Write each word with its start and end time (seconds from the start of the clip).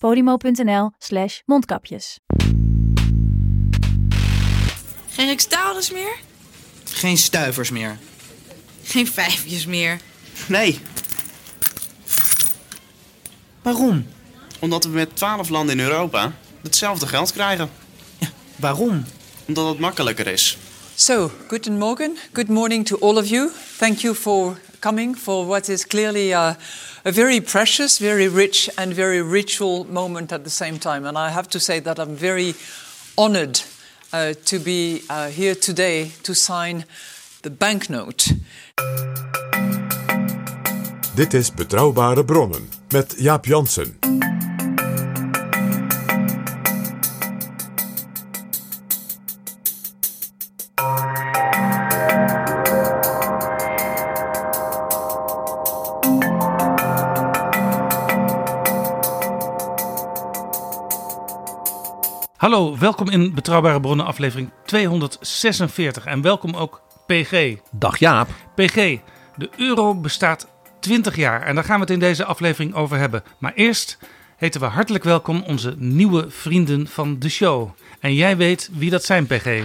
podimo.nl 0.00 0.90
slash 0.98 1.40
mondkapjes. 1.44 2.18
Geen 5.10 5.26
Rijksdaalders 5.26 5.90
meer? 5.90 6.18
Geen 6.84 7.16
stuivers 7.16 7.70
meer. 7.70 7.98
Geen 8.82 9.06
vijfjes 9.06 9.66
meer? 9.66 10.00
Nee. 10.48 10.80
Waarom? 13.62 14.06
Omdat 14.58 14.84
we 14.84 14.90
met 14.90 15.16
twaalf 15.16 15.48
landen 15.48 15.78
in 15.78 15.84
Europa 15.84 16.32
hetzelfde 16.62 17.06
geld 17.06 17.32
krijgen. 17.32 17.70
Ja, 18.18 18.28
waarom? 18.56 19.04
Omdat 19.46 19.68
het 19.68 19.78
makkelijker 19.78 20.26
is. 20.26 20.58
So, 20.94 21.30
guten 21.48 21.78
Morgen, 21.78 22.16
good 22.32 22.48
morning 22.48 22.86
to 22.86 22.98
all 22.98 23.16
of 23.16 23.28
you. 23.28 23.50
Thank 23.78 23.98
you 23.98 24.14
for 24.14 24.60
coming 24.78 25.16
for 25.16 25.46
what 25.46 25.68
is 25.68 25.86
clearly 25.86 26.32
uh, 26.32 26.50
a 27.04 27.12
very 27.12 27.40
precious, 27.40 27.98
very 27.98 28.28
rich, 28.28 28.70
and 28.76 28.94
very 28.94 29.22
ritual 29.22 29.84
moment 29.84 30.32
at 30.32 30.44
the 30.44 30.50
same 30.50 30.78
time. 30.78 31.04
And 31.06 31.16
I 31.16 31.30
have 31.30 31.48
to 31.48 31.60
say 31.60 31.80
that 31.80 31.98
I'm 31.98 32.16
very 32.16 32.54
honored 33.16 33.60
uh, 34.12 34.34
to 34.44 34.58
be 34.58 35.02
uh, 35.08 35.28
here 35.28 35.54
today 35.54 36.12
to 36.22 36.34
sign 36.34 36.84
the 37.42 37.50
banknote. 37.50 38.32
Dit 41.14 41.34
is 41.34 41.50
Betrouwbare 41.54 42.24
Bronnen 42.24 42.68
met 42.92 43.14
Jaap 43.18 43.46
Jansen. 43.46 44.29
Hallo, 62.50 62.78
welkom 62.78 63.08
in 63.08 63.34
Betrouwbare 63.34 63.80
Bronnen 63.80 64.06
aflevering 64.06 64.50
246 64.64 66.04
en 66.04 66.22
welkom 66.22 66.54
ook 66.54 66.82
PG. 67.06 67.56
Dag 67.70 67.98
Jaap. 67.98 68.28
PG, 68.54 68.74
de 69.36 69.48
euro 69.56 69.94
bestaat 69.94 70.48
20 70.80 71.16
jaar 71.16 71.42
en 71.42 71.54
daar 71.54 71.64
gaan 71.64 71.74
we 71.74 71.80
het 71.80 71.90
in 71.90 71.98
deze 71.98 72.24
aflevering 72.24 72.74
over 72.74 72.98
hebben. 72.98 73.22
Maar 73.38 73.52
eerst 73.54 73.98
heten 74.36 74.60
we 74.60 74.66
hartelijk 74.66 75.04
welkom 75.04 75.42
onze 75.46 75.74
nieuwe 75.78 76.30
vrienden 76.30 76.86
van 76.86 77.18
de 77.18 77.28
show. 77.28 77.70
En 78.00 78.14
jij 78.14 78.36
weet 78.36 78.70
wie 78.72 78.90
dat 78.90 79.04
zijn, 79.04 79.26
PG. 79.26 79.62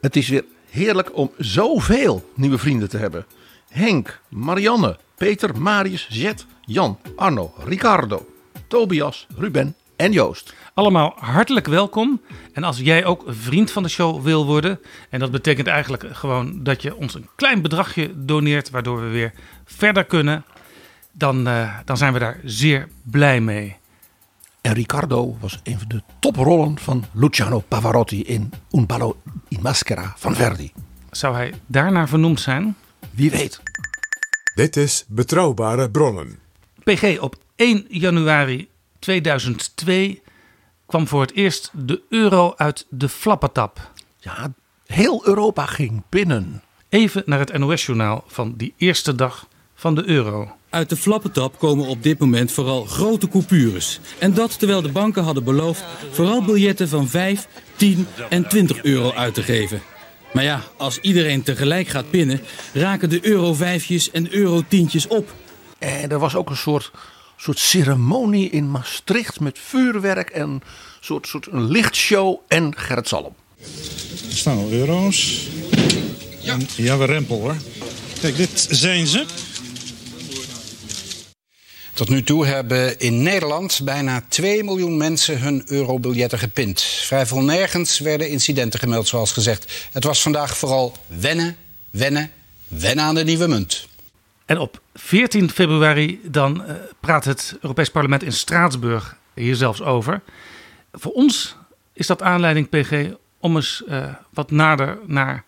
Het 0.00 0.16
is 0.16 0.28
weer 0.28 0.44
heerlijk 0.70 1.16
om 1.16 1.30
zoveel 1.38 2.30
nieuwe 2.34 2.58
vrienden 2.58 2.88
te 2.88 2.98
hebben. 2.98 3.26
Henk, 3.68 4.20
Marianne, 4.28 4.98
Peter, 5.16 5.60
Marius, 5.60 6.06
Jet, 6.10 6.46
Jan, 6.64 6.98
Arno, 7.16 7.54
Ricardo, 7.64 8.26
Tobias, 8.66 9.26
Ruben 9.36 9.74
en 9.96 10.12
Joost. 10.12 10.54
Allemaal 10.74 11.12
hartelijk 11.16 11.66
welkom. 11.66 12.20
En 12.52 12.64
als 12.64 12.78
jij 12.78 13.04
ook 13.04 13.24
vriend 13.26 13.70
van 13.70 13.82
de 13.82 13.88
show 13.88 14.22
wil 14.22 14.46
worden, 14.46 14.80
en 15.10 15.18
dat 15.18 15.30
betekent 15.30 15.66
eigenlijk 15.66 16.16
gewoon 16.16 16.62
dat 16.62 16.82
je 16.82 16.96
ons 16.96 17.14
een 17.14 17.28
klein 17.36 17.62
bedragje 17.62 18.10
doneert, 18.14 18.70
waardoor 18.70 19.00
we 19.00 19.08
weer 19.08 19.32
verder 19.64 20.04
kunnen, 20.04 20.44
dan, 21.12 21.46
eh, 21.46 21.78
dan 21.84 21.96
zijn 21.96 22.12
we 22.12 22.18
daar 22.18 22.40
zeer 22.44 22.88
blij 23.02 23.40
mee. 23.40 23.76
En 24.60 24.72
Ricardo 24.72 25.36
was 25.40 25.60
een 25.62 25.78
van 25.78 25.88
de 25.88 26.02
toprollen 26.20 26.78
van 26.78 27.04
Luciano 27.12 27.64
Pavarotti 27.68 28.22
in 28.22 28.52
Un 28.70 28.86
ballo 28.86 29.16
in 29.48 29.58
maschera 29.62 30.14
van 30.16 30.34
Verdi. 30.34 30.72
Zou 31.10 31.34
hij 31.34 31.54
daarnaar 31.66 32.08
vernoemd 32.08 32.40
zijn? 32.40 32.76
Wie 33.10 33.30
weet. 33.30 33.60
Dit 34.54 34.76
is 34.76 35.04
Betrouwbare 35.08 35.90
Bronnen. 35.90 36.38
PG, 36.84 37.18
op 37.20 37.36
1 37.56 37.86
januari 37.88 38.68
2002 38.98 40.22
kwam 40.92 41.08
voor 41.08 41.20
het 41.20 41.34
eerst 41.34 41.70
de 41.72 42.00
euro 42.08 42.52
uit 42.56 42.86
de 42.88 43.08
flappetap. 43.08 43.90
Ja, 44.18 44.52
heel 44.86 45.26
Europa 45.26 45.66
ging 45.66 46.02
binnen. 46.08 46.62
Even 46.88 47.22
naar 47.26 47.38
het 47.38 47.58
NOS-journaal 47.58 48.24
van 48.26 48.54
die 48.56 48.74
eerste 48.76 49.14
dag 49.14 49.46
van 49.74 49.94
de 49.94 50.08
euro. 50.08 50.52
Uit 50.70 50.88
de 50.88 50.96
flappentap 50.96 51.58
komen 51.58 51.86
op 51.86 52.02
dit 52.02 52.18
moment 52.18 52.52
vooral 52.52 52.84
grote 52.84 53.28
coupures. 53.28 54.00
En 54.18 54.34
dat 54.34 54.58
terwijl 54.58 54.82
de 54.82 54.92
banken 54.92 55.22
hadden 55.22 55.44
beloofd 55.44 55.84
vooral 56.10 56.44
biljetten 56.44 56.88
van 56.88 57.08
5, 57.08 57.48
10 57.76 58.06
en 58.28 58.48
20 58.48 58.82
euro 58.82 59.12
uit 59.12 59.34
te 59.34 59.42
geven. 59.42 59.82
Maar 60.32 60.44
ja, 60.44 60.60
als 60.76 60.98
iedereen 60.98 61.42
tegelijk 61.42 61.88
gaat 61.88 62.10
pinnen, 62.10 62.40
raken 62.72 63.08
de 63.08 63.26
euro 63.26 63.54
vijfjes 63.54 64.10
en 64.10 64.34
euro 64.34 64.62
tientjes 64.68 65.06
op. 65.06 65.34
En 65.78 66.10
er 66.10 66.18
was 66.18 66.34
ook 66.34 66.50
een 66.50 66.56
soort, 66.56 66.90
soort 67.42 67.58
ceremonie 67.58 68.50
in 68.50 68.70
Maastricht 68.70 69.40
met 69.40 69.58
vuurwerk 69.58 70.30
en 70.30 70.42
een 70.50 70.62
soort, 71.00 71.26
soort 71.26 71.46
een 71.50 71.70
lichtshow 71.70 72.38
en 72.48 72.76
Gerrit 72.76 73.08
Salm. 73.08 73.34
Er 74.28 74.36
staan 74.36 74.58
al 74.58 74.70
euro's. 74.70 75.48
Ja. 76.40 76.56
ja, 76.76 76.98
we 76.98 77.04
rempel 77.04 77.40
hoor. 77.40 77.56
Kijk, 78.20 78.36
dit 78.36 78.66
zijn 78.70 79.06
ze. 79.06 79.24
Tot 81.92 82.08
nu 82.08 82.22
toe 82.22 82.46
hebben 82.46 82.98
in 82.98 83.22
Nederland 83.22 83.80
bijna 83.84 84.24
2 84.28 84.64
miljoen 84.64 84.96
mensen 84.96 85.40
hun 85.40 85.62
eurobiljetten 85.66 86.38
gepind. 86.38 86.80
Vrijwel 86.82 87.42
nergens 87.42 87.98
werden 87.98 88.28
incidenten 88.28 88.80
gemeld, 88.80 89.08
zoals 89.08 89.32
gezegd. 89.32 89.88
Het 89.92 90.04
was 90.04 90.22
vandaag 90.22 90.56
vooral 90.56 90.96
wennen, 91.06 91.56
wennen, 91.90 92.30
wennen 92.68 93.04
aan 93.04 93.14
de 93.14 93.24
nieuwe 93.24 93.48
munt. 93.48 93.86
En 94.52 94.58
op 94.58 94.80
14 94.94 95.50
februari 95.50 96.20
dan 96.24 96.64
eh, 96.64 96.74
praat 97.00 97.24
het 97.24 97.56
Europees 97.60 97.90
Parlement 97.90 98.22
in 98.22 98.32
Straatsburg 98.32 99.16
hier 99.34 99.56
zelfs 99.56 99.82
over. 99.82 100.20
Voor 100.92 101.12
ons 101.12 101.56
is 101.92 102.06
dat 102.06 102.22
aanleiding, 102.22 102.68
PG, 102.68 103.10
om 103.38 103.56
eens 103.56 103.84
eh, 103.84 104.04
wat 104.30 104.50
nader 104.50 104.98
naar 105.06 105.44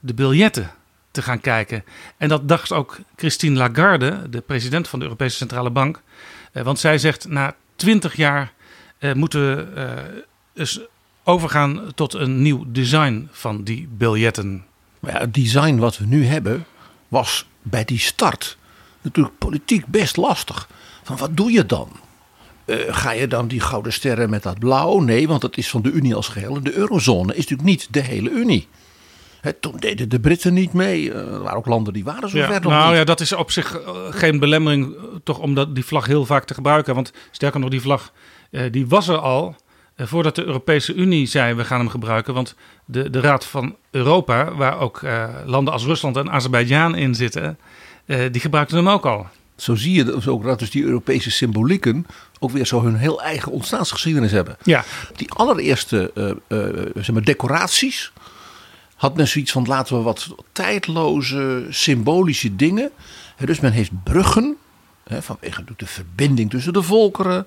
de 0.00 0.14
biljetten 0.14 0.70
te 1.10 1.22
gaan 1.22 1.40
kijken. 1.40 1.84
En 2.16 2.28
dat 2.28 2.48
dacht 2.48 2.72
ook 2.72 2.98
Christine 3.16 3.56
Lagarde, 3.56 4.30
de 4.30 4.40
president 4.40 4.88
van 4.88 4.98
de 4.98 5.04
Europese 5.04 5.36
Centrale 5.36 5.70
Bank. 5.70 6.02
Eh, 6.52 6.62
want 6.62 6.78
zij 6.78 6.98
zegt 6.98 7.28
na 7.28 7.54
20 7.76 8.16
jaar 8.16 8.52
moeten 9.14 9.40
we 9.40 10.24
eens 10.54 10.80
overgaan 11.24 11.92
tot 11.94 12.14
een 12.14 12.42
nieuw 12.42 12.64
design 12.68 13.28
van 13.30 13.64
die 13.64 13.88
biljetten. 13.90 14.64
Ja, 15.00 15.18
het 15.18 15.34
design 15.34 15.76
wat 15.76 15.98
we 15.98 16.06
nu 16.06 16.26
hebben 16.26 16.66
was 17.14 17.46
bij 17.62 17.84
die 17.84 17.98
start 17.98 18.56
natuurlijk 19.00 19.38
politiek 19.38 19.86
best 19.86 20.16
lastig. 20.16 20.68
Van 21.02 21.16
wat 21.16 21.36
doe 21.36 21.52
je 21.52 21.66
dan? 21.66 21.88
Eh, 22.64 22.76
ga 22.88 23.10
je 23.12 23.26
dan 23.26 23.48
die 23.48 23.60
gouden 23.60 23.92
sterren 23.92 24.30
met 24.30 24.42
dat 24.42 24.58
blauw? 24.58 25.00
Nee, 25.00 25.28
want 25.28 25.40
dat 25.40 25.56
is 25.56 25.70
van 25.70 25.82
de 25.82 25.90
Unie 25.90 26.14
als 26.14 26.28
geheel. 26.28 26.56
En 26.56 26.62
de 26.62 26.74
eurozone 26.74 27.32
is 27.32 27.38
natuurlijk 27.38 27.68
niet 27.68 27.88
de 27.90 28.00
hele 28.00 28.30
Unie. 28.30 28.68
Hè, 29.40 29.52
toen 29.52 29.76
deden 29.78 30.08
de 30.08 30.20
Britten 30.20 30.54
niet 30.54 30.72
mee. 30.72 31.12
Eh, 31.12 31.18
er 31.18 31.42
waren 31.42 31.58
ook 31.58 31.66
landen 31.66 31.92
die 31.92 32.04
waren 32.04 32.28
zo 32.28 32.38
Ja, 32.38 32.46
ver 32.46 32.60
nog 32.60 32.72
nou 32.72 32.88
niet. 32.88 32.96
ja, 32.98 33.04
dat 33.04 33.20
is 33.20 33.32
op 33.32 33.50
zich 33.50 33.80
eh, 33.80 33.92
geen 34.10 34.38
belemmering, 34.38 34.94
toch 35.24 35.38
om 35.38 35.54
dat, 35.54 35.74
die 35.74 35.84
vlag 35.84 36.06
heel 36.06 36.26
vaak 36.26 36.44
te 36.44 36.54
gebruiken. 36.54 36.94
Want 36.94 37.12
sterker 37.30 37.60
nog, 37.60 37.70
die 37.70 37.80
vlag 37.80 38.12
die 38.70 38.86
was 38.86 39.08
er 39.08 39.18
al 39.18 39.56
voordat 39.96 40.34
de 40.34 40.44
Europese 40.44 40.94
Unie 40.94 41.26
zei 41.26 41.54
we 41.54 41.64
gaan 41.64 41.78
hem 41.78 41.88
gebruiken. 41.88 42.34
Want 42.34 42.54
de, 42.84 43.10
de 43.10 43.20
Raad 43.20 43.46
van 43.46 43.76
Europa, 43.90 44.54
waar 44.54 44.78
ook 44.78 45.02
eh, 45.02 45.28
landen 45.44 45.72
als 45.72 45.84
Rusland 45.84 46.16
en 46.16 46.30
Azerbeidzjan 46.30 46.94
in 46.94 47.14
zitten, 47.14 47.58
eh, 48.06 48.20
die 48.30 48.40
gebruikten 48.40 48.76
hem 48.76 48.88
ook 48.88 49.06
al. 49.06 49.26
Zo 49.56 49.74
zie 49.74 49.94
je 49.94 50.04
dus 50.04 50.28
ook 50.28 50.44
dat 50.44 50.58
dus 50.58 50.70
die 50.70 50.84
Europese 50.84 51.30
symbolieken 51.30 52.06
ook 52.38 52.50
weer 52.50 52.66
zo 52.66 52.82
hun 52.82 52.96
heel 52.96 53.22
eigen 53.22 53.52
ontstaansgeschiedenis 53.52 54.30
hebben. 54.30 54.56
Ja. 54.62 54.84
Die 55.16 55.30
allereerste 55.30 56.10
eh, 56.14 56.30
eh, 56.30 56.86
zeg 56.94 57.12
maar 57.12 57.24
decoraties 57.24 58.12
had 58.94 59.16
men 59.16 59.28
zoiets 59.28 59.52
van 59.52 59.64
laten 59.66 59.96
we 59.96 60.02
wat 60.02 60.34
tijdloze 60.52 61.66
symbolische 61.70 62.56
dingen. 62.56 62.90
Dus 63.44 63.60
men 63.60 63.72
heeft 63.72 64.02
bruggen 64.04 64.56
hè, 65.04 65.22
vanwege 65.22 65.64
de 65.76 65.86
verbinding 65.86 66.50
tussen 66.50 66.72
de 66.72 66.82
volkeren. 66.82 67.46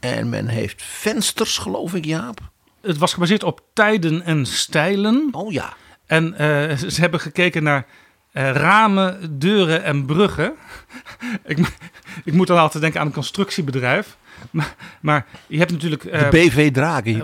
En 0.00 0.28
men 0.28 0.48
heeft 0.48 0.82
vensters, 0.82 1.58
geloof 1.58 1.94
ik, 1.94 2.04
Jaap. 2.04 2.40
Het 2.82 2.98
was 2.98 3.12
gebaseerd 3.12 3.42
op 3.42 3.60
tijden 3.72 4.22
en 4.22 4.46
stijlen. 4.46 5.28
Oh 5.30 5.52
ja. 5.52 5.72
En 6.06 6.34
eh, 6.38 6.76
ze 6.76 7.00
hebben 7.00 7.20
gekeken 7.20 7.62
naar 7.62 7.86
eh, 8.32 8.50
ramen, 8.50 9.38
deuren 9.38 9.82
en 9.84 10.06
bruggen. 10.06 10.54
ik, 11.44 11.58
ik 12.24 12.32
moet 12.32 12.46
dan 12.46 12.58
altijd 12.58 12.82
denken 12.82 13.00
aan 13.00 13.06
een 13.06 13.12
constructiebedrijf. 13.12 14.16
Maar, 14.50 14.74
maar 15.00 15.26
je 15.46 15.58
hebt 15.58 15.70
natuurlijk... 15.72 16.02
De 16.02 16.10
eh, 16.10 16.28
BV 16.30 16.72
Draghi. 16.72 17.22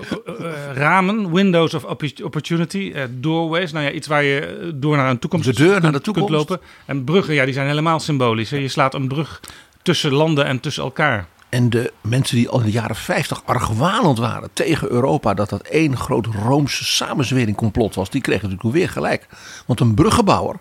ramen, 0.72 1.32
windows 1.32 1.74
of 1.74 1.84
oppo- 1.84 2.24
opportunity, 2.24 2.94
doorways. 3.10 3.72
Nou 3.72 3.84
ja, 3.84 3.90
iets 3.90 4.06
waar 4.06 4.22
je 4.22 4.70
door 4.74 4.96
naar 4.96 5.10
een 5.10 5.18
toekomst 5.18 5.46
De 5.46 5.54
deur 5.54 5.80
naar 5.80 5.92
de 5.92 6.00
toekomst. 6.00 6.28
kunt 6.28 6.48
lopen. 6.48 6.66
En 6.86 7.04
bruggen, 7.04 7.34
ja, 7.34 7.44
die 7.44 7.54
zijn 7.54 7.66
helemaal 7.66 8.00
symbolisch. 8.00 8.50
Hè. 8.50 8.56
Je 8.56 8.68
slaat 8.68 8.94
een 8.94 9.08
brug 9.08 9.40
tussen 9.82 10.12
landen 10.12 10.44
en 10.44 10.60
tussen 10.60 10.82
elkaar. 10.82 11.26
En 11.52 11.70
de 11.70 11.92
mensen 12.00 12.36
die 12.36 12.48
al 12.48 12.58
in 12.58 12.64
de 12.64 12.70
jaren 12.70 12.96
50 12.96 13.42
argwanend 13.44 14.18
waren 14.18 14.50
tegen 14.52 14.90
Europa, 14.90 15.34
dat 15.34 15.48
dat 15.48 15.62
één 15.62 15.96
groot 15.96 16.26
Roomse 16.26 16.84
samenzwering 16.84 17.56
complot 17.56 17.94
was, 17.94 18.10
die 18.10 18.20
kregen 18.20 18.48
natuurlijk 18.48 18.74
weer 18.74 18.88
gelijk. 18.88 19.26
Want 19.66 19.80
een 19.80 19.94
bruggenbouwer 19.94 20.56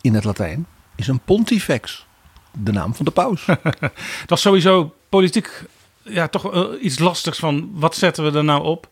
in 0.00 0.14
het 0.14 0.24
Latijn 0.24 0.66
is 0.94 1.08
een 1.08 1.20
pontifex, 1.20 2.06
de 2.52 2.72
naam 2.72 2.94
van 2.94 3.04
de 3.04 3.10
paus. 3.10 3.46
Het 4.22 4.30
was 4.30 4.40
sowieso 4.40 4.94
politiek 5.08 5.64
ja, 6.02 6.28
toch 6.28 6.74
iets 6.76 6.98
lastigs 6.98 7.38
van 7.38 7.70
wat 7.72 7.96
zetten 7.96 8.24
we 8.24 8.38
er 8.38 8.44
nou 8.44 8.62
op. 8.64 8.88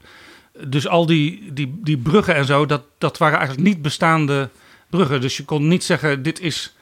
Dus 0.67 0.89
al 0.89 1.07
die, 1.07 1.53
die, 1.53 1.81
die 1.83 1.99
bruggen 1.99 2.35
en 2.35 2.45
zo, 2.45 2.67
dat, 2.67 2.83
dat 2.99 3.19
waren 3.19 3.39
eigenlijk 3.39 3.69
niet 3.69 3.83
bestaande 3.83 4.49
bruggen. 4.91 5.21
Dus 5.21 5.37
je 5.37 5.45
kon 5.45 5.69
niet 5.69 5.85
zeggen, 5.85 6.23
dit 6.23 6.41
is 6.41 6.75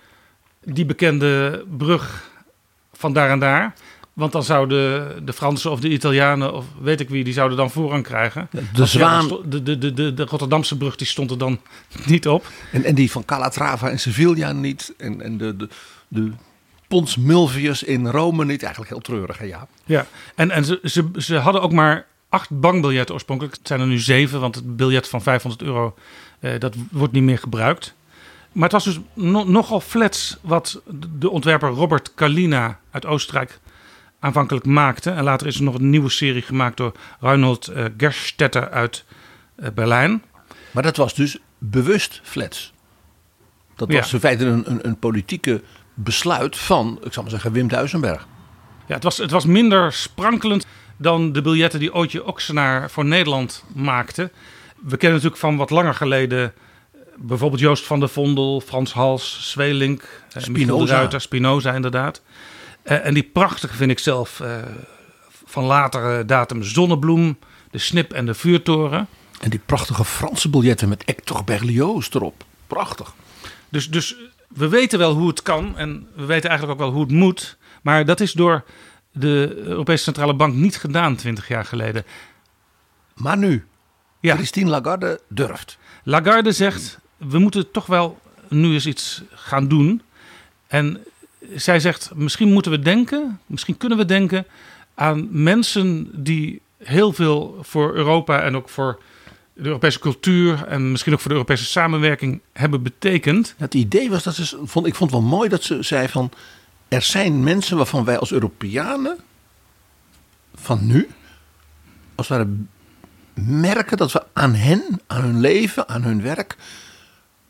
die 0.65 0.87
bekende 0.87 1.65
brug 1.77 2.31
van 2.93 3.13
daar 3.13 3.31
en 3.31 3.39
daar. 3.39 3.75
Want 4.19 4.33
dan 4.33 4.43
zouden 4.43 5.27
de 5.27 5.33
Fransen 5.33 5.71
of 5.71 5.81
de 5.81 5.89
Italianen 5.89 6.55
of 6.55 6.65
weet 6.81 7.01
ik 7.01 7.09
wie, 7.09 7.25
die 7.25 7.33
zouden 7.33 7.57
dan 7.57 7.71
voorrang 7.71 8.05
krijgen. 8.05 8.49
de 8.51 8.61
ja, 8.73 8.85
zwaan- 8.85 9.29
de, 9.45 9.63
de, 9.63 9.79
de, 9.79 10.15
de, 10.15 10.25
Rotterdamse 10.25 10.77
brug 10.77 10.97
die 10.97 11.07
stond 11.07 11.31
er 11.31 11.39
dan 11.39 11.61
niet 12.07 12.29
op. 12.29 12.47
En, 12.73 12.85
en 12.85 12.95
die 12.95 13.11
van 13.11 13.25
Calatrava 13.25 13.89
en 13.91 13.99
Sevilla 14.01 14.53
niet. 14.53 14.95
En, 14.97 15.21
en 15.21 15.39
de, 15.39 15.57
de, 15.57 15.69
de 16.09 16.33
Pons 16.89 17.17
Mulvius 17.17 17.83
in 17.83 18.07
Rome 18.07 18.45
niet. 18.45 18.63
Eigenlijk 18.63 18.93
heel 18.93 19.01
treurig, 19.03 19.39
hè 19.39 19.45
Jaap? 19.45 19.69
Ja, 19.85 20.07
en, 20.35 20.51
en 20.51 20.65
ze, 20.65 20.81
ze, 20.83 21.09
ze 21.17 21.37
hadden 21.37 21.63
ook 21.63 21.73
maar 21.73 22.07
acht 22.29 22.61
bankbiljetten 22.61 23.15
oorspronkelijk. 23.15 23.57
Het 23.57 23.67
zijn 23.67 23.81
er 23.81 23.87
nu 23.87 23.99
zeven, 23.99 24.41
want 24.41 24.55
het 24.55 24.77
biljet 24.77 25.09
van 25.09 25.23
500 25.23 25.63
euro 25.63 25.95
eh, 26.41 26.59
dat 26.59 26.75
wordt 26.91 27.13
niet 27.13 27.23
meer 27.23 27.39
gebruikt. 27.39 27.95
Maar 28.53 28.63
het 28.63 28.73
was 28.73 28.85
dus 28.85 28.99
no- 29.15 29.45
nogal 29.45 29.81
flats 29.81 30.37
wat 30.41 30.83
de 31.19 31.31
ontwerper 31.31 31.69
Robert 31.69 32.15
Kalina 32.15 32.79
uit 32.91 33.07
Oostenrijk 33.07 33.59
aanvankelijk 34.21 34.65
maakte. 34.67 35.11
En 35.11 35.25
later 35.25 35.47
is 35.47 35.57
er 35.57 35.63
nog 35.63 35.75
een 35.75 35.91
nieuwe 35.91 36.11
serie 36.11 36.43
gemaakt 36.43 36.77
door 36.77 36.93
Reinhold 37.21 37.67
eh, 37.67 37.85
Gerstetter 37.97 38.71
uit 38.71 39.05
eh, 39.57 39.69
Berlijn. 39.75 40.23
Maar 40.71 40.83
dat 40.83 40.97
was 40.97 41.15
dus 41.15 41.39
bewust 41.59 42.21
flats. 42.25 42.73
Dat 43.77 43.89
Ja. 43.93 43.99
was 43.99 44.13
in 44.13 44.21
feite 44.21 44.45
een, 44.45 44.71
een, 44.71 44.87
een 44.87 44.99
politieke 44.99 45.63
besluit 45.95 46.57
van, 46.57 46.99
ik 47.05 47.13
zal 47.13 47.23
maar 47.23 47.33
zeggen, 47.33 47.53
Wim 47.53 47.69
Duisenberg. 47.69 48.27
Ja, 48.87 48.95
het 48.95 49.03
was, 49.03 49.19
het 49.19 49.31
was 49.31 49.45
minder 49.47 49.93
sprankelend 49.93 50.67
dan 50.97 51.33
de 51.33 51.43
biljetten 51.43 51.81
die 51.81 51.93
Ootje 51.95 52.25
Oxenaar 52.25 52.91
voor 52.91 53.05
Nederland 53.05 53.65
maakte. 53.75 54.31
We 54.77 54.97
kennen 54.97 55.11
natuurlijk 55.17 55.41
van 55.41 55.57
wat 55.57 55.71
langer 55.71 55.95
geleden 55.95 56.45
eh, 56.45 57.01
bijvoorbeeld 57.17 57.61
Joost 57.61 57.85
van 57.87 58.01
der 58.01 58.09
Vondel, 58.09 58.61
Frans 58.61 58.93
Hals, 58.93 59.51
Zweelink, 59.51 60.23
Spinoza. 60.37 60.95
Ruiter, 60.95 61.21
Spinoza 61.21 61.73
inderdaad. 61.75 62.23
Eh, 62.89 63.07
en 63.07 63.15
die 63.15 63.23
prachtige 63.23 63.77
vind 63.77 63.91
ik 63.91 63.99
zelf 63.99 64.41
eh, 64.41 64.57
van 65.45 65.65
latere 65.65 66.25
datum 66.25 66.63
Zonnebloem, 66.63 67.39
de 67.71 67.79
Snip 67.79 68.13
en 68.13 68.27
de 68.27 68.35
Vuurtoren. 68.35 69.09
En 69.41 69.51
die 69.51 69.61
prachtige 69.67 70.05
Franse 70.05 70.49
biljetten 70.51 70.89
met 70.89 71.03
Hector 71.07 71.45
Berlioz 71.45 72.09
erop. 72.15 72.45
Prachtig. 72.67 73.15
Dus, 73.69 73.91
dus 73.91 74.17
we 74.49 74.69
weten 74.69 74.99
wel 74.99 75.15
hoe 75.15 75.29
het 75.29 75.43
kan 75.43 75.77
en 75.79 76.09
we 76.15 76.25
weten 76.25 76.49
eigenlijk 76.51 76.81
ook 76.81 76.87
wel 76.87 76.95
hoe 76.97 77.05
het 77.05 77.13
moet. 77.13 77.57
Maar 77.83 78.05
dat 78.05 78.21
is 78.21 78.33
door 78.33 78.65
de 79.13 79.55
Europese 79.57 80.03
Centrale 80.03 80.35
Bank 80.35 80.55
niet 80.55 80.77
gedaan 80.77 81.17
20 81.17 81.49
jaar 81.49 81.65
geleden. 81.65 82.05
Maar 83.15 83.39
nu, 83.39 83.67
Ja. 84.21 84.35
Christine 84.35 84.71
Lagarde 84.71 85.21
durft. 85.29 85.79
Lagarde 86.03 86.53
zegt, 86.53 86.99
we 87.17 87.39
moeten 87.39 87.71
toch 87.71 87.87
wel 87.87 88.19
nu 88.49 88.73
eens 88.73 88.87
iets 88.87 89.23
gaan 89.35 89.69
doen. 89.69 90.03
En 90.67 91.05
zij 91.55 91.81
zegt, 91.81 92.11
misschien 92.15 92.53
moeten 92.53 92.71
we 92.71 92.79
denken, 92.79 93.41
misschien 93.47 93.77
kunnen 93.77 93.99
we 93.99 94.05
denken 94.05 94.47
aan 94.95 95.29
mensen 95.31 96.11
die 96.25 96.61
heel 96.79 97.13
veel 97.13 97.59
voor 97.61 97.95
Europa 97.95 98.43
en 98.43 98.57
ook 98.57 98.69
voor 98.69 99.01
de 99.53 99.65
Europese 99.65 99.99
cultuur 99.99 100.65
en 100.67 100.91
misschien 100.91 101.13
ook 101.13 101.21
voor 101.21 101.31
de 101.31 101.37
Europese 101.37 101.65
samenwerking 101.65 102.41
hebben 102.53 102.83
betekend. 102.83 103.55
Het 103.57 103.75
idee 103.75 104.11
was 104.11 104.23
dat 104.23 104.35
ze, 104.35 104.59
vond, 104.63 104.87
ik 104.87 104.95
vond 104.95 105.11
het 105.11 105.21
wel 105.21 105.29
mooi 105.29 105.49
dat 105.49 105.63
ze 105.63 105.83
zei 105.83 106.09
van, 106.09 106.31
er 106.89 107.03
zijn 107.03 107.45
mensen 107.45 107.77
waarvan 107.77 108.05
wij 108.05 108.19
als 108.19 108.33
Europeanen 108.33 109.19
van 110.55 110.87
nu, 110.87 111.09
als 112.15 112.29
ware 112.29 112.47
merken 113.35 113.97
dat 113.97 114.13
we 114.13 114.23
aan 114.33 114.55
hen, 114.55 115.01
aan 115.07 115.23
hun 115.23 115.41
leven, 115.41 115.89
aan 115.89 116.03
hun 116.03 116.23
werk, 116.23 116.57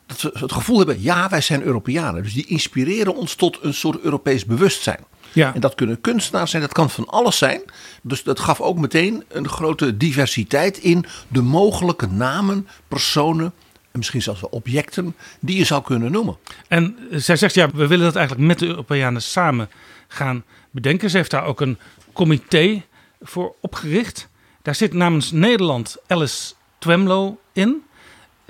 dat 0.09 0.21
we 0.21 0.39
het 0.39 0.53
gevoel 0.53 0.79
hebben, 0.79 1.03
ja, 1.03 1.29
wij 1.29 1.41
zijn 1.41 1.63
Europeanen. 1.63 2.23
Dus 2.23 2.33
die 2.35 2.47
inspireren 2.47 3.17
ons 3.17 3.35
tot 3.35 3.59
een 3.63 3.75
soort 3.75 4.01
Europees 4.01 4.45
bewustzijn. 4.45 5.05
Ja. 5.33 5.55
En 5.55 5.61
dat 5.61 5.75
kunnen 5.75 6.01
kunstenaars 6.01 6.51
zijn, 6.51 6.63
dat 6.63 6.73
kan 6.73 6.91
van 6.91 7.07
alles 7.07 7.39
zijn. 7.39 7.63
Dus 8.03 8.23
dat 8.23 8.41
gaf 8.41 8.61
ook 8.61 8.79
meteen 8.79 9.25
een 9.29 9.49
grote 9.49 9.97
diversiteit 9.97 10.79
in 10.79 11.05
de 11.29 11.43
mogelijke 11.43 12.07
namen, 12.07 12.69
personen 12.89 13.53
en 13.91 13.99
misschien 13.99 14.23
zelfs 14.23 14.41
wel 14.41 14.51
objecten 14.51 15.17
die 15.41 15.57
je 15.57 15.65
zou 15.65 15.83
kunnen 15.83 16.13
noemen. 16.13 16.37
En 16.69 16.97
zij 17.11 17.37
zegt, 17.37 17.55
ja, 17.55 17.71
we 17.71 17.87
willen 17.87 18.05
dat 18.05 18.17
eigenlijk 18.17 18.47
met 18.47 18.59
de 18.59 18.67
Europeanen 18.67 19.23
samen 19.23 19.69
gaan 20.09 20.45
bedenken. 20.71 21.11
Ze 21.11 21.17
heeft 21.17 21.31
daar 21.31 21.45
ook 21.45 21.61
een 21.61 21.79
comité 22.13 22.83
voor 23.21 23.55
opgericht. 23.61 24.29
Daar 24.63 24.75
zit 24.75 24.93
namens 24.93 25.33
Nederland 25.33 25.97
Alice 26.07 26.55
Twemlow 26.79 27.35
in. 27.53 27.83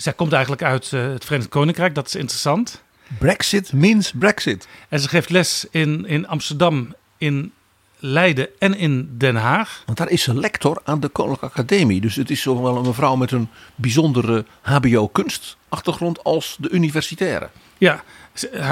Zij 0.02 0.12
komt 0.12 0.32
eigenlijk 0.32 0.62
uit 0.62 0.92
eh, 0.92 1.02
het 1.02 1.24
Verenigd 1.24 1.48
Koninkrijk, 1.48 1.94
dat 1.94 2.06
is 2.06 2.14
interessant. 2.14 2.82
Brexit 3.18 3.72
means 3.72 4.12
Brexit. 4.18 4.68
En 4.88 5.00
ze 5.00 5.08
geeft 5.08 5.30
les 5.30 5.66
in, 5.70 6.06
in 6.06 6.26
Amsterdam, 6.26 6.94
in 7.16 7.52
Leiden 7.98 8.48
en 8.58 8.74
in 8.74 9.14
Den 9.16 9.36
Haag. 9.36 9.82
Want 9.86 9.98
daar 9.98 10.08
is 10.08 10.22
ze 10.22 10.34
lector 10.34 10.80
aan 10.84 11.00
de 11.00 11.08
Koninklijke 11.08 11.46
Academie. 11.60 12.00
Dus 12.00 12.14
het 12.16 12.30
is 12.30 12.40
zo 12.40 12.62
wel 12.62 12.76
een 12.76 12.86
mevrouw 12.86 13.16
met 13.16 13.30
een 13.30 13.48
bijzondere 13.74 14.44
HBO-kunstachtergrond 14.62 16.24
als 16.24 16.56
de 16.60 16.70
universitaire. 16.70 17.48
Ja, 17.78 18.02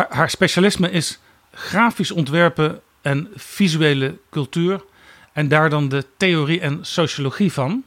haar 0.08 0.30
specialisme 0.30 0.90
is 0.90 1.18
grafisch 1.52 2.10
ontwerpen 2.10 2.80
en 3.02 3.28
visuele 3.34 4.18
cultuur. 4.30 4.84
En 5.32 5.48
daar 5.48 5.70
dan 5.70 5.88
de 5.88 6.04
theorie 6.16 6.60
en 6.60 6.78
sociologie 6.82 7.52
van. 7.52 7.84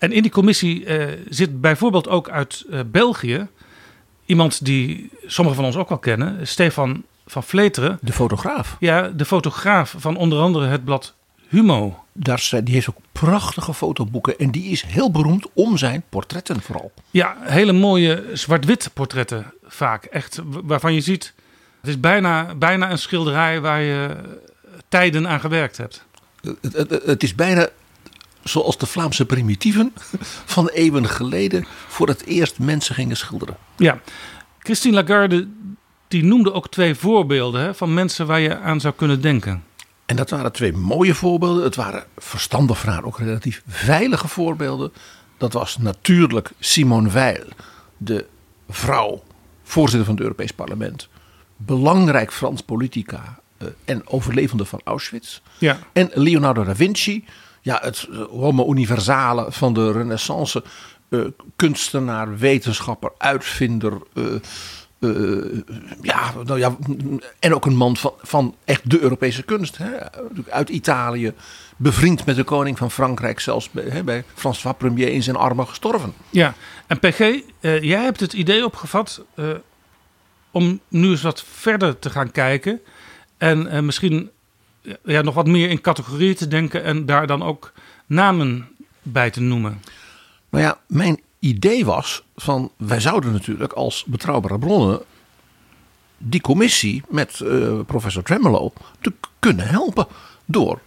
En 0.00 0.12
in 0.12 0.22
die 0.22 0.30
commissie 0.30 0.84
eh, 0.84 1.18
zit 1.28 1.60
bijvoorbeeld 1.60 2.08
ook 2.08 2.28
uit 2.30 2.64
eh, 2.70 2.80
België 2.86 3.46
iemand 4.26 4.64
die 4.64 5.10
sommigen 5.26 5.58
van 5.60 5.68
ons 5.68 5.76
ook 5.80 5.88
wel 5.88 5.98
kennen, 5.98 6.46
Stefan 6.46 7.02
van 7.26 7.42
Vleteren. 7.42 7.98
De 8.02 8.12
fotograaf. 8.12 8.76
Ja, 8.78 9.08
de 9.08 9.24
fotograaf 9.24 9.94
van 9.98 10.16
onder 10.16 10.38
andere 10.38 10.66
het 10.66 10.84
blad 10.84 11.14
Humo. 11.48 12.04
Daar, 12.12 12.38
zijn- 12.38 12.64
die 12.64 12.74
heeft 12.74 12.88
ook 12.90 12.96
prachtige 13.12 13.74
fotoboeken. 13.74 14.38
En 14.38 14.50
die 14.50 14.64
is 14.70 14.82
heel 14.82 15.10
beroemd 15.10 15.46
om 15.52 15.76
zijn 15.76 16.02
portretten 16.08 16.60
vooral. 16.62 16.92
Ja, 17.10 17.36
hele 17.40 17.72
mooie 17.72 18.24
zwart-wit 18.32 18.90
portretten 18.94 19.52
vaak. 19.66 20.04
Echt 20.04 20.40
waarvan 20.44 20.94
je 20.94 21.00
ziet, 21.00 21.34
het 21.80 21.90
is 21.90 22.00
bijna, 22.00 22.54
bijna 22.54 22.90
een 22.90 22.98
schilderij 22.98 23.60
waar 23.60 23.80
je 23.80 24.16
tijden 24.88 25.28
aan 25.28 25.40
gewerkt 25.40 25.76
hebt. 25.76 26.04
Het, 26.40 26.72
het, 26.72 27.02
het 27.04 27.22
is 27.22 27.34
bijna 27.34 27.68
zoals 28.44 28.78
de 28.78 28.86
Vlaamse 28.86 29.26
primitieven 29.26 29.92
van 30.54 30.68
eeuwen 30.68 31.08
geleden 31.08 31.66
voor 31.88 32.08
het 32.08 32.24
eerst 32.24 32.58
mensen 32.58 32.94
gingen 32.94 33.16
schilderen. 33.16 33.56
Ja, 33.76 34.00
Christine 34.58 34.94
Lagarde 34.94 35.48
die 36.08 36.24
noemde 36.24 36.52
ook 36.52 36.68
twee 36.70 36.94
voorbeelden 36.94 37.60
hè, 37.60 37.74
van 37.74 37.94
mensen 37.94 38.26
waar 38.26 38.40
je 38.40 38.58
aan 38.58 38.80
zou 38.80 38.94
kunnen 38.94 39.20
denken. 39.20 39.64
En 40.06 40.16
dat 40.16 40.30
waren 40.30 40.52
twee 40.52 40.72
mooie 40.72 41.14
voorbeelden. 41.14 41.64
Het 41.64 41.76
waren 41.76 42.04
verstandig 42.18 42.78
voor 42.78 42.90
haar 42.90 43.04
ook 43.04 43.18
relatief 43.18 43.62
veilige 43.66 44.28
voorbeelden. 44.28 44.92
Dat 45.36 45.52
was 45.52 45.78
natuurlijk 45.78 46.50
Simone 46.58 47.10
Weil, 47.10 47.44
de 47.96 48.26
vrouw, 48.68 49.22
voorzitter 49.62 50.04
van 50.04 50.14
het 50.14 50.22
Europees 50.22 50.52
Parlement. 50.52 51.08
Belangrijk 51.56 52.32
Frans 52.32 52.62
politica. 52.62 53.38
eh, 53.58 53.66
en 53.84 54.08
overlevende 54.08 54.64
van 54.64 54.80
Auschwitz. 54.84 55.40
Ja. 55.58 55.78
En 55.92 56.10
Leonardo 56.14 56.64
da 56.64 56.76
Vinci, 56.76 57.24
ja, 57.60 57.78
het 57.82 58.08
eh, 58.10 58.18
homo 58.22 58.70
universale 58.70 59.46
van 59.48 59.72
de 59.72 59.92
renaissance. 59.92 60.62
eh, 61.08 61.20
kunstenaar, 61.56 62.38
wetenschapper, 62.38 63.12
uitvinder. 63.18 63.92
eh, 64.14 64.24
ja, 66.02 66.32
nou 66.44 66.58
ja, 66.58 66.76
en 67.38 67.54
ook 67.54 67.66
een 67.66 67.76
man 67.76 67.96
van, 67.96 68.12
van 68.22 68.54
echt 68.64 68.90
de 68.90 69.00
Europese 69.00 69.42
kunst. 69.42 69.76
Hè? 69.76 70.12
Uit 70.50 70.68
Italië, 70.68 71.32
bevriend 71.76 72.26
met 72.26 72.36
de 72.36 72.44
koning 72.44 72.78
van 72.78 72.90
Frankrijk, 72.90 73.40
zelfs 73.40 73.70
bij, 73.70 73.84
hè, 73.84 74.04
bij 74.04 74.24
François 74.34 74.76
Premier 74.78 75.08
in 75.08 75.22
zijn 75.22 75.36
armen 75.36 75.68
gestorven. 75.68 76.12
Ja, 76.30 76.54
en 76.86 76.98
PG, 76.98 77.18
jij 77.60 78.02
hebt 78.02 78.20
het 78.20 78.32
idee 78.32 78.64
opgevat 78.64 79.24
om 80.50 80.80
nu 80.88 81.10
eens 81.10 81.22
wat 81.22 81.44
verder 81.50 81.98
te 81.98 82.10
gaan 82.10 82.30
kijken. 82.30 82.80
En 83.38 83.84
misschien 83.84 84.30
ja, 85.04 85.22
nog 85.22 85.34
wat 85.34 85.46
meer 85.46 85.70
in 85.70 85.80
categorieën 85.80 86.34
te 86.34 86.48
denken 86.48 86.84
en 86.84 87.06
daar 87.06 87.26
dan 87.26 87.42
ook 87.42 87.72
namen 88.06 88.68
bij 89.02 89.30
te 89.30 89.40
noemen. 89.40 89.82
Nou 90.50 90.64
ja, 90.64 90.78
mijn 90.86 91.20
idee 91.38 91.84
was 91.84 92.22
van 92.36 92.70
wij 92.76 93.00
zouden 93.00 93.32
natuurlijk 93.32 93.72
als 93.72 94.04
betrouwbare 94.06 94.58
bronnen 94.58 95.00
die 96.18 96.40
commissie 96.40 97.02
met 97.08 97.40
eh, 97.40 97.80
professor 97.86 98.22
Tremolo 98.22 98.72
te 99.00 99.12
kunnen 99.38 99.68
helpen 99.68 100.06
door 100.44 100.80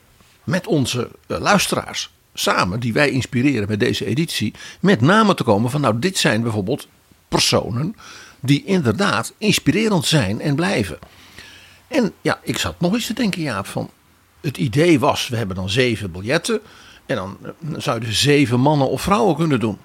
met 0.43 0.67
onze 0.67 1.09
eh, 1.27 1.39
luisteraars 1.39 2.11
samen 2.33 2.79
die 2.79 2.93
wij 2.93 3.09
inspireren 3.09 3.67
met 3.67 3.79
deze 3.79 4.05
editie 4.05 4.53
met 4.79 5.01
namen 5.01 5.35
te 5.35 5.43
komen 5.43 5.71
van 5.71 5.81
nou 5.81 5.99
dit 5.99 6.17
zijn 6.17 6.41
bijvoorbeeld 6.41 6.87
personen 7.27 7.95
die 8.39 8.63
inderdaad 8.63 9.33
inspirerend 9.37 10.05
zijn 10.05 10.41
en 10.41 10.55
blijven. 10.55 10.99
En 11.93 12.13
ja, 12.21 12.39
ik 12.43 12.57
zat 12.57 12.79
nog 12.79 12.93
eens 12.93 13.05
te 13.05 13.13
denken 13.13 13.41
Jaap 13.41 13.65
van 13.65 13.89
het 14.41 14.57
idee 14.57 14.99
was 14.99 15.27
we 15.27 15.35
hebben 15.35 15.55
dan 15.55 15.69
zeven 15.69 16.11
biljetten 16.11 16.61
en 17.05 17.15
dan 17.15 17.37
eh, 17.41 17.49
zou 17.77 17.99
je 17.99 18.05
dus 18.05 18.21
zeven 18.21 18.59
mannen 18.59 18.89
of 18.89 19.01
vrouwen 19.01 19.35
kunnen 19.35 19.59
doen. 19.59 19.77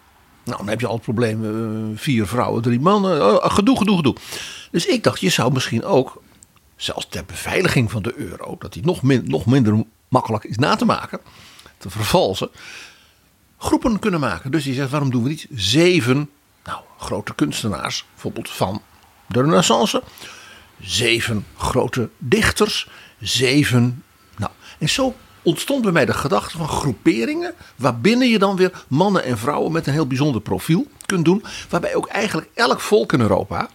Nou, 0.45 0.59
dan 0.59 0.69
heb 0.69 0.81
je 0.81 0.87
al 0.87 0.95
het 0.95 1.03
probleem: 1.03 1.45
eh, 1.45 1.99
vier 1.99 2.27
vrouwen, 2.27 2.63
drie 2.63 2.81
mannen. 2.81 3.43
Oh, 3.43 3.53
gedoe, 3.53 3.77
gedoe, 3.79 3.97
gedoe. 3.97 4.17
Dus 4.71 4.87
ik 4.87 5.03
dacht, 5.03 5.21
je 5.21 5.29
zou 5.29 5.53
misschien 5.53 5.85
ook, 5.85 6.23
zelfs 6.77 7.07
ter 7.09 7.25
beveiliging 7.25 7.91
van 7.91 8.03
de 8.03 8.15
euro, 8.17 8.57
dat 8.59 8.73
die 8.73 8.85
nog, 8.85 9.03
nog 9.03 9.47
minder 9.47 9.85
makkelijk 10.09 10.45
is 10.45 10.57
na 10.57 10.77
te 10.77 10.85
maken, 10.85 11.21
te 11.79 11.91
vervalsen, 11.91 12.51
groepen 13.59 13.99
kunnen 13.99 14.21
maken. 14.21 14.51
Dus 14.51 14.65
je 14.65 14.73
zegt, 14.73 14.91
waarom 14.91 15.11
doen 15.11 15.23
we 15.23 15.29
niet 15.29 15.47
zeven 15.51 16.31
nou, 16.65 16.81
grote 16.99 17.35
kunstenaars, 17.35 18.05
bijvoorbeeld 18.13 18.51
van 18.51 18.83
de 19.27 19.43
Renaissance, 19.43 20.03
zeven 20.81 21.47
grote 21.57 22.09
dichters, 22.19 22.89
zeven. 23.21 24.03
Nou, 24.37 24.53
en 24.79 24.89
zo 24.89 25.15
ontstond 25.43 25.83
bij 25.83 25.93
mij 25.93 26.07
de 26.07 26.15
gedachte 26.15 26.57
van 26.57 26.69
groeperingen. 26.69 27.55
Waarbinnen 27.77 28.29
je 28.29 28.39
dan 28.39 28.57
weer 28.57 28.85
mannen 28.89 29.25
en 29.25 29.39
vrouwen 29.39 29.73
met 29.73 29.87
een 29.87 29.93
heel 29.93 30.07
bijzonder 30.07 30.41
profiel 30.41 30.87
kunt 31.07 31.25
doen. 31.25 31.45
Waarbij 31.69 31.95
ook 31.95 32.07
eigenlijk 32.07 32.49
elk 32.55 32.81
volk 32.81 33.13
in 33.13 33.21
Europa, 33.21 33.69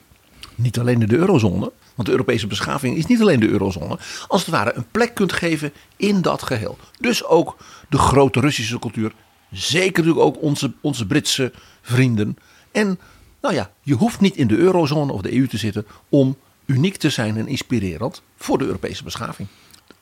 niet 0.56 0.80
alleen 0.80 1.02
in 1.02 1.08
de 1.08 1.18
eurozone. 1.18 1.72
Want 1.96 2.08
de 2.08 2.14
Europese 2.14 2.48
beschaving 2.48 2.98
is 2.98 3.06
niet 3.06 3.22
alleen 3.22 3.40
de 3.40 3.50
eurozone. 3.50 3.98
Als 4.28 4.42
het 4.42 4.50
ware 4.50 4.74
een 4.74 4.88
plek 4.92 5.16
kunt 5.16 5.34
geven 5.34 5.74
in 5.96 6.22
dat 6.22 6.44
geheel. 6.44 6.78
Dus 7.00 7.26
ook 7.26 7.58
de 7.90 7.98
grote 7.98 8.40
Russische 8.40 8.80
cultuur. 8.80 9.14
Zeker 9.52 10.04
natuurlijk 10.04 10.26
ook 10.26 10.42
onze, 10.42 10.74
onze 10.82 11.08
Britse 11.08 11.52
vrienden. 11.82 12.38
En 12.72 13.00
nou 13.42 13.56
ja, 13.56 13.72
je 13.82 13.94
hoeft 13.94 14.20
niet 14.20 14.36
in 14.36 14.48
de 14.48 14.58
eurozone 14.58 15.12
of 15.12 15.22
de 15.22 15.36
EU 15.36 15.48
te 15.48 15.58
zitten 15.58 15.86
om 16.10 16.38
uniek 16.66 16.96
te 16.96 17.10
zijn 17.10 17.38
en 17.38 17.48
inspirerend 17.48 18.22
voor 18.38 18.58
de 18.58 18.66
Europese 18.66 19.04
beschaving. 19.04 19.48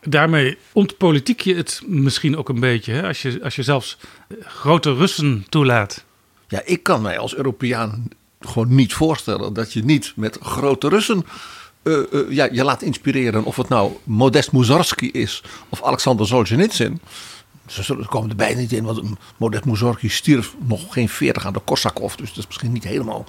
Daarmee 0.03 0.57
ontpolitiek 0.71 1.41
je 1.41 1.55
het 1.55 1.81
misschien 1.85 2.37
ook 2.37 2.49
een 2.49 2.59
beetje, 2.59 2.93
hè? 2.93 3.07
Als, 3.07 3.21
je, 3.21 3.43
als 3.43 3.55
je 3.55 3.63
zelfs 3.63 3.97
eh, 4.27 4.37
grote 4.45 4.93
Russen 4.93 5.45
toelaat. 5.49 6.03
Ja, 6.47 6.61
ik 6.65 6.83
kan 6.83 7.01
mij 7.01 7.17
als 7.17 7.35
Europeaan 7.35 8.07
gewoon 8.39 8.75
niet 8.75 8.93
voorstellen 8.93 9.53
dat 9.53 9.73
je 9.73 9.83
niet 9.83 10.13
met 10.15 10.37
grote 10.41 10.89
Russen 10.89 11.25
uh, 11.83 11.97
uh, 12.11 12.31
ja, 12.31 12.47
je 12.51 12.63
laat 12.63 12.81
inspireren. 12.81 13.43
Of 13.43 13.55
het 13.55 13.69
nou 13.69 13.91
Modest 14.03 14.51
Mussorgsky 14.51 15.05
is 15.05 15.43
of 15.69 15.83
Alexander 15.83 16.27
Solzhenitsyn. 16.27 17.01
Ze 17.67 17.83
zullen, 17.83 18.07
komen 18.07 18.29
er 18.29 18.35
bijna 18.35 18.59
niet 18.59 18.71
in, 18.71 18.83
want 18.83 19.01
Modest 19.37 19.65
Mussorgsky 19.65 20.09
stierf 20.09 20.55
nog 20.59 20.93
geen 20.93 21.09
40 21.09 21.45
aan 21.45 21.53
de 21.53 21.59
Korsakov. 21.59 22.15
Dus 22.15 22.29
dat 22.29 22.37
is 22.37 22.47
misschien 22.47 22.71
niet 22.71 22.83
helemaal 22.83 23.25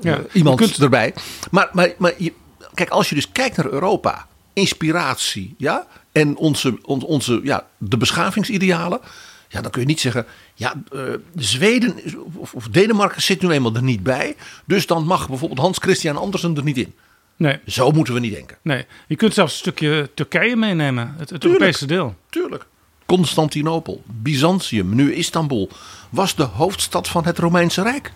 ja, 0.00 0.20
iemand 0.32 0.56
kunt... 0.58 0.78
erbij. 0.78 1.14
Maar, 1.50 1.68
maar, 1.72 1.94
maar 1.98 2.12
je, 2.18 2.32
kijk, 2.76 2.90
als 2.90 3.08
je 3.08 3.14
dus 3.14 3.32
kijkt 3.32 3.56
naar 3.56 3.66
Europa, 3.66 4.26
inspiratie, 4.52 5.54
ja, 5.58 5.86
en 6.12 6.36
onze, 6.36 6.78
on, 6.82 7.02
onze, 7.02 7.40
ja, 7.42 7.66
de 7.78 7.96
beschavingsidealen. 7.96 9.00
Ja, 9.48 9.60
dan 9.60 9.70
kun 9.70 9.80
je 9.80 9.86
niet 9.86 10.00
zeggen, 10.00 10.26
ja, 10.54 10.74
uh, 10.92 11.02
Zweden 11.34 11.94
of, 12.34 12.54
of, 12.54 12.68
Denemarken 12.68 13.22
zit 13.22 13.42
nu 13.42 13.50
eenmaal 13.50 13.74
er 13.74 13.82
niet 13.82 14.02
bij. 14.02 14.36
Dus 14.64 14.86
dan 14.86 15.04
mag 15.04 15.28
bijvoorbeeld 15.28 15.60
Hans 15.60 15.78
Christian 15.78 16.16
Andersen 16.16 16.56
er 16.56 16.62
niet 16.62 16.76
in. 16.76 16.94
Nee. 17.36 17.58
Zo 17.66 17.90
moeten 17.90 18.14
we 18.14 18.20
niet 18.20 18.34
denken. 18.34 18.56
Nee, 18.62 18.86
je 19.06 19.16
kunt 19.16 19.34
zelfs 19.34 19.52
een 19.52 19.58
stukje 19.58 20.10
Turkije 20.14 20.56
meenemen, 20.56 21.14
het, 21.18 21.30
het 21.30 21.44
Europese 21.44 21.86
deel. 21.86 22.14
Tuurlijk. 22.30 22.66
Constantinopel, 23.06 24.02
Byzantium, 24.06 24.94
nu 24.94 25.14
Istanbul, 25.14 25.70
was 26.10 26.34
de 26.34 26.42
hoofdstad 26.42 27.08
van 27.08 27.24
het 27.24 27.38
Romeinse 27.38 27.82
Rijk. 27.82 28.12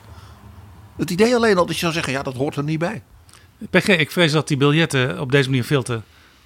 Het 0.97 1.11
idee 1.11 1.35
alleen 1.35 1.59
al 1.59 1.67
dat 1.67 1.75
je 1.75 1.81
zou 1.81 1.93
zeggen, 1.93 2.13
ja, 2.13 2.23
dat 2.23 2.35
hoort 2.35 2.57
er 2.57 2.65
niet 2.65 2.79
bij. 2.79 3.03
PG, 3.71 3.89
ik 3.89 4.11
vrees 4.11 4.33
dat 4.33 4.49
die 4.49 4.57
biljetten 4.57 5.21
op 5.21 5.33
deze 5.33 5.49
manier 5.49 5.65
veel 5.65 5.83
te 5.83 6.01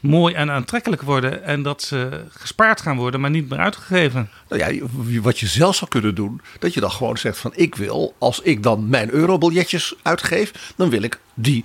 mooi 0.05 0.35
en 0.35 0.51
aantrekkelijk 0.51 1.03
worden. 1.03 1.45
En 1.45 1.63
dat 1.63 1.83
ze 1.83 2.25
gespaard 2.29 2.81
gaan 2.81 2.97
worden, 2.97 3.21
maar 3.21 3.31
niet 3.31 3.49
meer 3.49 3.59
uitgegeven. 3.59 4.31
Nou 4.49 4.65
ja, 4.65 4.87
wat 5.21 5.39
je 5.39 5.47
zelf 5.47 5.77
zou 5.77 5.91
kunnen 5.91 6.15
doen, 6.15 6.41
dat 6.59 6.75
je 6.75 6.81
dan 6.81 6.91
gewoon 6.91 7.17
zegt 7.17 7.39
van 7.39 7.53
ik 7.55 7.75
wil, 7.75 8.15
als 8.19 8.41
ik 8.41 8.63
dan 8.63 8.89
mijn 8.89 9.11
eurobiljetjes 9.11 9.95
uitgeef, 10.03 10.73
dan 10.77 10.91
wil 10.91 11.03
ik 11.03 11.19
die 11.35 11.65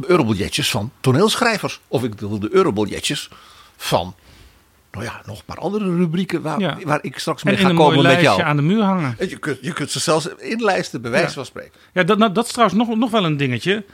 eurobiljetjes 0.00 0.70
van 0.70 0.92
toneelschrijvers. 1.00 1.80
Of 1.88 2.04
ik 2.04 2.20
wil 2.20 2.38
de 2.38 2.48
eurobiljetjes 2.52 3.30
van, 3.76 4.14
nou 4.92 5.04
ja, 5.04 5.22
nog 5.26 5.38
een 5.38 5.44
paar 5.44 5.58
andere 5.58 5.96
rubrieken 5.96 6.42
waar, 6.42 6.60
ja. 6.60 6.78
waar 6.84 6.98
ik 7.02 7.18
straks 7.18 7.42
mee 7.42 7.56
en 7.56 7.60
ga 7.60 7.74
komen 7.74 8.02
met 8.02 8.20
jou. 8.20 8.42
aan 8.42 8.56
de 8.56 8.62
muur 8.62 8.82
hangen. 8.82 9.14
En 9.18 9.28
je 9.28 9.38
kunt, 9.38 9.58
je 9.60 9.72
kunt 9.72 9.90
ze 9.90 10.00
zelfs 10.00 10.28
inlijsten, 10.38 11.02
bij 11.02 11.10
wijze 11.10 11.26
ja. 11.26 11.32
van 11.32 11.44
spreken. 11.44 11.72
Ja, 11.92 12.02
dat, 12.02 12.18
nou, 12.18 12.32
dat 12.32 12.46
is 12.46 12.52
trouwens 12.52 12.78
nog, 12.78 12.96
nog 12.96 13.10
wel 13.10 13.24
een 13.24 13.36
dingetje 13.36 13.84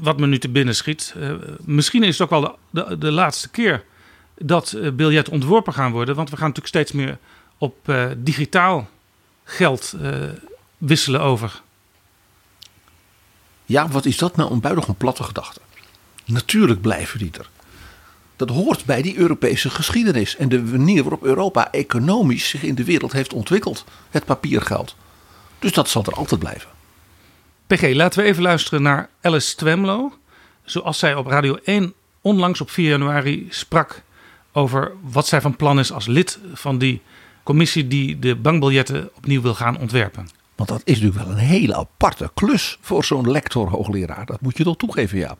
wat 0.00 0.18
me 0.18 0.26
nu 0.26 0.38
te 0.38 0.48
binnen 0.48 0.76
schiet. 0.76 1.14
Uh, 1.16 1.32
misschien 1.60 2.02
is 2.02 2.18
het 2.18 2.30
ook 2.30 2.40
wel 2.40 2.58
de, 2.70 2.98
de, 2.98 3.12
laatste 3.12 3.50
keer 3.50 3.84
dat 4.38 4.72
uh, 4.72 4.90
biljetten 4.90 5.32
ontworpen 5.32 5.72
gaan 5.72 5.92
worden. 5.92 6.14
Want 6.14 6.30
we 6.30 6.36
gaan 6.36 6.48
natuurlijk 6.48 6.74
steeds 6.74 6.92
meer 6.92 7.18
op 7.58 7.88
uh, 7.88 8.06
digitaal 8.16 8.88
geld 9.44 9.94
wisselen 10.78 11.20
over. 11.20 11.62
Ja, 13.64 13.88
wat 13.88 14.04
is 14.04 14.18
dat 14.18 14.36
nou 14.36 14.52
een 14.52 14.60
buitengewoon 14.60 14.96
platte 14.96 15.22
gedachte? 15.22 15.60
Natuurlijk 16.24 16.80
blijven 16.80 17.18
die 17.18 17.30
er. 17.38 17.48
Dat 18.36 18.48
hoort 18.48 18.84
bij 18.84 19.02
die 19.02 19.16
Europese 19.16 19.70
geschiedenis 19.70 20.36
en 20.36 20.48
de 20.48 20.62
manier 20.62 21.02
waarop 21.02 21.22
Europa 21.22 21.72
economisch 21.72 22.48
zich 22.48 22.62
in 22.62 22.74
de 22.74 22.84
wereld 22.84 23.12
heeft 23.12 23.32
ontwikkeld. 23.32 23.84
Het 24.10 24.24
papiergeld. 24.24 24.96
Dus 25.58 25.72
dat 25.72 25.88
zal 25.88 26.04
er 26.04 26.14
altijd 26.14 26.40
blijven. 26.40 26.73
PG, 27.74 27.94
laten 27.94 28.22
we 28.22 28.28
even 28.28 28.42
luisteren 28.42 28.82
naar 28.82 29.08
Alice 29.20 29.56
Twemlow. 29.56 30.12
Zoals 30.64 30.98
zij 30.98 31.14
op 31.14 31.26
Radio 31.26 31.58
1 31.64 31.92
onlangs 32.20 32.60
op 32.60 32.70
4 32.70 32.88
januari 32.88 33.46
sprak 33.50 34.02
over 34.52 34.92
wat 35.02 35.26
zij 35.26 35.40
van 35.40 35.56
plan 35.56 35.78
is 35.78 35.92
als 35.92 36.06
lid 36.06 36.38
van 36.52 36.78
die 36.78 37.02
commissie 37.42 37.88
die 37.88 38.18
de 38.18 38.36
bankbiljetten 38.36 39.10
opnieuw 39.16 39.42
wil 39.42 39.54
gaan 39.54 39.78
ontwerpen. 39.78 40.28
Want 40.54 40.68
dat 40.68 40.80
is 40.84 41.00
natuurlijk 41.00 41.26
wel 41.26 41.36
een 41.36 41.44
hele 41.46 41.76
aparte 41.76 42.30
klus 42.34 42.78
voor 42.80 43.04
zo'n 43.04 43.30
lector-hoogleraar. 43.30 44.26
Dat 44.26 44.40
moet 44.40 44.56
je 44.56 44.64
toch 44.64 44.76
toegeven, 44.76 45.18
ja. 45.18 45.36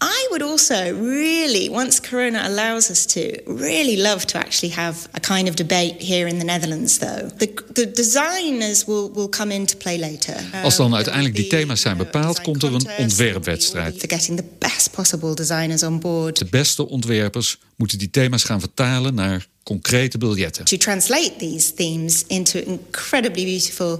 I 0.00 0.26
would 0.30 0.42
also 0.42 0.74
really, 0.74 1.68
once 1.70 2.00
Corona 2.00 2.46
allows 2.46 2.90
us 2.90 3.06
to, 3.06 3.42
really 3.46 3.96
love 3.96 4.24
to 4.26 4.38
actually 4.38 4.74
have 4.74 5.08
a 5.12 5.20
kind 5.20 5.48
of 5.48 5.54
debate 5.54 6.02
here 6.02 6.28
in 6.28 6.38
the 6.38 6.44
Netherlands, 6.44 6.98
though. 6.98 7.30
The, 7.38 7.48
the 7.72 7.90
designers 7.90 8.84
will, 8.84 9.10
will 9.12 9.28
come 9.28 9.54
into 9.54 9.76
play 9.76 9.98
later. 9.98 10.34
Als 10.62 10.76
dan 10.76 10.94
uiteindelijk 10.94 11.34
die 11.34 11.46
thema's 11.46 11.80
zijn 11.80 11.96
bepaald, 11.96 12.40
komt 12.40 12.62
er 12.62 12.74
een 12.74 12.88
ontwerpwedstrijd. 12.98 13.98
For 13.98 14.08
getting 14.08 14.36
the 14.38 14.44
best 14.58 14.90
possible 14.90 15.34
designers 15.34 15.82
on 15.82 16.00
board. 16.00 16.38
De 16.38 16.44
beste 16.44 16.88
ontwerpers 16.88 17.58
moeten 17.76 17.98
die 17.98 18.10
thema's 18.10 18.44
gaan 18.44 18.60
vertalen 18.60 19.14
naar 19.14 19.46
concrete 19.66 20.18
biljetten. 20.18 20.64
To 20.64 20.76
translate 20.76 21.32
these 21.38 21.72
themes 21.74 22.24
into 22.26 22.58
incredibly 22.64 23.44
beautiful 23.44 23.98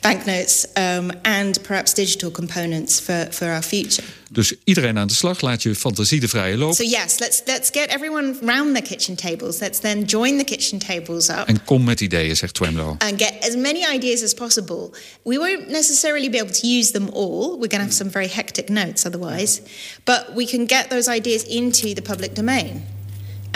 banknotes 0.00 0.66
um, 0.74 1.10
and 1.22 1.62
perhaps 1.62 1.94
digital 1.94 2.30
components 2.30 3.00
for, 3.00 3.26
for 3.30 3.48
our 3.48 3.62
future. 3.62 4.04
Dus 4.30 4.54
iedereen 4.64 4.98
aan 4.98 5.06
de 5.06 5.14
slag, 5.14 5.40
laat 5.40 5.62
je 5.62 5.74
fantasie 5.74 6.20
de 6.20 6.28
vrije 6.28 6.56
loop. 6.56 6.74
So 6.74 6.82
yes, 6.82 7.18
let's 7.18 7.42
let's 7.44 7.70
get 7.70 7.86
everyone 7.86 8.34
round 8.42 8.74
the 8.74 8.82
kitchen 8.82 9.14
tables. 9.14 9.58
Let's 9.58 9.78
then 9.78 10.04
join 10.04 10.36
the 10.36 10.44
kitchen 10.44 10.78
tables 10.78 11.28
up. 11.28 11.42
En 11.46 11.64
kom 11.64 11.84
met 11.84 12.00
ideeën, 12.00 12.36
zegt 12.36 12.54
Twemlow. 12.54 12.94
And 12.98 13.18
get 13.18 13.34
as 13.40 13.56
many 13.56 13.94
ideas 13.94 14.22
as 14.22 14.34
possible. 14.34 14.90
We 15.22 15.38
won't 15.38 15.68
necessarily 15.68 16.30
be 16.30 16.38
able 16.38 16.60
to 16.60 16.66
use 16.66 16.90
them 16.90 17.08
all. 17.08 17.58
We're 17.58 17.68
going 17.68 17.68
to 17.68 17.88
have 17.88 17.94
some 17.94 18.10
very 18.10 18.28
hectic 18.28 18.68
notes 18.68 19.04
otherwise. 19.04 19.60
But 20.04 20.24
we 20.34 20.46
can 20.46 20.66
get 20.66 20.88
those 20.88 21.14
ideas 21.14 21.42
into 21.42 21.94
the 21.94 22.02
public 22.02 22.34
domain. 22.34 22.95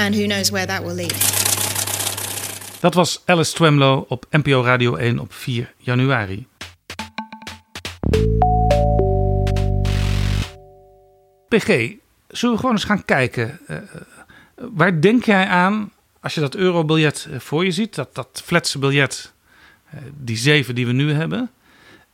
And 0.00 0.14
who 0.14 0.24
knows 0.24 0.50
where 0.50 0.66
that 0.66 0.82
will 0.82 0.94
lead. 0.94 1.14
Dat 2.80 2.94
was 2.94 3.22
Alice 3.24 3.52
Twemlow 3.52 4.04
op 4.08 4.26
NPO 4.30 4.62
Radio 4.62 4.94
1 4.94 5.18
op 5.18 5.32
4 5.32 5.72
januari. 5.76 6.46
PG, 11.48 11.66
zullen 12.28 12.54
we 12.54 12.60
gewoon 12.60 12.70
eens 12.70 12.84
gaan 12.84 13.04
kijken. 13.04 13.58
Uh, 13.68 13.76
waar 14.54 15.00
denk 15.00 15.24
jij 15.24 15.46
aan 15.46 15.92
als 16.20 16.34
je 16.34 16.40
dat 16.40 16.54
eurobiljet 16.54 17.28
voor 17.38 17.64
je 17.64 17.70
ziet? 17.70 17.94
Dat, 17.94 18.14
dat 18.14 18.42
fletse 18.44 18.78
biljet, 18.78 19.32
uh, 19.94 20.00
die 20.14 20.36
zeven 20.36 20.74
die 20.74 20.86
we 20.86 20.92
nu 20.92 21.12
hebben. 21.12 21.50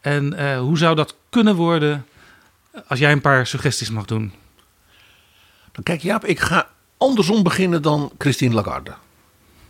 En 0.01 0.57
hoe 0.59 0.79
zou 0.79 0.95
dat 0.95 1.17
kunnen 1.31 1.55
worden 1.55 2.07
als 2.87 2.99
jij 2.99 3.13
een 3.13 3.21
paar 3.21 3.47
suggesties 3.47 3.91
mag 3.91 4.05
doen? 4.05 4.33
Kijk 5.83 6.03
Jaap, 6.03 6.25
ik 6.25 6.41
ga 6.41 6.75
andersom 6.97 7.43
beginnen 7.43 7.83
dan 7.83 8.11
Christine 8.19 8.55
Lagarde. 8.55 8.95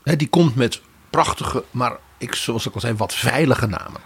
die 0.02 0.28
komt 0.28 0.54
met 0.54 0.80
prachtige, 1.10 1.64
maar 1.70 1.96
ik, 2.18 2.34
zoals 2.34 2.66
ik 2.66 2.74
al 2.74 2.80
zei, 2.80 2.94
wat 2.94 3.14
veilige 3.14 3.66
namen. 3.66 4.00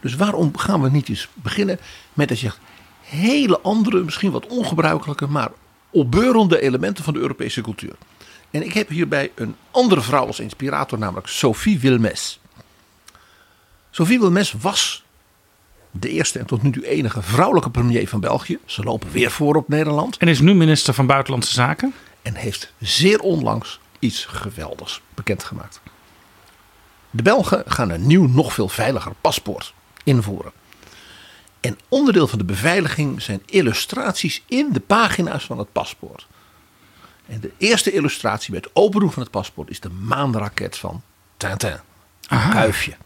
Dus 0.00 0.14
waarom 0.14 0.56
gaan 0.56 0.82
we 0.82 0.90
niet 0.90 1.08
eens 1.08 1.28
beginnen 1.34 1.78
met 2.12 2.28
dat 2.28 2.40
je 2.40 2.52
hele 3.00 3.60
andere, 3.60 4.02
misschien 4.04 4.30
wat 4.30 4.46
ongebruikelijke, 4.46 5.26
maar 5.26 5.50
opbeurende 5.90 6.60
elementen 6.60 7.04
van 7.04 7.12
de 7.12 7.20
Europese 7.20 7.60
cultuur. 7.60 7.94
En 8.50 8.64
ik 8.64 8.72
heb 8.72 8.88
hierbij 8.88 9.30
een 9.34 9.56
andere 9.70 10.00
vrouw 10.00 10.26
als 10.26 10.40
inspirator, 10.40 10.98
namelijk 10.98 11.26
Sophie 11.26 11.78
Wilmes. 11.78 12.40
Sophie 13.90 14.20
Wilmes 14.20 14.54
was 14.60 15.04
de 15.90 16.08
eerste 16.08 16.38
en 16.38 16.46
tot 16.46 16.62
nu 16.62 16.70
toe 16.70 16.86
enige 16.86 17.22
vrouwelijke 17.22 17.70
premier 17.70 18.08
van 18.08 18.20
België. 18.20 18.58
Ze 18.64 18.82
lopen 18.82 19.10
weer 19.10 19.30
voor 19.30 19.56
op 19.56 19.68
Nederland. 19.68 20.16
En 20.16 20.28
is 20.28 20.40
nu 20.40 20.54
minister 20.54 20.94
van 20.94 21.06
Buitenlandse 21.06 21.52
Zaken. 21.52 21.94
En 22.22 22.34
heeft 22.34 22.72
zeer 22.78 23.20
onlangs 23.20 23.80
iets 23.98 24.24
geweldigs 24.24 25.00
bekendgemaakt. 25.14 25.80
De 27.10 27.22
Belgen 27.22 27.62
gaan 27.66 27.90
een 27.90 28.06
nieuw, 28.06 28.26
nog 28.26 28.52
veel 28.52 28.68
veiliger 28.68 29.12
paspoort 29.20 29.74
invoeren. 30.04 30.52
En 31.60 31.78
onderdeel 31.88 32.28
van 32.28 32.38
de 32.38 32.44
beveiliging 32.44 33.22
zijn 33.22 33.42
illustraties 33.46 34.42
in 34.46 34.72
de 34.72 34.80
pagina's 34.80 35.44
van 35.44 35.58
het 35.58 35.72
paspoort. 35.72 36.26
En 37.26 37.40
de 37.40 37.52
eerste 37.58 37.92
illustratie 37.92 38.50
bij 38.50 38.60
het 38.64 38.70
opendoen 38.72 39.12
van 39.12 39.22
het 39.22 39.30
paspoort 39.30 39.70
is 39.70 39.80
de 39.80 39.90
maanraket 39.90 40.78
van 40.78 41.02
Tintin. 41.36 41.78
Een 42.28 42.50
kuifje. 42.50 42.96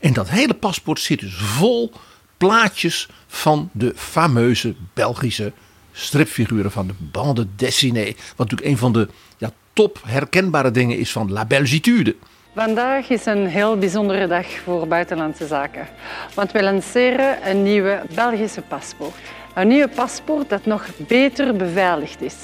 En 0.00 0.12
dat 0.12 0.28
hele 0.28 0.54
paspoort 0.54 1.00
zit 1.00 1.20
dus 1.20 1.34
vol 1.34 1.92
plaatjes 2.36 3.08
van 3.26 3.70
de 3.72 3.92
fameuze 3.96 4.74
Belgische 4.94 5.52
stripfiguren 5.98 6.70
van 6.70 6.86
de 6.86 6.94
bande 6.98 7.46
dessinée. 7.56 8.16
Wat 8.36 8.50
natuurlijk 8.50 8.70
een 8.70 8.78
van 8.78 8.92
de 8.92 9.08
ja, 9.38 9.50
top 9.72 10.00
herkenbare 10.06 10.70
dingen 10.70 10.98
is 10.98 11.12
van 11.12 11.32
La 11.32 11.44
Belgitude. 11.44 12.14
Vandaag 12.54 13.08
is 13.08 13.26
een 13.26 13.46
heel 13.46 13.78
bijzondere 13.78 14.26
dag 14.26 14.46
voor 14.46 14.88
buitenlandse 14.88 15.46
zaken. 15.46 15.88
Want 16.34 16.52
we 16.52 16.62
lanceren 16.62 17.50
een 17.50 17.62
nieuwe 17.62 18.02
Belgische 18.14 18.62
paspoort. 18.62 19.14
Een 19.54 19.68
nieuwe 19.68 19.88
paspoort 19.88 20.48
dat 20.48 20.66
nog 20.66 20.86
beter 20.96 21.56
beveiligd 21.56 22.22
is. 22.22 22.34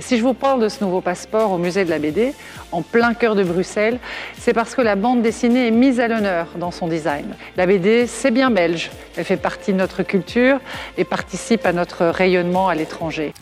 Si 0.00 0.16
je 0.16 0.22
vous 0.22 0.32
parle 0.32 0.62
de 0.62 0.70
ce 0.70 0.82
nouveau 0.82 1.02
passeport 1.02 1.50
au 1.50 1.58
musée 1.58 1.84
de 1.84 1.90
la 1.90 1.98
BD, 1.98 2.32
en 2.70 2.80
plein 2.80 3.12
cœur 3.12 3.34
de 3.34 3.44
Bruxelles, 3.44 3.98
c'est 4.38 4.54
parce 4.54 4.74
que 4.74 4.80
la 4.80 4.96
bande 4.96 5.20
dessinée 5.20 5.66
est 5.66 5.70
mise 5.70 6.00
à 6.00 6.08
l'honneur 6.08 6.46
dans 6.56 6.70
son 6.70 6.88
design. 6.88 7.36
La 7.56 7.66
BD, 7.66 8.06
c'est 8.06 8.30
bien 8.30 8.50
belge. 8.50 8.90
Elle 9.16 9.26
fait 9.26 9.36
partie 9.36 9.72
de 9.72 9.76
notre 9.76 10.02
culture 10.02 10.60
et 10.96 11.04
participe 11.04 11.66
à 11.66 11.72
notre 11.74 12.06
rayonnement 12.06 12.68
à 12.68 12.74
l'étranger. 12.74 13.32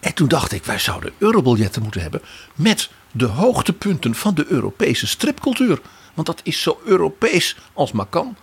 En 0.00 0.14
toen 0.14 0.28
dacht 0.28 0.52
ik, 0.52 0.64
wij 0.64 0.78
zouden 0.78 1.12
eurobiljetten 1.18 1.82
moeten 1.82 2.00
hebben 2.00 2.22
met 2.54 2.90
de 3.10 3.24
hoogtepunten 3.24 4.14
van 4.14 4.34
de 4.34 4.44
Europese 4.48 5.06
stripcultuur. 5.06 5.80
Want 6.14 6.26
dat 6.26 6.40
is 6.42 6.62
zo 6.62 6.80
Europees 6.84 7.56
als 7.72 7.92
maar 7.92 8.06
kan. 8.06 8.36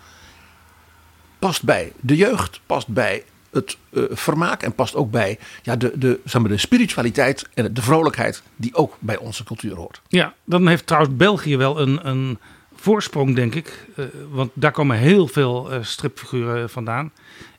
Past 1.40 1.64
bij 1.64 1.92
de 2.00 2.16
jeugd, 2.16 2.62
past 2.66 2.88
bij 2.88 3.24
het 3.54 3.78
uh, 3.92 4.04
vermaak 4.10 4.64
en 4.64 4.76
past 4.76 4.96
ook 4.96 5.12
bij 5.12 5.40
ja, 5.62 5.76
de, 5.76 5.92
de, 5.96 6.20
zeg 6.26 6.42
maar, 6.42 6.52
de 6.52 6.58
spiritualiteit 6.58 7.50
en 7.54 7.74
de 7.74 7.82
vrolijkheid 7.82 8.42
die 8.56 8.76
ook 8.76 8.98
bij 9.00 9.18
onze 9.18 9.44
cultuur 9.44 9.76
hoort. 9.76 10.02
Ja, 10.08 10.34
dan 10.44 10.68
heeft 10.68 10.88
trouwens 10.88 11.16
België 11.16 11.58
wel 11.58 11.80
een, 11.80 12.08
een 12.08 12.40
voorsprong, 12.76 13.36
denk 13.36 13.56
ik. 13.56 13.88
Uh, 13.96 14.06
want 14.32 14.52
daar 14.54 14.72
komen 14.72 14.98
heel 14.98 15.28
veel 15.28 15.74
uh, 15.74 15.78
stripfiguren 15.82 16.70
vandaan. 16.70 17.12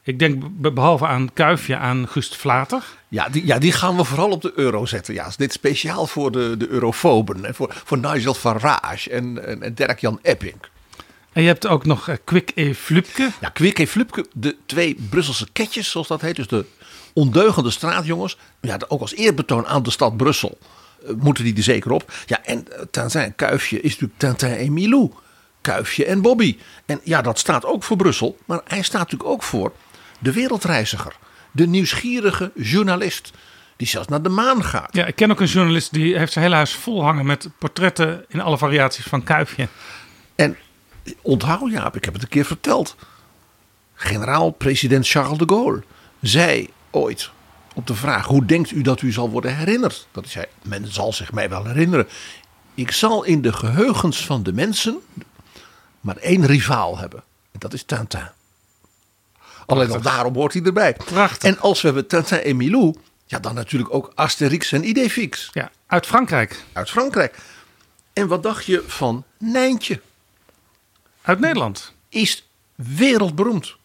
Ik 0.02 0.18
denk 0.18 0.42
behalve 0.74 1.06
aan 1.06 1.32
Kuifje 1.32 1.76
aan 1.76 2.08
Gust 2.08 2.36
Vlater. 2.36 2.84
Ja 3.08 3.28
die, 3.28 3.46
ja, 3.46 3.58
die 3.58 3.72
gaan 3.72 3.96
we 3.96 4.04
vooral 4.04 4.30
op 4.30 4.42
de 4.42 4.52
euro 4.56 4.86
zetten. 4.86 5.14
Ja, 5.14 5.30
dit 5.36 5.52
speciaal 5.52 6.06
voor 6.06 6.32
de, 6.32 6.56
de 6.56 6.68
eurofoben. 6.68 7.44
En 7.44 7.54
voor, 7.54 7.82
voor 7.84 7.98
Nigel 7.98 8.34
Farage 8.34 9.10
en, 9.10 9.46
en, 9.46 9.62
en 9.62 9.74
Dirk-Jan 9.74 10.18
Epping. 10.22 10.56
En 11.34 11.42
je 11.42 11.48
hebt 11.48 11.66
ook 11.66 11.84
nog 11.84 12.08
Kwik 12.24 12.52
E. 12.54 12.74
Flupke. 12.74 13.30
Ja, 13.40 13.48
Kwik 13.48 13.78
E. 13.78 13.86
Flupke, 13.86 14.26
de 14.32 14.56
twee 14.66 14.96
Brusselse 15.10 15.46
ketjes, 15.52 15.90
zoals 15.90 16.08
dat 16.08 16.20
heet. 16.20 16.36
Dus 16.36 16.46
de 16.46 16.64
ondeugende 17.12 17.70
straatjongens. 17.70 18.38
Ja, 18.60 18.78
ook 18.88 19.00
als 19.00 19.14
eerbetoon 19.14 19.66
aan 19.66 19.82
de 19.82 19.90
stad 19.90 20.16
Brussel 20.16 20.58
moeten 21.16 21.44
die 21.44 21.56
er 21.56 21.62
zeker 21.62 21.90
op. 21.90 22.12
Ja, 22.26 22.44
en 22.44 22.66
Tintin 22.90 23.34
Kuifje 23.34 23.80
is 23.80 23.90
natuurlijk 23.90 24.18
Tintin 24.18 24.56
en 24.56 24.72
Milou. 24.72 25.10
Kuifje 25.60 26.04
en 26.04 26.22
Bobby. 26.22 26.58
En 26.86 27.00
ja, 27.04 27.22
dat 27.22 27.38
staat 27.38 27.64
ook 27.64 27.82
voor 27.82 27.96
Brussel. 27.96 28.38
Maar 28.44 28.60
hij 28.64 28.82
staat 28.82 29.00
natuurlijk 29.00 29.30
ook 29.30 29.42
voor 29.42 29.72
de 30.18 30.32
wereldreiziger. 30.32 31.16
De 31.50 31.66
nieuwsgierige 31.66 32.52
journalist. 32.54 33.32
Die 33.76 33.86
zelfs 33.86 34.08
naar 34.08 34.22
de 34.22 34.28
maan 34.28 34.64
gaat. 34.64 34.94
Ja, 34.94 35.06
ik 35.06 35.16
ken 35.16 35.30
ook 35.30 35.40
een 35.40 35.46
journalist 35.46 35.92
die 35.92 36.18
heeft 36.18 36.32
zijn 36.32 36.44
hele 36.44 36.56
huis 36.56 36.74
vol 36.74 37.02
hangen 37.02 37.26
met 37.26 37.48
portretten 37.58 38.24
in 38.28 38.40
alle 38.40 38.58
variaties 38.58 39.04
van 39.04 39.22
Kuifje. 39.22 39.68
En 40.34 40.56
onthoud 41.22 41.70
Jaap, 41.70 41.96
ik 41.96 42.04
heb 42.04 42.14
het 42.14 42.22
een 42.22 42.28
keer 42.28 42.44
verteld. 42.44 42.96
Generaal-president 43.94 45.08
Charles 45.08 45.38
de 45.38 45.44
Gaulle 45.46 45.82
zei 46.20 46.70
ooit 46.90 47.30
op 47.74 47.86
de 47.86 47.94
vraag: 47.94 48.26
hoe 48.26 48.44
denkt 48.44 48.70
u 48.70 48.82
dat 48.82 49.02
u 49.02 49.12
zal 49.12 49.30
worden 49.30 49.56
herinnerd? 49.56 50.06
Dat 50.12 50.24
hij 50.24 50.32
zei: 50.32 50.46
men 50.62 50.92
zal 50.92 51.12
zich 51.12 51.32
mij 51.32 51.48
wel 51.48 51.64
herinneren. 51.64 52.08
Ik 52.74 52.90
zal 52.90 53.24
in 53.24 53.42
de 53.42 53.52
geheugens 53.52 54.26
van 54.26 54.42
de 54.42 54.52
mensen 54.52 55.00
maar 56.00 56.16
één 56.16 56.46
rivaal 56.46 56.98
hebben. 56.98 57.22
En 57.52 57.58
dat 57.58 57.72
is 57.72 57.82
Tintin. 57.82 58.28
Alleen 59.66 59.90
al 59.90 60.00
daarom 60.00 60.34
hoort 60.34 60.52
hij 60.52 60.62
erbij. 60.62 60.94
Prachtig. 60.94 61.50
En 61.50 61.60
als 61.60 61.80
we 61.80 61.86
hebben 61.86 62.06
Tintin 62.06 62.38
en 62.38 62.56
Milou, 62.56 62.94
ja, 63.26 63.38
dan 63.38 63.54
natuurlijk 63.54 63.94
ook 63.94 64.12
Asterix 64.14 64.72
en 64.72 64.88
Idefix. 64.88 65.50
Ja, 65.52 65.70
uit 65.86 66.06
Frankrijk. 66.06 66.64
Uit 66.72 66.90
Frankrijk. 66.90 67.38
En 68.12 68.28
wat 68.28 68.42
dacht 68.42 68.64
je 68.64 68.84
van 68.86 69.24
Nijntje? 69.38 70.00
Uit 71.24 71.40
Nederland. 71.40 71.92
Is 72.08 72.48
wereldberoemd. 72.74 73.76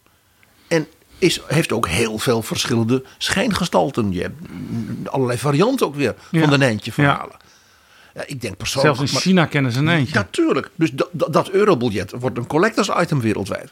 En 0.68 0.86
is, 1.18 1.40
heeft 1.46 1.72
ook 1.72 1.88
heel 1.88 2.18
veel 2.18 2.42
verschillende 2.42 3.04
schijngestalten. 3.18 4.12
Je 4.12 4.20
hebt 4.20 4.38
allerlei 5.08 5.38
varianten 5.38 5.86
ook 5.86 5.94
weer 5.94 6.14
Ja. 6.30 6.40
van 6.40 6.50
de 6.50 6.58
Nijntje 6.58 6.92
verhalen. 6.92 7.36
Ja. 7.38 7.48
Ja, 8.14 8.22
ik 8.26 8.40
denk 8.40 8.56
persoonlijk... 8.56 8.94
Zelfs 8.96 9.10
in 9.10 9.14
maar- 9.16 9.26
China 9.26 9.46
kennen 9.46 9.72
ze 9.72 9.78
een 9.78 9.88
eentje. 9.88 10.14
Natuurlijk. 10.14 10.70
Dus 10.74 10.90
dat, 10.92 11.08
dat, 11.12 11.32
dat 11.32 11.48
eurobiljet 11.50 12.12
wordt 12.18 12.36
een 12.38 12.46
collectors 12.46 12.88
item 13.00 13.20
wereldwijd. 13.20 13.70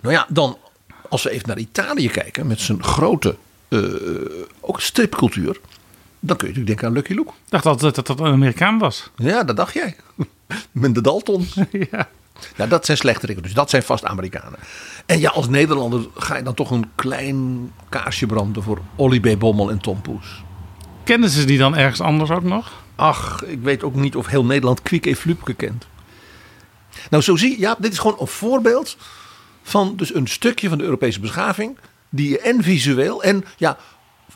Nou 0.00 0.14
ja, 0.14 0.26
dan 0.28 0.58
als 1.08 1.22
we 1.22 1.30
even 1.30 1.48
naar 1.48 1.58
Italië 1.58 2.08
kijken 2.08 2.46
met 2.46 2.60
zijn 2.60 2.82
grote 2.84 3.36
eh, 3.68 3.80
ook 4.60 4.80
stripcultuur. 4.80 5.60
Dan 6.20 6.36
kun 6.36 6.48
je 6.48 6.54
natuurlijk 6.54 6.66
denken 6.66 6.86
aan 6.86 6.92
Lucky 6.92 7.12
Luke. 7.12 7.28
Ik 7.30 7.34
dacht 7.50 7.66
altijd 7.66 7.94
dat 7.94 8.06
dat 8.06 8.20
een 8.20 8.26
Amerikaan 8.32 8.78
was. 8.78 9.10
Ja, 9.16 9.44
dat 9.44 9.56
dacht 9.56 9.74
jij. 9.74 9.96
Met 10.70 10.94
de 10.94 11.00
Daltons. 11.00 11.54
ja. 11.90 12.08
Ja, 12.56 12.66
dat 12.66 12.84
zijn 12.84 12.96
slechterikken. 12.96 13.42
Dus 13.42 13.54
dat 13.54 13.70
zijn 13.70 13.82
vast 13.82 14.04
Amerikanen. 14.04 14.58
En 15.06 15.20
ja, 15.20 15.30
als 15.30 15.48
Nederlander 15.48 16.06
ga 16.14 16.36
je 16.36 16.42
dan 16.42 16.54
toch 16.54 16.70
een 16.70 16.90
klein 16.94 17.72
kaarsje 17.88 18.26
branden 18.26 18.62
voor 18.62 18.78
Olly 18.96 19.20
B. 19.20 19.38
Bommel 19.38 19.70
en 19.70 19.78
Tom 19.78 20.00
Poes. 20.00 20.42
Kennen 21.04 21.30
ze 21.30 21.44
die 21.44 21.58
dan 21.58 21.76
ergens 21.76 22.00
anders 22.00 22.30
ook 22.30 22.42
nog? 22.42 22.72
Ach, 22.96 23.42
ik 23.44 23.62
weet 23.62 23.82
ook 23.82 23.94
niet 23.94 24.16
of 24.16 24.26
heel 24.26 24.44
Nederland 24.44 24.82
Kwik 24.82 25.06
E. 25.06 25.14
Flupke 25.14 25.54
kent. 25.54 25.86
Nou, 27.10 27.22
zo 27.22 27.36
zie 27.36 27.50
je, 27.50 27.58
ja, 27.58 27.76
dit 27.78 27.92
is 27.92 27.98
gewoon 27.98 28.16
een 28.20 28.26
voorbeeld 28.26 28.96
van 29.62 29.96
dus 29.96 30.14
een 30.14 30.26
stukje 30.26 30.68
van 30.68 30.78
de 30.78 30.84
Europese 30.84 31.20
beschaving. 31.20 31.78
Die 32.08 32.28
je 32.28 32.40
en 32.40 32.62
visueel 32.62 33.22
en 33.22 33.44
ja, 33.56 33.76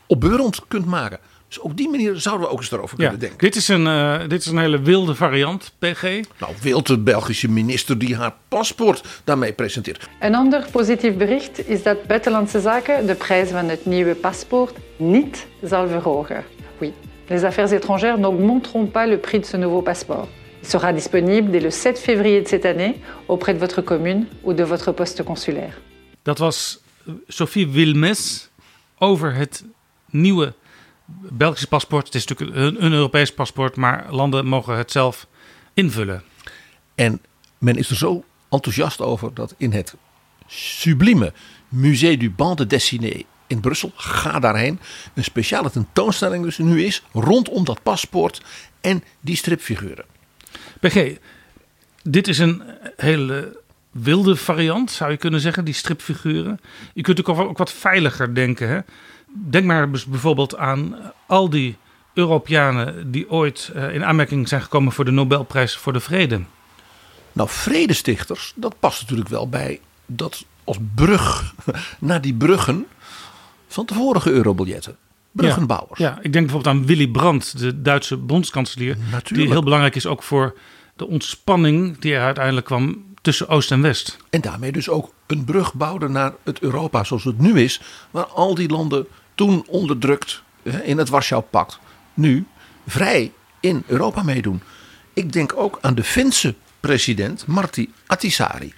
opbeurend 0.07 0.61
kunt 0.69 0.87
maken. 0.87 1.19
Dus 1.55 1.63
op 1.63 1.77
die 1.77 1.89
manier 1.89 2.17
zouden 2.21 2.47
we 2.47 2.53
ook 2.53 2.59
eens 2.61 2.71
erover 2.71 3.01
Ja, 3.01 3.03
kunnen 3.03 3.21
denken. 3.21 3.39
dit 3.39 3.57
is, 3.57 3.69
een, 3.69 3.87
eh, 3.87 4.21
dit 4.29 4.41
is 4.41 4.47
een 4.47 4.59
hele 4.59 4.81
wilde 4.81 5.15
variant, 5.15 5.73
PG. 5.79 6.03
Nou, 6.39 6.53
wil 6.61 6.83
de 6.83 6.99
Belgische 6.99 7.51
minister 7.51 7.99
die 7.99 8.17
haar 8.17 8.35
paspoort 8.49 9.05
daarmee 9.25 9.53
presenteert. 9.53 10.09
Een 10.21 10.35
ander 10.35 10.67
positief 10.71 11.15
bericht 11.17 11.69
is 11.69 11.83
dat 11.83 12.07
Buitenlandse 12.07 12.61
Zaken 12.61 13.07
de 13.07 13.15
prijs 13.15 13.49
van 13.51 13.69
het 13.69 13.87
nieuwe 13.87 14.15
paspoort 14.15 14.77
niet 14.97 15.47
zal 15.63 15.89
verhogen. 15.89 16.45
Oui, 16.81 16.93
les 17.29 17.43
affaires 17.43 17.73
étrangères 17.73 18.19
n'augmenteront 18.19 18.91
pas 18.93 19.09
le 19.09 19.19
prix 19.19 19.41
de 19.41 19.47
ce 19.47 19.57
nouveau 19.57 19.83
passeport. 19.83 20.29
Il 20.63 20.69
sera 20.69 20.93
disponible 20.93 21.51
dès 21.51 21.63
le 21.63 21.71
7 21.71 21.99
février 21.99 22.43
de 22.43 22.49
cette 22.49 22.65
année 22.65 22.95
auprès 23.27 23.53
de 23.55 23.59
votre 23.59 23.83
commune 23.85 24.27
ou 24.43 24.53
de 24.55 24.65
votre 24.67 24.93
poste 24.93 25.23
consulaire. 25.23 25.73
Dat 26.23 26.39
was 26.39 26.81
Sophie 27.29 27.69
Wilmes 27.69 28.49
over 28.99 29.35
het 29.35 29.65
nieuwe 30.11 30.53
Belgische 31.07 31.69
paspoort. 31.69 32.07
Het 32.07 32.15
is 32.15 32.27
natuurlijk 32.27 32.59
een, 32.59 32.85
een 32.85 32.93
Europees 32.93 33.35
paspoort, 33.35 33.77
maar 33.77 34.07
landen 34.11 34.47
mogen 34.47 34.77
het 34.77 34.91
zelf 34.91 35.27
invullen. 35.75 36.23
En 36.95 37.23
men 37.59 37.77
is 37.77 37.91
er 37.91 37.97
zo 37.97 38.25
enthousiast 38.51 39.01
over 39.01 39.35
dat 39.35 39.55
in 39.57 39.73
het 39.73 39.95
sublieme 40.47 41.33
Musée 41.69 42.17
du 42.17 42.31
Bande 42.31 42.67
Dessinée 42.67 43.27
in 43.47 43.61
Brussel, 43.61 43.93
ga 43.97 44.39
daarheen, 44.39 44.81
een 45.15 45.25
speciale 45.25 45.71
tentoonstelling 45.71 46.45
dus 46.45 46.59
nu 46.59 46.85
is 46.85 47.03
rondom 47.13 47.65
dat 47.65 47.83
paspoort 47.83 48.43
en 48.81 49.05
die 49.21 49.37
stripfiguren. 49.37 50.05
PG, 50.81 51.17
dit 52.03 52.29
is 52.29 52.39
een 52.39 52.63
hele 52.97 53.63
wilde 53.91 54.37
variant, 54.37 54.91
zou 54.91 55.11
je 55.11 55.17
kunnen 55.17 55.41
zeggen, 55.41 55.65
die 55.65 55.75
stripfiguren. 55.75 56.61
Je 56.95 57.03
kunt 57.03 57.27
ook, 57.27 57.39
ook 57.39 57.59
wat 57.59 57.73
veiliger 57.73 58.35
denken. 58.35 58.69
Hè? 58.69 58.81
Denk 59.37 59.65
maar 59.65 59.91
bijvoorbeeld 59.91 60.57
aan 60.57 60.97
al 61.27 61.51
die 61.51 61.77
Europeanen 62.13 63.11
die 63.11 63.31
ooit 63.31 63.71
eh, 63.75 63.95
in 63.95 64.05
aanmerking 64.05 64.49
zijn 64.49 64.63
gekomen 64.63 64.93
voor 64.93 65.05
de 65.05 65.11
Nobelprijs 65.11 65.77
voor 65.77 65.93
de 65.93 66.01
Vrede. 66.01 66.41
Nou, 67.33 67.49
vredestichters, 67.49 68.53
dat 68.57 68.75
past 68.81 69.01
natuurlijk 69.01 69.29
wel 69.29 69.49
bij 69.49 69.81
dat 70.07 70.45
als 70.65 70.79
brug 70.95 71.55
naar 71.99 72.21
die 72.21 72.35
bruggen 72.35 72.87
van 73.69 73.87
de 73.87 73.95
vorige 73.95 74.31
eurobiljetten. 74.31 74.97
Bruggenbouwers. 75.31 75.99
Ja, 75.99 76.09
ja, 76.09 76.17
ik 76.23 76.33
denk 76.33 76.47
bijvoorbeeld 76.47 76.77
aan 76.77 76.87
Willy 76.87 77.09
Brandt, 77.09 77.59
de 77.59 77.83
Duitse 77.83 78.17
bondskanselier. 78.17 78.97
Die 79.25 79.49
heel 79.49 79.63
belangrijk 79.63 79.95
is 79.95 80.07
ook 80.07 80.23
voor 80.23 80.55
de 80.97 81.07
ontspanning 81.07 81.99
die 81.99 82.15
er 82.15 82.23
uiteindelijk 82.23 82.67
kwam 82.67 83.05
tussen 83.21 83.49
Oost 83.49 83.71
en 83.71 83.83
West. 83.83 84.17
En 84.31 84.41
daarmee 84.41 84.73
dus 84.73 84.89
ook 84.89 85.13
een 85.27 85.45
brug 85.45 85.75
bouwde 85.75 86.09
naar 86.09 86.33
het 86.45 86.61
Europa 86.61 87.05
zoals 87.05 87.25
het 87.25 87.39
nu 87.39 87.61
is. 87.61 87.81
Waar 88.11 88.27
al 88.27 88.55
die 88.55 88.69
landen 88.69 89.07
toen 89.35 89.65
onderdrukt 89.69 90.43
in 90.83 90.99
het 90.99 91.09
Warschau-pact. 91.09 91.79
Nu 92.15 92.47
vrij 92.87 93.33
in 93.61 93.83
Europa 93.87 94.23
meedoen. 94.23 94.63
Ik 95.13 95.33
denk 95.33 95.57
ook 95.57 95.79
aan 95.81 95.95
de 95.95 96.05
Finse 96.05 96.55
president 96.81 97.47
Martti 97.47 97.93
Ahtisaari. 98.07 98.75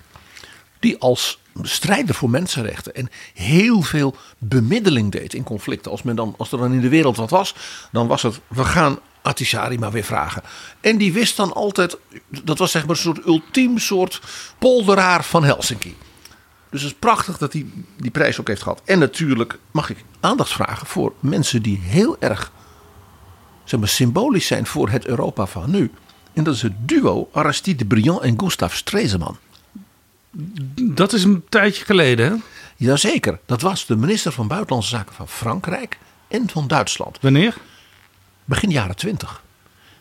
Die 0.79 0.99
als 0.99 1.38
strijder 1.62 2.14
voor 2.14 2.31
mensenrechten 2.31 2.95
en 2.95 3.09
heel 3.35 3.83
veel 3.83 4.16
bemiddeling 4.38 5.12
deed 5.12 5.35
in 5.35 5.42
conflicten. 5.42 5.90
Als, 5.90 6.03
men 6.03 6.16
dan, 6.16 6.35
als 6.38 6.53
er 6.53 6.59
dan 6.59 6.73
in 6.73 6.81
de 6.81 6.88
wereld 6.88 7.16
wat 7.16 7.31
was, 7.31 7.55
dan 7.92 8.07
was 8.07 8.23
het 8.23 8.40
we 8.47 8.64
gaan 8.64 8.99
Ahtisaari 9.23 9.79
maar 9.79 9.92
weer 9.92 10.05
vragen. 10.05 10.42
En 10.81 10.97
die 10.97 11.12
wist 11.12 11.37
dan 11.37 11.53
altijd, 11.53 11.97
dat 12.45 12.59
was 12.59 12.71
zeg 12.71 12.83
maar 12.83 12.97
een 12.97 13.03
soort 13.03 13.27
ultiem 13.27 13.79
soort 13.79 14.21
polderaar 14.59 15.25
van 15.25 15.45
Helsinki. 15.45 15.97
Dus 16.77 16.85
het 16.85 16.95
is 16.95 17.01
prachtig 17.01 17.39
dat 17.39 17.53
hij 17.53 17.67
die 17.97 18.11
prijs 18.11 18.41
ook 18.41 18.49
heeft 18.49 18.62
gehad. 18.62 18.83
En 18.85 18.99
natuurlijk 18.99 19.59
mag 19.71 19.91
ik 19.91 20.05
aandacht 20.21 20.53
vragen 20.53 20.87
voor 20.87 21.12
mensen 21.21 21.62
die 21.62 21.79
heel 21.79 22.17
erg 22.21 22.53
zeg 23.65 23.81
maar, 23.81 23.89
symbolisch 23.89 24.47
zijn 24.47 24.67
voor 24.67 24.89
het 24.89 25.07
Europa 25.07 25.47
van 25.47 25.71
nu. 25.71 25.91
En 26.33 26.45
dat 26.45 26.55
is 26.55 26.62
het 26.62 26.89
duo 26.89 27.29
Aristide 27.33 27.85
Briand 27.85 28.21
en 28.21 28.41
Gustav 28.41 28.75
Stresemann. 28.75 29.37
Dat 30.81 31.12
is 31.12 31.25
een 31.25 31.45
tijdje 31.49 31.85
geleden, 31.85 32.31
hè? 32.31 32.37
Jazeker, 32.77 33.39
dat 33.47 33.61
was 33.61 33.87
de 33.87 33.97
minister 33.97 34.33
van 34.33 34.49
Buitenlandse 34.49 34.91
Zaken 34.91 35.15
van 35.15 35.29
Frankrijk 35.29 35.99
en 36.29 36.49
van 36.49 36.67
Duitsland. 36.67 37.19
Wanneer? 37.21 37.57
Begin 38.45 38.71
jaren 38.71 38.97
twintig. 38.97 39.43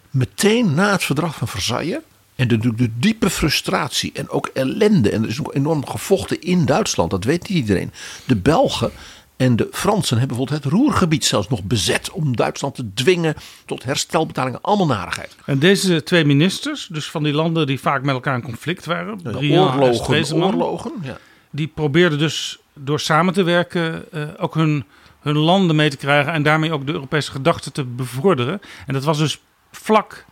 Meteen 0.10 0.74
na 0.74 0.92
het 0.92 1.04
verdrag 1.04 1.36
van 1.36 1.48
Versailles. 1.48 2.00
En 2.36 2.48
de, 2.48 2.58
de, 2.58 2.76
de 2.76 2.90
diepe 3.00 3.30
frustratie 3.30 4.12
en 4.14 4.30
ook 4.30 4.50
ellende. 4.54 5.10
En 5.10 5.24
er 5.24 5.30
is 5.30 5.40
ook 5.40 5.56
enorm 5.56 5.88
gevochten 5.88 6.42
in 6.42 6.66
Duitsland, 6.66 7.12
dat 7.12 7.24
weet 7.24 7.50
niet 7.50 7.58
iedereen. 7.58 7.92
De 8.26 8.36
Belgen 8.36 8.92
en 9.38 9.56
de 9.56 9.68
Fransen 9.72 10.18
hebben 10.18 10.38
bijvoorbeeld 10.38 10.64
het 10.64 10.74
Roergebied 10.74 11.26
zelfs 11.26 11.50
nog 11.50 11.64
bezet. 11.64 12.12
om 12.12 12.36
Duitsland 12.36 12.76
te 12.76 12.94
dwingen 12.94 13.36
tot 13.66 13.84
herstelbetalingen. 13.84 14.62
Allemaal 14.62 14.86
narigheid. 14.86 15.36
En 15.46 15.60
deze 15.60 16.04
twee 16.04 16.26
ministers, 16.26 16.88
dus 16.92 17.10
van 17.10 17.24
die 17.24 17.34
landen 17.34 17.68
die 17.68 17.80
vaak 17.80 18.04
met 18.04 18.16
elkaar 18.16 18.36
in 18.36 18.42
conflict 18.42 18.86
waren, 18.86 19.20
Ja, 19.24 19.30
en 19.30 19.36
oorlogen, 19.36 20.36
oorlogen, 20.36 20.92
ja. 21.02 21.18
die 21.50 21.68
probeerden 21.68 22.20
dus 22.20 22.60
door 22.74 23.00
samen 23.00 23.34
te 23.34 23.44
werken 23.44 24.12
eh, 24.12 24.22
ook 24.38 24.54
hun, 24.54 24.84
hun 25.20 25.38
landen 25.38 25.76
mee 25.76 25.90
te 25.90 25.98
krijgen 25.98 26.34
en 26.34 26.44
daarmee 26.44 26.72
ook 26.72 26.86
de 26.86 26.94
Europese 26.94 27.32
gedachte 27.32 27.72
te 27.72 27.84
bevorderen. 27.84 28.62
En 28.88 28.94
dat 28.94 29.04
was 29.04 29.18
dus 29.18 29.40
vlak 29.72 30.26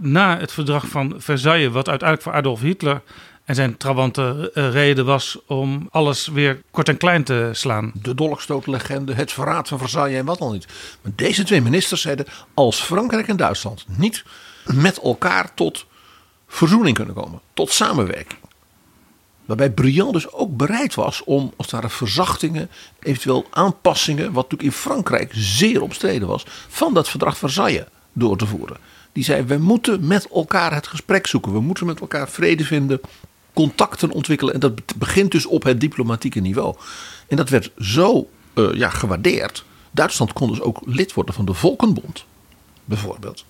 na 0.00 0.38
het 0.38 0.52
verdrag 0.52 0.86
van 0.86 1.14
Versailles, 1.18 1.72
wat 1.72 1.88
uiteindelijk 1.88 2.28
voor 2.28 2.38
Adolf 2.38 2.60
Hitler 2.60 3.02
en 3.44 3.54
zijn 3.54 3.76
trawanten 3.76 4.54
eh, 4.54 4.70
reden 4.70 5.04
was 5.04 5.38
om 5.46 5.88
alles 5.90 6.26
weer 6.26 6.62
kort 6.70 6.88
en 6.88 6.96
klein 6.96 7.24
te 7.24 7.50
slaan. 7.52 7.92
De 7.94 8.14
dolkstootlegende, 8.14 9.14
het 9.14 9.32
verraad 9.32 9.68
van 9.68 9.78
Versailles 9.78 10.18
en 10.18 10.24
wat 10.24 10.40
al 10.40 10.52
niet. 10.52 10.66
Maar 11.02 11.12
deze 11.14 11.44
twee 11.44 11.60
ministers 11.60 12.00
zeiden: 12.00 12.26
als 12.54 12.80
Frankrijk 12.80 13.28
en 13.28 13.36
Duitsland 13.36 13.84
niet 13.86 14.24
met 14.64 14.98
elkaar 15.00 15.54
tot 15.54 15.86
verzoening 16.48 16.96
kunnen 16.96 17.14
komen, 17.14 17.40
tot 17.54 17.70
samenwerking. 17.70 18.38
Waarbij 19.44 19.70
Briand 19.70 20.12
dus 20.12 20.32
ook 20.32 20.56
bereid 20.56 20.94
was 20.94 21.24
om, 21.24 21.52
als 21.56 21.66
het 21.66 21.74
ware, 21.74 21.88
verzachtingen, 21.88 22.70
eventueel 23.00 23.46
aanpassingen, 23.50 24.32
wat 24.32 24.50
natuurlijk 24.50 24.62
in 24.62 24.80
Frankrijk 24.80 25.30
zeer 25.34 25.82
omstreden 25.82 26.28
was, 26.28 26.44
van 26.68 26.94
dat 26.94 27.08
verdrag 27.08 27.36
Versailles 27.36 27.84
door 28.12 28.36
te 28.36 28.46
voeren. 28.46 28.76
Die 29.12 29.24
zei: 29.24 29.42
we 29.42 29.58
moeten 29.58 30.06
met 30.06 30.28
elkaar 30.28 30.74
het 30.74 30.86
gesprek 30.86 31.26
zoeken, 31.26 31.52
we 31.52 31.60
moeten 31.60 31.86
met 31.86 32.00
elkaar 32.00 32.28
vrede 32.28 32.64
vinden, 32.64 33.00
contacten 33.52 34.10
ontwikkelen. 34.10 34.54
En 34.54 34.60
dat 34.60 34.96
begint 34.96 35.30
dus 35.30 35.46
op 35.46 35.62
het 35.62 35.80
diplomatieke 35.80 36.40
niveau. 36.40 36.76
En 37.28 37.36
dat 37.36 37.48
werd 37.48 37.70
zo 37.78 38.28
eh, 38.54 38.72
ja, 38.72 38.88
gewaardeerd. 38.90 39.64
Duitsland 39.90 40.32
kon 40.32 40.48
dus 40.48 40.60
ook 40.60 40.80
lid 40.84 41.12
worden 41.12 41.34
van 41.34 41.44
de 41.44 41.54
Volkenbond, 41.54 42.24
bijvoorbeeld. 42.84 43.44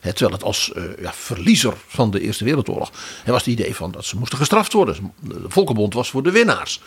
Terwijl 0.00 0.32
het 0.32 0.42
als 0.42 0.72
eh, 0.72 0.82
ja, 1.00 1.12
verliezer 1.12 1.74
van 1.86 2.10
de 2.10 2.20
Eerste 2.20 2.44
Wereldoorlog. 2.44 2.90
Er 3.24 3.32
was 3.32 3.44
het 3.44 3.52
idee 3.52 3.74
van 3.74 3.90
dat 3.90 4.04
ze 4.04 4.16
moesten 4.16 4.38
gestraft 4.38 4.72
worden. 4.72 5.12
De 5.20 5.44
Volkenbond 5.48 5.94
was 5.94 6.10
voor 6.10 6.22
de 6.22 6.30
winnaars. 6.30 6.80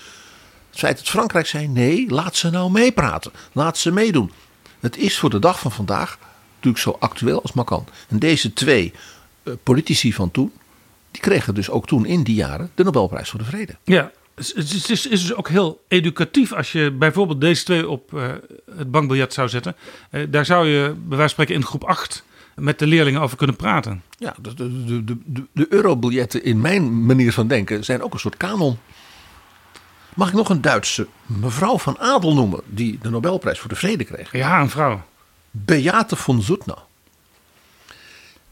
Het 0.70 0.80
feit 0.80 0.98
dat 0.98 1.10
Frankrijk 1.10 1.48
zei: 1.48 1.68
nee, 1.68 2.10
laat 2.10 2.36
ze 2.36 2.50
nou 2.50 2.72
meepraten. 2.72 3.32
Laat 3.52 3.78
ze 3.78 3.92
meedoen. 3.92 4.32
Het 4.80 4.98
is 4.98 5.18
voor 5.20 5.30
de 5.30 5.40
dag 5.40 5.60
van 5.60 5.72
vandaag 5.72 6.18
natuurlijk 6.64 6.84
zo 6.84 7.06
actueel 7.06 7.42
als 7.42 7.54
maar 7.54 7.66
kan. 7.66 7.86
En 8.08 8.20
deze 8.20 8.54
twee 8.54 8.94
eh, 9.44 9.54
politici 9.64 10.14
van 10.14 10.32
toen. 10.32 10.52
die 11.12 11.22
kregen 11.22 11.56
dus 11.56 11.70
ook 11.70 11.88
toen 11.88 12.06
in 12.06 12.24
die 12.24 12.36
jaren 12.36 12.72
de 12.76 12.84
Nobelprijs 12.84 13.30
voor 13.30 13.40
de 13.40 13.46
Vrede. 13.46 13.76
Ja, 13.84 14.12
het 14.36 14.46
is, 14.46 14.54
het 14.56 14.90
is, 14.90 15.08
is 15.08 15.22
dus 15.22 15.34
ook 15.34 15.50
heel 15.50 15.84
educatief 15.88 16.54
als 16.54 16.72
je 16.72 16.92
bijvoorbeeld 16.92 17.42
deze 17.42 17.64
twee 17.64 17.90
op 17.90 18.14
eh, 18.14 18.28
het 18.78 18.92
bankbiljet 18.92 19.34
zou 19.34 19.50
zetten. 19.50 19.76
Eh, 20.10 20.22
daar 20.30 20.46
zou 20.46 20.68
je 20.68 20.82
bij 20.88 21.18
wijze 21.18 21.18
van 21.18 21.30
spreken 21.30 21.56
in 21.56 21.66
groep 21.66 21.84
8 21.84 22.24
met 22.56 22.80
de 22.80 22.88
leerlingen 22.88 23.22
over 23.22 23.38
kunnen 23.38 23.56
praten. 23.56 24.04
Ja, 24.18 24.36
de, 24.42 24.54
de, 24.54 25.04
de, 25.04 25.46
de 25.52 25.66
eurobiljetten 25.70 26.44
in 26.44 26.62
mijn 26.62 27.06
manier 27.06 27.34
van 27.34 27.48
denken 27.48 27.84
zijn 27.84 28.02
ook 28.02 28.14
een 28.14 28.20
soort 28.20 28.38
kanon. 28.38 28.78
Mag 30.16 30.28
ik 30.28 30.34
nog 30.34 30.50
een 30.50 30.62
Duitse 30.62 31.08
mevrouw 31.26 31.78
van 31.78 32.00
Adel 32.00 32.34
noemen 32.34 32.60
die 32.66 33.00
de 33.02 33.10
Nobelprijs 33.10 33.60
voor 33.60 33.70
de 33.70 33.76
Vrede 33.76 34.04
kreeg? 34.04 34.32
Ja, 34.32 34.62
een 34.62 34.70
vrouw. 34.70 35.02
Beate 35.56 36.16
von 36.16 36.42
Zoetner. 36.42 36.78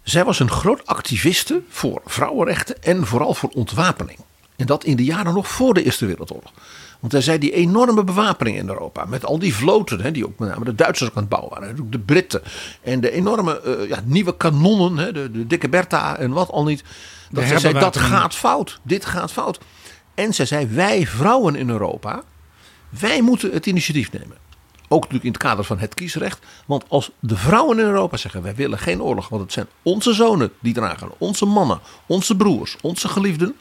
Zij 0.04 0.26
was 0.26 0.40
een 0.40 0.52
groot 0.52 0.86
activiste 0.86 1.62
voor 1.70 2.02
vrouwenrechten 2.06 2.84
en 2.84 3.08
vooral 3.08 3.34
voor 3.34 3.50
ontwapening. 3.50 4.20
En 4.56 4.66
dat 4.66 4.84
in 4.84 4.96
de 4.96 5.04
jaren 5.04 5.34
nog 5.34 5.48
voor 5.48 5.74
de 5.74 5.84
Eerste 5.84 6.06
Wereldoorlog. 6.06 6.52
Want 7.00 7.14
hij 7.14 7.22
zei 7.22 7.38
die 7.38 7.52
enorme 7.52 8.04
bewapening 8.04 8.58
in 8.58 8.68
Europa. 8.68 9.06
Met 9.06 9.26
al 9.26 9.40
die 9.40 9.56
vloten 9.56 10.02
hè, 10.02 10.12
die 10.12 10.26
ook 10.26 10.40
met 10.40 10.50
name 10.50 10.66
de 10.66 10.76
Duitsers 10.76 11.10
ook 11.10 11.16
aan 11.16 11.22
het 11.22 11.32
bouwen 11.32 11.60
waren. 11.60 11.80
ook 11.80 11.92
De 11.92 12.00
Britten. 12.00 12.42
En 12.82 13.02
de 13.02 13.12
enorme 13.12 13.62
eh, 13.62 13.90
ja, 13.90 14.00
nieuwe 14.06 14.38
kanonnen. 14.38 14.98
Hè, 14.98 15.12
de, 15.12 15.32
de 15.32 15.48
dikke 15.48 15.70
Bertha 15.70 16.18
en 16.18 16.32
wat 16.32 16.50
al 16.50 16.64
niet. 16.64 16.84
Dat 17.30 17.48
zij 17.48 17.60
zei 17.60 17.74
dat 17.74 17.98
gaat 17.98 18.36
fout. 18.36 18.80
Dit 18.84 19.06
gaat 19.06 19.32
fout. 19.32 19.60
En 20.14 20.34
zij 20.34 20.46
zei 20.46 20.68
wij 20.68 21.08
vrouwen 21.08 21.56
in 21.56 21.70
Europa. 21.70 22.24
Wij 22.90 23.22
moeten 23.22 23.52
het 23.52 23.66
initiatief 23.66 24.12
nemen. 24.12 24.38
Ook 24.94 25.02
natuurlijk 25.02 25.24
in 25.24 25.32
het 25.32 25.42
kader 25.42 25.64
van 25.64 25.80
het 25.80 25.94
kiesrecht. 25.94 26.40
Want 26.66 26.84
als 26.88 27.12
de 27.20 27.38
vrouwen 27.38 27.80
in 27.80 27.86
Europa 27.86 28.18
zeggen: 28.18 28.42
wij 28.42 28.56
willen 28.56 28.78
geen 28.80 29.02
oorlog, 29.02 29.30
want 29.30 29.42
het 29.42 29.52
zijn 29.52 29.68
onze 29.82 30.14
zonen 30.14 30.52
die 30.60 30.74
dragen, 30.74 31.10
onze 31.18 31.46
mannen, 31.46 31.80
onze 32.06 32.36
broers, 32.36 32.78
onze 32.82 33.08
geliefden, 33.08 33.56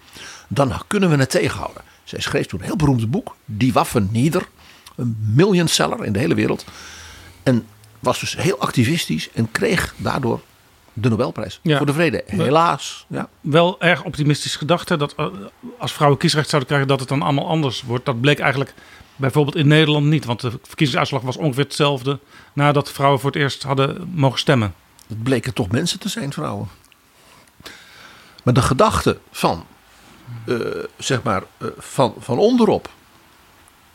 dan 0.48 0.72
kunnen 0.86 1.10
we 1.10 1.16
het 1.16 1.30
tegenhouden. 1.30 1.82
Zij 2.04 2.20
schreef 2.20 2.46
toen 2.46 2.60
een 2.60 2.66
heel 2.66 2.76
beroemd 2.76 3.10
boek, 3.10 3.36
Die 3.44 3.72
Waffen 3.72 4.08
Nieder, 4.12 4.48
een 4.96 5.16
millionseller 5.34 6.04
in 6.04 6.12
de 6.12 6.18
hele 6.18 6.34
wereld. 6.34 6.64
En 7.42 7.66
was 7.98 8.20
dus 8.20 8.36
heel 8.36 8.58
activistisch 8.58 9.30
en 9.32 9.50
kreeg 9.50 9.94
daardoor 9.96 10.40
de 10.92 11.08
Nobelprijs 11.08 11.60
Ja. 11.62 11.76
voor 11.76 11.86
de 11.86 11.92
vrede. 11.92 12.22
Helaas. 12.26 13.06
Ja. 13.08 13.28
Wel 13.40 13.80
erg 13.80 14.02
optimistisch 14.04 14.56
gedachte 14.56 14.96
dat 14.96 15.14
eh, 15.16 15.26
als 15.78 15.92
vrouwen 15.92 16.18
kiesrecht 16.18 16.48
zouden 16.48 16.68
krijgen, 16.68 16.88
dat 16.88 17.00
het 17.00 17.08
dan 17.08 17.22
allemaal 17.22 17.48
anders 17.48 17.82
wordt. 17.82 18.04
Dat 18.04 18.20
bleek 18.20 18.38
eigenlijk 18.38 18.74
bijvoorbeeld 19.20 19.56
in 19.56 19.66
Nederland 19.68 20.06
niet. 20.06 20.24
Want 20.24 20.40
de 20.40 20.50
verkiezingsuitslag 20.50 21.22
was 21.22 21.36
ongeveer 21.36 21.64
hetzelfde 21.64 22.18
nadat 22.52 22.92
vrouwen 22.92 23.20
voor 23.20 23.30
het 23.30 23.40
eerst 23.40 23.62
hadden 23.62 24.10
mogen 24.14 24.38
stemmen. 24.38 24.74
Het 25.06 25.22
bleken 25.22 25.54
toch 25.54 25.70
mensen 25.70 25.98
te 25.98 26.08
zijn, 26.08 26.32
vrouwen. 26.32 26.68
Maar 28.44 28.54
de 28.54 28.62
gedachte 28.62 29.18
van, 29.30 29.66
eh, 30.46 30.56
zeg 30.96 31.22
maar, 31.22 31.42
eh, 31.58 31.68
van, 31.78 32.14
van 32.18 32.38
onderop 32.38 32.90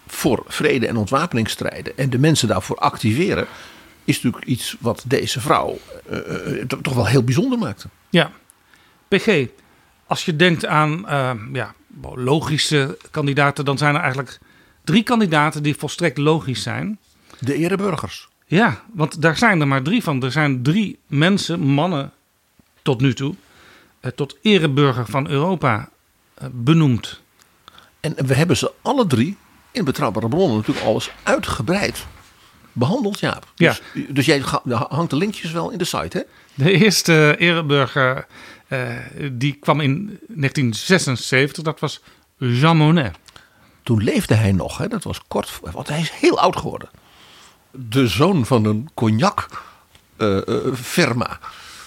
voor 0.08 0.44
vrede 0.48 0.88
en 0.88 0.98
ontwapening 0.98 1.50
strijden 1.50 1.98
en 1.98 2.10
de 2.10 2.20
mensen 2.20 2.48
daarvoor 2.48 2.78
activeren, 2.78 3.48
is 4.04 4.16
natuurlijk 4.22 4.46
iets 4.46 4.76
wat 4.80 5.04
deze 5.08 5.42
vrouw 5.42 5.78
eh, 6.10 6.20
to- 6.68 6.82
toch 6.82 6.94
wel 6.94 7.08
heel 7.08 7.24
bijzonder 7.24 7.60
maakte. 7.60 7.88
Ja. 8.10 8.32
PG, 9.08 9.48
als 10.08 10.26
je 10.26 10.36
denkt 10.36 10.66
aan 10.66 11.06
ja, 11.54 11.74
logische 12.16 12.98
kandidaten, 13.12 13.66
dan 13.66 13.78
zijn 13.78 13.96
er 13.96 14.02
eigenlijk 14.02 14.40
drie 14.86 15.04
kandidaten 15.04 15.64
die 15.64 15.76
volstrekt 15.76 16.18
logisch 16.18 16.64
zijn. 16.64 17.00
De 17.40 17.56
ereburgers. 17.56 18.28
Ja, 18.46 18.84
want 18.94 19.22
daar 19.22 19.38
zijn 19.38 19.62
er 19.62 19.68
maar 19.68 19.82
drie 19.82 20.04
van. 20.04 20.24
Er 20.24 20.32
zijn 20.32 20.64
drie 20.64 21.00
mensen, 21.08 21.60
mannen 21.60 22.12
tot 22.82 23.02
nu 23.02 23.14
toe, 23.14 23.36
eh, 24.00 24.12
tot 24.12 24.38
ereburger 24.42 25.06
van 25.06 25.30
Europa 25.30 25.90
eh, 26.34 26.48
benoemd. 26.52 27.22
En 28.00 28.16
we 28.26 28.34
hebben 28.34 28.58
ze 28.58 28.72
alle 28.82 29.08
drie 29.08 29.38
in 29.72 29.86
betrouwbare 29.86 30.28
bronnen 30.28 30.58
natuurlijk 30.58 30.86
alles 30.86 31.12
uitgebreid 31.24 32.06
behandeld, 32.72 33.20
Jaap. 33.20 33.52
Ja. 33.56 33.78
Dus, 33.94 34.06
dus 34.10 34.26
jij 34.26 34.42
hangt 34.70 35.10
de 35.10 35.16
linkjes 35.16 35.52
wel 35.52 35.70
in 35.70 35.78
de 35.78 35.86
site, 35.86 36.18
hè? 36.18 36.24
De 36.54 36.72
eerste 36.72 37.36
ereburger 37.38 38.28
eh, 38.68 38.90
die 39.32 39.54
kwam 39.54 39.80
in 39.80 40.06
1976, 40.28 41.64
dat 41.64 41.80
was 41.80 42.02
Jean 42.38 42.78
Monnet. 42.78 43.18
Toen 43.86 44.04
leefde 44.04 44.34
hij 44.34 44.52
nog, 44.52 44.78
hè? 44.78 44.88
dat 44.88 45.04
was 45.04 45.22
kort, 45.28 45.60
want 45.72 45.88
hij 45.88 46.00
is 46.00 46.12
heel 46.12 46.40
oud 46.40 46.58
geworden. 46.58 46.90
De 47.72 48.08
zoon 48.08 48.46
van 48.46 48.66
een 48.66 48.90
cognac-firma. 48.94 51.40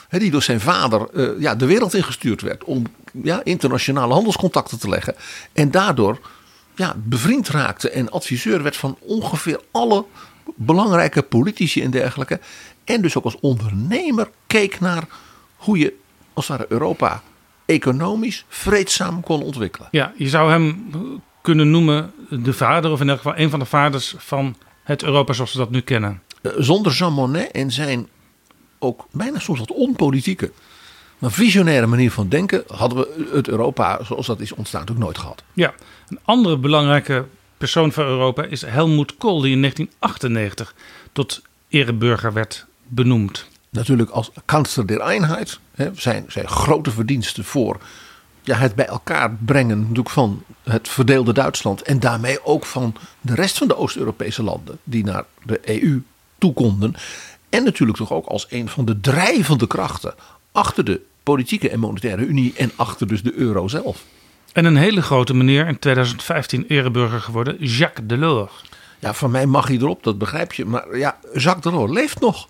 die 0.09 0.31
door 0.31 0.43
zijn 0.43 0.61
vader 0.61 1.11
eh, 1.11 1.41
ja, 1.41 1.55
de 1.55 1.67
wereld 1.67 1.95
ingestuurd 1.95 2.41
werd 2.41 2.65
om 2.65 2.87
ja, 3.23 3.41
internationale 3.45 4.13
handelscontacten 4.13 4.79
te 4.79 4.89
leggen. 4.89 5.15
En 5.53 5.71
daardoor 5.71 6.21
ja, 6.75 6.95
bevriend 6.97 7.49
raakte 7.49 7.91
en 7.91 8.11
adviseur 8.11 8.63
werd 8.63 8.77
van 8.77 8.99
ongeveer 9.01 9.61
alle 9.71 10.05
belangrijke 10.55 11.23
politici 11.23 11.83
en 11.83 11.91
dergelijke. 11.91 12.41
En 12.85 13.03
dus 13.03 13.17
ook 13.17 13.25
als 13.25 13.41
ondernemer 13.41 14.31
keek 14.47 14.81
naar 14.81 15.09
hoe 15.57 15.79
je 15.79 15.95
als 16.33 16.47
ware 16.47 16.67
Europa 16.69 17.23
economisch 17.67 18.45
vreedzaam 18.49 19.23
kon 19.23 19.43
ontwikkelen. 19.43 19.89
Ja, 19.91 20.13
je 20.17 20.29
zou 20.29 20.51
hem 20.51 20.91
kunnen 21.42 21.70
noemen 21.70 22.12
de 22.31 22.53
vader, 22.53 22.90
of 22.90 23.01
in 23.01 23.09
elk 23.09 23.16
geval 23.16 23.38
een 23.38 23.51
van 23.51 23.59
de 23.59 23.64
vaders 23.64 24.14
van 24.18 24.57
het 24.83 25.03
Europa 25.03 25.33
zoals 25.33 25.53
we 25.53 25.59
dat 25.59 25.70
nu 25.70 25.81
kennen. 25.81 26.22
Eh, 26.42 26.53
Zonder 26.57 26.92
Jean 26.92 27.12
Monnet 27.12 27.51
en 27.51 27.70
zijn 27.70 28.09
ook 28.79 29.07
bijna 29.11 29.38
soms 29.38 29.59
wat 29.59 29.72
onpolitieke, 29.72 30.53
maar 31.18 31.33
visionaire 31.33 31.87
manier 31.87 32.11
van 32.11 32.29
denken, 32.29 32.64
hadden 32.66 32.98
we 32.98 33.31
het 33.33 33.48
Europa 33.48 34.05
zoals 34.05 34.27
dat 34.27 34.40
is 34.40 34.53
ontstaan 34.53 34.81
natuurlijk 34.81 35.07
nooit 35.07 35.18
gehad. 35.18 35.42
Ja, 35.53 35.74
een 36.09 36.18
andere 36.24 36.57
belangrijke 36.57 37.24
persoon 37.57 37.92
van 37.92 38.05
Europa 38.05 38.44
is 38.44 38.62
Helmut 38.62 39.16
Kohl, 39.16 39.40
die 39.40 39.53
in 39.53 39.61
1998 39.61 40.74
tot 41.12 41.42
ereburger 41.68 42.33
werd 42.33 42.66
benoemd. 42.87 43.46
Natuurlijk 43.70 44.11
als 44.11 44.31
kansler 44.44 44.87
der 44.87 45.01
Einheit, 45.01 45.59
hè, 45.74 45.90
zijn, 45.94 46.24
zijn 46.29 46.48
grote 46.48 46.90
verdiensten 46.90 47.44
voor 47.44 47.81
ja, 48.49 48.57
het 48.57 48.75
bij 48.75 48.87
elkaar 48.87 49.37
brengen 49.45 49.81
natuurlijk 49.81 50.11
van 50.11 50.43
het 50.63 50.89
verdeelde 50.89 51.33
Duitsland 51.33 51.83
en 51.83 52.01
daarmee 52.01 52.45
ook 52.45 52.67
van 52.67 52.95
de 53.21 53.35
rest 53.35 53.59
van 53.59 53.69
de 53.69 53.77
Oost-Europese 53.77 54.43
landen 54.43 54.79
die 54.85 55.05
naar 55.05 55.25
de 55.43 55.61
EU 55.65 56.03
toe 56.39 56.53
konden. 56.53 56.95
En 57.49 57.65
natuurlijk 57.65 57.99
toch 57.99 58.13
ook 58.13 58.27
als 58.27 58.47
een 58.51 58.69
van 58.69 58.85
de 58.85 59.01
drijvende 59.01 59.67
krachten 59.67 60.15
achter 60.53 60.85
de 60.85 61.01
politieke 61.23 61.71
en 61.71 61.81
monetaire 61.81 62.25
unie 62.25 62.53
en 62.57 62.71
achter 62.77 63.09
dus 63.09 63.23
de 63.23 63.35
euro 63.35 63.69
zelf. 63.69 64.05
En 64.53 64.65
een 64.65 64.77
hele 64.77 65.03
grote 65.03 65.35
meneer, 65.35 65.67
in 65.67 65.79
2015 65.79 66.65
ereburger 66.69 67.21
geworden, 67.21 67.57
Jacques 67.65 68.07
Delors. 68.09 68.65
Ja, 68.99 69.15
van 69.15 69.31
mij 69.31 69.47
mag 69.47 69.67
hij 69.67 69.77
erop, 69.77 70.03
dat 70.03 70.19
begrijp 70.19 70.53
je. 70.53 70.65
Maar 70.65 70.99
ja, 70.99 71.19
Jacques 71.35 71.73
Delors 71.73 71.93
leeft 71.93 72.21
nog. 72.21 72.49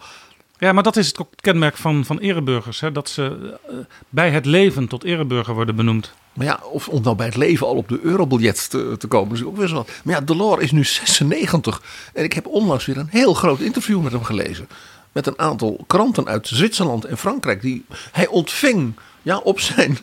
Ja, 0.58 0.72
maar 0.72 0.82
dat 0.82 0.96
is 0.96 1.06
het 1.06 1.26
kenmerk 1.36 1.76
van, 1.76 2.04
van 2.04 2.18
ereburgers. 2.18 2.80
Hè? 2.80 2.92
Dat 2.92 3.08
ze 3.08 3.58
eh, 3.68 3.74
bij 4.08 4.30
het 4.30 4.46
leven 4.46 4.88
tot 4.88 5.04
ereburger 5.04 5.54
worden 5.54 5.76
benoemd. 5.76 6.12
Maar 6.32 6.46
ja, 6.46 6.60
of 6.72 6.88
om 6.88 7.02
nou 7.02 7.16
bij 7.16 7.26
het 7.26 7.36
leven 7.36 7.66
al 7.66 7.74
op 7.74 7.88
de 7.88 8.00
eurobiljet 8.02 8.70
te, 8.70 9.06
komen, 9.08 9.34
is 9.34 9.44
ook 9.44 9.56
weer 9.56 9.68
zo. 9.68 9.86
Maar 10.04 10.14
ja, 10.14 10.20
Delors 10.20 10.62
is 10.62 10.72
nu 10.72 10.84
96. 10.84 11.82
En 12.14 12.24
ik 12.24 12.32
heb 12.32 12.46
onlangs 12.46 12.86
weer 12.86 12.96
een 12.96 13.08
heel 13.10 13.34
groot 13.34 13.60
interview 13.60 14.02
met 14.02 14.12
hem 14.12 14.24
gelezen. 14.24 14.68
Met 15.12 15.26
een 15.26 15.38
aantal 15.38 15.84
kranten 15.86 16.26
uit 16.26 16.48
Zwitserland 16.48 17.04
en 17.04 17.18
Frankrijk. 17.18 17.60
Die 17.60 17.84
hij 18.12 18.26
ontving 18.26 18.94
ja, 19.22 19.38
op 19.38 19.60
zijn, 19.60 19.98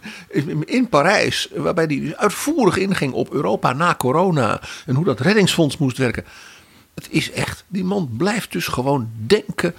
in 0.65 0.89
Parijs. 0.89 1.49
Waarbij 1.55 1.85
hij 1.85 2.13
uitvoerig 2.17 2.77
inging 2.77 3.13
op 3.13 3.33
Europa 3.33 3.73
na 3.73 3.95
corona. 3.95 4.61
En 4.85 4.95
hoe 4.95 5.05
dat 5.05 5.19
reddingsfonds 5.19 5.77
moest 5.77 5.97
werken. 5.97 6.25
Het 6.93 7.07
is 7.09 7.31
echt, 7.31 7.63
die 7.67 7.83
man 7.83 8.09
blijft 8.17 8.51
dus 8.51 8.67
gewoon 8.67 9.09
denken. 9.25 9.75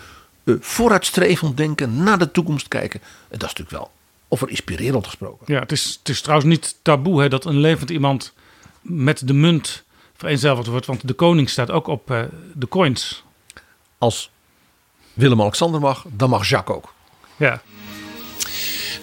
Eh, 0.47 0.55
vooruitstrevend 0.61 1.57
denken, 1.57 2.03
naar 2.03 2.19
de 2.19 2.31
toekomst 2.31 2.69
kijken. 2.69 3.01
En 3.03 3.39
dat 3.39 3.43
is 3.43 3.55
natuurlijk 3.55 3.71
wel 3.71 3.91
over 4.29 4.49
inspirerend 4.49 5.07
gesproken. 5.07 5.55
Ja, 5.55 5.61
het 5.61 5.73
is, 5.73 5.97
het 5.99 6.09
is 6.09 6.21
trouwens 6.21 6.49
niet 6.49 6.77
taboe 6.83 7.23
hè, 7.23 7.29
dat 7.29 7.45
een 7.45 7.59
levend 7.59 7.91
iemand 7.91 8.33
met 8.81 9.27
de 9.27 9.33
munt 9.33 9.83
vereenzelvigd 10.17 10.69
wordt. 10.69 10.87
Want 10.87 11.09
de 11.09 11.15
koning 11.15 11.51
staat 11.51 11.71
ook 11.71 11.87
op 11.87 12.11
eh, 12.11 12.23
de 12.55 12.69
coins. 12.69 13.25
Als 13.99 14.31
Willem-Alexander 15.13 15.81
mag, 15.81 16.05
dan 16.09 16.31
mag 16.31 16.49
Jacques 16.49 16.77
ook. 16.77 16.95
Ja. 17.37 17.63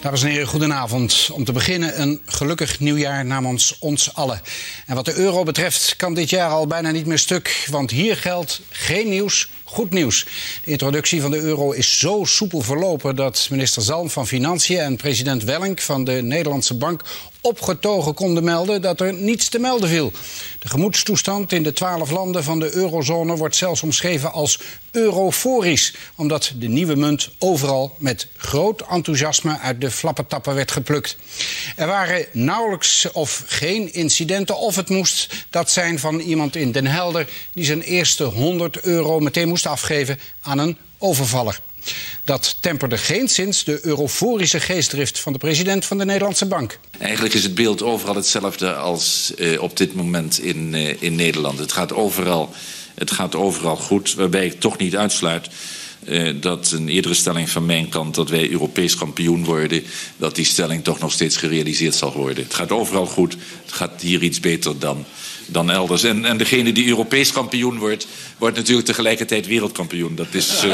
Dames 0.01 0.23
en 0.23 0.29
heren, 0.29 0.47
goedenavond. 0.47 1.29
Om 1.33 1.43
te 1.43 1.51
beginnen 1.51 2.01
een 2.01 2.21
gelukkig 2.25 2.79
nieuwjaar 2.79 3.25
namens 3.25 3.79
ons 3.79 4.13
allen. 4.13 4.41
En 4.85 4.95
wat 4.95 5.05
de 5.05 5.15
euro 5.15 5.43
betreft 5.43 5.95
kan 5.95 6.13
dit 6.13 6.29
jaar 6.29 6.49
al 6.49 6.67
bijna 6.67 6.91
niet 6.91 7.05
meer 7.05 7.19
stuk, 7.19 7.67
want 7.69 7.91
hier 7.91 8.17
geldt 8.17 8.61
geen 8.69 9.09
nieuws, 9.09 9.49
goed 9.73 9.89
nieuws. 9.89 10.25
De 10.63 10.71
introductie 10.71 11.21
van 11.21 11.31
de 11.31 11.39
euro 11.39 11.71
is 11.71 11.99
zo 11.99 12.21
soepel 12.23 12.61
verlopen 12.61 13.15
dat 13.15 13.47
minister 13.49 13.81
Zalm 13.81 14.09
van 14.09 14.27
Financiën 14.27 14.79
en 14.79 14.95
president 14.95 15.43
Wellink 15.43 15.81
van 15.81 16.03
de 16.03 16.11
Nederlandse 16.11 16.73
Bank 16.73 17.01
opgetogen 17.43 18.13
konden 18.13 18.43
melden 18.43 18.81
dat 18.81 19.01
er 19.01 19.13
niets 19.13 19.49
te 19.49 19.59
melden 19.59 19.89
viel. 19.89 20.11
De 20.59 20.67
gemoedstoestand 20.67 21.51
in 21.51 21.63
de 21.63 21.73
twaalf 21.73 22.11
landen 22.11 22.43
van 22.43 22.59
de 22.59 22.75
eurozone 22.75 23.35
wordt 23.35 23.55
zelfs 23.55 23.83
omschreven 23.83 24.31
als 24.31 24.59
euroforisch, 24.91 25.93
omdat 26.15 26.51
de 26.57 26.67
nieuwe 26.67 26.95
munt 26.95 27.29
overal 27.39 27.95
met 27.97 28.27
groot 28.37 28.83
enthousiasme 28.89 29.59
uit 29.59 29.81
de 29.81 29.91
flappetappen 29.91 30.55
werd 30.55 30.71
geplukt. 30.71 31.17
Er 31.75 31.87
waren 31.87 32.25
nauwelijks 32.31 33.11
of 33.11 33.43
geen 33.47 33.93
incidenten, 33.93 34.57
of 34.57 34.75
het 34.75 34.89
moest 34.89 35.45
dat 35.49 35.71
zijn 35.71 35.99
van 35.99 36.19
iemand 36.19 36.55
in 36.55 36.71
Den 36.71 36.87
Helder 36.87 37.29
die 37.53 37.65
zijn 37.65 37.81
eerste 37.81 38.23
100 38.23 38.81
euro 38.81 39.19
meteen 39.19 39.47
moest 39.47 39.62
afgeven 39.67 40.19
aan 40.41 40.57
een 40.57 40.77
overvaller. 40.97 41.59
Dat 42.23 42.57
temperde 42.59 42.97
geenszins 42.97 43.63
de 43.63 43.79
euroforische 43.85 44.59
geestdrift 44.59 45.19
van 45.19 45.33
de 45.33 45.39
president 45.39 45.85
van 45.85 45.97
de 45.97 46.05
Nederlandse 46.05 46.45
Bank. 46.45 46.79
Eigenlijk 46.99 47.33
is 47.33 47.43
het 47.43 47.55
beeld 47.55 47.81
overal 47.81 48.15
hetzelfde 48.15 48.73
als 48.73 49.33
uh, 49.37 49.61
op 49.61 49.77
dit 49.77 49.95
moment 49.95 50.39
in, 50.39 50.73
uh, 50.73 51.01
in 51.01 51.15
Nederland. 51.15 51.59
Het 51.59 51.71
gaat, 51.71 51.93
overal, 51.93 52.53
het 52.95 53.11
gaat 53.11 53.35
overal 53.35 53.75
goed, 53.75 54.13
waarbij 54.13 54.45
ik 54.45 54.59
toch 54.59 54.77
niet 54.77 54.95
uitsluit 54.95 55.49
uh, 56.07 56.33
dat 56.41 56.71
een 56.71 56.89
eerdere 56.89 57.13
stelling 57.13 57.49
van 57.49 57.65
mijn 57.65 57.89
kant 57.89 58.15
dat 58.15 58.29
wij 58.29 58.49
Europees 58.49 58.95
kampioen 58.95 59.45
worden, 59.45 59.83
dat 60.17 60.35
die 60.35 60.45
stelling 60.45 60.83
toch 60.83 60.99
nog 60.99 61.11
steeds 61.11 61.37
gerealiseerd 61.37 61.95
zal 61.95 62.13
worden. 62.13 62.43
Het 62.43 62.53
gaat 62.53 62.71
overal 62.71 63.05
goed, 63.05 63.35
het 63.65 63.73
gaat 63.73 64.01
hier 64.01 64.23
iets 64.23 64.39
beter 64.39 64.79
dan, 64.79 65.05
dan 65.53 65.69
elders. 65.69 66.03
En, 66.03 66.25
en 66.25 66.37
degene 66.37 66.71
die 66.71 66.87
Europees 66.87 67.31
kampioen 67.31 67.77
wordt, 67.77 68.07
wordt 68.37 68.55
natuurlijk 68.57 68.87
tegelijkertijd 68.87 69.47
wereldkampioen. 69.47 70.15
Dat 70.15 70.33
is. 70.33 70.65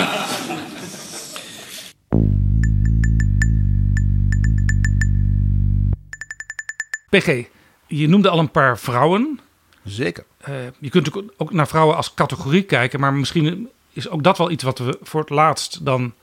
PG, 7.09 7.43
je 7.87 8.07
noemde 8.07 8.29
al 8.29 8.39
een 8.39 8.51
paar 8.51 8.79
vrouwen. 8.79 9.39
Zeker. 9.83 10.25
Uh, 10.49 10.55
je 10.79 10.89
kunt 10.89 11.11
ook 11.37 11.51
naar 11.51 11.67
vrouwen 11.67 11.95
als 11.95 12.13
categorie 12.13 12.63
kijken, 12.63 12.99
maar 12.99 13.13
misschien 13.13 13.69
is 13.93 14.09
ook 14.09 14.23
dat 14.23 14.37
wel 14.37 14.51
iets 14.51 14.63
wat 14.63 14.79
we 14.79 14.97
voor 15.01 15.19
het 15.19 15.29
laatst 15.29 15.85
dan 15.85 16.13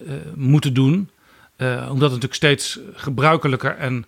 uh, 0.00 0.12
moeten 0.34 0.74
doen. 0.74 1.10
Uh, 1.56 1.68
omdat 1.68 1.90
het 1.90 1.98
natuurlijk 2.00 2.34
steeds 2.34 2.78
gebruikelijker 2.94 3.76
en 3.76 4.06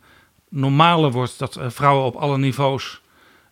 normaler 0.49 1.11
wordt 1.11 1.39
dat 1.39 1.59
vrouwen 1.67 2.05
op 2.05 2.15
alle 2.15 2.39
niveaus 2.39 3.01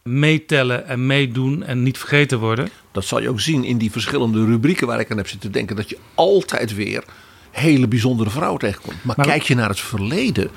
meetellen 0.03 0.87
en 0.87 1.07
meedoen 1.07 1.63
en 1.63 1.83
niet 1.83 1.99
vergeten 1.99 2.39
worden. 2.39 2.69
Dat 2.93 3.05
zal 3.05 3.21
je 3.21 3.29
ook 3.29 3.41
zien 3.41 3.65
in 3.65 3.79
die 3.79 3.91
verschillende 3.91 4.45
rubrieken 4.45 4.87
waar 4.87 5.01
ik 5.01 5.11
aan 5.11 5.17
heb 5.17 5.29
zitten 5.29 5.53
denken. 5.53 5.77
Dat 5.77 5.89
je 5.89 5.99
altijd 6.15 6.75
weer 6.75 7.05
hele 7.51 7.89
bijzondere 7.89 8.31
vrouwen 8.31 8.61
tegenkomt. 8.61 9.05
Maar, 9.05 9.17
Maar- 9.17 9.27
kijk 9.27 9.43
je 9.43 9.55
naar 9.55 9.69
het 9.69 9.81
verleden, 9.81 10.51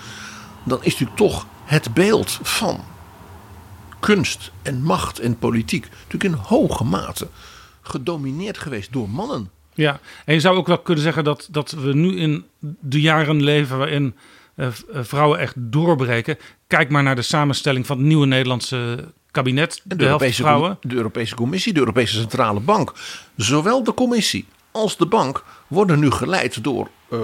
dan 0.64 0.78
is 0.84 0.92
natuurlijk 0.92 1.18
toch 1.18 1.48
het 1.64 1.94
beeld 1.94 2.40
van 2.42 2.84
kunst 4.00 4.52
en 4.62 4.82
macht 4.82 5.20
en 5.20 5.38
politiek 5.40 5.88
natuurlijk 5.90 6.24
in 6.24 6.46
hoge 6.48 6.84
mate 6.84 7.28
gedomineerd 7.82 8.58
geweest 8.58 8.94
door 8.94 9.10
mannen. 9.10 9.50
Ja, 9.74 10.00
en 10.26 10.34
je 10.34 10.40
zou 10.40 10.58
ook 10.58 10.68
wel 10.68 10.80
kunnen 10.80 11.04
zeggen 11.04 11.24
dat, 11.24 11.48
dat 11.52 11.72
we 11.72 11.94
nu 11.94 12.18
in 12.18 12.46
de 12.80 13.02
jaren 13.02 13.44
leven 13.44 13.78
waarin 13.78 14.16
eh, 14.56 14.68
eh, 14.68 14.74
vrouwen 15.02 15.40
echt 15.40 15.54
doorbreken. 15.58 16.38
Kijk 16.68 16.90
maar 16.90 17.04
naar 17.04 17.16
de 17.16 17.22
samenstelling 17.22 17.86
van 17.86 17.98
het 17.98 18.06
nieuwe 18.06 18.26
Nederlandse 18.26 19.08
kabinet. 19.36 19.82
En 19.88 19.98
De, 19.98 20.06
helft 20.06 20.22
Europese, 20.22 20.42
vrouwen. 20.42 20.78
de 20.82 20.96
Europese 20.96 21.36
Commissie, 21.36 21.74
de 21.74 21.80
Europese 21.80 22.20
Centrale 22.20 22.60
Bank. 22.60 22.94
Zowel 23.36 23.84
de 23.84 23.94
Commissie 23.94 24.46
als 24.72 24.98
de 24.98 25.06
bank 25.06 25.44
worden 25.68 26.00
nu 26.00 26.12
geleid 26.12 26.64
door 26.64 26.90
eh, 27.10 27.20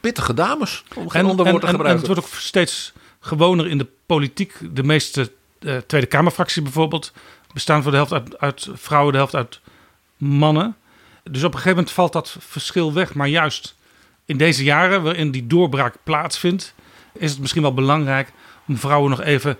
pittige 0.00 0.34
dames. 0.34 0.84
Om 0.94 1.08
geen 1.08 1.26
ander 1.26 1.50
woord 1.50 1.60
te 1.60 1.66
en, 1.66 1.84
en 1.84 1.96
het 1.96 2.06
wordt 2.06 2.20
ook 2.20 2.28
steeds 2.32 2.92
gewoner 3.20 3.68
in 3.68 3.78
de 3.78 3.86
politiek. 4.06 4.54
De 4.72 4.82
meeste 4.82 5.32
eh, 5.58 5.76
Tweede 5.76 6.06
Kamerfracties 6.06 6.62
bijvoorbeeld 6.62 7.12
bestaan 7.52 7.82
voor 7.82 7.90
de 7.90 7.96
helft 7.96 8.12
uit, 8.12 8.38
uit 8.38 8.68
vrouwen, 8.72 9.12
de 9.12 9.18
helft 9.18 9.34
uit 9.34 9.60
mannen. 10.16 10.76
Dus 11.22 11.42
op 11.42 11.52
een 11.52 11.58
gegeven 11.58 11.76
moment 11.76 11.90
valt 11.90 12.12
dat 12.12 12.36
verschil 12.38 12.92
weg. 12.92 13.14
Maar 13.14 13.28
juist 13.28 13.74
in 14.24 14.36
deze 14.36 14.64
jaren 14.64 15.02
waarin 15.02 15.30
die 15.30 15.46
doorbraak 15.46 15.94
plaatsvindt, 16.02 16.74
is 17.12 17.30
het 17.30 17.40
misschien 17.40 17.62
wel 17.62 17.74
belangrijk 17.74 18.32
om 18.66 18.76
vrouwen 18.76 19.10
nog 19.10 19.20
even 19.20 19.56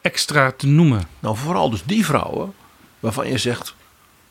extra 0.00 0.52
te 0.52 0.66
noemen. 0.66 1.08
Nou, 1.18 1.36
vooral 1.36 1.70
dus 1.70 1.82
die 1.84 2.04
vrouwen 2.04 2.54
waarvan 3.00 3.28
je 3.28 3.38
zegt, 3.38 3.74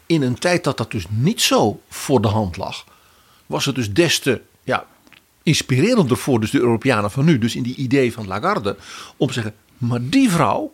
in 0.06 0.22
een 0.22 0.40
tijd 0.40 0.64
dat 0.64 0.78
dat 0.78 0.92
dus 0.92 1.06
niet 1.10 1.42
zo 1.42 1.82
voor 1.90 2.22
de 2.22 2.28
hand 2.28 2.58
lag, 2.58 2.86
was 3.46 3.66
het 3.66 3.76
dus 3.76 3.94
des 3.94 4.20
te 4.20 4.42
ja, 4.64 4.86
inspirerender 5.44 6.18
voor 6.18 6.40
dus 6.40 6.52
de 6.52 6.60
Europeanen 6.60 7.12
van 7.12 7.26
nu, 7.26 7.38
dus 7.38 7.56
in 7.56 7.64
die 7.64 7.76
idee 7.76 8.14
van 8.14 8.28
Lagarde, 8.28 8.78
om 9.18 9.28
te 9.28 9.34
zeggen, 9.34 9.56
maar 9.78 10.00
die 10.02 10.30
vrouw, 10.30 10.74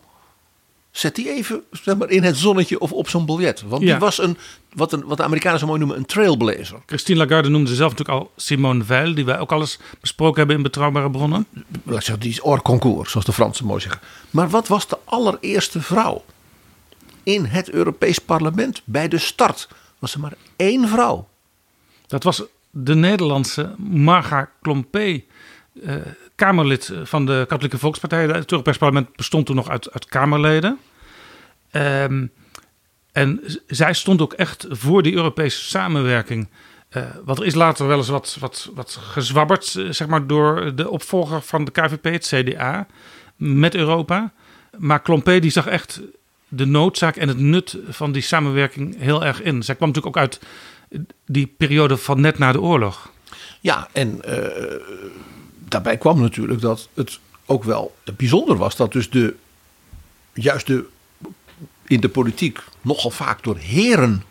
zet 0.94 1.16
die 1.16 1.30
even 1.30 1.64
zeg 1.72 1.98
maar, 1.98 2.10
in 2.10 2.24
het 2.24 2.38
zonnetje 2.38 2.80
of 2.80 2.92
op 2.92 3.10
zo'n 3.10 3.26
biljet. 3.26 3.62
Want 3.62 3.82
Ja. 3.84 3.90
die 3.92 4.00
was 4.00 4.18
een 4.18 4.38
wat, 4.74 4.92
een, 4.94 5.04
wat 5.06 5.18
de 5.18 5.24
Amerikanen 5.24 5.60
zo 5.60 5.66
mooi 5.66 5.80
noemen, 5.80 5.98
een 5.98 6.06
trailblazer. 6.06 6.80
Christine 6.86 7.18
Lagarde 7.18 7.50
noemde 7.50 7.76
zelf 7.76 7.92
natuurlijk 7.92 8.20
al 8.20 8.32
Simone 8.36 8.84
Veil, 8.84 9.14
die 9.16 9.26
wij 9.26 9.40
ook 9.40 9.52
al 9.52 9.60
eens 9.60 9.80
besproken 10.02 10.38
hebben 10.38 10.56
in 10.56 10.62
Betrouwbare 10.64 11.10
Bronnen. 11.12 11.48
Die 12.20 12.30
is 12.30 12.38
hors 12.38 12.62
concours, 12.62 13.12
zoals 13.12 13.26
de 13.26 13.34
Fransen 13.34 13.66
mooi 13.66 13.82
zeggen. 13.82 14.02
Maar 14.30 14.50
wat 14.50 14.68
was 14.68 14.88
de 14.88 14.98
allereerste 15.04 15.82
vrouw 15.82 16.24
in 17.24 17.46
het 17.46 17.70
Europees 17.70 18.20
Parlement 18.20 18.82
bij 18.86 19.08
de 19.08 19.18
start? 19.18 19.68
Was 20.00 20.14
er 20.14 20.20
maar 20.20 20.34
één 20.56 20.88
vrouw. 20.88 21.28
Dat 22.08 22.24
was 22.24 22.44
de 22.70 22.96
Nederlandse 22.96 23.76
Marga 23.78 24.50
Klompé, 24.62 25.22
eh, 25.84 25.96
Kamerlid 26.36 26.94
van 27.04 27.26
de 27.26 27.46
Katholieke 27.48 27.78
Volkspartij. 27.78 28.26
Het 28.26 28.52
Europees 28.52 28.78
Parlement 28.78 29.16
bestond 29.16 29.46
toen 29.46 29.56
nog 29.56 29.70
uit, 29.70 29.92
uit 29.92 30.06
Kamerleden. 30.06 30.80
Ehm, 31.72 32.26
en 33.12 33.42
zij 33.68 33.94
stond 33.94 34.22
ook 34.22 34.34
echt 34.34 34.66
voor 34.70 35.04
die 35.04 35.14
Europese 35.14 35.64
samenwerking. 35.64 36.48
Eh, 36.90 37.04
wat 37.26 37.40
er 37.40 37.46
is 37.46 37.56
later 37.56 37.88
wel 37.88 37.98
eens 37.98 38.08
wat, 38.08 38.38
wat, 38.40 38.70
wat 38.74 39.00
gezwabberd, 39.02 39.76
eh, 39.76 39.86
zeg 39.90 40.08
maar, 40.08 40.28
door 40.28 40.76
de 40.76 40.90
opvolger 40.90 41.42
van 41.42 41.66
de 41.66 41.72
KVP, 41.72 42.04
het 42.04 42.28
CDA, 42.28 42.88
met 43.36 43.76
Europa. 43.76 44.34
Maar 44.78 45.02
Klompé 45.02 45.40
die 45.40 45.52
zag 45.52 45.68
echt 45.68 46.02
de 46.48 46.66
noodzaak 46.66 47.16
en 47.16 47.28
het 47.28 47.38
nut 47.38 47.78
van 47.88 48.12
die 48.12 48.22
samenwerking 48.22 49.00
heel 49.00 49.26
erg 49.26 49.42
in. 49.42 49.64
Zij 49.64 49.76
kwam 49.76 49.88
natuurlijk 49.88 50.18
ook 50.18 50.24
uit 50.24 50.40
die 51.26 51.54
periode 51.58 51.98
van 51.98 52.22
net 52.22 52.38
na 52.38 52.52
de 52.52 52.62
oorlog. 52.62 53.12
Ja, 53.60 53.88
en 53.92 54.22
eh, 54.22 54.82
daarbij 55.74 55.98
kwam 55.98 56.22
natuurlijk 56.22 56.62
dat 56.62 56.90
het 56.94 57.20
ook 57.46 57.64
wel 57.64 57.96
bijzonder 58.18 58.58
was 58.58 58.76
dat 58.76 58.92
dus 58.92 59.10
de 59.10 59.36
juist 60.34 60.68
de 60.68 60.86
in 61.88 62.00
de 62.00 62.10
politiek 62.10 62.60
nogal 62.82 63.12
vaak 63.12 63.44
door 63.44 63.58
heren 63.58 64.24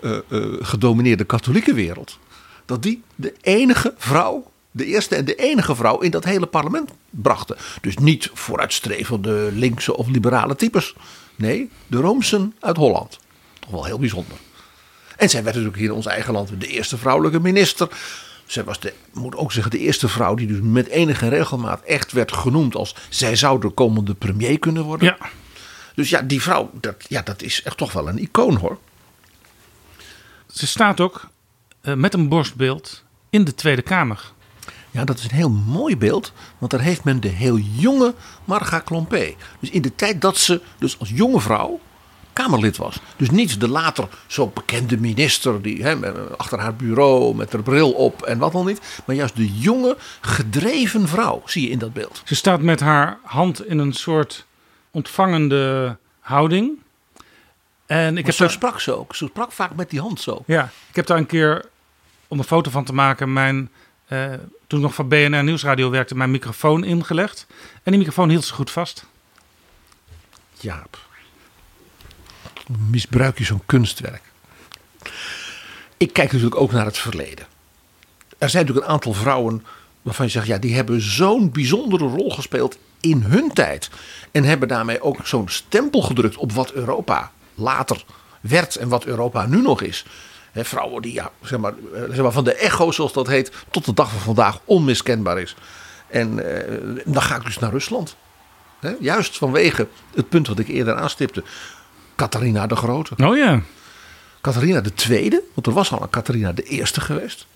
eh, 0.00 0.18
gedomineerde 0.60 1.24
katholieke 1.24 1.74
wereld, 1.74 2.18
dat 2.64 2.82
die 2.82 3.02
de 3.14 3.34
enige 3.40 3.94
vrouw, 3.96 4.50
de 4.70 4.84
eerste 4.84 5.14
en 5.14 5.24
de 5.24 5.34
enige 5.34 5.74
vrouw 5.74 5.98
in 5.98 6.10
dat 6.10 6.24
hele 6.24 6.46
parlement 6.46 6.90
brachten. 7.10 7.56
Dus 7.80 7.96
niet 7.96 8.30
vooruitstrevende 8.34 9.50
linkse 9.52 9.96
of 9.96 10.08
liberale 10.08 10.56
types. 10.56 10.94
Nee, 11.36 11.70
de 11.86 11.96
Roomsen 11.96 12.54
uit 12.60 12.76
Holland. 12.76 13.18
Toch 13.58 13.70
wel 13.70 13.84
heel 13.84 13.98
bijzonder. 13.98 14.36
En 15.16 15.30
zij 15.30 15.42
werd 15.42 15.54
natuurlijk 15.54 15.82
hier 15.82 15.90
in 15.90 15.96
ons 15.96 16.06
eigen 16.06 16.32
land 16.32 16.60
de 16.60 16.66
eerste 16.66 16.98
vrouwelijke 16.98 17.40
minister. 17.40 17.88
Zij 18.46 18.64
was 18.64 18.80
de, 18.80 18.92
moet 19.12 19.36
ook 19.36 19.52
zeggen, 19.52 19.72
de 19.72 19.78
eerste 19.78 20.08
vrouw 20.08 20.34
die 20.34 20.46
dus 20.46 20.60
met 20.62 20.86
enige 20.86 21.28
regelmaat 21.28 21.82
echt 21.82 22.12
werd 22.12 22.32
genoemd 22.32 22.74
als 22.74 22.94
zij 23.08 23.36
zou 23.36 23.60
de 23.60 23.68
komende 23.68 24.14
premier 24.14 24.58
kunnen 24.58 24.82
worden. 24.82 25.16
Ja. 25.18 25.28
Dus 25.94 26.10
ja, 26.10 26.22
die 26.22 26.42
vrouw, 26.42 26.70
dat, 26.80 27.04
ja, 27.08 27.22
dat 27.22 27.42
is 27.42 27.62
echt 27.62 27.76
toch 27.76 27.92
wel 27.92 28.08
een 28.08 28.18
icoon 28.18 28.56
hoor. 28.56 28.78
Ze 30.52 30.66
staat 30.66 31.00
ook 31.00 31.28
eh, 31.80 31.94
met 31.94 32.14
een 32.14 32.28
borstbeeld 32.28 33.04
in 33.30 33.44
de 33.44 33.54
Tweede 33.54 33.82
Kamer. 33.82 34.32
Ja, 34.90 35.04
dat 35.04 35.18
is 35.18 35.24
een 35.24 35.36
heel 35.36 35.50
mooi 35.50 35.96
beeld, 35.96 36.32
want 36.58 36.70
daar 36.70 36.80
heeft 36.80 37.04
men 37.04 37.20
de 37.20 37.28
heel 37.28 37.58
jonge 37.58 38.14
Marga 38.44 38.78
Klompé. 38.78 39.34
Dus 39.60 39.70
in 39.70 39.82
de 39.82 39.94
tijd 39.94 40.20
dat 40.20 40.38
ze 40.38 40.60
dus 40.78 40.98
als 40.98 41.08
jonge 41.08 41.40
vrouw 41.40 41.80
Kamerlid 42.36 42.76
was. 42.76 43.00
Dus 43.16 43.30
niet 43.30 43.60
de 43.60 43.68
later 43.68 44.08
zo 44.26 44.46
bekende 44.46 44.98
minister 44.98 45.62
die 45.62 45.82
hè, 45.82 46.12
achter 46.36 46.58
haar 46.58 46.74
bureau 46.74 47.34
met 47.34 47.52
haar 47.52 47.62
bril 47.62 47.92
op 47.92 48.22
en 48.22 48.38
wat 48.38 48.52
dan 48.52 48.66
niet. 48.66 49.02
Maar 49.04 49.16
juist 49.16 49.36
de 49.36 49.58
jonge, 49.58 49.96
gedreven 50.20 51.08
vrouw 51.08 51.42
zie 51.44 51.62
je 51.62 51.68
in 51.68 51.78
dat 51.78 51.92
beeld. 51.92 52.22
Ze 52.24 52.34
staat 52.34 52.60
met 52.60 52.80
haar 52.80 53.18
hand 53.22 53.66
in 53.66 53.78
een 53.78 53.92
soort 53.92 54.46
ontvangende 54.90 55.96
houding. 56.20 56.78
En 57.86 58.18
ik 58.18 58.26
heb 58.26 58.34
zo 58.34 58.44
daar, 58.44 58.52
sprak 58.52 58.80
ze 58.80 58.92
ook. 58.92 59.14
Ze 59.14 59.26
sprak 59.26 59.52
vaak 59.52 59.74
met 59.74 59.90
die 59.90 60.00
hand 60.00 60.20
zo. 60.20 60.42
ja, 60.46 60.70
ik 60.88 60.96
heb 60.96 61.06
daar 61.06 61.18
een 61.18 61.26
keer, 61.26 61.64
om 62.28 62.38
een 62.38 62.44
foto 62.44 62.70
van 62.70 62.84
te 62.84 62.94
maken, 62.94 63.32
mijn, 63.32 63.70
eh, 64.06 64.32
toen 64.66 64.78
ik 64.78 64.84
nog 64.84 64.94
voor 64.94 65.06
BNR 65.06 65.44
Nieuwsradio 65.44 65.90
werkte, 65.90 66.16
mijn 66.16 66.30
microfoon 66.30 66.84
ingelegd. 66.84 67.46
En 67.82 67.90
die 67.90 67.98
microfoon 67.98 68.28
hield 68.28 68.44
ze 68.44 68.54
goed 68.54 68.70
vast. 68.70 69.06
Jaap. 70.60 71.05
Misbruik 72.90 73.38
je 73.38 73.44
zo'n 73.44 73.62
kunstwerk? 73.66 74.22
Ik 75.96 76.12
kijk 76.12 76.32
natuurlijk 76.32 76.60
ook 76.60 76.72
naar 76.72 76.84
het 76.84 76.98
verleden. 76.98 77.46
Er 78.38 78.50
zijn 78.50 78.62
natuurlijk 78.62 78.86
een 78.86 78.92
aantal 78.92 79.12
vrouwen 79.12 79.64
waarvan 80.02 80.26
je 80.26 80.32
zegt, 80.32 80.46
ja, 80.46 80.58
die 80.58 80.74
hebben 80.74 81.00
zo'n 81.00 81.50
bijzondere 81.50 82.06
rol 82.06 82.30
gespeeld 82.30 82.78
in 83.00 83.22
hun 83.22 83.52
tijd. 83.52 83.90
En 84.30 84.44
hebben 84.44 84.68
daarmee 84.68 85.02
ook 85.02 85.26
zo'n 85.26 85.48
stempel 85.48 86.02
gedrukt 86.02 86.36
op 86.36 86.52
wat 86.52 86.72
Europa 86.72 87.32
later 87.54 88.04
werd 88.40 88.76
en 88.76 88.88
wat 88.88 89.04
Europa 89.04 89.46
nu 89.46 89.62
nog 89.62 89.82
is. 89.82 90.04
Vrouwen 90.54 91.02
die, 91.02 91.12
ja, 91.12 91.30
zeg 91.42 91.58
maar, 91.58 91.72
eh, 91.94 92.02
zeg 92.08 92.22
maar, 92.22 92.32
van 92.32 92.44
de 92.44 92.54
echo, 92.54 92.90
zoals 92.90 93.12
dat 93.12 93.26
heet, 93.26 93.52
tot 93.70 93.84
de 93.84 93.92
dag 93.92 94.10
van 94.10 94.20
vandaag 94.20 94.60
onmiskenbaar 94.64 95.40
is. 95.40 95.56
En 96.06 96.56
eh, 96.56 97.02
dan 97.04 97.22
ga 97.22 97.36
ik 97.36 97.44
dus 97.44 97.58
naar 97.58 97.70
Rusland. 97.70 98.16
Juist 99.00 99.38
vanwege 99.38 99.88
het 100.14 100.28
punt 100.28 100.48
wat 100.48 100.58
ik 100.58 100.68
eerder 100.68 100.94
aanstipte. 100.94 101.42
Catharina 102.16 102.66
de 102.66 102.76
Grote. 102.76 103.14
Oh 103.24 103.36
ja. 103.36 103.62
Catharina 104.40 104.80
de 104.80 104.94
Tweede, 104.94 105.42
want 105.54 105.66
er 105.66 105.72
was 105.72 105.92
al 105.92 106.02
een 106.02 106.10
Catharina 106.10 106.52
de 106.52 106.62
Eerste 106.62 107.00
geweest. 107.00 107.46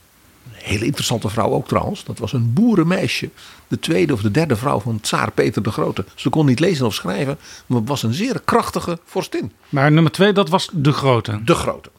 Een 0.44 0.52
hele 0.56 0.84
interessante 0.84 1.28
vrouw 1.28 1.50
ook 1.50 1.68
trouwens. 1.68 2.04
Dat 2.04 2.18
was 2.18 2.32
een 2.32 2.52
boerenmeisje. 2.52 3.30
De 3.68 3.78
tweede 3.78 4.12
of 4.12 4.22
de 4.22 4.30
derde 4.30 4.56
vrouw 4.56 4.80
van 4.80 5.00
tsaar 5.00 5.30
Peter 5.30 5.62
de 5.62 5.70
Grote. 5.70 6.04
Ze 6.14 6.28
kon 6.28 6.46
niet 6.46 6.60
lezen 6.60 6.86
of 6.86 6.94
schrijven, 6.94 7.38
maar 7.66 7.84
was 7.84 8.02
een 8.02 8.14
zeer 8.14 8.40
krachtige 8.44 8.98
vorstin. 9.04 9.52
Maar 9.68 9.92
nummer 9.92 10.12
twee, 10.12 10.32
dat 10.32 10.48
was 10.48 10.68
de 10.72 10.92
grote. 10.92 11.44
De 11.44 11.54
Grote. 11.54 11.90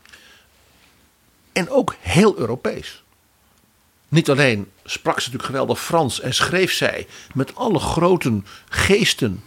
En 1.51 1.69
ook 1.69 1.95
heel 1.99 2.37
Europees. 2.37 3.03
Niet 4.07 4.29
alleen 4.29 4.69
sprak 4.83 5.19
ze 5.19 5.29
natuurlijk 5.29 5.45
geweldig 5.45 5.81
Frans 5.81 6.19
en 6.19 6.33
schreef 6.33 6.71
zij 6.71 7.07
met 7.33 7.55
alle 7.55 7.79
grote 7.79 8.41
geesten. 8.69 9.43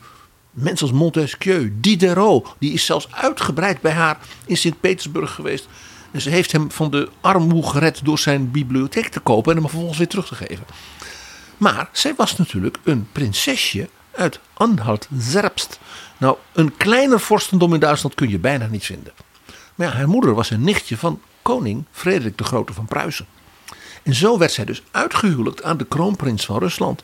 Mensen 0.54 0.86
als 0.88 0.96
Montesquieu, 0.96 1.72
Diderot, 1.80 2.54
die 2.58 2.72
is 2.72 2.84
zelfs 2.84 3.08
uitgebreid 3.10 3.80
bij 3.80 3.92
haar 3.92 4.18
in 4.46 4.56
Sint-Petersburg 4.56 5.34
geweest. 5.34 5.68
En 6.10 6.20
ze 6.20 6.30
heeft 6.30 6.52
hem 6.52 6.70
van 6.70 6.90
de 6.90 7.08
armoe 7.20 7.68
gered 7.68 8.00
door 8.04 8.18
zijn 8.18 8.50
bibliotheek 8.50 9.08
te 9.08 9.20
kopen 9.20 9.50
en 9.50 9.58
hem 9.58 9.68
vervolgens 9.68 9.98
weer 9.98 10.08
terug 10.08 10.26
te 10.26 10.34
geven. 10.34 10.64
Maar 11.56 11.88
zij 11.92 12.14
was 12.16 12.36
natuurlijk 12.36 12.78
een 12.84 13.08
prinsesje 13.12 13.88
uit 14.10 14.40
Anhalt-Zerbst. 14.52 15.78
Nou, 16.18 16.36
een 16.52 16.76
kleiner 16.76 17.20
vorstendom 17.20 17.74
in 17.74 17.80
Duitsland 17.80 18.14
kun 18.14 18.28
je 18.28 18.38
bijna 18.38 18.66
niet 18.66 18.84
vinden. 18.84 19.12
Maar 19.74 19.86
ja, 19.86 19.92
haar 19.92 20.08
moeder 20.08 20.34
was 20.34 20.50
een 20.50 20.64
nichtje 20.64 20.96
van 20.96 21.20
koning 21.42 21.84
Frederik 21.90 22.38
de 22.38 22.44
Grote 22.44 22.72
van 22.72 22.86
Pruisen. 22.86 23.26
En 24.02 24.14
zo 24.14 24.38
werd 24.38 24.52
zij 24.52 24.64
dus 24.64 24.82
uitgehuwelijkt 24.90 25.62
aan 25.62 25.76
de 25.76 25.84
kroonprins 25.84 26.44
van 26.44 26.58
Rusland. 26.58 27.02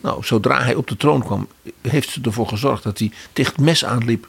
Nou, 0.00 0.24
zodra 0.24 0.62
hij 0.62 0.74
op 0.74 0.86
de 0.86 0.96
troon 0.96 1.24
kwam, 1.24 1.48
heeft 1.80 2.10
ze 2.10 2.20
ervoor 2.22 2.48
gezorgd 2.48 2.82
dat 2.82 2.98
hij 2.98 3.12
het 3.32 3.58
mes 3.58 3.84
aanliep 3.84 4.28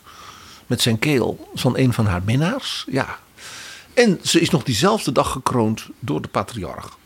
met 0.68 0.82
zijn 0.82 1.00
keel 1.00 1.50
van 1.54 1.78
een 1.78 1.94
van 1.94 2.06
haar 2.06 2.22
minnaars. 2.26 2.86
Ja. 2.92 3.20
En 3.94 4.20
ze 4.24 4.40
is 4.40 4.50
nog 4.50 4.64
diezelfde 4.64 5.12
dag 5.12 5.32
gekroond 5.32 5.88
door 6.00 6.22
de 6.22 6.28
patriarch. 6.28 6.98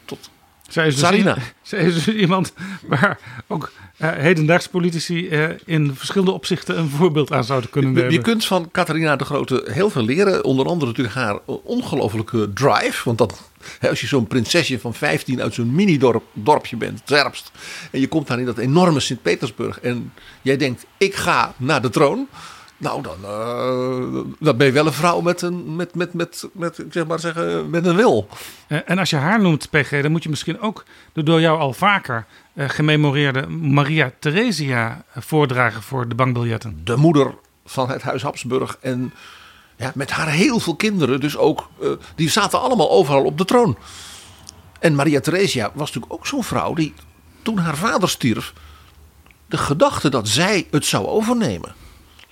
Zij 0.71 0.87
is, 0.87 0.93
dus 0.95 1.03
Sarina. 1.03 1.37
i- 1.37 1.41
zij 1.69 1.79
is 1.79 1.93
dus 2.03 2.07
iemand 2.15 2.53
waar 2.85 3.19
ook 3.47 3.71
hedendaagse 3.97 4.69
politici 4.69 5.27
eh, 5.29 5.49
in 5.65 5.95
verschillende 5.95 6.31
opzichten 6.33 6.77
een 6.79 6.89
voorbeeld 6.89 7.31
aan 7.31 7.43
zouden 7.43 7.69
kunnen 7.69 7.91
nemen. 7.93 8.11
je 8.11 8.21
kunt 8.21 8.45
van 8.45 8.69
Catharina 8.71 9.15
de 9.15 9.23
Grote 9.25 9.63
heel 9.71 9.89
veel 9.89 10.03
leren. 10.03 10.43
Onder 10.43 10.65
andere 10.65 10.85
natuurlijk 10.85 11.15
haar 11.15 11.39
ongelofelijke 11.63 12.53
drive. 12.53 13.01
Want 13.05 13.17
dat, 13.17 13.41
hè, 13.79 13.89
als 13.89 14.01
je 14.01 14.07
zo'n 14.07 14.27
prinsesje 14.27 14.79
van 14.79 14.93
15 14.93 15.41
uit 15.41 15.53
zo'n 15.53 15.75
mini-dorpje 15.75 16.77
bent, 16.77 17.01
Zerpst. 17.05 17.51
En 17.91 17.99
je 17.99 18.07
komt 18.07 18.27
daar 18.27 18.39
in 18.39 18.45
dat 18.45 18.57
enorme 18.57 18.99
Sint-Petersburg. 18.99 19.79
En 19.79 20.13
jij 20.41 20.57
denkt, 20.57 20.85
ik 20.97 21.15
ga 21.15 21.53
naar 21.57 21.81
de 21.81 21.89
troon. 21.89 22.27
Nou, 22.81 23.01
dan, 23.01 23.17
dan 24.39 24.57
ben 24.57 24.67
je 24.67 24.73
wel 24.73 24.85
een 24.85 24.93
vrouw 24.93 25.21
met 25.21 25.41
een, 25.41 25.75
met, 25.75 25.95
met, 25.95 26.13
met, 26.13 26.49
met, 26.53 26.77
ik 26.77 26.93
zeg 26.93 27.07
maar 27.07 27.19
zeggen, 27.19 27.69
met 27.69 27.85
een 27.85 27.95
wil. 27.95 28.27
Eh, 28.67 28.79
en 28.85 28.97
als 28.97 29.09
je 29.09 29.15
haar 29.15 29.41
noemt, 29.41 29.69
PG, 29.69 30.01
dan 30.01 30.11
moet 30.11 30.23
je 30.23 30.29
misschien 30.29 30.59
ook 30.61 30.85
de 31.13 31.23
door 31.23 31.41
jou 31.41 31.59
al 31.59 31.73
vaker 31.73 32.25
eh, 32.53 32.69
gememoreerde 32.69 33.47
Maria 33.47 34.11
Theresia 34.19 35.05
voordragen 35.15 35.81
voor 35.81 36.07
de 36.07 36.15
bankbiljetten. 36.15 36.81
de 36.83 36.95
moeder 36.95 37.33
van 37.65 37.89
het 37.89 38.01
huis 38.01 38.21
Habsburg. 38.21 38.77
En 38.81 39.13
ja, 39.75 39.91
met 39.95 40.11
haar 40.11 40.29
heel 40.29 40.59
veel 40.59 40.75
kinderen. 40.75 41.19
Dus 41.19 41.37
ook, 41.37 41.69
die 42.15 42.29
zaten 42.29 42.61
allemaal 42.61 42.91
overal 42.91 43.23
op 43.23 43.37
de 43.37 43.45
troon. 43.45 43.77
En 44.79 44.95
Maria 44.95 45.19
Theresia 45.19 45.71
was 45.73 45.87
natuurlijk 45.87 46.13
ook 46.13 46.27
zo'n 46.27 46.43
vrouw 46.43 46.73
die 46.73 46.93
toen 47.41 47.57
haar 47.57 47.77
vader 47.77 48.09
stierf. 48.09 48.53
De 49.47 49.57
gedachte 49.57 50.09
dat 50.09 50.27
zij 50.27 50.67
het 50.71 50.85
zou 50.85 51.07
overnemen. 51.07 51.80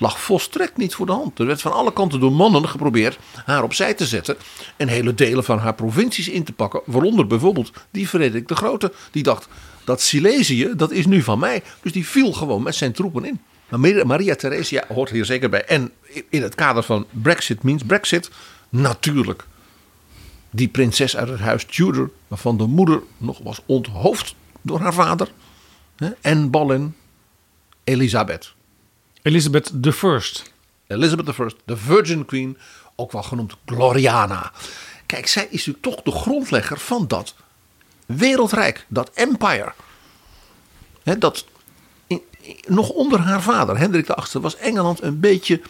Lag 0.02 0.22
volstrekt 0.22 0.78
niet 0.78 0.96
voor 0.96 1.06
de 1.06 1.12
hand. 1.12 1.40
Er 1.40 1.46
werd 1.46 1.62
van 1.62 1.72
alle 1.72 1.94
kanten 1.94 2.20
door 2.20 2.32
mannen 2.32 2.70
geprobeerd 2.70 3.20
haar 3.46 3.64
opzij 3.64 3.94
te 3.94 4.06
zetten. 4.06 4.38
En 4.78 4.88
hele 4.88 5.14
delen 5.14 5.44
van 5.44 5.58
haar 5.60 5.74
provincies 5.74 6.30
in 6.30 6.44
te 6.44 6.54
pakken. 6.54 6.82
Waaronder 6.86 7.28
bijvoorbeeld 7.28 7.72
die 7.92 8.08
Frederik 8.08 8.48
de 8.48 8.56
Grote. 8.56 8.94
Die 9.12 9.24
dacht, 9.24 9.48
dat 9.84 10.02
Silesië, 10.02 10.74
dat 10.76 10.92
is 10.92 11.06
nu 11.06 11.22
van 11.22 11.40
mij. 11.40 11.64
Dus 11.82 11.92
die 11.92 12.08
viel 12.08 12.34
gewoon 12.34 12.64
met 12.64 12.76
zijn 12.76 12.92
troepen 12.92 13.26
in. 13.26 13.40
Maar 13.70 14.08
Maria- 14.08 14.36
Theresia 14.36 14.84
hoort 14.88 15.10
hier 15.10 15.26
zeker 15.26 15.50
bij. 15.50 15.66
En 15.66 15.92
in 16.30 16.42
het 16.42 16.56
kader 16.56 16.84
van 16.84 17.06
Brexit 17.12 17.64
means 17.64 17.84
Brexit, 17.84 18.30
natuurlijk. 18.70 19.46
Die 20.50 20.68
prinses 20.68 21.18
uit 21.18 21.30
het 21.30 21.40
huis 21.40 21.66
Tudor, 21.66 22.12
waarvan 22.28 22.58
de 22.58 22.66
moeder 22.66 23.02
nog 23.18 23.40
was 23.44 23.62
onthoofd 23.66 24.36
door 24.62 24.80
haar 24.80 24.94
vader. 24.94 25.32
En 26.22 26.50
Boleyn, 26.50 26.96
Elisabeth. 27.84 28.54
Elizabeth 29.22 29.72
I. 29.86 30.20
Elizabeth 30.88 31.38
I, 31.40 31.56
de 31.66 31.78
Virgin 31.78 32.26
Queen, 32.26 32.58
ook 32.96 33.12
wel 33.12 33.24
genoemd 33.24 33.56
Gloriana. 33.66 34.52
Kijk, 35.06 35.28
zij 35.28 35.48
is 35.50 35.66
natuurlijk 35.66 35.96
toch 35.96 36.02
de 36.14 36.20
grondlegger 36.22 36.80
van 36.80 37.08
dat 37.08 37.36
wereldrijk, 38.06 38.86
dat 38.88 39.12
empire. 39.14 39.74
Dat 41.04 41.46
nog 42.68 42.90
onder 42.90 43.20
haar 43.20 43.42
vader, 43.42 43.78
Hendrik 43.78 44.06
VIII, 44.06 44.44
was 44.44 44.56
Engeland 44.56 45.02
een 45.02 45.20
beetje 45.20 45.62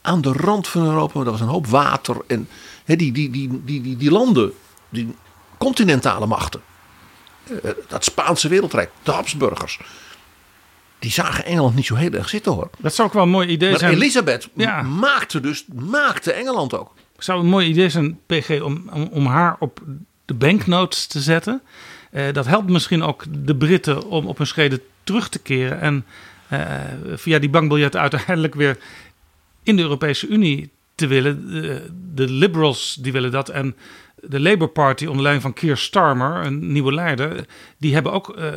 aan 0.00 0.20
de 0.20 0.32
rand 0.32 0.68
van 0.68 0.84
Europa. 0.84 1.20
Er 1.20 1.30
was 1.30 1.40
een 1.40 1.46
hoop 1.46 1.66
water 1.66 2.16
en 2.26 2.48
die, 2.84 3.12
die, 3.12 3.30
die, 3.30 3.64
die, 3.64 3.96
die 3.96 4.10
landen, 4.10 4.52
die 4.88 5.14
continentale 5.58 6.26
machten. 6.26 6.62
eh, 7.62 7.70
Dat 7.88 8.04
Spaanse 8.04 8.48
wereldrijk, 8.48 8.90
de 9.02 9.10
Habsburgers. 9.10 9.78
Die 11.04 11.12
zagen 11.12 11.44
Engeland 11.44 11.74
niet 11.74 11.86
zo 11.86 11.94
heel 11.94 12.12
erg 12.12 12.28
zitten 12.28 12.52
hoor. 12.52 12.70
Dat 12.78 12.94
zou 12.94 13.08
ook 13.08 13.14
wel 13.14 13.22
een 13.22 13.28
mooi 13.28 13.48
idee 13.48 13.70
Maar 13.70 13.78
zijn. 13.78 13.92
Elisabeth 13.92 14.48
Ja. 14.54 14.82
maakte 14.82 15.40
dus 15.40 15.64
maakte 15.74 16.32
Engeland 16.32 16.74
ook. 16.78 16.94
zou 17.18 17.40
een 17.40 17.46
mooi 17.46 17.68
idee 17.68 17.88
zijn, 17.88 18.18
PG, 18.26 18.60
om, 18.62 18.88
om, 18.92 19.08
om 19.10 19.26
haar 19.26 19.56
op 19.58 19.80
de 20.24 20.34
banknotes 20.34 21.06
te 21.06 21.20
zetten. 21.20 21.62
Eh, 22.10 22.32
dat 22.32 22.46
helpt 22.46 22.70
misschien 22.70 23.02
ook 23.02 23.24
de 23.44 23.56
Britten 23.56 24.06
om 24.06 24.26
op 24.26 24.38
hun 24.38 24.46
schreden 24.46 24.80
terug 25.02 25.28
te 25.28 25.38
keren. 25.38 25.80
En 25.80 26.04
eh, 26.48 26.60
via 27.14 27.38
die 27.38 27.50
bankbiljetten 27.50 28.00
uiteindelijk 28.00 28.54
weer 28.54 28.78
in 29.62 29.76
de 29.76 29.82
Europese 29.82 30.26
Unie 30.26 30.70
te 30.94 31.06
willen. 31.06 31.50
De, 31.50 31.90
de 32.14 32.28
Liberals 32.28 32.98
die 33.00 33.12
willen 33.12 33.30
dat. 33.30 33.48
En 33.48 33.76
de 34.20 34.40
Labour 34.40 34.68
Party 34.72 35.04
onder 35.06 35.22
leiding 35.22 35.42
van 35.42 35.52
Keir 35.52 35.76
Starmer, 35.76 36.46
een 36.46 36.72
nieuwe 36.72 36.92
leider, 36.94 37.44
die 37.78 37.94
hebben 37.94 38.12
ook 38.12 38.36
eh, 38.36 38.52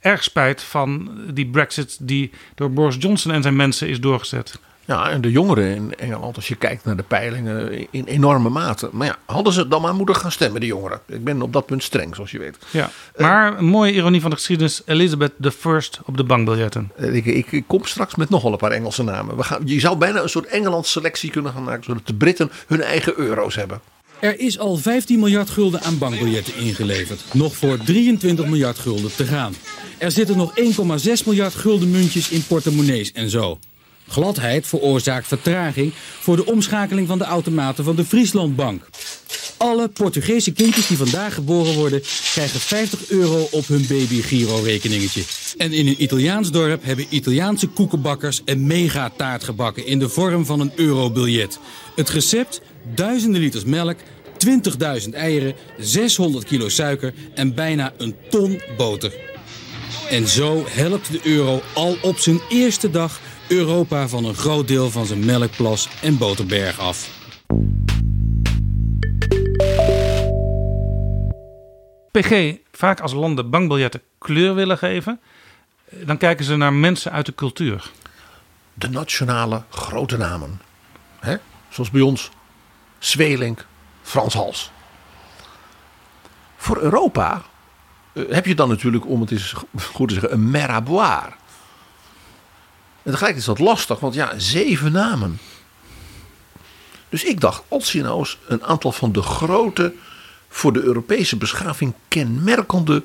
erg 0.00 0.22
spijt 0.22 0.62
van 0.62 1.10
die 1.34 1.46
Brexit 1.46 1.96
die 2.00 2.30
door 2.54 2.70
Boris 2.70 2.96
Johnson 2.98 3.32
en 3.32 3.42
zijn 3.42 3.56
mensen 3.56 3.88
is 3.88 4.00
doorgezet. 4.00 4.58
Ja, 4.84 5.10
en 5.10 5.20
de 5.20 5.30
jongeren 5.30 5.74
in 5.74 5.94
Engeland, 5.96 6.36
als 6.36 6.48
je 6.48 6.54
kijkt 6.54 6.84
naar 6.84 6.96
de 6.96 7.02
peilingen, 7.02 7.86
in 7.90 8.04
enorme 8.04 8.48
mate. 8.48 8.88
Maar 8.92 9.06
ja, 9.06 9.16
hadden 9.26 9.52
ze 9.52 9.68
dan 9.68 9.82
maar 9.82 9.94
moeten 9.94 10.16
gaan 10.16 10.32
stemmen, 10.32 10.60
de 10.60 10.66
jongeren. 10.66 11.00
Ik 11.06 11.24
ben 11.24 11.42
op 11.42 11.52
dat 11.52 11.66
punt 11.66 11.82
streng, 11.82 12.14
zoals 12.14 12.30
je 12.30 12.38
weet. 12.38 12.58
Ja, 12.70 12.90
maar 13.16 13.58
een 13.58 13.64
mooie 13.64 13.92
ironie 13.92 14.20
van 14.20 14.30
de 14.30 14.36
geschiedenis: 14.36 14.82
Elizabeth 14.86 15.32
I 15.40 15.80
op 16.04 16.16
de 16.16 16.24
bankbiljetten. 16.24 16.90
Eh, 16.96 17.14
Ik, 17.14 17.24
ik, 17.24 17.52
ik 17.52 17.64
kom 17.66 17.84
straks 17.84 18.14
met 18.14 18.30
nog 18.30 18.42
wel 18.42 18.52
een 18.52 18.58
paar 18.58 18.70
Engelse 18.70 19.02
namen. 19.02 19.36
We 19.36 19.42
gaan, 19.42 19.62
je 19.64 19.80
zou 19.80 19.96
bijna 19.96 20.20
een 20.22 20.28
soort 20.28 20.46
Engelands 20.46 20.92
selectie 20.92 21.30
kunnen 21.30 21.52
gaan 21.52 21.64
maken, 21.64 21.84
zodat 21.84 22.06
de 22.06 22.14
Britten 22.14 22.50
hun 22.66 22.82
eigen 22.82 23.12
euro's 23.16 23.54
hebben. 23.54 23.80
Er 24.20 24.40
is 24.40 24.58
al 24.58 24.76
15 24.76 25.18
miljard 25.18 25.50
gulden 25.50 25.82
aan 25.82 25.98
bankbiljetten 25.98 26.56
ingeleverd. 26.56 27.20
Nog 27.32 27.56
voor 27.56 27.78
23 27.78 28.46
miljard 28.46 28.78
gulden 28.78 29.14
te 29.14 29.24
gaan. 29.24 29.54
Er 29.98 30.10
zitten 30.10 30.36
nog 30.36 30.52
1,6 30.60 31.24
miljard 31.24 31.54
gulden 31.54 31.90
muntjes 31.90 32.28
in 32.28 32.46
portemonnees 32.46 33.12
en 33.12 33.30
zo. 33.30 33.58
Gladheid 34.08 34.66
veroorzaakt 34.66 35.26
vertraging 35.26 35.92
voor 36.20 36.36
de 36.36 36.46
omschakeling 36.46 37.08
van 37.08 37.18
de 37.18 37.24
automaten 37.24 37.84
van 37.84 37.96
de 37.96 38.04
Frieslandbank. 38.04 38.88
Alle 39.56 39.88
Portugese 39.88 40.52
kindjes 40.52 40.86
die 40.86 40.96
vandaag 40.96 41.34
geboren 41.34 41.74
worden, 41.74 42.02
krijgen 42.32 42.60
50 42.60 43.10
euro 43.10 43.48
op 43.50 43.66
hun 43.66 43.86
baby-giro-rekeningetje. 43.88 45.22
En 45.56 45.72
in 45.72 45.86
een 45.86 46.02
Italiaans 46.02 46.50
dorp 46.50 46.84
hebben 46.84 47.06
Italiaanse 47.08 47.66
koekenbakkers 47.66 48.42
een 48.44 48.66
megataart 48.66 49.44
gebakken 49.44 49.86
in 49.86 49.98
de 49.98 50.08
vorm 50.08 50.46
van 50.46 50.60
een 50.60 50.72
eurobiljet. 50.76 51.58
Het 51.96 52.08
recept: 52.08 52.60
duizenden 52.94 53.40
liters 53.40 53.64
melk, 53.64 53.98
20.000 54.38 55.14
eieren, 55.14 55.54
600 55.78 56.44
kilo 56.44 56.68
suiker 56.68 57.14
en 57.34 57.54
bijna 57.54 57.92
een 57.96 58.16
ton 58.30 58.60
boter. 58.76 59.12
En 60.10 60.28
zo 60.28 60.64
helpt 60.68 61.12
de 61.12 61.20
euro 61.22 61.62
al 61.74 61.96
op 62.02 62.18
zijn 62.18 62.40
eerste 62.48 62.90
dag 62.90 63.20
Europa 63.48 64.08
van 64.08 64.24
een 64.24 64.34
groot 64.34 64.68
deel 64.68 64.90
van 64.90 65.06
zijn 65.06 65.24
melkplas 65.24 65.88
en 66.02 66.18
boterberg 66.18 66.78
af. 66.78 67.18
PG, 72.10 72.56
vaak 72.72 73.00
als 73.00 73.12
landen 73.12 73.50
bankbiljetten 73.50 74.02
kleur 74.18 74.54
willen 74.54 74.78
geven, 74.78 75.20
eh, 75.84 76.06
dan 76.06 76.16
kijken 76.16 76.44
ze 76.44 76.56
naar 76.56 76.72
mensen 76.72 77.12
uit 77.12 77.26
de 77.26 77.34
cultuur. 77.34 77.90
De 78.74 78.88
nationale 78.88 79.62
grote 79.68 80.16
namen. 80.16 80.60
Hè? 81.20 81.36
Zoals 81.68 81.90
bij 81.90 82.00
ons 82.00 82.30
Zweelink, 83.00 83.66
Frans 84.02 84.34
Hals. 84.34 84.70
Voor 86.56 86.78
Europa 86.78 87.42
eh, 88.12 88.24
heb 88.28 88.46
je 88.46 88.54
dan 88.54 88.68
natuurlijk, 88.68 89.06
om 89.06 89.20
het 89.20 89.30
eens 89.30 89.54
goed 89.92 90.08
te 90.08 90.14
zeggen, 90.14 90.32
een 90.32 90.50
meraboir. 90.50 91.36
En 93.02 93.10
tegelijk 93.12 93.36
is 93.36 93.44
dat 93.44 93.58
lastig, 93.58 94.00
want 94.00 94.14
ja, 94.14 94.38
zeven 94.38 94.92
namen. 94.92 95.38
Dus 97.08 97.24
ik 97.24 97.40
dacht, 97.40 97.62
als 97.68 97.94
een 98.46 98.64
aantal 98.64 98.92
van 98.92 99.12
de 99.12 99.22
grote, 99.22 99.94
voor 100.48 100.72
de 100.72 100.80
Europese 100.80 101.36
beschaving 101.36 101.94
kenmerkende 102.08 103.02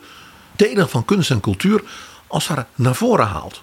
delen 0.56 0.90
van 0.90 1.06
kunst 1.06 1.32
en 1.32 1.40
cultuur, 1.40 1.84
als 2.28 2.48
daar 2.48 2.68
naar 2.76 2.96
voren 2.96 3.28
haalt. 3.28 3.62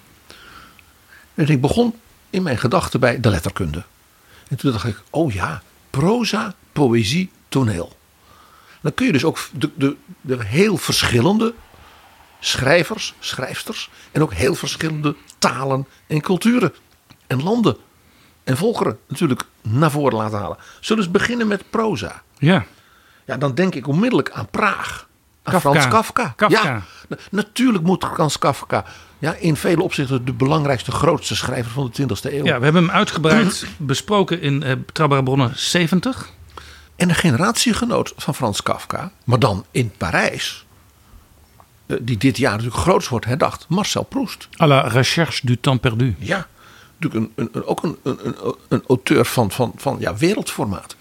En 1.33 1.47
ik 1.47 1.61
begon 1.61 1.95
in 2.29 2.43
mijn 2.43 2.57
gedachten 2.57 2.99
bij 2.99 3.19
de 3.19 3.29
letterkunde. 3.29 3.83
En 4.47 4.57
toen 4.57 4.71
dacht 4.71 4.85
ik, 4.85 5.01
oh 5.09 5.33
ja, 5.33 5.61
proza, 5.99 6.53
poëzie, 6.71 7.31
toneel. 7.49 7.97
Dan 8.81 8.93
kun 8.93 9.05
je 9.05 9.11
dus 9.11 9.23
ook 9.23 9.39
de, 9.51 9.69
de, 9.75 9.95
de 10.21 10.43
heel 10.43 10.77
verschillende 10.77 11.53
schrijvers, 12.39 13.13
schrijfsters 13.19 13.89
en 14.11 14.21
ook 14.21 14.33
heel 14.33 14.55
verschillende 14.55 15.15
talen 15.37 15.87
en 16.07 16.21
culturen 16.21 16.73
en 17.27 17.43
landen 17.43 17.77
en 18.43 18.57
volkeren 18.57 18.97
natuurlijk 19.07 19.43
naar 19.61 19.91
voren 19.91 20.17
laten 20.17 20.39
halen. 20.39 20.57
Zullen 20.79 21.03
we 21.03 21.09
eens 21.09 21.19
beginnen 21.21 21.47
met 21.47 21.69
proza? 21.69 22.21
Ja. 22.37 22.65
Ja, 23.25 23.37
dan 23.37 23.55
denk 23.55 23.75
ik 23.75 23.87
onmiddellijk 23.87 24.31
aan 24.31 24.47
Praag. 24.47 25.07
Aan 25.43 25.53
Kafka. 25.53 25.69
Frans 25.71 25.87
Kafka. 25.87 26.33
Kafka. 26.35 26.63
Ja, 26.63 26.81
na- 27.07 27.17
natuurlijk 27.31 27.83
moet 27.83 28.05
Frans 28.13 28.37
Kafka 28.37 28.85
ja, 29.23 29.35
in 29.35 29.55
vele 29.55 29.83
opzichten 29.83 30.25
de 30.25 30.33
belangrijkste, 30.33 30.91
grootste 30.91 31.35
schrijver 31.35 31.71
van 31.71 31.91
de 31.93 32.03
20e 32.03 32.33
eeuw. 32.33 32.45
Ja, 32.45 32.57
we 32.57 32.63
hebben 32.63 32.83
hem 32.83 32.91
uitgebreid 32.91 33.65
besproken 33.77 34.41
in 34.41 34.63
eh 34.63 34.75
Betrouwbare 34.85 35.23
Bronnen 35.23 35.51
70. 35.55 36.29
En 36.95 37.09
een 37.09 37.15
generatiegenoot 37.15 38.13
van 38.17 38.35
Frans 38.35 38.63
Kafka, 38.63 39.11
maar 39.23 39.39
dan 39.39 39.65
in 39.71 39.91
Parijs. 39.97 40.65
eh, 41.85 41.97
die 42.01 42.17
dit 42.17 42.37
jaar 42.37 42.51
natuurlijk 42.51 42.81
groots 42.81 43.07
wordt 43.07 43.25
herdacht. 43.25 43.65
Marcel 43.69 44.03
Proust. 44.03 44.47
À 44.61 44.65
la 44.67 44.81
recherche 44.81 45.45
du 45.45 45.59
temps 45.59 45.81
perdu. 45.81 46.15
Ja, 46.19 46.47
natuurlijk 46.99 47.31
een, 47.35 47.49
een, 47.53 47.65
ook 47.65 47.83
een, 47.83 47.97
een, 48.03 48.19
een, 48.25 48.55
een 48.67 48.83
auteur 48.87 49.25
van, 49.25 49.51
van, 49.51 49.73
van 49.75 49.95
ja, 49.99 50.15
wereldformaat. 50.15 50.95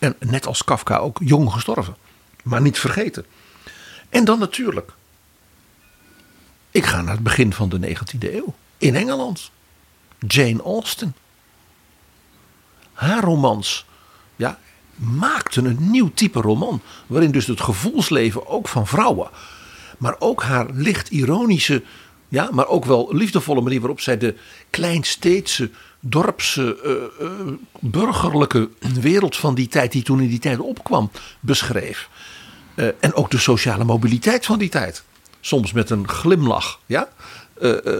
En 0.00 0.16
net 0.18 0.46
als 0.46 0.64
Kafka 0.64 0.96
ook 0.96 1.18
jong 1.24 1.52
gestorven. 1.52 1.96
Maar 2.42 2.60
niet 2.60 2.78
vergeten. 2.78 3.24
En 4.08 4.24
dan 4.24 4.38
natuurlijk. 4.38 4.92
Ik 6.74 6.86
ga 6.86 7.02
naar 7.02 7.14
het 7.14 7.22
begin 7.22 7.52
van 7.52 7.68
de 7.68 7.78
19e 7.88 8.34
eeuw. 8.34 8.54
In 8.78 8.94
Engeland. 8.94 9.50
Jane 10.18 10.62
Austen. 10.62 11.14
Haar 12.92 13.22
romans 13.22 13.86
ja, 14.36 14.58
maakten 14.94 15.64
een 15.64 15.90
nieuw 15.90 16.10
type 16.14 16.40
roman. 16.40 16.80
Waarin 17.06 17.30
dus 17.30 17.46
het 17.46 17.60
gevoelsleven 17.60 18.46
ook 18.46 18.68
van 18.68 18.86
vrouwen. 18.86 19.28
Maar 19.98 20.16
ook 20.18 20.42
haar 20.42 20.66
licht 20.72 21.10
ironische. 21.10 21.82
Ja, 22.28 22.48
maar 22.52 22.66
ook 22.66 22.84
wel 22.84 23.08
liefdevolle 23.14 23.60
manier 23.60 23.80
waarop 23.80 24.00
zij 24.00 24.18
de 24.18 24.34
kleinsteedse, 24.70 25.70
dorpse, 26.00 26.78
uh, 27.20 27.26
uh, 27.26 27.52
burgerlijke 27.80 28.70
wereld 29.00 29.36
van 29.36 29.54
die 29.54 29.68
tijd, 29.68 29.92
die 29.92 30.02
toen 30.02 30.20
in 30.20 30.28
die 30.28 30.38
tijd 30.38 30.58
opkwam, 30.58 31.10
beschreef. 31.40 32.08
Uh, 32.74 32.88
en 33.00 33.14
ook 33.14 33.30
de 33.30 33.38
sociale 33.38 33.84
mobiliteit 33.84 34.46
van 34.46 34.58
die 34.58 34.68
tijd. 34.68 35.04
Soms 35.44 35.72
met 35.72 35.90
een 35.90 36.08
glimlach, 36.08 36.78
ja, 36.86 37.08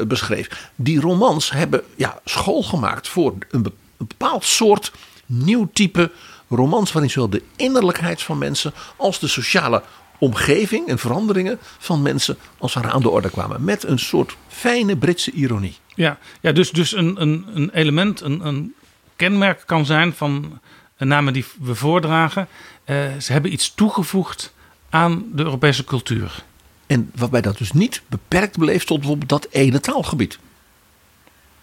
beschreef. 0.07 0.71
Die 0.75 1.01
romans 1.01 1.51
hebben 1.51 1.83
ja, 1.97 2.21
school 2.25 2.63
gemaakt 2.63 3.09
voor 3.09 3.35
een 3.51 3.73
bepaald 3.97 4.45
soort 4.45 4.93
nieuw 5.27 5.69
type 5.73 6.11
romans 6.49 6.93
waarin 6.93 7.11
zowel 7.11 7.31
de 7.31 7.43
innerlijkheid 7.57 8.23
van 8.23 8.39
mensen 8.39 8.73
als 8.97 9.19
de 9.19 9.29
sociale 9.29 9.83
omgeving 10.19 10.89
en 10.89 10.99
veranderingen 10.99 11.59
van 11.79 12.03
mensen 12.03 12.37
als 12.59 12.79
aan 12.79 13.03
de 13.03 13.11
orde 13.11 13.31
kwamen. 13.31 13.65
Met 13.65 13.85
een 13.85 13.99
soort 13.99 14.37
fijne 14.49 14.97
Britse 14.97 15.31
ironie. 15.31 15.77
Ja, 15.95 16.19
ja 16.41 16.53
dus, 16.53 16.71
dus 16.71 16.93
een, 16.93 17.21
een, 17.23 17.47
een 17.55 17.71
element, 17.71 18.21
een, 18.21 18.47
een 18.47 18.75
kenmerk 19.17 19.63
kan 19.67 19.87
zijn 19.87 20.13
van 20.13 20.61
namen 20.99 21.33
die 21.33 21.45
we 21.61 21.75
voordragen. 21.75 22.49
Uh, 22.87 22.97
ze 23.21 23.33
hebben 23.33 23.53
iets 23.53 23.75
toegevoegd 23.75 24.53
aan 24.91 25.25
de 25.33 25.43
Europese 25.43 25.85
cultuur. 25.85 26.45
En 26.87 27.11
waarbij 27.15 27.41
dat 27.41 27.59
dus 27.59 27.73
niet 27.73 28.03
beperkt 28.07 28.59
bleef 28.59 28.85
tot 28.85 28.99
bijvoorbeeld 28.99 29.29
dat 29.29 29.47
ene 29.51 29.81
taalgebied. 29.81 30.39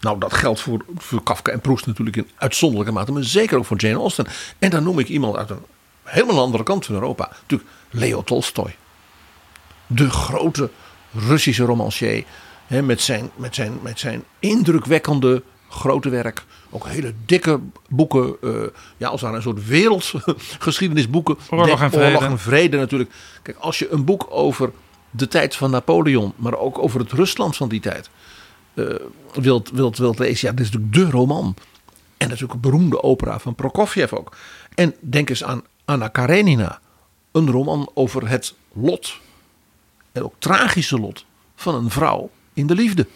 Nou, 0.00 0.18
dat 0.18 0.32
geldt 0.32 0.60
voor, 0.60 0.84
voor 0.96 1.22
Kafka 1.22 1.52
en 1.52 1.60
Proust 1.60 1.86
natuurlijk 1.86 2.16
in 2.16 2.28
uitzonderlijke 2.36 2.92
mate, 2.92 3.12
maar 3.12 3.24
zeker 3.24 3.58
ook 3.58 3.64
voor 3.64 3.76
Jane 3.76 3.98
Austen. 3.98 4.26
En 4.58 4.70
dan 4.70 4.82
noem 4.82 4.98
ik 4.98 5.08
iemand 5.08 5.36
uit 5.36 5.50
een 5.50 5.64
helemaal 6.02 6.40
andere 6.40 6.62
kant 6.62 6.86
van 6.86 6.94
Europa. 6.94 7.30
Natuurlijk 7.40 7.70
Leo 7.90 8.22
Tolstoy. 8.22 8.76
De 9.86 10.10
grote 10.10 10.70
Russische 11.12 11.64
romancier. 11.64 12.24
Hè, 12.66 12.82
met, 12.82 13.00
zijn, 13.00 13.30
met, 13.36 13.54
zijn, 13.54 13.78
met 13.82 13.98
zijn 13.98 14.24
indrukwekkende 14.38 15.42
grote 15.68 16.08
werk. 16.08 16.44
Ook 16.70 16.86
hele 16.86 17.14
dikke 17.26 17.60
boeken. 17.88 18.36
Uh, 18.40 18.66
ja, 18.96 19.08
als 19.08 19.20
het 19.20 19.34
een 19.34 19.42
soort 19.42 19.66
wereldgeschiedenisboeken. 19.66 21.36
Oorlog 21.50 21.80
en 21.80 21.90
vrede. 21.90 22.06
Oorlog 22.06 22.22
en 22.22 22.38
vrede 22.38 22.76
natuurlijk. 22.76 23.10
Kijk, 23.42 23.56
als 23.58 23.78
je 23.78 23.90
een 23.90 24.04
boek 24.04 24.26
over 24.28 24.72
de 25.12 25.28
tijd 25.28 25.56
van 25.56 25.70
Napoleon. 25.70 26.32
Maar 26.36 26.58
ook 26.58 26.78
over 26.78 27.00
het 27.00 27.12
Rusland 27.12 27.56
van 27.56 27.68
die 27.68 27.80
tijd. 27.80 28.10
Uh, 28.74 28.94
wilt, 29.34 29.70
wilt, 29.70 29.98
wilt 29.98 30.18
lezen. 30.18 30.48
Ja, 30.48 30.54
dit 30.54 30.66
is 30.66 30.72
natuurlijk 30.72 30.94
de 30.94 31.16
roman. 31.16 31.54
En 32.16 32.28
natuurlijk 32.28 32.54
een 32.54 32.60
beroemde 32.60 33.02
opera 33.02 33.38
van 33.38 33.54
Prokofjev 33.54 34.12
ook. 34.12 34.36
En 34.74 34.94
denk 35.00 35.30
eens 35.30 35.44
aan 35.44 35.62
Anna 35.84 36.08
Karenina. 36.08 36.80
Een 37.32 37.50
roman 37.50 37.90
over 37.94 38.28
het 38.28 38.54
lot. 38.72 39.18
En 40.12 40.22
ook 40.22 40.34
tragische 40.38 40.98
lot 40.98 41.24
van 41.56 41.74
een 41.74 41.90
vrouw 41.90 42.30
in 42.52 42.66
de 42.66 42.74
liefde. 42.74 43.06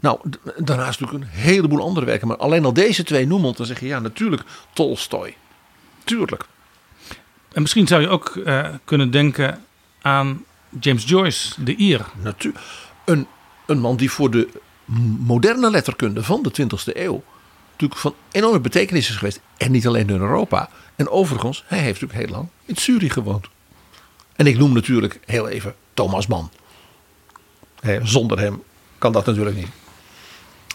Nou, 0.00 0.20
daarnaast 0.56 1.00
natuurlijk 1.00 1.32
een 1.32 1.40
heleboel 1.40 1.80
andere 1.80 2.06
werken. 2.06 2.28
Maar 2.28 2.36
alleen 2.36 2.64
al 2.64 2.72
deze 2.72 3.04
twee 3.04 3.26
noemen, 3.26 3.54
dan 3.56 3.66
zeg 3.66 3.80
je 3.80 3.86
ja, 3.86 3.98
natuurlijk 3.98 4.42
Tolstoy. 4.72 5.36
Tuurlijk. 6.04 6.44
En 7.52 7.62
misschien 7.62 7.86
zou 7.86 8.00
je 8.00 8.08
ook 8.08 8.34
uh, 8.34 8.68
kunnen 8.84 9.10
denken 9.10 9.64
aan 10.02 10.44
James 10.80 11.04
Joyce, 11.04 11.64
de 11.64 11.76
Ier. 11.76 12.06
Natuurlijk. 12.22 12.64
Een, 13.04 13.26
een 13.66 13.78
man 13.78 13.96
die 13.96 14.10
voor 14.10 14.30
de 14.30 14.48
moderne 15.18 15.70
letterkunde 15.70 16.22
van 16.22 16.42
de 16.42 16.50
20e 16.62 16.96
eeuw 16.96 17.22
natuurlijk 17.70 18.00
van 18.00 18.14
enorme 18.30 18.60
betekenis 18.60 19.08
is 19.08 19.16
geweest. 19.16 19.40
En 19.56 19.70
niet 19.70 19.86
alleen 19.86 20.08
in 20.08 20.20
Europa. 20.20 20.70
En 20.96 21.08
overigens, 21.08 21.64
hij 21.66 21.78
heeft 21.78 22.00
natuurlijk 22.00 22.28
heel 22.28 22.36
lang 22.36 22.48
in 22.64 22.76
Zurich 22.76 23.12
gewoond. 23.12 23.46
En 24.36 24.46
ik 24.46 24.58
noem 24.58 24.72
natuurlijk 24.72 25.20
heel 25.24 25.48
even 25.48 25.74
Thomas 25.94 26.26
Mann. 26.26 26.50
zonder 28.02 28.38
hem 28.38 28.62
kan 28.98 29.12
dat 29.12 29.26
natuurlijk 29.26 29.56
niet. 29.56 29.68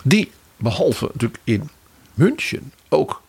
Die, 0.03 0.31
behalve 0.57 1.09
natuurlijk 1.13 1.41
in 1.43 1.69
München, 2.13 2.71
ook 2.89 3.21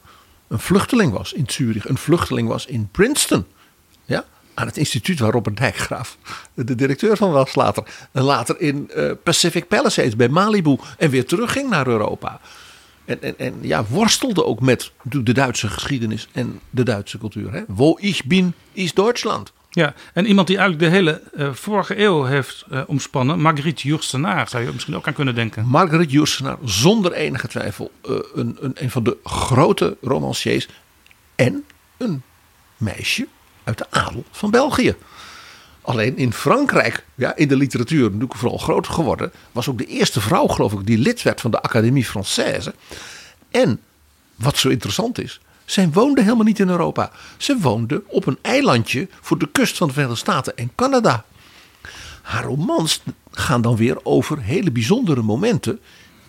een 0.49 0.59
vluchteling 0.59 1.13
was 1.13 1.33
in 1.33 1.45
Zurich. 1.47 1.89
Een 1.89 1.99
vluchteling 1.99 2.49
was 2.49 2.67
in 2.67 2.89
Princeton. 2.91 3.47
Aan 4.59 4.67
het 4.67 4.77
instituut 4.77 5.19
waar 5.19 5.31
Robert 5.31 5.57
Dijkgraaf 5.57 6.19
de 6.55 6.75
directeur 6.75 7.17
van 7.17 7.31
was 7.31 7.55
later. 7.55 7.85
En 8.13 8.23
later 8.23 8.61
in 8.61 8.91
uh, 8.97 9.11
Pacific 9.23 9.69
Palisades 9.69 10.17
bij 10.17 10.29
Malibu. 10.29 10.79
En 10.99 11.11
weer 11.11 11.27
terugging 11.27 11.71
naar 11.71 11.87
Europa. 11.87 12.41
En, 13.05 13.23
en, 13.23 13.39
en 13.39 13.55
ja, 13.61 13.85
worstelde 13.85 14.45
ook 14.45 14.61
met 14.61 14.93
de 15.03 15.33
Duitse 15.33 15.69
geschiedenis 15.69 16.29
en 16.33 16.61
de 16.71 16.83
Duitse 16.83 17.19
cultuur. 17.19 17.53
Hè? 17.53 17.63
Wo 17.67 17.97
ich 18.01 18.25
bin, 18.25 18.55
is 18.73 18.95
Duitsland. 18.95 19.53
Ja, 19.71 19.95
en 20.13 20.27
iemand 20.27 20.47
die 20.47 20.57
eigenlijk 20.59 20.91
de 20.91 20.97
hele 20.97 21.23
uh, 21.35 21.53
vorige 21.53 22.01
eeuw 22.01 22.25
heeft 22.25 22.65
uh, 22.71 22.83
omspannen, 22.87 23.41
Marguerite 23.41 23.89
Jursenaar, 23.89 24.49
zou 24.49 24.65
je 24.65 24.73
misschien 24.73 24.97
ook 24.97 25.07
aan 25.07 25.13
kunnen 25.13 25.35
denken. 25.35 25.67
Marguerite 25.67 26.13
Jursenaar, 26.13 26.57
zonder 26.65 27.13
enige 27.13 27.49
twijfel, 27.49 27.91
uh, 28.09 28.17
een, 28.35 28.57
een, 28.61 28.73
een 28.75 28.91
van 28.91 29.03
de 29.03 29.17
grote 29.25 29.97
romanciers 30.03 30.69
en 31.35 31.65
een 31.97 32.23
meisje 32.77 33.27
uit 33.67 33.79
de 33.79 33.87
adel 33.91 34.25
van 34.31 34.51
België. 34.51 34.95
Alleen 35.81 36.17
in 36.17 36.33
Frankrijk, 36.33 37.05
ja, 37.15 37.37
in 37.37 37.49
de 37.49 37.57
literatuur 37.57 38.03
natuurlijk 38.03 38.35
vooral 38.35 38.59
groot 38.59 38.89
geworden, 38.89 39.33
was 39.53 39.69
ook 39.69 39.79
de 39.79 39.87
eerste 39.87 40.21
vrouw, 40.21 40.47
geloof 40.47 40.73
ik, 40.73 40.87
die 40.87 40.99
lid 40.99 41.23
werd 41.23 41.41
van 41.41 41.51
de 41.51 41.63
Académie 41.63 42.07
Française. 42.07 42.75
En 43.51 43.81
wat 44.35 44.57
zo 44.57 44.69
interessant 44.69 45.21
is, 45.21 45.41
zij 45.65 45.91
woonde 45.91 46.23
helemaal 46.23 46.45
niet 46.45 46.59
in 46.59 46.69
Europa. 46.69 47.11
Ze 47.37 47.59
woonde 47.59 48.03
op 48.07 48.27
een 48.27 48.39
eilandje 48.43 49.09
voor 49.21 49.39
de 49.39 49.49
kust 49.53 49.77
van 49.77 49.87
de 49.87 49.93
Verenigde 49.93 50.21
Staten 50.21 50.57
en 50.57 50.73
Canada. 50.75 51.25
Haar 52.23 52.45
romans 52.45 53.03
gaan 53.31 53.61
dan 53.63 53.77
weer 53.77 53.99
over 54.03 54.41
hele 54.41 54.71
bijzondere 54.71 55.23
momenten 55.23 55.81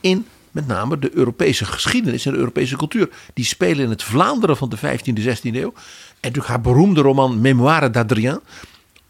in 0.01 0.27
met 0.57 0.67
name 0.67 0.99
de 0.99 1.15
Europese 1.15 1.65
geschiedenis 1.65 2.25
en 2.25 2.31
de 2.31 2.37
Europese 2.37 2.77
cultuur. 2.77 3.09
Die 3.33 3.45
spelen 3.45 3.83
in 3.83 3.89
het 3.89 4.03
Vlaanderen 4.03 4.57
van 4.57 4.69
de 4.69 4.77
15e, 4.77 5.23
16e 5.23 5.41
eeuw. 5.41 5.73
En 5.73 6.15
natuurlijk 6.21 6.47
haar 6.47 6.61
beroemde 6.61 7.01
roman 7.01 7.41
Mémoire 7.41 7.89
d'Adrien 7.89 8.39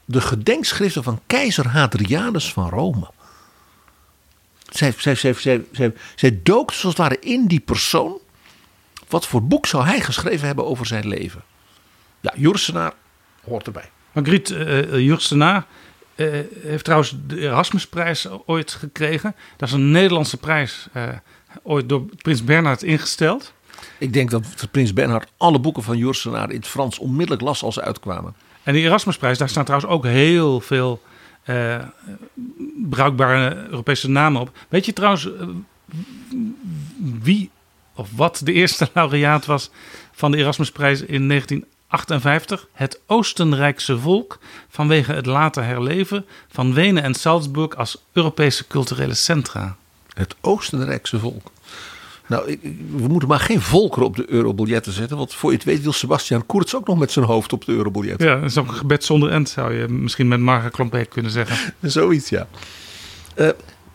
de 0.05 0.21
gedenkschriften 0.21 1.03
van 1.03 1.21
keizer 1.25 1.67
Hadrianus 1.67 2.53
van 2.53 2.69
Rome. 2.69 3.07
Zij, 4.69 4.93
zij, 4.97 5.15
zij, 5.15 5.93
zij, 6.15 6.39
dook 6.43 6.71
zoals 6.71 6.97
het 6.97 7.07
ware 7.07 7.19
in 7.19 7.45
die 7.45 7.59
persoon. 7.59 8.17
Wat 9.07 9.27
voor 9.27 9.43
boek 9.43 9.65
zou 9.65 9.85
hij 9.85 10.01
geschreven 10.01 10.47
hebben 10.47 10.65
over 10.65 10.85
zijn 10.85 11.07
leven? 11.07 11.43
Ja, 12.19 12.33
Jursenaar 12.35 12.93
hoort 13.43 13.65
erbij. 13.65 13.89
Margriet 14.11 14.49
uh, 14.49 14.99
Jursenaar 14.99 15.65
heeft 16.61 16.83
trouwens 16.83 17.15
de 17.27 17.39
Erasmusprijs 17.39 18.27
ooit 18.45 18.71
gekregen. 18.71 19.35
Dat 19.57 19.67
is 19.67 19.73
een 19.73 19.91
Nederlandse 19.91 20.37
prijs, 20.37 20.87
ooit 21.63 21.89
door 21.89 22.05
prins 22.21 22.43
Bernhard 22.43 22.83
ingesteld. 22.83 23.53
Ik 23.97 24.13
denk 24.13 24.29
dat 24.29 24.67
prins 24.71 24.93
Bernhard 24.93 25.31
alle 25.37 25.59
boeken 25.59 25.83
van 25.83 25.97
Jursenaar 25.97 26.49
in 26.49 26.55
het 26.55 26.67
Frans 26.67 26.99
onmiddellijk 26.99 27.41
las 27.41 27.63
als 27.63 27.73
ze 27.73 27.81
uitkwamen. 27.81 28.35
En 28.63 28.73
die 28.73 28.83
Erasmusprijs, 28.83 29.37
daar 29.37 29.49
staan 29.49 29.65
trouwens 29.65 29.91
ook 29.91 30.05
heel 30.05 30.59
veel 30.59 31.01
uh, 31.45 31.83
bruikbare 32.89 33.55
Europese 33.69 34.09
namen 34.09 34.41
op. 34.41 34.57
Weet 34.69 34.85
je 34.85 34.93
trouwens 34.93 35.25
uh, 35.25 35.31
wie 37.21 37.49
of 37.95 38.09
wat 38.15 38.41
de 38.43 38.53
eerste 38.53 38.89
laureaat 38.93 39.45
was 39.45 39.69
van 40.11 40.31
de 40.31 40.37
Erasmusprijs 40.37 41.01
in 41.01 41.27
1958? 41.27 42.67
Het 42.73 42.99
Oostenrijkse 43.05 43.99
volk 43.99 44.39
vanwege 44.69 45.13
het 45.13 45.25
later 45.25 45.63
herleven 45.63 46.25
van 46.47 46.73
Wenen 46.73 47.03
en 47.03 47.13
Salzburg 47.13 47.75
als 47.75 48.03
Europese 48.13 48.67
culturele 48.67 49.13
centra. 49.13 49.77
Het 50.17 50.35
Oostenrijkse 50.41 51.19
volk. 51.19 51.51
Nou, 52.27 52.49
ik, 52.49 52.59
we 52.91 53.07
moeten 53.07 53.29
maar 53.29 53.39
geen 53.39 53.61
volker 53.61 54.01
op 54.01 54.15
de 54.15 54.31
eurobiljetten 54.31 54.93
zetten. 54.93 55.17
Want 55.17 55.33
voor 55.33 55.51
je 55.51 55.55
het 55.55 55.65
weet 55.65 55.81
wil 55.81 55.93
Sebastian 55.93 56.45
Kurz 56.45 56.73
ook 56.73 56.87
nog 56.87 56.97
met 56.97 57.11
zijn 57.11 57.25
hoofd 57.25 57.53
op 57.53 57.65
de 57.65 57.71
eurobiljet. 57.71 58.21
Ja, 58.21 58.35
dat 58.35 58.49
is 58.49 58.57
ook 58.57 58.67
een 58.67 58.73
gebed 58.73 59.03
zonder 59.03 59.31
end 59.31 59.49
zou 59.49 59.73
je 59.73 59.87
misschien 59.87 60.27
met 60.27 60.39
Marga 60.39 60.69
Klompeek 60.69 61.09
kunnen 61.09 61.31
zeggen. 61.31 61.73
Zoiets, 61.91 62.29
ja. 62.29 62.47
Uh, 63.35 63.49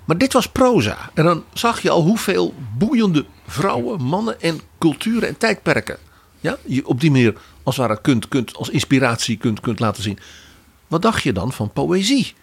maar 0.04 0.18
dit 0.18 0.32
was 0.32 0.46
proza. 0.46 1.10
En 1.14 1.24
dan 1.24 1.44
zag 1.52 1.82
je 1.82 1.90
al 1.90 2.02
hoeveel 2.02 2.54
boeiende 2.78 3.24
vrouwen, 3.46 4.02
mannen 4.02 4.40
en 4.40 4.60
culturen 4.78 5.28
en 5.28 5.36
tijdperken. 5.36 5.98
Ja, 6.40 6.56
je 6.66 6.86
op 6.86 7.00
die 7.00 7.10
manier 7.10 7.34
als 7.62 7.76
het 7.76 7.86
ware 7.86 8.00
kunt, 8.00 8.28
kunt, 8.28 8.56
als 8.56 8.68
inspiratie 8.68 9.36
kunt, 9.36 9.60
kunt 9.60 9.80
laten 9.80 10.02
zien. 10.02 10.18
Wat 10.88 11.02
dacht 11.02 11.22
je 11.22 11.32
dan 11.32 11.52
van 11.52 11.72
poëzie? 11.72 12.34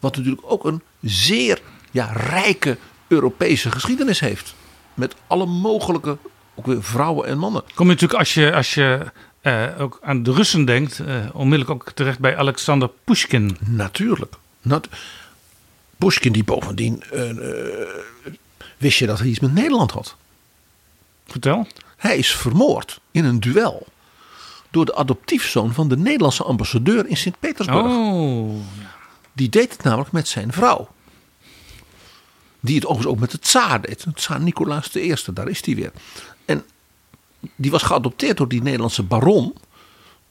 Wat 0.00 0.16
natuurlijk 0.16 0.42
ook 0.44 0.64
een 0.64 0.82
zeer 1.00 1.60
ja, 1.90 2.12
rijke 2.12 2.76
Europese 3.08 3.70
geschiedenis 3.70 4.20
heeft. 4.20 4.54
Met 4.94 5.14
alle 5.26 5.46
mogelijke 5.46 6.18
ook 6.54 6.66
weer 6.66 6.82
vrouwen 6.82 7.26
en 7.26 7.38
mannen. 7.38 7.62
Kom 7.74 7.86
je 7.86 7.92
natuurlijk 7.92 8.18
als 8.18 8.34
je, 8.34 8.54
als 8.54 8.74
je 8.74 9.12
uh, 9.42 9.66
ook 9.78 9.98
aan 10.02 10.22
de 10.22 10.32
Russen 10.32 10.64
denkt, 10.64 10.98
uh, 10.98 11.16
onmiddellijk 11.32 11.70
ook 11.70 11.92
terecht 11.92 12.18
bij 12.18 12.36
Alexander 12.36 12.90
Pushkin. 13.04 13.56
Natuurlijk. 13.60 14.34
Nat 14.62 14.88
Pushkin 15.98 16.32
die 16.32 16.44
bovendien, 16.44 17.02
uh, 17.12 17.30
wist 18.76 18.98
je 18.98 19.06
dat 19.06 19.18
hij 19.18 19.28
iets 19.28 19.40
met 19.40 19.52
Nederland 19.52 19.90
had? 19.90 20.16
Vertel. 21.26 21.66
Hij 21.96 22.16
is 22.16 22.34
vermoord 22.34 23.00
in 23.10 23.24
een 23.24 23.40
duel 23.40 23.86
door 24.70 24.84
de 24.84 24.94
adoptiefzoon 24.94 25.74
van 25.74 25.88
de 25.88 25.96
Nederlandse 25.96 26.42
ambassadeur 26.42 27.06
in 27.06 27.16
Sint-Petersburg. 27.16 27.86
Oh. 27.86 28.54
Die 29.32 29.48
deed 29.48 29.72
het 29.72 29.82
namelijk 29.82 30.12
met 30.12 30.28
zijn 30.28 30.52
vrouw. 30.52 30.88
Die 32.66 32.74
het 32.74 32.84
overigens 32.86 33.14
ook 33.14 33.20
met 33.20 33.30
de 33.30 33.38
tsaar 33.38 33.80
deed. 33.80 34.06
Tsaar 34.14 34.40
Nicolaas 34.40 34.94
I, 34.94 35.14
daar 35.34 35.48
is 35.48 35.64
hij 35.64 35.74
weer. 35.74 35.92
En 36.44 36.64
die 37.56 37.70
was 37.70 37.82
geadopteerd 37.82 38.36
door 38.36 38.48
die 38.48 38.62
Nederlandse 38.62 39.02
baron 39.02 39.54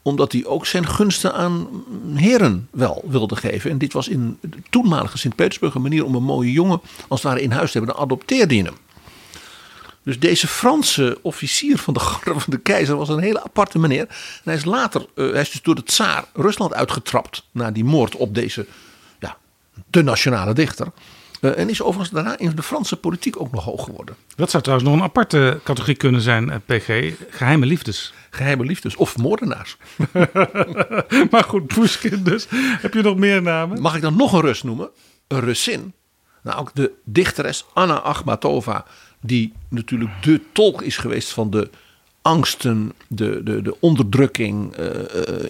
omdat 0.01 0.31
hij 0.31 0.45
ook 0.45 0.65
zijn 0.65 0.87
gunsten 0.87 1.33
aan 1.33 1.67
heren 2.15 2.67
wel 2.71 3.03
wilde 3.07 3.35
geven. 3.35 3.71
En 3.71 3.77
dit 3.77 3.93
was 3.93 4.07
in 4.07 4.39
toenmalige 4.69 5.17
Sint-Petersburg 5.17 5.75
een 5.75 5.81
manier 5.81 6.05
om 6.05 6.15
een 6.15 6.23
mooie 6.23 6.51
jongen 6.51 6.81
als 7.07 7.21
het 7.21 7.31
ware 7.31 7.43
in 7.43 7.51
huis 7.51 7.71
te 7.71 7.77
hebben. 7.77 7.95
Dan 7.95 8.05
adopteerde 8.05 8.55
je 8.55 8.63
hem. 8.63 8.75
Dus 10.03 10.19
deze 10.19 10.47
Franse 10.47 11.17
officier 11.21 11.77
van 11.77 11.93
de 11.93 11.99
garde 11.99 12.39
van 12.39 12.53
de 12.53 12.59
keizer 12.59 12.95
was 12.95 13.09
een 13.09 13.19
hele 13.19 13.43
aparte 13.43 13.79
meneer. 13.79 14.07
En 14.07 14.41
hij 14.43 14.55
is 14.55 14.65
later, 14.65 15.05
uh, 15.15 15.31
hij 15.31 15.41
is 15.41 15.51
dus 15.51 15.61
door 15.61 15.75
de 15.75 15.83
tsaar 15.83 16.25
Rusland 16.33 16.73
uitgetrapt 16.73 17.43
na 17.51 17.71
die 17.71 17.83
moord 17.83 18.15
op 18.15 18.35
deze, 18.35 18.65
ja, 19.19 19.37
de 19.89 20.03
nationale 20.03 20.53
dichter. 20.53 20.87
Uh, 21.45 21.57
en 21.57 21.69
is 21.69 21.81
overigens 21.81 22.09
daarna 22.09 22.37
in 22.37 22.51
de 22.55 22.63
Franse 22.63 22.95
politiek 22.95 23.41
ook 23.41 23.51
nog 23.51 23.63
hoog 23.63 23.83
geworden. 23.83 24.15
Dat 24.35 24.49
zou 24.49 24.63
trouwens 24.63 24.89
nog 24.89 24.99
een 24.99 25.05
aparte 25.05 25.59
categorie 25.63 25.95
kunnen 25.95 26.21
zijn, 26.21 26.47
uh, 26.47 26.55
PG. 26.65 27.13
Geheime 27.29 27.65
liefdes. 27.65 28.13
Geheime 28.29 28.65
liefdes 28.65 28.95
of 28.95 29.17
moordenaars. 29.17 29.77
maar 31.31 31.43
goed, 31.43 31.67
Pushkin 31.67 32.23
dus. 32.23 32.47
Heb 32.81 32.93
je 32.93 33.01
nog 33.01 33.17
meer 33.17 33.41
namen? 33.41 33.81
Mag 33.81 33.95
ik 33.95 34.01
dan 34.01 34.15
nog 34.15 34.33
een 34.33 34.41
Rus 34.41 34.63
noemen? 34.63 34.89
Een 35.27 35.39
Russin. 35.39 35.93
Nou, 36.43 36.59
ook 36.59 36.71
de 36.73 36.91
dichteres 37.03 37.65
Anna 37.73 37.93
Akhmatova. 37.93 38.85
Die 39.21 39.53
natuurlijk 39.69 40.11
de 40.21 40.41
tolk 40.51 40.81
is 40.81 40.97
geweest 40.97 41.29
van 41.29 41.49
de 41.49 41.69
angsten, 42.21 42.93
de, 43.07 43.43
de, 43.43 43.61
de 43.61 43.75
onderdrukking 43.79 44.77
uh, 44.77 44.87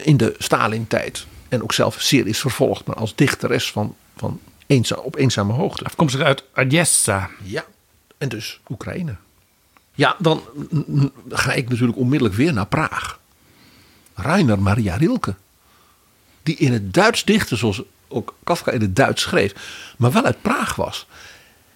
in 0.03 0.17
de 0.17 0.35
Stalin-tijd. 0.37 1.25
En 1.49 1.63
ook 1.63 1.73
zelf 1.73 2.01
zeer 2.01 2.27
is 2.27 2.39
vervolgd, 2.39 2.85
maar 2.85 2.95
als 2.95 3.15
dichteres 3.15 3.71
van, 3.71 3.95
van 4.15 4.39
eenza 4.67 4.95
op 4.95 5.15
eenzame 5.15 5.53
hoogte. 5.53 5.83
Afkomstig 5.83 6.21
uit 6.21 6.43
Odessa. 6.55 7.29
Ja, 7.43 7.65
en 8.17 8.29
dus 8.29 8.59
Oekraïne. 8.69 9.15
Ja, 9.93 10.15
dan 10.19 10.41
ga 11.29 11.53
ik 11.53 11.69
natuurlijk 11.69 11.97
onmiddellijk 11.97 12.37
weer 12.37 12.53
naar 12.53 12.67
Praag. 12.67 13.19
Rainer 14.15 14.59
Maria 14.59 14.95
Rilke. 14.95 15.35
Die 16.43 16.55
in 16.55 16.73
het 16.73 16.93
Duits 16.93 17.23
dichtte, 17.23 17.55
zoals 17.55 17.81
ook 18.07 18.33
Kafka 18.43 18.71
in 18.71 18.81
het 18.81 18.95
Duits 18.95 19.21
schreef. 19.21 19.53
Maar 19.97 20.11
wel 20.11 20.23
uit 20.23 20.41
Praag 20.41 20.75
was. 20.75 21.07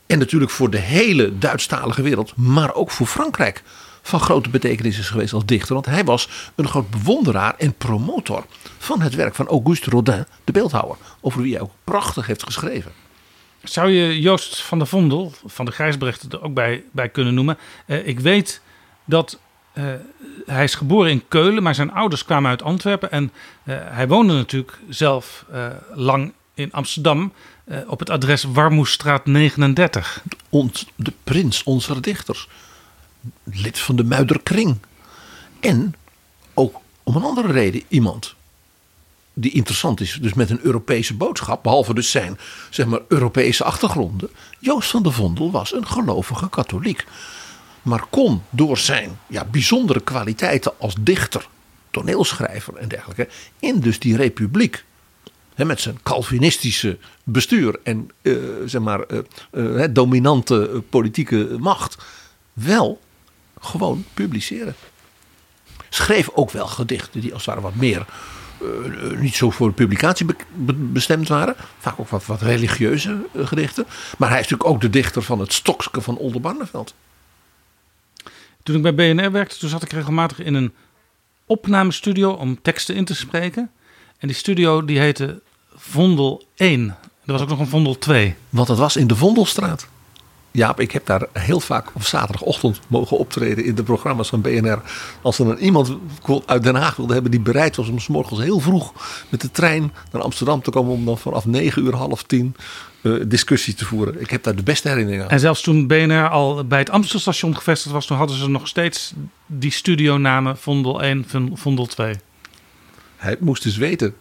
En 0.05 0.19
natuurlijk 0.19 0.51
voor 0.51 0.69
de 0.69 0.77
hele 0.77 1.37
Duitsstalige 1.37 2.01
wereld, 2.01 2.35
maar 2.35 2.73
ook 2.73 2.91
voor 2.91 3.07
Frankrijk 3.07 3.63
van 4.01 4.19
grote 4.19 4.49
betekenis 4.49 4.99
is 4.99 5.09
geweest 5.09 5.33
als 5.33 5.45
dichter. 5.45 5.73
Want 5.73 5.85
hij 5.85 6.03
was 6.03 6.29
een 6.55 6.67
groot 6.67 6.89
bewonderaar 6.89 7.55
en 7.57 7.73
promotor 7.73 8.45
van 8.77 9.01
het 9.01 9.15
werk 9.15 9.35
van 9.35 9.47
Auguste 9.47 9.89
Rodin, 9.89 10.25
de 10.43 10.51
beeldhouwer. 10.51 10.97
Over 11.21 11.41
wie 11.41 11.53
hij 11.53 11.61
ook 11.61 11.71
prachtig 11.83 12.27
heeft 12.27 12.43
geschreven. 12.43 12.91
Zou 13.63 13.89
je 13.89 14.21
Joost 14.21 14.61
van 14.61 14.77
der 14.77 14.87
Vondel 14.87 15.33
van 15.45 15.65
de 15.65 15.71
Grijsbrecht 15.71 16.33
er 16.33 16.43
ook 16.43 16.53
bij, 16.53 16.83
bij 16.91 17.09
kunnen 17.09 17.33
noemen? 17.33 17.57
Uh, 17.85 18.07
ik 18.07 18.19
weet 18.19 18.61
dat 19.05 19.39
uh, 19.73 19.83
hij 20.45 20.63
is 20.63 20.75
geboren 20.75 21.11
in 21.11 21.23
Keulen, 21.27 21.63
maar 21.63 21.75
zijn 21.75 21.91
ouders 21.91 22.25
kwamen 22.25 22.49
uit 22.49 22.61
Antwerpen. 22.61 23.11
En 23.11 23.31
uh, 23.63 23.75
hij 23.83 24.07
woonde 24.07 24.33
natuurlijk 24.33 24.79
zelf 24.89 25.45
lang 25.93 26.33
in 26.53 26.71
Amsterdam 26.71 27.33
op 27.87 27.99
het 27.99 28.09
adres 28.09 28.43
Warmoestraat 28.43 29.25
39. 29.25 30.23
Ons, 30.49 30.85
de 30.95 31.13
prins 31.23 31.63
onze 31.63 31.99
dichters. 31.99 32.47
Lid 33.43 33.79
van 33.79 33.95
de 33.95 34.03
Muiderkring. 34.03 34.77
En 35.59 35.95
ook 36.53 36.75
om 37.03 37.15
een 37.15 37.23
andere 37.23 37.51
reden 37.51 37.83
iemand 37.87 38.35
die 39.33 39.51
interessant 39.51 40.01
is, 40.01 40.17
dus 40.21 40.33
met 40.33 40.49
een 40.49 40.59
Europese 40.61 41.13
boodschap, 41.13 41.63
behalve 41.63 41.93
dus 41.93 42.11
zijn 42.11 42.39
zeg 42.69 42.85
maar, 42.85 42.99
Europese 43.07 43.63
achtergronden. 43.63 44.29
Joost 44.59 44.89
van 44.89 45.03
der 45.03 45.13
Vondel 45.13 45.51
was 45.51 45.73
een 45.73 45.87
gelovige 45.87 46.49
katholiek, 46.49 47.05
maar 47.81 48.05
kon 48.09 48.41
door 48.49 48.77
zijn 48.77 49.19
ja, 49.27 49.45
bijzondere 49.45 49.99
kwaliteiten 49.99 50.73
als 50.79 50.95
dichter, 50.99 51.47
toneelschrijver 51.91 52.75
en 52.75 52.87
dergelijke, 52.87 53.27
in 53.59 53.79
dus 53.79 53.99
die 53.99 54.15
republiek. 54.15 54.83
Hè, 55.55 55.65
met 55.65 55.81
zijn 55.81 55.99
Calvinistische 56.03 56.97
bestuur 57.23 57.79
en 57.83 58.09
uh, 58.21 58.37
zeg 58.65 58.81
maar, 58.81 59.03
uh, 59.11 59.19
uh, 59.51 59.85
dominante 59.91 60.83
politieke 60.89 61.55
macht. 61.59 61.97
Wel 62.53 62.99
gewoon 63.59 64.05
publiceren. 64.13 64.75
Schreef 65.89 66.29
ook 66.33 66.51
wel 66.51 66.67
gedichten 66.67 67.21
die 67.21 67.33
als 67.33 67.45
het 67.45 67.55
ware 67.55 67.67
wat 67.67 67.75
meer 67.75 68.05
uh, 68.61 69.19
niet 69.19 69.35
zo 69.35 69.49
voor 69.49 69.71
publicatie 69.71 70.25
be 70.25 70.35
be 70.53 70.73
bestemd 70.73 71.27
waren. 71.27 71.55
Vaak 71.77 71.99
ook 71.99 72.09
wat, 72.09 72.25
wat 72.25 72.41
religieuze 72.41 73.17
uh, 73.33 73.47
gedichten. 73.47 73.85
Maar 74.17 74.29
hij 74.29 74.39
is 74.39 74.47
natuurlijk 74.47 74.69
ook 74.69 74.81
de 74.81 74.89
dichter 74.89 75.21
van 75.21 75.39
het 75.39 75.53
Stokske 75.53 76.01
van 76.01 76.17
Oldenbarneveld. 76.17 76.93
Toen 78.63 78.75
ik 78.75 78.95
bij 78.95 78.95
BNR 78.95 79.31
werkte, 79.31 79.57
toen 79.57 79.69
zat 79.69 79.83
ik 79.83 79.91
regelmatig 79.91 80.39
in 80.39 80.53
een 80.53 80.73
opnamestudio 81.45 82.31
om 82.31 82.61
teksten 82.61 82.95
in 82.95 83.05
te 83.05 83.15
spreken. 83.15 83.71
En 84.17 84.27
die 84.27 84.37
studio 84.37 84.85
die 84.85 84.99
heette 84.99 85.41
Vondel 85.75 86.47
1. 86.55 86.97
Er 87.25 87.31
was 87.31 87.41
ook 87.41 87.49
nog 87.49 87.59
een 87.59 87.67
Vondel 87.67 87.97
2. 87.97 88.35
Want 88.49 88.67
dat 88.67 88.77
was 88.77 88.95
in 88.95 89.07
de 89.07 89.15
Vondelstraat. 89.15 89.87
Jaap, 90.51 90.79
ik 90.79 90.91
heb 90.91 91.05
daar 91.05 91.27
heel 91.33 91.59
vaak 91.59 91.87
op 91.93 92.03
zaterdagochtend 92.03 92.79
mogen 92.87 93.17
optreden 93.17 93.65
in 93.65 93.75
de 93.75 93.83
programma's 93.83 94.29
van 94.29 94.41
BNR. 94.41 94.81
Als 95.21 95.39
er 95.39 95.45
dan 95.45 95.57
iemand 95.57 95.97
uit 96.45 96.63
Den 96.63 96.75
Haag 96.75 96.95
wilde 96.95 97.13
hebben 97.13 97.31
die 97.31 97.39
bereid 97.39 97.75
was 97.75 97.89
om 97.89 97.99
s 97.99 98.07
morgens 98.07 98.39
heel 98.39 98.59
vroeg 98.59 98.93
met 99.29 99.41
de 99.41 99.51
trein 99.51 99.93
naar 100.11 100.21
Amsterdam 100.21 100.61
te 100.61 100.71
komen. 100.71 100.93
om 100.93 101.05
dan 101.05 101.17
vanaf 101.17 101.45
9 101.45 101.85
uur, 101.85 101.95
half 101.95 102.23
tien 102.23 102.55
uh, 103.01 103.23
discussie 103.27 103.73
te 103.73 103.85
voeren. 103.85 104.21
Ik 104.21 104.29
heb 104.29 104.43
daar 104.43 104.55
de 104.55 104.63
beste 104.63 104.87
herinneringen 104.87 105.25
aan. 105.25 105.31
En 105.31 105.39
zelfs 105.39 105.61
toen 105.61 105.87
BNR 105.87 106.29
al 106.29 106.65
bij 106.65 106.79
het 106.79 106.89
Amstelstation 106.89 107.55
gevestigd 107.55 107.93
was, 107.93 108.05
toen 108.05 108.17
hadden 108.17 108.37
ze 108.37 108.49
nog 108.49 108.67
steeds 108.67 109.13
die 109.45 109.71
studionamen 109.71 110.57
Vondel 110.57 111.01
1, 111.01 111.25
Vondel 111.53 111.85
2. 111.85 112.15
Hij 113.15 113.37
moest 113.39 113.63
dus 113.63 113.77
weten, 113.77 114.15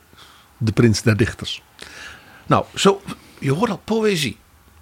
de 0.56 0.72
prins 0.72 1.02
der 1.02 1.16
dichters. 1.16 1.62
Nou, 2.46 2.64
zo, 2.74 3.02
je 3.38 3.52
hoort 3.52 3.70
al 3.70 3.80
poëzie. 3.84 4.36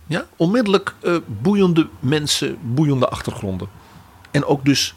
Ja, 0.07 0.27
onmiddellijk 0.37 0.95
uh, 1.03 1.17
boeiende 1.27 1.89
mensen, 2.01 2.59
boeiende 2.63 3.09
achtergronden. 3.09 3.69
En 4.31 4.45
ook 4.45 4.65
dus 4.65 4.95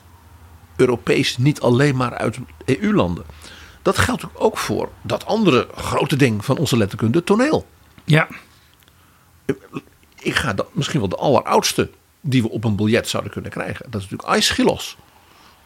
Europees, 0.76 1.38
niet 1.38 1.62
alleen 1.62 1.96
maar 1.96 2.18
uit 2.18 2.38
EU-landen. 2.66 3.26
Dat 3.82 3.98
geldt 3.98 4.24
ook 4.34 4.58
voor 4.58 4.90
dat 5.02 5.26
andere 5.26 5.68
grote 5.76 6.16
ding 6.16 6.46
van 6.46 6.58
onze 6.58 6.78
letterkunde, 6.78 7.24
toneel. 7.24 7.68
Ja. 8.04 8.28
Ik 10.20 10.36
ga 10.36 10.54
dat 10.54 10.76
misschien 10.76 11.00
wel 11.00 11.10
de 11.10 11.16
alleroudste 11.16 11.90
die 12.22 12.42
we 12.42 12.50
op 12.50 12.64
een 12.64 12.76
biljet 12.76 13.08
zouden 13.08 13.32
kunnen 13.32 13.52
krijgen. 13.52 13.92
Dat 13.92 14.02
is 14.02 14.10
natuurlijk 14.10 14.38
Aeschylus. 14.38 14.98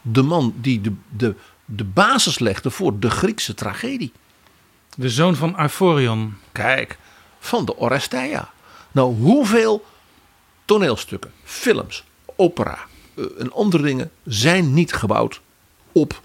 De 0.02 0.22
man 0.22 0.54
die 0.56 0.80
de, 0.80 0.92
de, 1.16 1.34
de 1.64 1.84
basis 1.84 2.38
legde 2.38 2.70
voor 2.70 2.98
de 2.98 3.10
Griekse 3.10 3.54
tragedie. 3.54 4.12
De 4.96 5.08
zoon 5.08 5.36
van 5.36 5.60
Euphorion. 5.60 6.34
Kijk, 6.52 6.98
van 7.38 7.64
de 7.64 7.76
Oresteia. 7.76 8.50
Nou, 8.94 9.14
hoeveel 9.14 9.84
toneelstukken, 10.64 11.32
films, 11.44 12.04
opera 12.36 12.78
uh, 13.14 13.26
en 13.38 13.52
andere 13.52 13.82
dingen 13.82 14.10
zijn 14.24 14.74
niet 14.74 14.92
gebouwd 14.92 15.40
op 15.92 16.20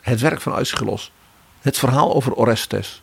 het 0.00 0.20
werk 0.20 0.40
van 0.40 0.52
Aeschylus. 0.52 1.12
Het 1.60 1.78
verhaal 1.78 2.14
over 2.14 2.34
Orestes. 2.34 3.02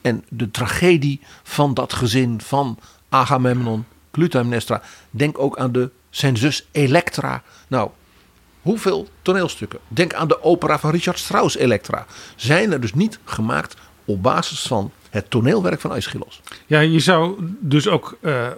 En 0.00 0.24
de 0.28 0.50
tragedie 0.50 1.20
van 1.42 1.74
dat 1.74 1.92
gezin 1.92 2.40
van 2.40 2.78
Agamemnon, 3.08 3.84
Clytemnestra. 4.10 4.82
Denk 5.10 5.38
ook 5.38 5.58
aan 5.58 5.72
de, 5.72 5.90
zijn 6.10 6.36
zus 6.36 6.66
Elektra. 6.72 7.42
Nou, 7.68 7.90
hoeveel 8.62 9.08
toneelstukken? 9.22 9.80
Denk 9.88 10.14
aan 10.14 10.28
de 10.28 10.42
opera 10.42 10.78
van 10.78 10.90
Richard 10.90 11.18
Strauss, 11.18 11.56
Elektra. 11.56 12.06
Zijn 12.36 12.72
er 12.72 12.80
dus 12.80 12.94
niet 12.94 13.18
gemaakt 13.24 13.76
op 14.04 14.22
basis 14.22 14.62
van 14.62 14.92
het 15.10 15.30
toneelwerk 15.30 15.80
van 15.80 15.92
Aeschylus. 15.92 16.40
Ja, 16.66 16.80
je 16.80 17.00
zou 17.00 17.36
dus 17.60 17.88
ook 17.88 18.18
uh, 18.20 18.48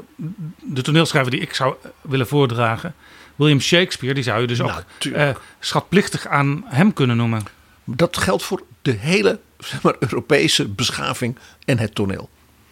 de 0.63 0.83
toneelschrijver 0.83 1.31
die 1.31 1.41
ik 1.41 1.55
zou 1.55 1.75
willen 2.01 2.27
voordragen, 2.27 2.95
William 3.37 3.61
Shakespeare, 3.61 4.15
die 4.15 4.23
zou 4.23 4.41
je 4.41 4.47
dus 4.47 4.61
ook 4.61 4.85
uh, 5.03 5.31
schatplichtig 5.61 6.27
aan 6.27 6.65
hem 6.67 6.93
kunnen 6.93 7.17
noemen. 7.17 7.43
Dat 7.85 8.17
geldt 8.17 8.43
voor 8.43 8.63
de 8.83 8.91
hele 8.91 9.41
zeg 9.59 9.83
maar, 9.83 9.95
Europese 9.99 10.69
beschaving 10.69 11.39
en 11.65 11.79
het 11.79 11.95
toneel. 11.95 12.31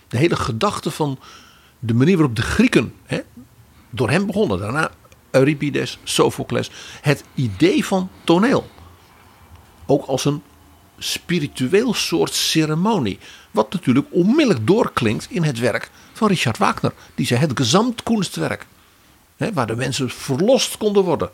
De 0.08 0.16
hele 0.16 0.36
gedachte 0.36 0.90
van 0.90 1.18
de 1.78 1.94
manier 1.94 2.16
waarop 2.16 2.36
de 2.36 2.42
Grieken, 2.42 2.94
hè, 3.04 3.20
door 3.90 4.10
hem 4.10 4.26
begonnen, 4.26 4.58
daarna 4.58 4.90
Euripides, 5.30 5.98
Sophocles, 6.04 6.70
het 7.00 7.24
idee 7.34 7.84
van 7.84 8.10
toneel. 8.24 8.70
Ook 9.86 10.06
als 10.06 10.24
een 10.24 10.42
spiritueel 10.98 11.94
soort 11.94 12.34
ceremonie. 12.34 13.18
Wat 13.50 13.72
natuurlijk 13.72 14.06
onmiddellijk 14.10 14.66
doorklinkt 14.66 15.26
in 15.30 15.42
het 15.42 15.58
werk 15.58 15.90
van 16.12 16.28
Richard 16.28 16.58
Wagner. 16.58 16.92
Die 17.14 17.26
zei 17.26 17.40
het 17.40 17.52
gezamtkunstwerk. 17.54 18.66
Hè, 19.36 19.52
waar 19.52 19.66
de 19.66 19.76
mensen 19.76 20.10
verlost 20.10 20.76
konden 20.76 21.04
worden. 21.04 21.30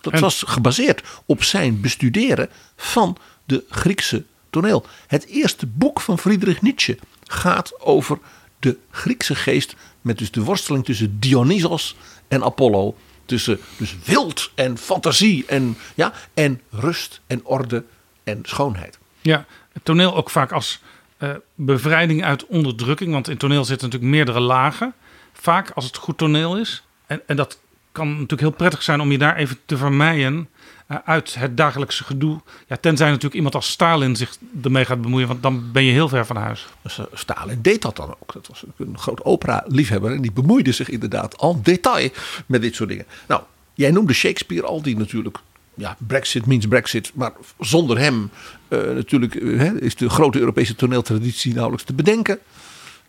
Dat 0.00 0.20
was 0.20 0.42
gebaseerd 0.46 1.02
op 1.26 1.42
zijn 1.42 1.80
bestuderen 1.80 2.50
van 2.76 3.16
de 3.44 3.64
Griekse 3.68 4.24
toneel. 4.50 4.86
Het 5.06 5.26
eerste 5.26 5.66
boek 5.66 6.00
van 6.00 6.18
Friedrich 6.18 6.62
Nietzsche 6.62 6.98
gaat 7.24 7.80
over 7.80 8.18
de 8.58 8.78
Griekse 8.90 9.34
geest. 9.34 9.74
Met 10.00 10.18
dus 10.18 10.30
de 10.30 10.42
worsteling 10.42 10.84
tussen 10.84 11.20
Dionysos 11.20 11.96
en 12.28 12.44
Apollo. 12.44 12.96
Tussen 13.24 13.60
dus 13.76 13.96
wild 14.04 14.50
en 14.54 14.78
fantasie 14.78 15.46
en, 15.46 15.76
ja, 15.94 16.12
en 16.34 16.60
rust 16.70 17.20
en 17.26 17.44
orde 17.44 17.84
en 18.24 18.40
schoonheid. 18.42 18.98
Ja, 19.20 19.46
het 19.72 19.84
toneel 19.84 20.16
ook 20.16 20.30
vaak 20.30 20.52
als 20.52 20.80
uh, 21.22 21.30
bevrijding 21.54 22.24
uit 22.24 22.46
onderdrukking. 22.46 23.12
Want 23.12 23.28
in 23.28 23.36
toneel 23.36 23.64
zitten 23.64 23.88
natuurlijk 23.88 24.14
meerdere 24.14 24.40
lagen. 24.40 24.94
Vaak 25.32 25.70
als 25.70 25.84
het 25.84 25.96
goed 25.96 26.18
toneel 26.18 26.56
is. 26.56 26.82
En, 27.06 27.20
en 27.26 27.36
dat 27.36 27.58
kan 27.92 28.08
natuurlijk 28.08 28.40
heel 28.40 28.50
prettig 28.50 28.82
zijn 28.82 29.00
om 29.00 29.12
je 29.12 29.18
daar 29.18 29.36
even 29.36 29.58
te 29.64 29.76
vermijden 29.76 30.48
uh, 30.88 30.98
uit 31.04 31.34
het 31.34 31.56
dagelijkse 31.56 32.04
gedoe. 32.04 32.40
Ja, 32.66 32.76
tenzij 32.76 33.06
natuurlijk 33.06 33.34
iemand 33.34 33.54
als 33.54 33.70
Stalin 33.70 34.16
zich 34.16 34.36
ermee 34.62 34.84
gaat 34.84 35.02
bemoeien, 35.02 35.28
want 35.28 35.42
dan 35.42 35.72
ben 35.72 35.84
je 35.84 35.92
heel 35.92 36.08
ver 36.08 36.26
van 36.26 36.36
huis. 36.36 36.66
Dus, 36.82 36.98
uh, 36.98 37.04
Stalin 37.12 37.62
deed 37.62 37.82
dat 37.82 37.96
dan 37.96 38.08
ook. 38.20 38.32
Dat 38.32 38.46
was 38.46 38.64
een 38.76 38.98
groot 38.98 39.24
opera-liefhebber 39.24 40.12
en 40.12 40.20
die 40.22 40.32
bemoeide 40.32 40.72
zich 40.72 40.88
inderdaad 40.88 41.38
al 41.38 41.62
detail 41.62 42.10
met 42.46 42.60
dit 42.60 42.74
soort 42.74 42.88
dingen. 42.88 43.06
Nou, 43.28 43.42
jij 43.74 43.90
noemde 43.90 44.12
Shakespeare 44.12 44.66
al, 44.66 44.82
die 44.82 44.96
natuurlijk 44.96 45.38
ja, 45.80 45.96
Brexit 46.06 46.46
means 46.46 46.66
Brexit. 46.66 47.10
Maar 47.14 47.32
zonder 47.58 47.98
hem 47.98 48.30
uh, 48.68 48.80
natuurlijk 48.94 49.34
uh, 49.34 49.72
is 49.72 49.96
de 49.96 50.08
grote 50.08 50.38
Europese 50.38 50.74
toneeltraditie 50.74 51.54
nauwelijks 51.54 51.86
te 51.86 51.92
bedenken. 51.92 52.38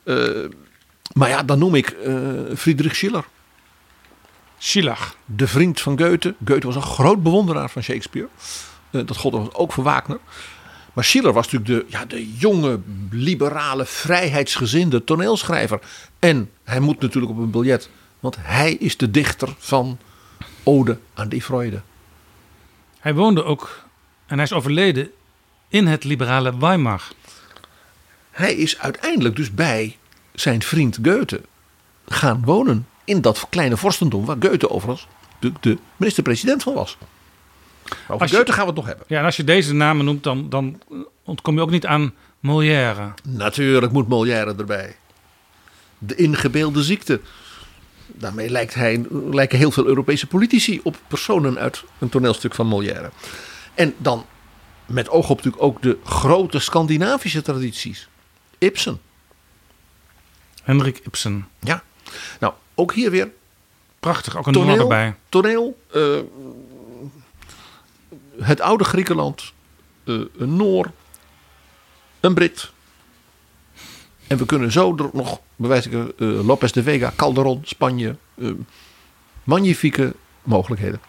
Uh, 0.03 0.49
maar 1.13 1.30
ja, 1.30 1.43
dan 1.43 1.59
noem 1.59 1.76
ik 1.76 1.95
Friedrich 2.55 2.95
Schiller. 2.95 3.26
Schiller. 4.57 5.13
De 5.26 5.47
vriend 5.47 5.82
van 5.82 5.99
Goethe. 5.99 6.36
Goethe 6.45 6.67
was 6.67 6.76
een 6.76 6.82
groot 6.82 7.24
bewonderaar 7.24 7.69
van 7.69 7.84
Shakespeare. 7.84 8.28
dat 8.89 9.17
gold 9.17 9.55
ook 9.55 9.74
voor 9.74 9.84
Wagner. 9.84 10.19
Maar 10.93 11.03
Schiller 11.03 11.34
was 11.34 11.51
natuurlijk 11.51 11.89
de, 11.89 11.97
ja, 11.97 12.05
de 12.05 12.34
jonge, 12.38 12.80
liberale, 13.11 13.86
vrijheidsgezinde 13.86 15.03
toneelschrijver. 15.03 15.80
En 16.19 16.49
hij 16.63 16.80
moet 16.80 16.99
natuurlijk 16.99 17.32
op 17.32 17.38
een 17.38 17.51
biljet. 17.51 17.89
Want 18.19 18.36
hij 18.39 18.74
is 18.74 18.97
de 18.97 19.11
dichter 19.11 19.49
van 19.57 19.97
Ode 20.63 20.97
aan 21.13 21.30
die 21.30 21.41
Freude. 21.41 21.82
Hij 23.01 23.13
woonde 23.13 23.43
ook, 23.43 23.83
en 24.25 24.35
hij 24.35 24.43
is 24.43 24.53
overleden, 24.53 25.11
in 25.67 25.87
het 25.87 26.03
liberale 26.03 26.57
Weimar. 26.57 27.07
Hij 28.31 28.53
is 28.55 28.79
uiteindelijk 28.79 29.35
dus 29.35 29.53
bij 29.53 29.97
zijn 30.33 30.61
vriend 30.63 30.99
Goethe 31.03 31.41
gaan 32.07 32.41
wonen 32.45 32.87
in 33.03 33.21
dat 33.21 33.45
kleine 33.49 33.77
vorstendom 33.77 34.25
waar 34.25 34.35
Goethe 34.39 34.69
overigens 34.69 35.07
de, 35.39 35.51
de 35.59 35.77
minister-president 35.97 36.63
van 36.63 36.73
was. 36.73 36.97
Over 38.07 38.21
Als 38.21 38.29
je- 38.31 38.35
Goethe 38.37 38.51
gaan 38.53 38.61
we 38.61 38.67
het 38.67 38.75
nog 38.75 38.85
hebben. 38.85 39.05
Ja, 39.09 39.19
en 39.19 39.25
als 39.25 39.35
je 39.35 39.43
deze 39.43 39.73
namen 39.73 40.05
noemt, 40.05 40.23
dan, 40.23 40.49
dan 40.49 40.81
ontkom 41.23 41.55
je 41.55 41.61
ook 41.61 41.69
niet 41.71 41.85
aan 41.85 42.13
Molière. 42.39 43.13
Natuurlijk 43.23 43.91
moet 43.91 44.07
Molière 44.07 44.55
erbij. 44.57 44.95
De 45.97 46.15
ingebeelde 46.15 46.83
ziekte. 46.83 47.21
Daarmee 48.14 48.49
lijkt 48.49 48.74
hij, 48.74 49.05
lijken 49.32 49.57
heel 49.57 49.72
veel 49.72 49.86
Europese 49.86 50.28
politici 50.28 50.80
op 50.84 50.97
personen 51.07 51.57
uit 51.57 51.84
een 51.99 52.09
toneelstuk 52.09 52.55
van 52.55 52.68
Molière. 52.68 53.12
En 53.74 53.93
dan 53.97 54.26
met 54.86 55.09
oog 55.09 55.30
op 55.30 55.38
natuurlijk 55.38 55.64
ook 55.64 55.82
de 55.82 55.97
grote 56.03 56.59
Scandinavische 56.59 57.41
tradities. 57.41 58.07
Ibsen. 58.57 59.01
Hendrik 60.64 60.97
Ibsen. 60.97 61.47
Ja. 61.59 61.84
Nou, 62.39 62.53
ook 62.76 62.93
hier 62.93 63.12
weer. 63.12 63.32
Prachtig, 63.99 64.38
ook 64.38 64.47
een 64.47 64.53
Noor 64.53 64.80
erbij. 64.80 65.16
Toneel. 65.30 65.80
eh, 65.91 66.20
het 68.39 68.62
oude 68.62 68.84
Griekenland. 68.84 69.53
eh, 70.03 70.20
een 70.38 70.55
Noor. 70.55 70.91
Een 72.20 72.34
Brit. 72.34 72.72
En 74.32 74.38
we 74.38 74.45
kunnen 74.45 74.71
zo 74.71 74.95
er 74.95 75.09
nog, 75.13 75.41
bewijs 75.55 75.88
ik, 75.88 75.93
eh, 75.93 76.45
Lopez 76.45 76.71
de 76.71 76.84
Vega, 76.84 77.13
Calderon, 77.15 77.61
Spanje. 77.63 78.15
eh, 78.38 78.49
magnifieke 79.43 80.13
mogelijkheden. 80.43 80.99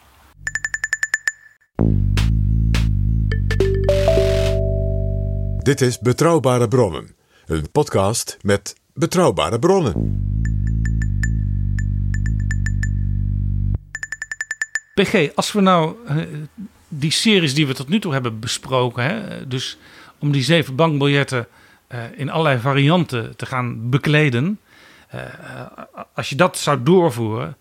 Dit 5.59 5.81
is 5.81 5.99
Betrouwbare 5.99 6.68
Bronnen, 6.68 7.14
een 7.47 7.70
podcast 7.70 8.39
met 8.41 8.77
betrouwbare 8.95 9.59
bronnen. 9.59 9.93
PG, 14.95 15.35
als 15.35 15.53
we 15.53 15.61
nou 15.61 15.95
eh, 16.07 16.16
die 16.89 17.11
series 17.11 17.55
die 17.55 17.66
we 17.66 17.75
tot 17.75 17.89
nu 17.89 18.01
toe 18.01 18.12
hebben 18.12 18.41
besproken, 18.41 19.05
hè, 19.05 19.49
dus 19.49 19.79
om 20.18 20.33
die 20.33 20.43
zeven 20.43 20.77
bankbiljetten 20.77 21.47
in 22.16 22.30
allerlei 22.30 22.59
varianten 22.59 23.36
te 23.36 23.47
gaan 23.47 23.90
bekleden, 23.90 24.61
eh, 25.09 25.20
als 26.14 26.28
je 26.28 26.36
dat 26.36 26.59
zou 26.59 26.82
doorvoeren, 26.82 27.57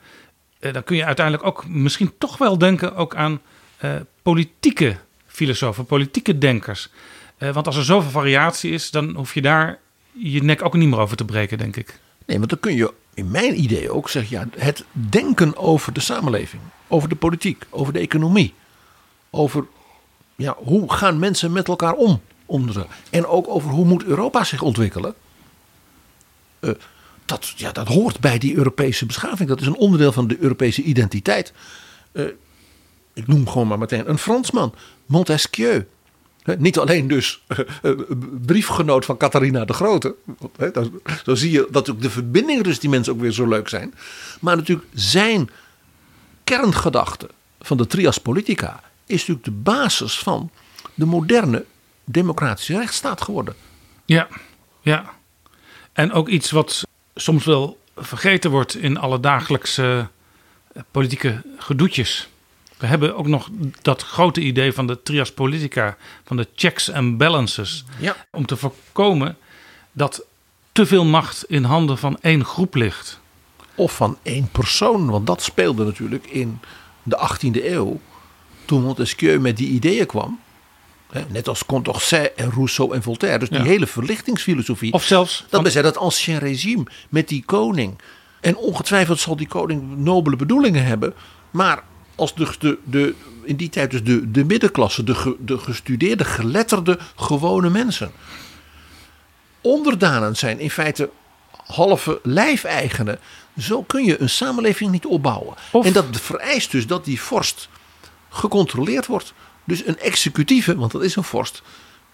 eh, 0.61 0.73
dan 0.73 0.84
kun 0.84 0.95
je 0.95 1.05
uiteindelijk 1.05 1.45
ook 1.45 1.67
misschien 1.67 2.11
toch 2.17 2.38
wel 2.38 2.57
denken 2.57 2.95
ook 2.95 3.15
aan 3.15 3.41
eh, 3.77 3.95
politieke 4.21 4.97
filosofen, 5.27 5.86
politieke 5.86 6.38
denkers. 6.38 6.89
Eh, 7.38 7.49
want 7.49 7.67
als 7.67 7.77
er 7.77 7.84
zoveel 7.84 8.11
variatie 8.11 8.71
is, 8.71 8.91
dan 8.91 9.15
hoef 9.15 9.34
je 9.34 9.41
daar 9.41 9.79
je 10.11 10.43
nek 10.43 10.65
ook 10.65 10.73
niet 10.73 10.89
meer 10.89 10.99
over 10.99 11.17
te 11.17 11.25
breken, 11.25 11.57
denk 11.57 11.75
ik. 11.75 11.99
Nee, 12.25 12.38
want 12.38 12.49
dan 12.49 12.59
kun 12.59 12.75
je 12.75 12.93
in 13.13 13.32
mijn 13.32 13.61
idee 13.61 13.91
ook 13.91 14.09
zeggen, 14.09 14.38
ja, 14.38 14.47
het 14.57 14.86
denken 14.91 15.57
over 15.57 15.93
de 15.93 15.99
samenleving, 15.99 16.61
over 16.88 17.09
de 17.09 17.15
politiek, 17.15 17.65
over 17.69 17.93
de 17.93 17.99
economie, 17.99 18.53
over 19.29 19.65
ja, 20.36 20.55
hoe 20.57 20.93
gaan 20.93 21.19
mensen 21.19 21.51
met 21.51 21.67
elkaar 21.67 21.93
om, 21.93 22.21
en 23.10 23.26
ook 23.26 23.47
over 23.47 23.70
hoe 23.70 23.86
moet 23.86 24.04
Europa 24.04 24.43
zich 24.43 24.62
ontwikkelen. 24.62 25.14
Eh, 26.60 26.72
dat, 27.26 27.54
ja, 27.56 27.72
dat 27.72 27.88
hoort 27.88 28.20
bij 28.20 28.38
die 28.38 28.56
Europese 28.56 29.06
beschaving. 29.06 29.49
Dat 29.49 29.62
is 29.62 29.68
een 29.68 29.76
onderdeel 29.76 30.12
van 30.12 30.28
de 30.28 30.38
Europese 30.39 30.82
identiteit. 30.82 31.54
Eh, 32.12 32.26
ik 33.14 33.28
noem 33.28 33.47
gewoon 33.47 33.68
maar 33.68 33.78
meteen 33.78 34.10
een 34.10 34.18
Fransman, 34.18 34.74
Montesquieu. 35.06 35.88
Niet 36.58 36.80
alleen 36.80 37.08
dus 37.08 37.43
eh, 37.47 37.91
briefgenoot 38.45 39.06
van 39.06 39.18
Catharina 39.18 39.66
de 39.66 39.74
Grote. 39.74 40.16
Dan 41.24 41.38
zie 41.38 41.52
je 41.52 41.68
dat 41.72 41.89
ook 41.89 42.02
de 42.02 42.10
verbindingen 42.10 42.64
tussen 42.64 42.82
die 42.82 42.89
mensen 42.89 43.14
ook 43.14 43.20
weer 43.20 43.32
zo 43.32 43.47
leuk 43.47 43.70
zijn. 43.70 43.93
Maar 44.39 44.56
natuurlijk 44.56 44.88
zijn 44.93 45.49
kerngedachte 46.43 47.30
van 47.60 47.78
de 47.78 47.88
trias 47.88 48.18
politica 48.18 48.84
is 49.06 49.20
natuurlijk 49.20 49.45
de 49.45 49.72
basis 49.72 50.20
van 50.20 50.52
de 50.93 51.06
moderne 51.06 51.66
democratische 52.12 52.78
rechtsstaat 52.78 53.22
geworden. 53.22 53.55
Ja, 54.05 54.28
ja. 54.82 55.14
En 55.93 56.12
ook 56.12 56.28
iets 56.28 56.51
wat 56.51 56.88
soms 57.16 57.45
wel 57.45 57.80
vergeten 57.95 58.51
wordt 58.51 58.76
in 58.76 58.97
alle 58.97 59.20
dagelijkse 59.20 60.07
eh, 60.74 60.82
politieke 60.91 61.41
gedoetjes. 61.57 62.30
We 62.78 62.88
hebben 62.88 63.16
ook 63.16 63.28
nog 63.28 63.49
dat 63.82 64.01
grote 64.01 64.41
idee 64.41 64.74
van 64.74 64.88
de 64.88 65.01
trias 65.03 65.32
politica, 65.32 65.97
van 66.24 66.38
de 66.38 66.47
checks 66.55 66.91
and 66.91 67.18
balances. 67.18 67.84
Ja. 67.99 68.16
Om 68.32 68.45
te 68.45 68.57
voorkomen 68.57 69.38
dat 69.91 70.24
te 70.72 70.86
veel 70.86 71.05
macht 71.05 71.45
in 71.47 71.64
handen 71.64 71.97
van 71.97 72.18
één 72.22 72.45
groep 72.45 72.76
ligt. 72.76 73.20
Of 73.76 73.95
van 73.95 74.18
één 74.24 74.49
persoon, 74.51 75.09
want 75.09 75.28
dat 75.28 75.41
speelde 75.41 75.84
natuurlijk 75.84 76.26
in 76.28 76.59
de 77.03 77.30
18e 77.30 77.66
eeuw. 77.66 77.99
Toen 78.66 78.82
Montesquieu 78.82 79.39
met 79.39 79.57
die 79.57 79.68
ideeën 79.68 80.05
kwam. 80.05 80.39
Net 81.28 81.47
als 81.47 81.66
Condorcet 81.66 82.34
en 82.36 82.51
Rousseau 82.51 82.93
en 82.95 83.03
Voltaire. 83.03 83.39
Dus 83.39 83.49
die 83.49 83.57
Ja. 83.57 83.64
hele 83.64 83.88
verlichtingsfilosofie. 83.88 84.93
Of 84.93 85.03
zelfs 85.03 85.45
Dat 85.49 85.74
we 85.74 85.82
dat 85.82 85.97
ancien 85.97 86.38
regime 86.39 86.84
met 87.09 87.28
die 87.28 87.43
koning. 87.45 87.99
En 88.41 88.55
ongetwijfeld 88.57 89.20
zal 89.20 89.36
die 89.36 89.47
koning 89.47 89.97
nobele 89.97 90.36
bedoelingen 90.36 90.86
hebben. 90.86 91.14
Maar 91.51 91.84
als 92.16 92.36
de, 92.36 92.47
de, 92.59 92.78
de, 92.84 93.16
in 93.43 93.55
die 93.55 93.70
tijd 93.70 93.91
dus 93.91 94.03
de, 94.03 94.32
de 94.32 94.45
middenklasse, 94.45 95.03
de, 95.03 95.16
ge- 95.16 95.36
de 95.39 95.57
gestudeerde, 95.57 96.26
geletterde, 96.26 96.99
gewone 97.16 97.70
mensen. 97.70 98.12
Onderdanen 99.62 100.36
zijn 100.36 100.59
in 100.59 100.70
feite 100.72 101.09
halve 101.66 102.20
lijfeigenen. 102.24 103.20
Zo 103.57 103.82
kun 103.84 104.03
je 104.05 104.22
een 104.22 104.30
samenleving 104.30 104.91
niet 104.91 105.05
opbouwen. 105.05 105.55
En 105.72 105.93
dat 105.93 106.05
vereist 106.12 106.72
dus 106.72 106.88
dat 106.88 107.05
die 107.05 107.22
vorst 107.22 107.70
gecontroleerd 108.30 109.05
wordt. 109.05 109.34
Dus 109.64 109.86
een 109.86 109.99
executieve, 109.99 110.76
want 110.76 110.91
dat 110.91 111.03
is 111.03 111.16
een 111.16 111.24
vorst, 111.24 111.62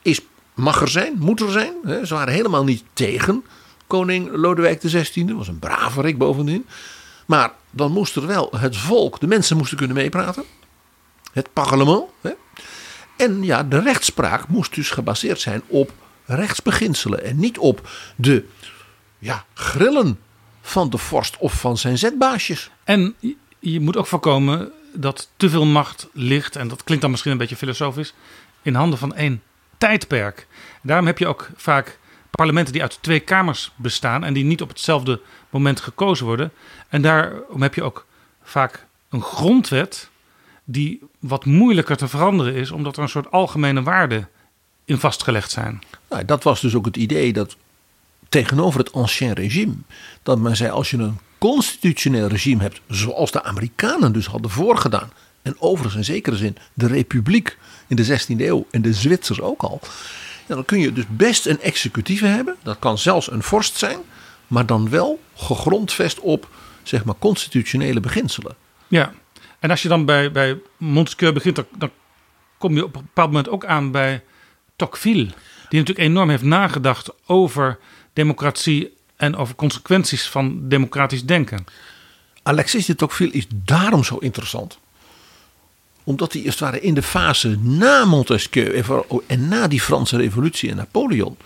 is, 0.01 0.21
mag 0.53 0.81
er 0.81 0.89
zijn, 0.89 1.13
moet 1.17 1.41
er 1.41 1.51
zijn. 1.51 1.73
Ze 2.05 2.13
waren 2.13 2.33
helemaal 2.33 2.63
niet 2.63 2.83
tegen 2.93 3.43
koning 3.87 4.29
Lodewijk 4.31 4.79
XVI. 4.79 5.33
was 5.33 5.47
een 5.47 5.59
brave 5.59 6.01
rik 6.01 6.17
bovendien. 6.17 6.65
Maar 7.25 7.51
dan 7.71 7.91
moest 7.91 8.15
er 8.15 8.27
wel 8.27 8.49
het 8.57 8.77
volk, 8.77 9.19
de 9.19 9.27
mensen 9.27 9.57
moesten 9.57 9.77
kunnen 9.77 9.95
meepraten. 9.95 10.43
Het 11.33 11.53
parlement. 11.53 12.03
Hè. 12.21 12.31
En 13.17 13.43
ja, 13.43 13.63
de 13.63 13.79
rechtspraak 13.79 14.47
moest 14.47 14.75
dus 14.75 14.89
gebaseerd 14.89 15.39
zijn 15.39 15.61
op 15.67 15.91
rechtsbeginselen. 16.25 17.23
En 17.23 17.39
niet 17.39 17.57
op 17.57 17.89
de 18.15 18.45
ja, 19.19 19.45
grillen 19.53 20.19
van 20.61 20.89
de 20.89 20.97
vorst 20.97 21.37
of 21.37 21.59
van 21.59 21.77
zijn 21.77 21.97
zetbaasjes. 21.97 22.69
En 22.83 23.15
je 23.59 23.79
moet 23.79 23.97
ook 23.97 24.07
voorkomen 24.07 24.71
dat 24.99 25.29
te 25.37 25.49
veel 25.49 25.65
macht 25.65 26.07
ligt, 26.13 26.55
en 26.55 26.67
dat 26.67 26.83
klinkt 26.83 27.01
dan 27.01 27.11
misschien 27.11 27.31
een 27.31 27.37
beetje 27.37 27.55
filosofisch, 27.55 28.13
in 28.61 28.75
handen 28.75 28.99
van 28.99 29.15
één 29.15 29.43
tijdperk. 29.77 30.47
Daarom 30.81 31.05
heb 31.05 31.17
je 31.17 31.27
ook 31.27 31.49
vaak 31.55 31.99
parlementen 32.31 32.73
die 32.73 32.81
uit 32.81 32.97
twee 33.01 33.19
kamers 33.19 33.71
bestaan 33.75 34.23
en 34.23 34.33
die 34.33 34.43
niet 34.43 34.61
op 34.61 34.69
hetzelfde 34.69 35.21
moment 35.49 35.79
gekozen 35.79 36.25
worden. 36.25 36.51
En 36.87 37.01
daarom 37.01 37.61
heb 37.61 37.73
je 37.73 37.83
ook 37.83 38.05
vaak 38.43 38.85
een 39.09 39.21
grondwet 39.21 40.09
die 40.63 41.01
wat 41.19 41.45
moeilijker 41.45 41.97
te 41.97 42.07
veranderen 42.07 42.53
is, 42.53 42.71
omdat 42.71 42.97
er 42.97 43.03
een 43.03 43.09
soort 43.09 43.31
algemene 43.31 43.83
waarden 43.83 44.29
in 44.85 44.97
vastgelegd 44.97 45.51
zijn. 45.51 45.81
Nou, 46.09 46.25
dat 46.25 46.43
was 46.43 46.61
dus 46.61 46.75
ook 46.75 46.85
het 46.85 46.97
idee 46.97 47.33
dat 47.33 47.55
tegenover 48.29 48.79
het 48.79 48.93
ancien 48.93 49.33
regime, 49.33 49.73
dat 50.23 50.39
men 50.39 50.55
zei 50.55 50.69
als 50.69 50.89
je 50.89 50.97
een 50.97 51.17
constitutioneel 51.37 52.27
regime 52.27 52.61
hebt, 52.61 52.81
zoals 52.87 53.31
de 53.31 53.43
Amerikanen 53.43 54.11
dus 54.11 54.25
hadden 54.25 54.51
voorgedaan, 54.51 55.11
en 55.41 55.55
overigens 55.59 55.95
in 55.95 56.13
zekere 56.13 56.35
zin 56.35 56.57
de 56.73 56.87
Republiek 56.87 57.57
in 57.87 57.95
de 57.95 58.05
16e 58.05 58.39
eeuw 58.39 58.67
en 58.71 58.81
de 58.81 58.93
Zwitsers 58.93 59.41
ook 59.41 59.61
al, 59.61 59.79
ja, 60.47 60.55
dan 60.55 60.65
kun 60.65 60.79
je 60.79 60.93
dus 60.93 61.05
best 61.09 61.45
een 61.45 61.61
executieve 61.61 62.25
hebben, 62.25 62.55
dat 62.63 62.79
kan 62.79 62.97
zelfs 62.97 63.31
een 63.31 63.43
vorst 63.43 63.77
zijn, 63.77 63.97
maar 64.47 64.65
dan 64.65 64.89
wel 64.89 65.19
gegrondvest 65.35 66.19
op 66.19 66.47
zeg 66.83 67.03
maar 67.05 67.15
constitutionele 67.19 67.99
beginselen. 67.99 68.55
Ja, 68.87 69.13
en 69.59 69.69
als 69.69 69.81
je 69.81 69.87
dan 69.87 70.05
bij, 70.05 70.31
bij 70.31 70.59
Montesquieu 70.77 71.31
begint, 71.31 71.55
dan, 71.55 71.65
dan 71.77 71.91
kom 72.57 72.75
je 72.75 72.83
op 72.83 72.95
een 72.95 73.01
bepaald 73.01 73.27
moment 73.27 73.49
ook 73.49 73.65
aan 73.65 73.91
bij 73.91 74.23
Tocqueville. 74.75 75.27
Die 75.69 75.79
natuurlijk 75.79 76.07
enorm 76.07 76.29
heeft 76.29 76.43
nagedacht 76.43 77.09
over 77.25 77.79
democratie 78.17 78.93
en 79.15 79.35
over 79.35 79.55
consequenties 79.55 80.27
van 80.27 80.69
democratisch 80.69 81.25
denken. 81.25 81.65
Alexis 82.43 82.85
de 82.85 82.95
Tocqueville 82.95 83.31
is 83.31 83.47
daarom 83.49 84.03
zo 84.03 84.17
interessant. 84.17 84.77
Omdat 86.03 86.33
hij 86.33 86.41
eerst 86.41 86.59
waren 86.59 86.81
in 86.81 86.93
de 86.93 87.01
fase 87.01 87.57
na 87.61 88.05
Montesquieu 88.05 88.83
en 89.27 89.47
na 89.47 89.67
die 89.67 89.81
Franse 89.81 90.17
revolutie 90.17 90.69
en 90.69 90.75
Napoleon. 90.75 91.37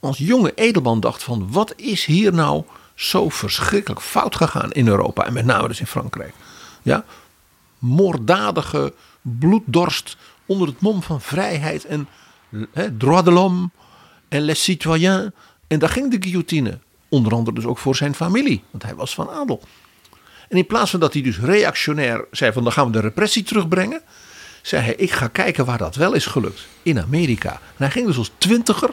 als 0.00 0.18
jonge 0.18 0.52
edelman 0.54 1.00
dacht 1.00 1.22
van 1.22 1.50
wat 1.50 1.72
is 1.76 2.04
hier 2.04 2.32
nou 2.32 2.64
zo 2.94 3.28
verschrikkelijk 3.28 4.00
fout 4.00 4.36
gegaan 4.36 4.72
in 4.72 4.88
Europa. 4.88 5.24
En 5.24 5.32
met 5.32 5.44
name 5.44 5.68
dus 5.68 5.80
in 5.80 5.86
Frankrijk. 5.86 6.34
Ja, 6.82 7.04
moorddadige 7.78 8.92
bloeddorst 9.22 10.16
onder 10.46 10.68
het 10.68 10.80
mom 10.80 11.02
van 11.02 11.20
vrijheid 11.20 11.84
en 11.84 12.08
hè, 12.72 12.96
droit 12.96 13.24
de 13.24 13.32
l'homme 13.32 13.70
en 14.28 14.40
les 14.40 14.62
citoyens. 14.62 15.30
En 15.68 15.78
daar 15.78 15.88
ging 15.88 16.10
de 16.10 16.16
guillotine. 16.20 16.78
Onder 17.08 17.32
andere 17.32 17.56
dus 17.56 17.64
ook 17.64 17.78
voor 17.78 17.96
zijn 17.96 18.14
familie, 18.14 18.62
want 18.70 18.82
hij 18.82 18.94
was 18.94 19.14
van 19.14 19.30
adel. 19.30 19.62
En 20.48 20.56
in 20.56 20.66
plaats 20.66 20.90
van 20.90 21.00
dat 21.00 21.12
hij 21.12 21.22
dus 21.22 21.38
reactionair 21.38 22.24
zei 22.30 22.52
van 22.52 22.62
dan 22.62 22.72
gaan 22.72 22.86
we 22.86 22.92
de 22.92 23.00
repressie 23.00 23.42
terugbrengen, 23.42 24.02
zei 24.62 24.82
hij 24.82 24.94
ik 24.94 25.10
ga 25.10 25.28
kijken 25.28 25.64
waar 25.64 25.78
dat 25.78 25.94
wel 25.94 26.12
is 26.12 26.26
gelukt. 26.26 26.66
In 26.82 27.00
Amerika. 27.00 27.52
En 27.52 27.58
hij 27.76 27.90
ging 27.90 28.06
dus 28.06 28.16
als 28.16 28.30
twintiger, 28.38 28.90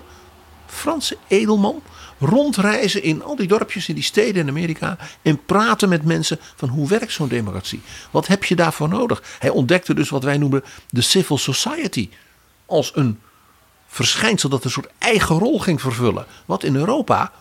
Franse 0.66 1.18
edelman, 1.28 1.82
rondreizen 2.20 3.04
in 3.04 3.24
al 3.24 3.36
die 3.36 3.48
dorpjes 3.48 3.90
in 3.90 3.96
die 3.96 4.04
steden 4.04 4.42
in 4.42 4.50
Amerika 4.50 4.98
en 5.22 5.46
praten 5.46 5.90
met 5.90 6.04
mensen 6.04 6.40
van 6.56 6.70
hoe 6.70 6.88
werkt 6.88 7.12
zo'n 7.12 7.28
democratie? 7.28 7.82
Wat 8.12 8.28
heb 8.28 8.44
je 8.44 8.56
daarvoor 8.56 8.90
nodig? 8.90 9.24
Hij 9.40 9.50
ontdekte 9.50 9.94
dus 9.94 10.10
wat 10.10 10.24
wij 10.24 10.38
noemen 10.38 10.64
de 10.90 11.02
civil 11.02 11.38
society 11.38 12.10
als 12.66 12.92
een 12.96 13.20
verschijnsel 13.94 14.50
dat 14.50 14.64
een 14.64 14.72
soort 14.72 14.92
eigen 14.98 15.38
rol 15.38 15.60
ging 15.60 15.82
vervullen. 15.82 16.26
Wat 16.46 16.64
in 16.64 16.76
Europa, 16.76 17.32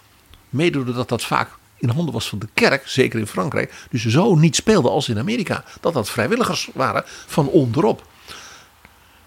mede 0.48 0.84
doordat 0.84 1.08
dat 1.08 1.24
vaak 1.24 1.50
in 1.76 1.88
handen 1.88 2.14
was 2.14 2.28
van 2.28 2.38
de 2.38 2.48
kerk, 2.54 2.88
zeker 2.88 3.18
in 3.18 3.26
Frankrijk, 3.26 3.74
dus 3.90 4.06
zo 4.06 4.34
niet 4.34 4.56
speelde 4.56 4.88
als 4.88 5.08
in 5.08 5.18
Amerika, 5.18 5.64
dat 5.80 5.92
dat 5.92 6.10
vrijwilligers 6.10 6.70
waren 6.74 7.02
van 7.06 7.48
onderop. 7.48 8.06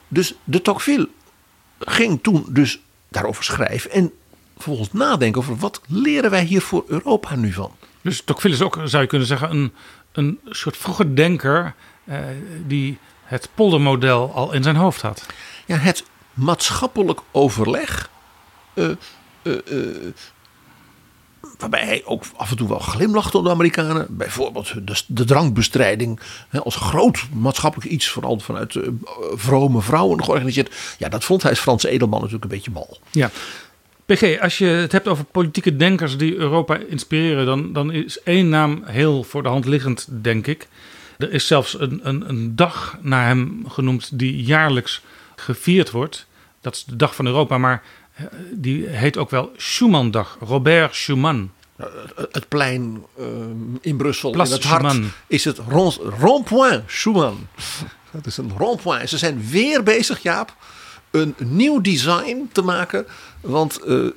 Dus 0.08 0.34
de 0.44 0.62
Tocqueville 0.62 1.10
ging 1.80 2.20
toen 2.22 2.46
dus 2.50 2.80
daarover 3.08 3.44
schrijven 3.44 3.92
en 3.92 4.12
vervolgens 4.54 4.92
nadenken 4.92 5.42
over 5.42 5.58
wat 5.58 5.82
leren 5.88 6.32
wij 6.32 6.44
hier 6.44 6.62
voor 6.62 6.84
Europa 6.88 7.36
nu 7.36 7.54
van. 7.54 7.72
Dus 8.02 8.22
Tocqueville 8.22 8.56
is 8.56 8.62
ook, 8.62 8.80
zou 8.84 9.04
je 9.04 9.10
kunnen 9.10 9.28
zeggen, 9.28 9.50
een, 9.52 9.74
een 10.12 10.40
soort 10.50 10.78
vroege 10.78 11.14
denker 11.14 11.74
eh, 12.04 12.20
die 12.68 12.98
het 13.24 13.50
poldermodel 13.54 14.32
al 14.34 14.54
in 14.54 14.64
zijn 14.64 14.76
hoofd 14.76 15.02
had. 15.02 15.26
Ja, 15.66 15.78
het 15.78 16.04
maatschappelijk 16.36 17.20
overleg. 17.32 18.10
Uh, 18.74 18.90
uh, 19.44 19.56
waarbij 21.58 21.86
hij 21.86 22.02
ook 22.06 22.24
af 22.36 22.52
en 22.52 22.58
toe 22.58 22.68
wel 22.68 22.80
glimlachte 22.80 23.38
op 23.38 23.44
de 23.44 23.50
Amerikanen. 23.50 24.08
Bijvoorbeeld 24.10 24.74
de, 24.88 25.02
de 25.08 25.24
drankbestrijding 25.24 26.20
hè, 26.50 26.64
als 26.64 26.76
groot 26.76 27.28
maatschappelijk 27.34 27.90
iets, 27.90 28.08
vooral 28.08 28.40
vanuit 28.40 28.80
vrome 29.34 29.82
vrouwen 29.82 30.24
georganiseerd. 30.24 30.76
Ja, 30.98 31.10
dat 31.10 31.24
vond 31.24 31.42
hij 31.42 31.52
als 31.52 31.60
Franse 31.60 31.90
edelman 31.90 32.20
natuurlijk 32.20 32.44
een 32.44 32.58
beetje 32.58 32.72
mal. 32.72 32.98
Ja. 33.12 33.32
PG, 34.06 34.40
als 34.40 34.58
je 34.58 34.66
het 34.66 34.92
hebt 34.92 35.08
over 35.08 35.24
politieke 35.24 35.76
denkers 35.76 36.18
die 36.18 36.36
Europa 36.36 36.78
inspireren, 36.78 37.46
dan, 37.46 37.74
dan 37.74 37.92
is 37.92 38.22
één 38.24 38.50
naam 38.50 38.84
heel 38.86 39.24
voor 39.24 39.44
de 39.44 39.50
hand 39.50 39.66
liggend, 39.66 40.08
denk 40.10 40.48
ik. 40.48 40.68
Er 41.18 41.32
is 41.32 41.48
zelfs 41.48 41.80
een, 41.80 42.00
een, 42.04 42.30
een 42.30 42.56
dag 42.56 42.98
naar 43.02 43.26
hem 43.26 43.64
genoemd 43.68 44.20
die 44.20 44.44
jaarlijks 44.44 45.02
gevierd 45.36 45.92
wordt. 45.92 46.26
Dat 46.62 46.76
is 46.76 46.84
de 46.84 46.96
Dag 46.96 47.16
van 47.16 47.26
Europa, 47.26 47.58
maar 47.58 47.84
eh, 48.14 48.26
die 48.52 48.88
heet 48.88 49.18
ook 49.18 49.30
wel 49.30 49.52
Schumandag. 49.58 50.38
Robert 50.40 50.96
Schuman. 50.96 51.52
Het 52.32 52.48
plein 52.48 53.04
uh, 53.20 53.26
in 53.82 53.98
Brussel, 53.98 54.32
Place 54.32 54.52
in 54.52 54.58
het 54.58 54.66
hart, 54.66 54.92
Schumann. 54.92 55.12
is 55.28 55.46
het 55.46 55.60
rond-point 56.20 56.84
Schuman. 56.88 57.48
Dat 58.12 58.26
is 58.26 58.38
een 58.38 58.52
rond-point. 58.58 59.10
Ze 59.10 59.18
zijn 59.18 59.50
weer 59.50 59.84
bezig, 59.84 60.22
Jaap, 60.22 60.56
een 61.12 61.36
nieuw 61.38 61.82
design 61.82 62.50
te 62.52 62.62
maken. 62.62 63.06
Want 63.42 63.80
uh, 63.86 64.10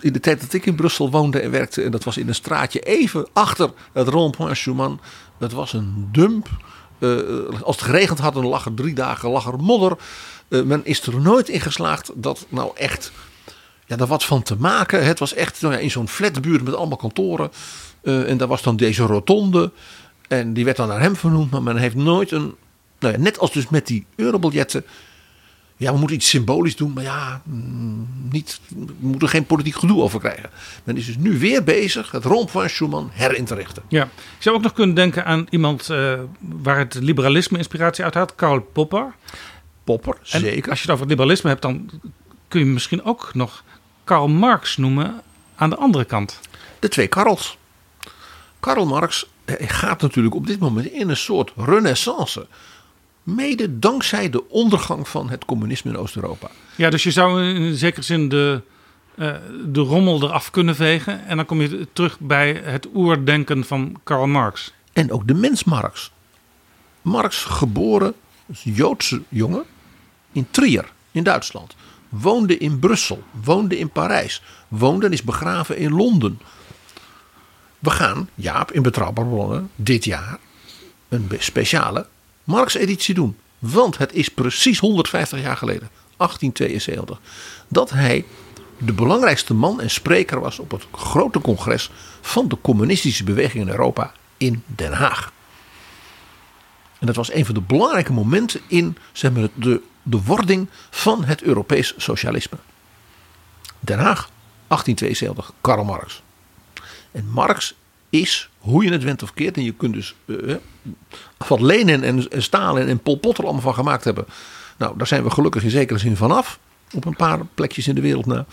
in 0.00 0.12
de 0.12 0.20
tijd 0.20 0.40
dat 0.40 0.52
ik 0.52 0.66
in 0.66 0.74
Brussel 0.74 1.10
woonde 1.10 1.40
en 1.40 1.50
werkte, 1.50 1.82
en 1.82 1.90
dat 1.90 2.04
was 2.04 2.16
in 2.16 2.28
een 2.28 2.34
straatje 2.34 2.80
even 2.80 3.26
achter 3.32 3.70
het 3.92 4.08
rond-point 4.08 4.56
Schuman. 4.56 5.00
Het 5.38 5.52
was 5.52 5.72
een 5.72 6.08
dump. 6.12 6.48
Uh, 6.98 7.18
als 7.62 7.76
het 7.76 7.84
geregend 7.84 8.18
had, 8.18 8.34
dan 8.34 8.46
lag 8.46 8.64
er 8.64 8.74
drie 8.74 8.94
dagen 8.94 9.30
lag 9.30 9.46
er 9.46 9.58
modder. 9.58 9.96
Uh, 10.54 10.62
men 10.62 10.84
is 10.84 11.06
er 11.06 11.20
nooit 11.20 11.48
in 11.48 11.60
geslaagd 11.60 12.10
dat 12.14 12.46
nou 12.48 12.70
echt 12.76 13.12
ja, 13.86 13.96
daar 13.96 14.06
wat 14.06 14.24
van 14.24 14.42
te 14.42 14.56
maken. 14.56 15.04
Het 15.04 15.18
was 15.18 15.34
echt 15.34 15.60
nou 15.60 15.74
ja, 15.74 15.80
in 15.80 15.90
zo'n 15.90 16.08
flatbuurt 16.08 16.64
met 16.64 16.74
allemaal 16.74 16.96
kantoren. 16.96 17.50
Uh, 18.02 18.30
en 18.30 18.36
daar 18.36 18.48
was 18.48 18.62
dan 18.62 18.76
deze 18.76 19.02
rotonde. 19.02 19.70
En 20.28 20.52
die 20.52 20.64
werd 20.64 20.76
dan 20.76 20.88
naar 20.88 21.00
hem 21.00 21.16
vernoemd. 21.16 21.50
Maar 21.50 21.62
men 21.62 21.76
heeft 21.76 21.94
nooit 21.94 22.30
een. 22.30 22.54
Nou 22.98 23.14
ja, 23.14 23.20
net 23.20 23.38
als 23.38 23.52
dus 23.52 23.68
met 23.68 23.86
die 23.86 24.06
eurobiljetten. 24.16 24.84
Ja, 25.76 25.92
we 25.92 25.98
moeten 25.98 26.16
iets 26.16 26.28
symbolisch 26.28 26.76
doen. 26.76 26.92
Maar 26.92 27.02
ja, 27.04 27.42
mm, 27.44 28.08
niet, 28.30 28.60
we 28.68 28.86
moeten 28.98 29.28
geen 29.28 29.46
politiek 29.46 29.74
gedoe 29.74 30.02
over 30.02 30.20
krijgen. 30.20 30.50
Men 30.84 30.96
is 30.96 31.06
dus 31.06 31.16
nu 31.16 31.38
weer 31.38 31.64
bezig 31.64 32.10
het 32.10 32.24
romp 32.24 32.50
van 32.50 32.68
Schuman 32.68 33.10
herin 33.12 33.44
te 33.44 33.54
richten. 33.54 33.82
Ja, 33.88 34.02
ik 34.04 34.10
zou 34.38 34.56
ook 34.56 34.62
nog 34.62 34.72
kunnen 34.72 34.94
denken 34.94 35.24
aan 35.24 35.46
iemand 35.50 35.88
uh, 35.90 36.20
waar 36.38 36.78
het 36.78 36.94
liberalisme 36.94 37.58
inspiratie 37.58 38.04
uit 38.04 38.14
had. 38.14 38.34
Karl 38.34 38.60
Popper. 38.60 39.14
Popper, 39.84 40.18
zeker. 40.22 40.70
als 40.70 40.78
je 40.78 40.86
het 40.86 40.94
over 40.94 41.06
liberalisme 41.06 41.48
hebt, 41.48 41.62
dan 41.62 41.90
kun 42.48 42.60
je 42.60 42.66
misschien 42.66 43.04
ook 43.04 43.30
nog 43.34 43.64
Karl 44.04 44.28
Marx 44.28 44.76
noemen 44.76 45.20
aan 45.54 45.70
de 45.70 45.76
andere 45.76 46.04
kant. 46.04 46.40
De 46.78 46.88
twee 46.88 47.06
Karls. 47.06 47.58
Karl 48.60 48.86
Marx 48.86 49.26
eh, 49.44 49.68
gaat 49.68 50.02
natuurlijk 50.02 50.34
op 50.34 50.46
dit 50.46 50.58
moment 50.58 50.86
in 50.86 51.08
een 51.08 51.16
soort 51.16 51.52
renaissance. 51.56 52.46
Mede 53.22 53.78
dankzij 53.78 54.30
de 54.30 54.48
ondergang 54.48 55.08
van 55.08 55.30
het 55.30 55.44
communisme 55.44 55.90
in 55.90 55.96
Oost-Europa. 55.96 56.50
Ja, 56.76 56.90
dus 56.90 57.02
je 57.02 57.10
zou 57.10 57.42
in 57.42 57.74
zekere 57.74 58.02
zin 58.02 58.28
de, 58.28 58.60
uh, 59.14 59.34
de 59.64 59.80
rommel 59.80 60.22
eraf 60.22 60.50
kunnen 60.50 60.76
vegen. 60.76 61.26
En 61.26 61.36
dan 61.36 61.46
kom 61.46 61.60
je 61.60 61.86
terug 61.92 62.20
bij 62.20 62.60
het 62.64 62.88
oerdenken 62.94 63.64
van 63.64 64.00
Karl 64.02 64.26
Marx. 64.26 64.72
En 64.92 65.12
ook 65.12 65.26
de 65.26 65.34
mens 65.34 65.64
Marx. 65.64 66.12
Marx 67.02 67.44
geboren, 67.44 68.14
Joodse 68.62 69.22
jongen, 69.28 69.64
in 70.34 70.46
Trier 70.50 70.92
in 71.10 71.22
Duitsland. 71.22 71.74
Woonde 72.08 72.58
in 72.58 72.78
Brussel, 72.78 73.22
woonde 73.44 73.78
in 73.78 73.90
Parijs, 73.90 74.42
woonde 74.68 75.06
en 75.06 75.12
is 75.12 75.22
begraven 75.22 75.76
in 75.76 75.92
Londen. 75.92 76.40
We 77.78 77.90
gaan, 77.90 78.28
Jaap, 78.34 78.72
in 78.72 78.82
Betrouwbare 78.82 79.28
Bronnen 79.28 79.70
dit 79.76 80.04
jaar 80.04 80.38
een 81.08 81.30
speciale 81.38 82.06
Marx-editie 82.44 83.14
doen. 83.14 83.36
Want 83.58 83.98
het 83.98 84.12
is 84.12 84.28
precies 84.28 84.78
150 84.78 85.40
jaar 85.40 85.56
geleden. 85.56 85.90
1872, 86.16 87.20
dat 87.68 87.90
hij 87.90 88.24
de 88.78 88.92
belangrijkste 88.92 89.54
man 89.54 89.80
en 89.80 89.90
spreker 89.90 90.40
was 90.40 90.58
op 90.58 90.70
het 90.70 90.86
grote 90.92 91.40
congres 91.40 91.90
van 92.20 92.48
de 92.48 92.58
communistische 92.60 93.24
beweging 93.24 93.64
in 93.64 93.70
Europa 93.70 94.12
in 94.36 94.62
Den 94.66 94.92
Haag. 94.92 95.32
En 96.98 97.06
dat 97.06 97.16
was 97.16 97.32
een 97.32 97.44
van 97.44 97.54
de 97.54 97.60
belangrijke 97.60 98.12
momenten 98.12 98.60
in 98.66 98.96
zeg 99.12 99.32
maar, 99.32 99.48
de, 99.54 99.82
de 100.04 100.22
wording 100.22 100.68
van 100.90 101.24
het 101.24 101.42
Europees 101.42 101.94
socialisme. 101.96 102.58
Den 103.80 103.98
Haag, 103.98 104.30
1872, 104.66 105.52
Karl 105.60 105.84
Marx. 105.84 106.22
En 107.12 107.30
Marx 107.30 107.74
is, 108.10 108.48
hoe 108.58 108.84
je 108.84 108.92
het 108.92 109.02
went 109.02 109.22
of 109.22 109.34
keert, 109.34 109.56
en 109.56 109.64
je 109.64 109.72
kunt 109.72 109.94
dus 109.94 110.14
wat 111.36 111.60
Lenin 111.60 112.02
en, 112.02 112.30
en 112.30 112.42
Stalin 112.42 112.88
en 112.88 112.98
Pol 112.98 113.18
Pot 113.18 113.38
er 113.38 113.44
allemaal 113.44 113.62
van 113.62 113.74
gemaakt 113.74 114.04
hebben. 114.04 114.26
Nou, 114.76 114.96
daar 114.96 115.06
zijn 115.06 115.22
we 115.22 115.30
gelukkig 115.30 115.62
in 115.62 115.70
zekere 115.70 115.98
zin 115.98 116.16
vanaf. 116.16 116.58
Op 116.92 117.04
een 117.04 117.16
paar 117.16 117.44
plekjes 117.54 117.88
in 117.88 117.94
de 117.94 118.00
wereld 118.00 118.26
na. 118.26 118.46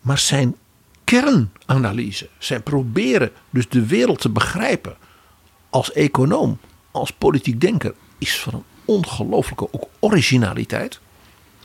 Maar 0.00 0.18
zijn 0.18 0.56
kernanalyse, 1.04 2.28
zijn 2.38 2.62
proberen 2.62 3.30
dus 3.50 3.68
de 3.68 3.86
wereld 3.86 4.20
te 4.20 4.28
begrijpen 4.28 4.96
als 5.70 5.92
econoom, 5.92 6.58
als 6.90 7.12
politiek 7.12 7.60
denker, 7.60 7.94
is 8.18 8.40
van 8.40 8.54
een 8.54 8.64
ongelooflijke 8.84 9.68
ook 9.72 9.88
originaliteit. 9.98 11.00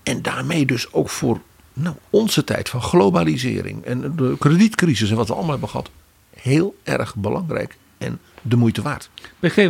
En 0.04 0.22
daarmee 0.22 0.66
dus 0.66 0.94
ook 0.94 1.10
voor 1.10 1.42
nou, 1.74 1.96
onze 2.10 2.44
tijd 2.44 2.70
van 2.70 2.82
globalisering 2.82 3.86
en 3.86 4.16
de 4.16 4.36
kredietcrisis 4.40 5.10
en 5.10 5.16
wat 5.16 5.28
we 5.28 5.34
allemaal 5.34 5.52
hebben 5.52 5.70
gehad, 5.70 5.90
heel 6.36 6.76
erg 6.84 7.16
belangrijk 7.16 7.78
en 7.98 8.20
de 8.42 8.56
moeite 8.56 8.82
waard. 8.82 9.10
BG, 9.40 9.70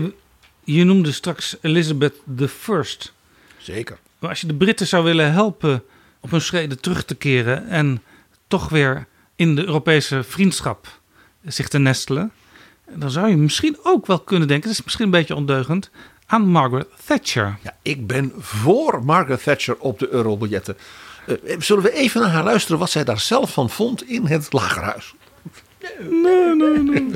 je 0.64 0.84
noemde 0.84 1.12
straks 1.12 1.58
Elizabeth 1.62 2.16
I. 2.40 2.84
Zeker. 3.58 3.98
Maar 4.20 4.30
als 4.30 4.42
je 4.42 4.48
de 4.48 4.54
Britten 4.54 4.88
zou 4.88 5.04
willen 5.04 5.32
helpen 5.32 5.84
op 6.20 6.32
hun 6.32 6.42
schreden 6.42 6.82
terug 6.82 7.06
te 7.06 7.16
keren 7.16 7.68
en 7.68 8.02
toch 8.48 8.70
weer 8.70 9.08
in 9.36 9.56
de 9.56 9.66
Europese 9.66 10.24
vriendschap 10.24 11.00
zich 11.44 11.68
te 11.68 11.80
nestelen, 11.80 12.32
dan 12.96 13.12
zou 13.12 13.30
je 13.30 13.36
misschien 13.36 13.78
ook 13.84 14.06
wel 14.06 14.20
kunnen 14.20 14.48
denken, 14.48 14.70
het 14.70 14.78
is 14.80 14.84
misschien 14.84 15.06
een 15.06 15.12
beetje 15.12 15.36
ondeugend, 15.36 15.90
aan 16.30 16.48
Margaret 16.48 16.88
Thatcher. 17.06 17.58
Ja, 17.64 17.76
ik 17.82 18.08
ben 18.08 18.34
voor 18.38 19.04
Margaret 19.04 19.44
Thatcher 19.44 19.76
op 19.80 20.00
de 20.00 20.10
eurobiljetten. 20.10 20.78
Uh, 21.28 21.56
zullen 21.60 21.84
we 21.84 21.94
even 21.94 22.22
naar 22.22 22.30
haar 22.30 22.44
luisteren 22.44 22.80
wat 22.80 22.90
zij 22.90 23.04
daar 23.04 23.20
zelf 23.20 23.54
van 23.54 23.70
vond 23.70 24.08
in 24.08 24.26
het 24.26 24.54
lagerhuis? 24.54 25.14
Nee, 26.00 26.56
nee, 26.56 26.78
nee. 26.78 27.12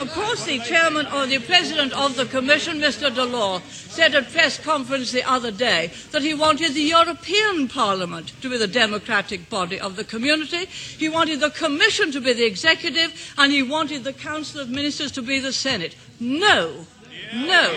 Of 0.00 0.12
course, 0.12 0.44
the 0.44 0.58
chairman 0.58 1.06
or 1.12 1.26
the 1.26 1.40
president 1.40 1.92
of 1.94 2.14
the 2.14 2.26
commission, 2.26 2.78
Mr. 2.78 3.10
Delors, 3.10 3.62
said 3.88 4.14
at 4.14 4.30
press 4.32 4.60
conference 4.60 5.10
the 5.10 5.24
other 5.34 5.56
day 5.56 5.90
that 6.10 6.22
he 6.22 6.34
wanted 6.34 6.74
the 6.74 6.86
European 6.86 7.66
Parliament 7.66 8.32
to 8.40 8.48
be 8.48 8.58
the 8.58 8.66
democratic 8.66 9.48
body 9.48 9.80
of 9.80 9.96
the 9.96 10.04
community. 10.04 10.66
He 10.98 11.08
wanted 11.08 11.40
the 11.40 11.50
commission 11.50 12.12
to 12.12 12.20
be 12.20 12.32
the 12.32 12.46
executive, 12.46 13.10
and 13.36 13.52
he 13.52 13.62
wanted 13.62 14.04
the 14.04 14.12
council 14.12 14.60
of 14.60 14.68
ministers 14.68 15.12
to 15.12 15.22
be 15.22 15.40
the 15.40 15.52
Senate. 15.52 15.94
No, 16.18 16.86
no, 17.32 17.72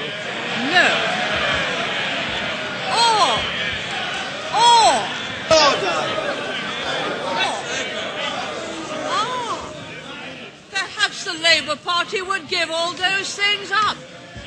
no. 0.71 0.87
Or, 2.89 3.37
or. 4.57 4.93
Perhaps 10.71 11.25
the 11.25 11.33
Labour 11.33 11.75
Party 11.75 12.21
would 12.21 12.47
give 12.47 12.71
all 12.71 12.93
those 12.93 13.35
things 13.35 13.71
up 13.71 13.97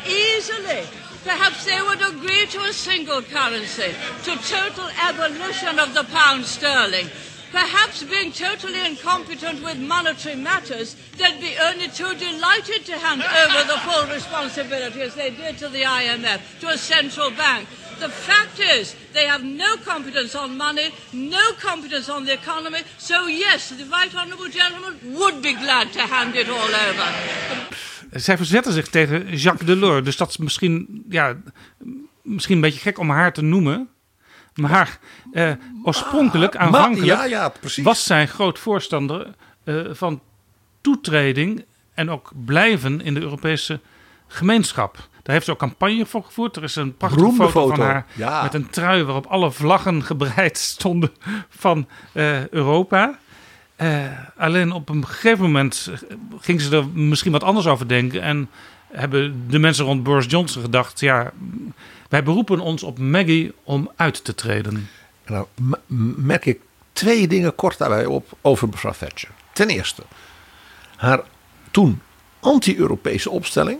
easily. 0.06 0.82
Perhaps 1.22 1.64
they 1.64 1.80
would 1.82 2.02
agree 2.02 2.46
to 2.46 2.60
a 2.62 2.72
single 2.72 3.22
currency, 3.22 3.94
to 4.24 4.36
total 4.48 4.88
abolition 5.00 5.78
of 5.78 5.94
the 5.94 6.04
pound 6.04 6.44
sterling. 6.44 7.08
Perhaps 7.52 8.02
being 8.04 8.32
totally 8.32 8.84
incompetent 8.84 9.62
with 9.62 9.78
monetary 9.78 10.36
matters, 10.36 10.96
they'd 11.16 11.40
be 11.40 11.56
only 11.62 11.88
too 11.88 12.12
delighted 12.14 12.84
to 12.86 12.98
hand 12.98 13.22
over 13.22 13.64
the 13.72 13.78
full 13.80 14.06
responsibility 14.14 15.02
as 15.02 15.14
they 15.14 15.30
did 15.30 15.58
to 15.58 15.68
the 15.68 15.82
IMF, 15.82 16.40
to 16.60 16.68
a 16.68 16.78
central 16.78 17.30
bank. 17.30 17.68
The 17.98 18.10
fact 18.10 18.58
is, 18.58 18.94
they 19.12 19.26
have 19.26 19.42
no 19.42 19.76
competence 19.84 20.34
on 20.34 20.56
money, 20.56 20.90
no 21.12 21.52
competence 21.60 22.12
on 22.12 22.24
the 22.24 22.32
economy. 22.32 22.82
So, 22.98 23.26
yes, 23.26 23.68
the 23.68 23.84
right 23.84 24.14
honourable 24.14 24.50
gentleman 24.50 24.98
would 25.14 25.40
be 25.40 25.54
glad 25.54 25.92
to 25.92 26.00
hand 26.00 26.34
it 26.34 26.48
all 26.48 26.74
over. 26.88 27.08
Zij 28.12 28.36
verzetten 28.36 28.72
zich 28.72 28.88
tegen 28.88 29.36
Jacques 29.36 29.66
Delors. 29.66 30.04
Dus 30.04 30.16
dat 30.16 30.28
is 30.28 30.36
misschien, 30.36 31.04
ja, 31.08 31.36
misschien 32.22 32.54
een 32.54 32.60
beetje 32.60 32.80
gek 32.80 32.98
om 32.98 33.10
haar 33.10 33.32
te 33.32 33.42
noemen. 33.42 33.88
Maar 34.56 34.98
eh, 35.32 35.50
oorspronkelijk, 35.84 36.56
aanvankelijk, 36.56 37.06
ja, 37.06 37.24
ja, 37.24 37.48
precies. 37.48 37.84
was 37.84 38.04
zij 38.04 38.26
groot 38.26 38.58
voorstander 38.58 39.34
eh, 39.64 39.80
van 39.90 40.20
toetreding 40.80 41.64
en 41.94 42.10
ook 42.10 42.32
blijven 42.44 43.00
in 43.00 43.14
de 43.14 43.20
Europese 43.20 43.80
gemeenschap. 44.26 44.94
Daar 44.94 45.34
heeft 45.34 45.44
ze 45.44 45.50
ook 45.50 45.58
campagne 45.58 46.06
voor 46.06 46.24
gevoerd. 46.24 46.56
Er 46.56 46.62
is 46.62 46.76
een 46.76 46.96
prachtige 46.96 47.30
foto, 47.30 47.48
foto, 47.48 47.74
van 47.74 47.84
haar 47.84 48.06
ja. 48.14 48.42
met 48.42 48.54
een 48.54 48.70
trui 48.70 49.02
waarop 49.02 49.26
alle 49.26 49.50
vlaggen 49.50 50.02
gebreid 50.02 50.58
stonden 50.74 51.10
van 51.48 51.86
eh, 52.12 52.48
Europa. 52.48 53.18
Alleen 54.36 54.72
op 54.72 54.88
een 54.88 55.06
gegeven 55.06 55.44
moment 55.44 55.90
ging 56.40 56.60
ze 56.60 56.76
er 56.76 56.88
misschien 56.88 57.32
wat 57.32 57.44
anders 57.44 57.66
over 57.66 57.88
denken. 57.88 58.22
En 58.22 58.50
hebben 58.92 59.44
de 59.48 59.58
mensen 59.58 59.84
rond 59.84 60.02
Boris 60.02 60.26
Johnson 60.28 60.62
gedacht: 60.62 61.00
ja, 61.00 61.32
wij 62.08 62.22
beroepen 62.22 62.60
ons 62.60 62.82
op 62.82 62.98
Maggie 62.98 63.54
om 63.62 63.90
uit 63.96 64.24
te 64.24 64.34
treden. 64.34 64.88
Nou, 65.26 65.46
merk 66.16 66.46
ik 66.46 66.60
twee 66.92 67.28
dingen 67.28 67.54
kort 67.54 67.78
daarbij 67.78 68.06
op 68.06 68.32
over 68.40 68.68
mevrouw 68.68 68.92
Thatcher. 68.98 69.30
Ten 69.52 69.68
eerste, 69.68 70.02
haar 70.96 71.20
toen 71.70 72.02
anti-Europese 72.40 73.30
opstelling, 73.30 73.78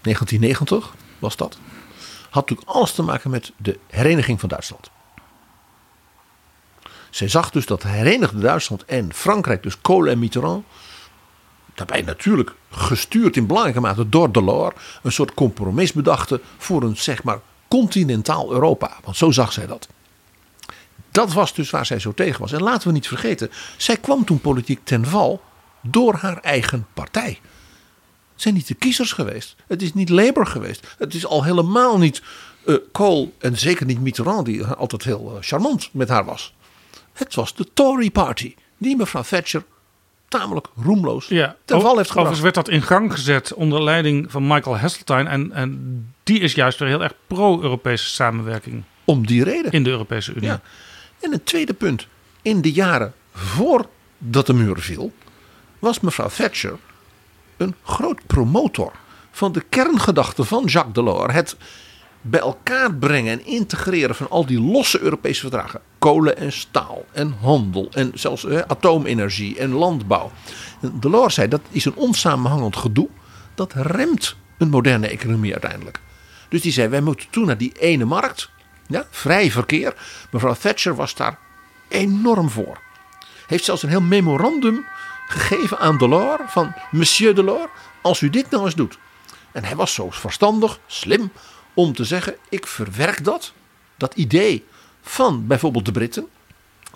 1990 0.00 0.94
was 1.18 1.36
dat, 1.36 1.58
had 2.30 2.48
natuurlijk 2.48 2.76
alles 2.76 2.92
te 2.92 3.02
maken 3.02 3.30
met 3.30 3.52
de 3.56 3.78
hereniging 3.86 4.40
van 4.40 4.48
Duitsland. 4.48 4.90
Zij 7.10 7.28
zag 7.28 7.50
dus 7.50 7.66
dat 7.66 7.82
herenigde 7.82 8.38
Duitsland 8.38 8.84
en 8.84 9.14
Frankrijk, 9.14 9.62
dus 9.62 9.80
Kohl 9.80 10.06
en 10.06 10.18
Mitterrand, 10.18 10.64
daarbij 11.78 12.02
natuurlijk 12.02 12.54
gestuurd 12.70 13.36
in 13.36 13.46
belangrijke 13.46 13.80
mate 13.80 14.08
door 14.08 14.32
Delors, 14.32 14.74
een 15.02 15.12
soort 15.12 15.34
compromis 15.34 15.92
bedachten 15.92 16.40
voor 16.58 16.82
een 16.82 16.96
zeg 16.96 17.22
maar 17.22 17.40
continentaal 17.68 18.52
Europa. 18.52 18.96
Want 19.04 19.16
zo 19.16 19.30
zag 19.30 19.52
zij 19.52 19.66
dat. 19.66 19.88
Dat 21.10 21.32
was 21.32 21.54
dus 21.54 21.70
waar 21.70 21.86
zij 21.86 21.98
zo 21.98 22.12
tegen 22.14 22.40
was. 22.40 22.52
En 22.52 22.62
laten 22.62 22.88
we 22.88 22.94
niet 22.94 23.08
vergeten, 23.08 23.50
zij 23.76 23.96
kwam 23.96 24.24
toen 24.24 24.40
politiek 24.40 24.80
ten 24.84 25.04
val 25.06 25.42
door 25.80 26.14
haar 26.14 26.38
eigen 26.40 26.86
partij. 26.94 27.38
Het 28.32 28.42
zijn 28.42 28.54
niet 28.54 28.68
de 28.68 28.74
kiezers 28.74 29.12
geweest. 29.12 29.56
Het 29.66 29.82
is 29.82 29.94
niet 29.94 30.08
Labour 30.08 30.46
geweest. 30.46 30.94
Het 30.98 31.14
is 31.14 31.26
al 31.26 31.44
helemaal 31.44 31.98
niet 31.98 32.22
eh 32.64 32.74
Kohl 32.92 33.32
en 33.38 33.58
zeker 33.58 33.86
niet 33.86 34.00
Mitterrand, 34.00 34.46
die 34.46 34.64
altijd 34.64 35.04
heel 35.04 35.32
eh, 35.34 35.36
charmant 35.40 35.88
met 35.92 36.08
haar 36.08 36.24
was. 36.24 36.54
Het 37.12 37.34
was 37.34 37.54
de 37.54 37.66
Tory 37.74 38.10
Party, 38.10 38.54
die 38.78 38.96
mevrouw 38.96 39.22
Thatcher 39.22 39.64
tamelijk 40.28 40.66
roemloos 40.82 41.26
Ja, 41.28 41.56
ten 41.64 41.80
val 41.80 41.96
heeft 41.96 42.10
overigens 42.10 42.10
gebracht. 42.10 42.40
werd 42.40 42.54
dat 42.54 42.68
in 42.68 42.82
gang 42.82 43.12
gezet 43.12 43.54
onder 43.54 43.82
leiding 43.82 44.30
van 44.30 44.46
Michael 44.46 44.76
Heseltine. 44.76 45.28
En, 45.28 45.52
en 45.52 46.14
die 46.22 46.40
is 46.40 46.54
juist 46.54 46.78
weer 46.78 46.88
heel 46.88 47.02
erg 47.02 47.14
pro-Europese 47.26 48.08
samenwerking. 48.08 48.82
Om 49.04 49.26
die 49.26 49.44
reden. 49.44 49.72
In 49.72 49.82
de 49.82 49.90
Europese 49.90 50.30
Unie. 50.34 50.48
Ja. 50.48 50.60
En 51.20 51.32
een 51.32 51.44
tweede 51.44 51.74
punt. 51.74 52.06
In 52.42 52.60
de 52.60 52.72
jaren 52.72 53.14
voordat 53.32 54.46
de 54.46 54.52
muur 54.52 54.78
viel, 54.78 55.12
was 55.78 56.00
mevrouw 56.00 56.28
Thatcher 56.28 56.78
een 57.56 57.74
groot 57.84 58.26
promotor 58.26 58.92
van 59.30 59.52
de 59.52 59.60
kerngedachte 59.60 60.44
van 60.44 60.64
Jacques 60.64 60.94
Delors. 60.94 61.32
Het 61.32 61.56
bij 62.30 62.40
elkaar 62.40 62.94
brengen 62.94 63.32
en 63.32 63.46
integreren 63.46 64.14
van 64.14 64.30
al 64.30 64.46
die 64.46 64.60
losse 64.60 65.00
Europese 65.00 65.40
verdragen. 65.40 65.80
Kolen 65.98 66.36
en 66.36 66.52
staal 66.52 67.04
en 67.12 67.36
handel 67.40 67.88
en 67.92 68.10
zelfs 68.14 68.46
atoomenergie 68.46 69.58
en 69.58 69.70
landbouw. 69.70 70.30
Delors 70.80 71.34
zei 71.34 71.48
dat 71.48 71.60
is 71.70 71.84
een 71.84 71.96
onsamenhangend 71.96 72.76
gedoe. 72.76 73.08
Dat 73.54 73.72
remt 73.72 74.36
een 74.58 74.68
moderne 74.68 75.08
economie 75.08 75.52
uiteindelijk. 75.52 76.00
Dus 76.48 76.62
die 76.62 76.72
zei 76.72 76.88
wij 76.88 77.00
moeten 77.00 77.26
toe 77.30 77.46
naar 77.46 77.58
die 77.58 77.72
ene 77.78 78.04
markt. 78.04 78.50
Ja, 78.86 79.06
vrij 79.10 79.50
verkeer. 79.50 79.94
Mevrouw 80.30 80.54
Thatcher 80.54 80.94
was 80.94 81.14
daar 81.14 81.38
enorm 81.88 82.50
voor. 82.50 82.80
Heeft 83.46 83.64
zelfs 83.64 83.82
een 83.82 83.88
heel 83.88 84.00
memorandum 84.00 84.84
gegeven 85.28 85.78
aan 85.78 85.98
Delors 85.98 86.42
van 86.46 86.74
Monsieur 86.90 87.34
Delors, 87.34 87.70
als 88.02 88.20
u 88.20 88.30
dit 88.30 88.50
nou 88.50 88.64
eens 88.64 88.74
doet. 88.74 88.98
En 89.52 89.64
hij 89.64 89.76
was 89.76 89.94
zo 89.94 90.10
verstandig, 90.10 90.78
slim, 90.86 91.30
om 91.78 91.92
te 91.92 92.04
zeggen: 92.04 92.36
ik 92.48 92.66
verwerk 92.66 93.24
dat, 93.24 93.52
dat 93.96 94.14
idee 94.14 94.64
van 95.02 95.46
bijvoorbeeld 95.46 95.84
de 95.84 95.92
Britten, 95.92 96.26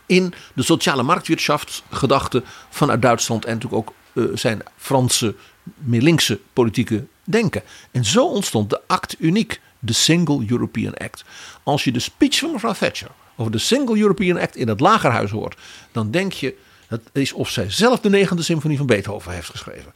in 0.06 0.34
de 0.54 0.62
sociale 0.62 1.02
marktwirtschaftsgedachte 1.02 2.42
vanuit 2.70 3.02
Duitsland 3.02 3.44
en 3.44 3.54
natuurlijk 3.54 3.88
ook 3.88 3.94
eh, 4.12 4.24
zijn 4.34 4.62
Franse, 4.76 5.34
meer 5.78 6.02
linkse 6.02 6.40
politieke 6.52 7.06
denken. 7.24 7.62
En 7.90 8.04
zo 8.04 8.26
ontstond 8.26 8.70
de 8.70 8.80
Act 8.86 9.16
Uniek 9.18 9.60
de 9.78 9.92
Single 9.92 10.44
European 10.48 10.94
Act. 10.94 11.24
Als 11.62 11.84
je 11.84 11.92
de 11.92 12.00
speech 12.00 12.38
van 12.38 12.52
mevrouw 12.52 12.72
Thatcher 12.72 13.10
over 13.36 13.52
de 13.52 13.58
Single 13.58 13.98
European 13.98 14.38
Act 14.38 14.56
in 14.56 14.68
het 14.68 14.80
Lagerhuis 14.80 15.30
hoort, 15.30 15.56
dan 15.92 16.10
denk 16.10 16.32
je 16.32 16.56
het 16.86 17.02
is 17.12 17.32
of 17.32 17.48
zij 17.48 17.70
zelf 17.70 18.00
de 18.00 18.10
negende 18.10 18.42
symfonie 18.42 18.76
van 18.76 18.86
Beethoven 18.86 19.32
heeft 19.32 19.50
geschreven. 19.50 19.92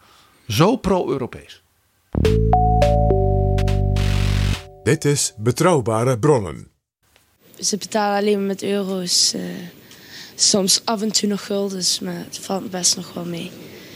Zo 0.49 0.77
pro-Europees. 0.77 1.63
Dit 4.87 5.05
is 5.05 5.33
Betrouwbare 5.37 6.19
Bronnen. 6.19 6.69
Ze 7.61 7.77
betalen 7.77 8.19
alleen 8.19 8.39
maar 8.39 8.47
met 8.47 8.63
euro's. 8.63 9.33
eh, 9.35 9.43
soms 10.35 10.85
af 10.85 11.03
en 11.03 11.13
toe 11.13 11.29
nog 11.29 11.47
guldens, 11.47 12.01
maar 12.01 12.15
het 12.15 12.39
valt 12.39 12.71
best 12.71 12.97
nog 12.97 13.13
wel 13.13 13.25
mee. 13.25 13.51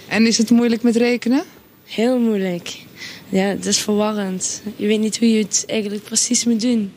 En 0.09 0.27
is 0.27 0.39
het 0.39 0.51
moeilijk 0.51 0.83
met 0.83 0.97
rekenen? 0.97 1.43
Heel 1.85 2.19
moeilijk. 2.19 2.85
Ja, 3.29 3.43
het 3.43 3.67
is 3.67 3.79
verwarrend. 3.79 4.63
Je 4.77 4.87
weet 4.87 5.01
niet 5.01 5.19
hoe 5.19 5.29
je 5.33 5.43
het 5.43 5.65
eigenlijk 5.67 6.03
precies 6.05 6.45
moet 6.45 6.61
doen. 6.61 6.93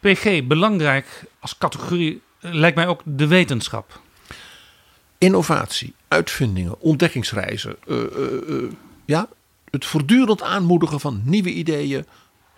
PG, 0.00 0.46
belangrijk 0.46 1.06
als 1.38 1.58
categorie 1.58 2.20
eh, 2.40 2.52
lijkt 2.54 2.76
mij 2.76 2.86
ook 2.86 3.00
de 3.04 3.26
wetenschap. 3.26 4.00
Innovatie, 5.18 5.94
uitvindingen, 6.08 6.80
ontdekkingsreizen. 6.80 7.76
eh, 7.86 7.96
eh, 8.02 8.48
eh, 8.48 8.70
ja, 9.06 9.28
het 9.70 9.84
voortdurend 9.84 10.42
aanmoedigen 10.42 11.00
van 11.00 11.22
nieuwe 11.24 11.50
ideeën. 11.50 12.06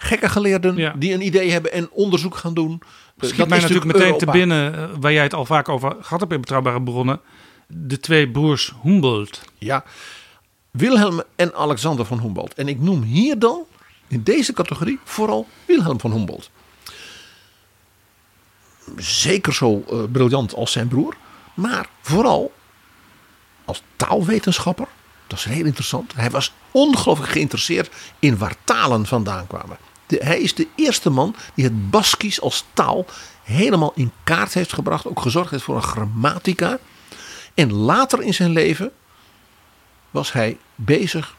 Gekke 0.03 0.29
geleerden 0.29 0.99
die 0.99 1.13
een 1.13 1.27
idee 1.27 1.51
hebben 1.51 1.73
en 1.73 1.91
onderzoek 1.91 2.37
gaan 2.37 2.55
doen. 2.55 2.83
Eh, 2.83 3.27
Schiet 3.27 3.39
dat 3.39 3.49
mij 3.49 3.59
is 3.59 3.63
natuurlijk 3.63 3.93
meteen 3.93 4.19
te 4.19 4.27
binnen, 4.27 4.75
eh, 4.75 4.89
waar 5.01 5.13
jij 5.13 5.23
het 5.23 5.35
al 5.35 5.45
vaak 5.45 5.69
over 5.69 5.97
gehad 6.01 6.21
hebt 6.21 6.33
in 6.33 6.41
Betrouwbare 6.41 6.83
Bronnen. 6.83 7.21
De 7.67 8.01
twee 8.01 8.29
broers 8.29 8.73
Humboldt. 8.83 9.43
Ja, 9.59 9.85
Wilhelm 10.71 11.23
en 11.37 11.55
Alexander 11.55 12.05
van 12.05 12.21
Humboldt. 12.21 12.55
En 12.55 12.69
ik 12.69 12.81
noem 12.81 13.03
hier 13.03 13.39
dan 13.39 13.65
in 14.09 14.23
deze 14.23 14.53
categorie 14.53 14.99
vooral 15.05 15.47
Wilhelm 15.67 16.01
van 16.01 16.13
Humboldt. 16.13 16.51
Zeker 18.97 19.55
zo 19.55 19.85
eh, 19.91 19.99
briljant 20.13 20.55
als 20.55 20.73
zijn 20.73 20.89
broer, 20.89 21.17
maar 21.55 21.87
vooral 22.01 22.53
als 23.65 23.83
taalwetenschapper. 23.97 24.87
Dat 25.27 25.39
is 25.39 25.45
heel 25.45 25.65
interessant. 25.65 26.15
Hij 26.15 26.31
was 26.31 26.53
ongelooflijk 26.71 27.33
geïnteresseerd 27.33 27.91
in 28.19 28.39
waar 28.39 28.55
talen 28.65 29.07
vandaan 29.07 29.47
kwamen. 29.47 29.77
Hij 30.21 30.41
is 30.41 30.55
de 30.55 30.69
eerste 30.75 31.11
man 31.11 31.35
die 31.55 31.65
het 31.65 31.91
Baskisch 31.91 32.41
als 32.41 32.65
taal 32.73 33.07
helemaal 33.43 33.93
in 33.95 34.13
kaart 34.25 34.55
heeft 34.55 34.73
gebracht. 34.73 35.07
Ook 35.07 35.21
gezorgd 35.21 35.51
heeft 35.51 35.63
voor 35.63 35.77
een 35.77 35.83
grammatica. 35.83 36.79
En 37.55 37.73
later 37.73 38.23
in 38.23 38.35
zijn 38.35 38.51
leven 38.51 38.93
was 40.11 40.33
hij 40.33 40.59
bezig. 40.75 41.37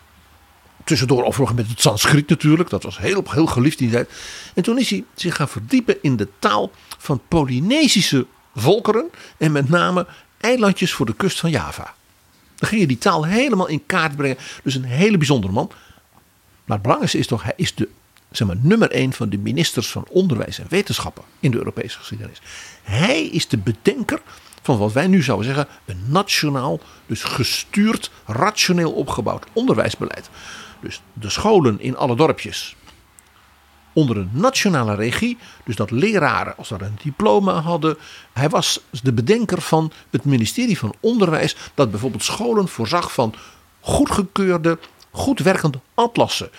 Tussendoor 0.83 1.23
overigens 1.23 1.59
met 1.59 1.69
het 1.69 1.81
Sanskriet 1.81 2.29
natuurlijk. 2.29 2.69
Dat 2.69 2.83
was 2.83 2.97
heel, 2.97 3.23
heel 3.27 3.45
geliefd 3.45 3.77
die 3.77 3.89
tijd. 3.89 4.09
En 4.53 4.63
toen 4.63 4.79
is 4.79 4.89
hij 4.89 5.03
zich 5.15 5.35
gaan 5.35 5.49
verdiepen 5.49 5.97
in 6.01 6.15
de 6.15 6.27
taal 6.39 6.71
van 6.97 7.21
Polynesische 7.27 8.25
volkeren. 8.55 9.09
En 9.37 9.51
met 9.51 9.69
name 9.69 10.07
eilandjes 10.39 10.93
voor 10.93 11.05
de 11.05 11.15
kust 11.15 11.39
van 11.39 11.49
Java. 11.49 11.93
Dan 12.55 12.69
ging 12.69 12.81
je 12.81 12.87
die 12.87 12.97
taal 12.97 13.25
helemaal 13.25 13.67
in 13.67 13.85
kaart 13.85 14.15
brengen. 14.15 14.37
Dus 14.63 14.75
een 14.75 14.83
hele 14.83 15.17
bijzondere 15.17 15.53
man. 15.53 15.71
Maar 16.65 16.77
het 16.77 16.81
belangrijkste 16.81 17.19
is 17.19 17.27
toch, 17.27 17.43
hij 17.43 17.53
is 17.55 17.75
de 17.75 17.89
zeg 18.35 18.47
maar, 18.47 18.57
nummer 18.61 18.91
één 18.91 19.13
van 19.13 19.29
de 19.29 19.37
ministers 19.37 19.91
van 19.91 20.05
Onderwijs 20.09 20.59
en 20.59 20.65
Wetenschappen 20.69 21.23
in 21.39 21.51
de 21.51 21.57
Europese 21.57 21.97
geschiedenis. 21.97 22.41
Hij 22.83 23.23
is 23.23 23.47
de 23.47 23.57
bedenker 23.57 24.21
van 24.61 24.77
wat 24.77 24.93
wij 24.93 25.07
nu 25.07 25.21
zouden 25.21 25.45
zeggen 25.45 25.67
een 25.85 26.03
nationaal, 26.07 26.79
dus 27.05 27.23
gestuurd, 27.23 28.11
rationeel 28.25 28.91
opgebouwd 28.91 29.45
onderwijsbeleid. 29.53 30.29
Dus 30.79 31.01
de 31.13 31.29
scholen 31.29 31.79
in 31.79 31.97
alle 31.97 32.15
dorpjes 32.15 32.75
onder 33.93 34.17
een 34.17 34.29
nationale 34.31 34.95
regie. 34.95 35.37
Dus 35.65 35.75
dat 35.75 35.91
leraren 35.91 36.57
als 36.57 36.69
dat 36.69 36.81
een 36.81 36.97
diploma 37.03 37.61
hadden. 37.61 37.97
Hij 38.33 38.49
was 38.49 38.79
de 39.03 39.13
bedenker 39.13 39.61
van 39.61 39.91
het 40.09 40.25
ministerie 40.25 40.77
van 40.77 40.93
Onderwijs. 40.99 41.55
Dat 41.73 41.91
bijvoorbeeld 41.91 42.23
scholen 42.23 42.67
voorzag 42.67 43.13
van 43.13 43.33
goedgekeurde, 43.79 44.77
goed 45.11 45.39
werkende 45.39 45.79
atlassen. 45.93 46.49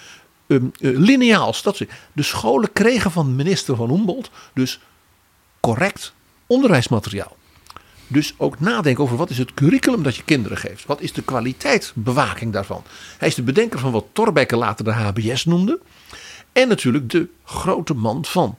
Um, 0.46 0.70
lineaals. 0.78 1.62
Dat 1.62 1.76
soort. 1.76 1.90
De 2.12 2.22
scholen 2.22 2.72
kregen 2.72 3.10
van 3.10 3.36
minister 3.36 3.76
van 3.76 3.90
Humboldt 3.90 4.30
dus 4.54 4.80
correct 5.60 6.12
onderwijsmateriaal. 6.46 7.36
Dus 8.06 8.34
ook 8.36 8.60
nadenken 8.60 9.04
over 9.04 9.16
wat 9.16 9.30
is 9.30 9.38
het 9.38 9.54
curriculum 9.54 10.02
dat 10.02 10.16
je 10.16 10.22
kinderen 10.24 10.58
geeft. 10.58 10.86
Wat 10.86 11.00
is 11.00 11.12
de 11.12 11.22
kwaliteitsbewaking 11.22 12.52
daarvan. 12.52 12.82
Hij 13.18 13.28
is 13.28 13.34
de 13.34 13.42
bedenker 13.42 13.78
van 13.78 13.92
wat 13.92 14.04
Thorbecke 14.12 14.56
later 14.56 14.84
de 14.84 14.92
HBS 14.92 15.44
noemde. 15.44 15.80
En 16.52 16.68
natuurlijk 16.68 17.10
de 17.10 17.28
grote 17.44 17.94
man 17.94 18.24
van 18.24 18.58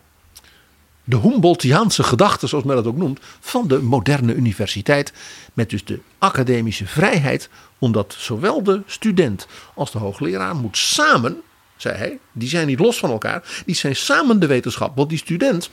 de 1.04 1.18
Humboldtiaanse 1.18 2.04
gedachte, 2.04 2.48
zoals 2.48 2.64
men 2.64 2.76
dat 2.76 2.88
ook 2.88 2.98
noemt, 2.98 3.20
van 3.40 3.68
de 3.68 3.82
moderne 3.82 4.34
universiteit. 4.34 5.14
Met 5.54 5.70
dus 5.70 5.86
de 5.86 6.00
academische 6.18 6.88
vrijheid, 6.88 7.50
omdat 7.80 8.16
zowel 8.18 8.64
de 8.64 8.82
student 8.86 9.48
als 9.74 9.92
de 9.92 9.98
hoogleraar 9.98 10.56
moet 10.56 10.78
samen, 10.78 11.42
zei 11.78 11.98
hij, 11.98 12.20
die 12.32 12.50
zijn 12.50 12.68
niet 12.68 12.80
los 12.80 12.98
van 12.98 13.10
elkaar, 13.10 13.64
die 13.66 13.76
zijn 13.76 13.96
samen 13.96 14.40
de 14.40 14.48
wetenschap. 14.48 14.96
Want 14.96 15.10
die 15.10 15.18
student 15.18 15.70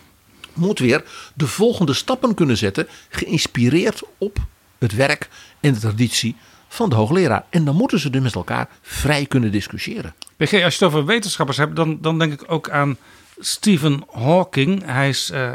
moet 0.53 0.79
weer 0.79 1.05
de 1.35 1.47
volgende 1.47 1.93
stappen 1.93 2.35
kunnen 2.35 2.57
zetten, 2.57 2.89
geïnspireerd 3.09 4.03
op 4.19 4.39
het 4.79 4.95
werk 4.95 5.29
en 5.61 5.73
de 5.73 5.81
traditie 5.81 6.37
van 6.69 6.89
de 6.89 6.95
hoogleraar. 6.95 7.45
En 7.51 7.65
dan 7.65 7.77
moeten 7.77 7.99
ze 7.99 8.11
dus 8.11 8.23
met 8.23 8.35
elkaar 8.35 8.69
vrij 8.83 9.27
kunnen 9.27 9.53
discussiëren. 9.53 10.15
PG, 10.37 10.53
als 10.53 10.79
je 10.79 10.85
het 10.85 10.95
over 10.95 11.05
wetenschappers 11.05 11.57
hebt, 11.57 11.77
dan, 11.77 11.99
dan 12.01 12.19
denk 12.19 12.33
ik 12.33 12.45
ook 12.47 12.71
aan 12.71 12.97
Stephen 13.39 14.05
Hawking. 14.11 14.83
Hij 14.85 15.09
is 15.09 15.31
eh, 15.31 15.51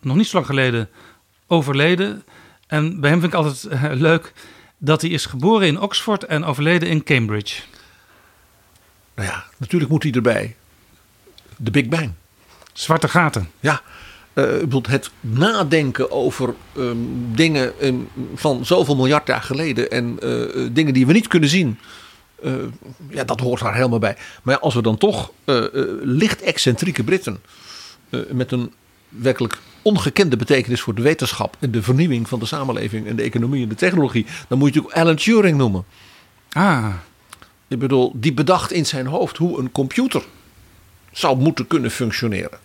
nog 0.00 0.16
niet 0.16 0.26
zo 0.26 0.36
lang 0.36 0.46
geleden 0.46 0.88
overleden. 1.46 2.24
En 2.66 3.00
bij 3.00 3.10
hem 3.10 3.20
vind 3.20 3.32
ik 3.32 3.38
altijd 3.38 3.64
eh, 3.64 3.84
leuk 3.92 4.32
dat 4.78 5.00
hij 5.00 5.10
is 5.10 5.26
geboren 5.26 5.66
in 5.66 5.80
Oxford 5.80 6.24
en 6.24 6.44
overleden 6.44 6.88
in 6.88 7.04
Cambridge. 7.04 7.62
Nou 9.18 9.30
ja, 9.30 9.44
natuurlijk 9.56 9.90
moet 9.90 10.02
hij 10.02 10.12
erbij. 10.12 10.56
De 11.56 11.70
Big 11.70 11.88
Bang. 11.88 12.10
Zwarte 12.72 13.08
gaten. 13.08 13.50
Ja, 13.60 13.82
eh, 14.32 14.44
bedoel, 14.44 14.82
het 14.88 15.10
nadenken 15.20 16.10
over 16.10 16.54
ehm, 16.76 16.96
dingen 17.34 17.80
ehm, 17.80 17.94
van 18.34 18.66
zoveel 18.66 18.96
miljard 18.96 19.26
jaar 19.26 19.42
geleden 19.42 19.90
en 19.90 20.18
eh, 20.22 20.66
dingen 20.72 20.94
die 20.94 21.06
we 21.06 21.12
niet 21.12 21.28
kunnen 21.28 21.48
zien. 21.48 21.78
eh, 22.42 22.52
ja, 23.08 23.24
dat 23.24 23.40
hoort 23.40 23.60
daar 23.60 23.74
helemaal 23.74 23.98
bij. 23.98 24.16
Maar 24.42 24.54
ja, 24.54 24.60
als 24.60 24.74
we 24.74 24.82
dan 24.82 24.96
toch 24.98 25.32
eh, 25.44 25.64
eh, 25.64 25.70
licht 26.02 26.42
excentrieke 26.42 27.04
Britten 27.04 27.40
eh, 28.10 28.20
met 28.30 28.52
een 28.52 28.72
werkelijk 29.08 29.58
ongekende 29.82 30.36
betekenis 30.36 30.80
voor 30.80 30.94
de 30.94 31.02
wetenschap 31.02 31.56
en 31.60 31.70
de 31.70 31.82
vernieuwing 31.82 32.28
van 32.28 32.38
de 32.38 32.46
samenleving 32.46 33.06
en 33.06 33.16
de 33.16 33.22
economie 33.22 33.62
en 33.62 33.68
de 33.68 33.74
technologie, 33.74 34.26
dan 34.48 34.58
moet 34.58 34.74
je 34.74 34.74
natuurlijk 34.74 35.02
Alan 35.02 35.16
Turing 35.16 35.56
noemen. 35.58 35.84
Ah. 36.52 36.94
Ik 37.68 37.78
bedoel, 37.78 38.12
die 38.14 38.32
bedacht 38.32 38.72
in 38.72 38.86
zijn 38.86 39.06
hoofd 39.06 39.36
hoe 39.36 39.58
een 39.58 39.72
computer 39.72 40.24
zou 41.12 41.38
moeten 41.38 41.66
kunnen 41.66 41.90
functioneren. 41.90 42.58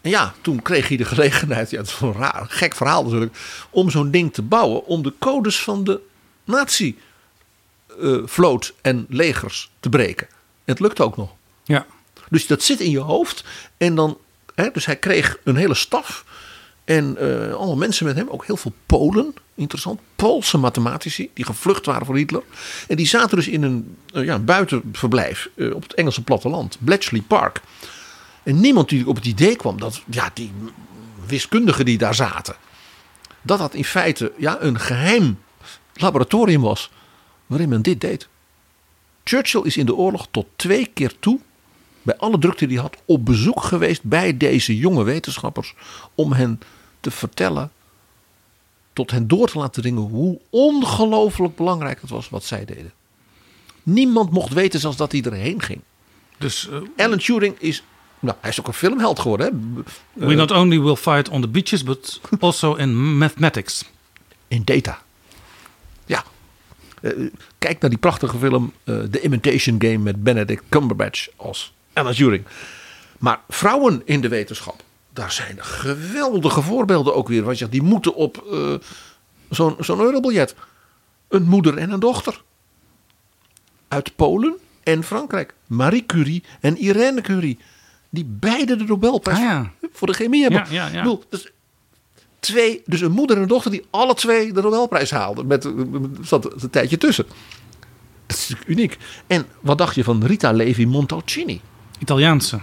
En 0.00 0.10
ja, 0.10 0.34
toen 0.40 0.62
kreeg 0.62 0.88
hij 0.88 0.96
de 0.96 1.04
gelegenheid, 1.04 1.70
ja, 1.70 1.78
het 1.78 1.86
is 1.86 2.00
een 2.00 2.12
raar, 2.12 2.46
gek 2.48 2.74
verhaal 2.74 3.04
natuurlijk, 3.04 3.36
om 3.70 3.90
zo'n 3.90 4.10
ding 4.10 4.34
te 4.34 4.42
bouwen 4.42 4.84
om 4.86 5.02
de 5.02 5.12
codes 5.18 5.60
van 5.60 5.84
de 5.84 6.00
nazi-vloot 7.86 8.74
en 8.80 9.06
legers 9.08 9.70
te 9.80 9.88
breken. 9.88 10.26
En 10.64 10.72
het 10.72 10.80
lukt 10.80 11.00
ook 11.00 11.16
nog. 11.16 11.30
Ja. 11.64 11.86
Dus 12.30 12.46
dat 12.46 12.62
zit 12.62 12.80
in 12.80 12.90
je 12.90 12.98
hoofd. 12.98 13.44
En 13.76 13.94
dan, 13.94 14.18
hè, 14.54 14.70
dus 14.72 14.86
hij 14.86 14.96
kreeg 14.96 15.38
een 15.44 15.56
hele 15.56 15.74
staf. 15.74 16.24
En 16.84 17.16
eh 17.16 17.54
allemaal 17.54 17.76
mensen 17.76 18.06
met 18.06 18.16
hem, 18.16 18.28
ook 18.28 18.46
heel 18.46 18.56
veel 18.56 18.74
Polen, 18.86 19.34
interessant. 19.54 20.00
Poolse 20.16 20.58
mathematici, 20.58 21.30
die 21.34 21.44
gevlucht 21.44 21.86
waren 21.86 22.06
voor 22.06 22.16
Hitler. 22.16 22.42
En 22.88 22.96
die 22.96 23.06
zaten 23.06 23.36
dus 23.36 23.48
in 23.48 23.62
een, 23.62 23.96
eh, 24.12 24.24
ja, 24.24 24.34
een 24.34 24.44
buitenverblijf 24.44 25.48
eh, 25.54 25.74
op 25.74 25.82
het 25.82 25.94
Engelse 25.94 26.22
platteland, 26.22 26.76
Bletchley 26.80 27.20
Park. 27.20 27.60
En 28.42 28.60
niemand 28.60 28.88
die 28.88 29.08
op 29.08 29.16
het 29.16 29.24
idee 29.24 29.56
kwam 29.56 29.80
dat 29.80 30.02
ja, 30.10 30.30
die 30.34 30.52
wiskundigen 31.26 31.84
die 31.84 31.98
daar 31.98 32.14
zaten, 32.14 32.54
dat 33.42 33.58
dat 33.58 33.74
in 33.74 33.84
feite 33.84 34.32
ja, 34.36 34.56
een 34.60 34.80
geheim 34.80 35.38
laboratorium 35.94 36.60
was 36.60 36.90
waarin 37.46 37.68
men 37.68 37.82
dit 37.82 38.00
deed. 38.00 38.28
Churchill 39.24 39.62
is 39.64 39.76
in 39.76 39.86
de 39.86 39.94
oorlog 39.94 40.26
tot 40.30 40.46
twee 40.56 40.86
keer 40.94 41.12
toe, 41.18 41.40
bij 42.02 42.16
alle 42.16 42.38
drukte 42.38 42.66
die 42.66 42.76
hij 42.76 42.86
had, 42.86 43.02
op 43.04 43.24
bezoek 43.24 43.62
geweest 43.62 44.02
bij 44.02 44.36
deze 44.36 44.76
jonge 44.76 45.02
wetenschappers 45.02 45.74
om 46.14 46.32
hen 46.32 46.60
te 47.00 47.10
vertellen, 47.10 47.70
tot 48.92 49.10
hen 49.10 49.28
door 49.28 49.48
te 49.48 49.58
laten 49.58 49.82
dringen 49.82 50.02
hoe 50.02 50.40
ongelooflijk 50.50 51.56
belangrijk 51.56 52.00
het 52.00 52.10
was 52.10 52.28
wat 52.28 52.44
zij 52.44 52.64
deden. 52.64 52.92
Niemand 53.82 54.30
mocht 54.30 54.52
weten 54.52 54.80
zelfs 54.80 54.96
dat 54.96 55.12
hij 55.12 55.22
erheen 55.22 55.62
ging. 55.62 55.80
Dus 56.38 56.68
Alan 56.96 57.18
Turing 57.18 57.58
is, 57.58 57.84
nou, 58.20 58.36
hij 58.40 58.50
is 58.50 58.60
ook 58.60 58.66
een 58.66 58.72
filmheld 58.72 59.18
geworden. 59.18 59.46
Hè? 59.46 60.26
We 60.26 60.34
not 60.34 60.50
only 60.50 60.80
will 60.80 60.96
fight 60.96 61.28
on 61.28 61.40
the 61.40 61.48
beaches, 61.48 61.82
but 61.82 62.20
also 62.40 62.74
in 62.74 63.16
mathematics. 63.18 63.84
In 64.48 64.62
data. 64.64 65.02
Ja. 66.06 66.24
Uh, 67.00 67.30
kijk 67.58 67.80
naar 67.80 67.90
die 67.90 67.98
prachtige 67.98 68.38
film 68.38 68.72
The 68.84 69.20
Imitation 69.22 69.76
Game 69.78 69.98
met 69.98 70.22
Benedict 70.22 70.62
Cumberbatch 70.68 71.28
als 71.36 71.72
Alan 71.92 72.12
Turing. 72.12 72.44
Maar 73.18 73.40
vrouwen 73.48 74.02
in 74.04 74.20
de 74.20 74.28
wetenschap, 74.28 74.82
daar 75.12 75.32
zijn 75.32 75.56
geweldige 75.64 76.62
voorbeelden 76.62 77.14
ook 77.14 77.28
weer. 77.28 77.42
Want 77.42 77.58
je, 77.58 77.68
die 77.68 77.82
moeten 77.82 78.14
op 78.14 78.44
uh, 78.52 78.74
zo'n 79.50 79.76
zo'n 79.78 80.00
eurobiljet. 80.00 80.54
Een 81.28 81.42
moeder 81.42 81.78
en 81.78 81.90
een 81.90 82.00
dochter. 82.00 82.42
Uit 83.88 84.16
Polen 84.16 84.54
en 84.82 85.04
Frankrijk. 85.04 85.54
Marie 85.66 86.06
Curie 86.06 86.42
en 86.60 86.76
Irene 86.76 87.20
Curie. 87.20 87.58
Die 88.10 88.24
beide 88.24 88.76
de 88.76 88.84
Nobelprijs 88.84 89.38
Ah, 89.38 89.44
ja. 89.44 89.72
voor 89.92 90.06
de 90.06 90.12
chemie 90.14 90.42
hebben. 90.42 90.60
Ja, 90.60 90.86
ja, 90.86 90.86
ja. 90.86 90.96
Ik 90.96 91.02
bedoel, 91.02 91.24
dus, 91.28 91.52
twee, 92.40 92.82
dus 92.86 93.00
een 93.00 93.12
moeder 93.12 93.36
en 93.36 93.42
een 93.42 93.48
dochter 93.48 93.70
die 93.70 93.84
alle 93.90 94.14
twee 94.14 94.52
de 94.52 94.62
Nobelprijs 94.62 95.10
haalden. 95.10 95.46
Met, 95.46 95.68
zat 96.22 96.62
een 96.62 96.70
tijdje 96.70 96.98
tussen. 96.98 97.26
Dat 98.26 98.36
is 98.36 98.48
natuurlijk 98.48 98.78
uniek. 98.78 98.98
En 99.26 99.46
wat 99.60 99.78
dacht 99.78 99.94
je 99.94 100.04
van 100.04 100.24
Rita 100.24 100.52
Levi 100.52 100.86
Montalcini? 100.86 101.60
Italiaanse. 101.98 102.60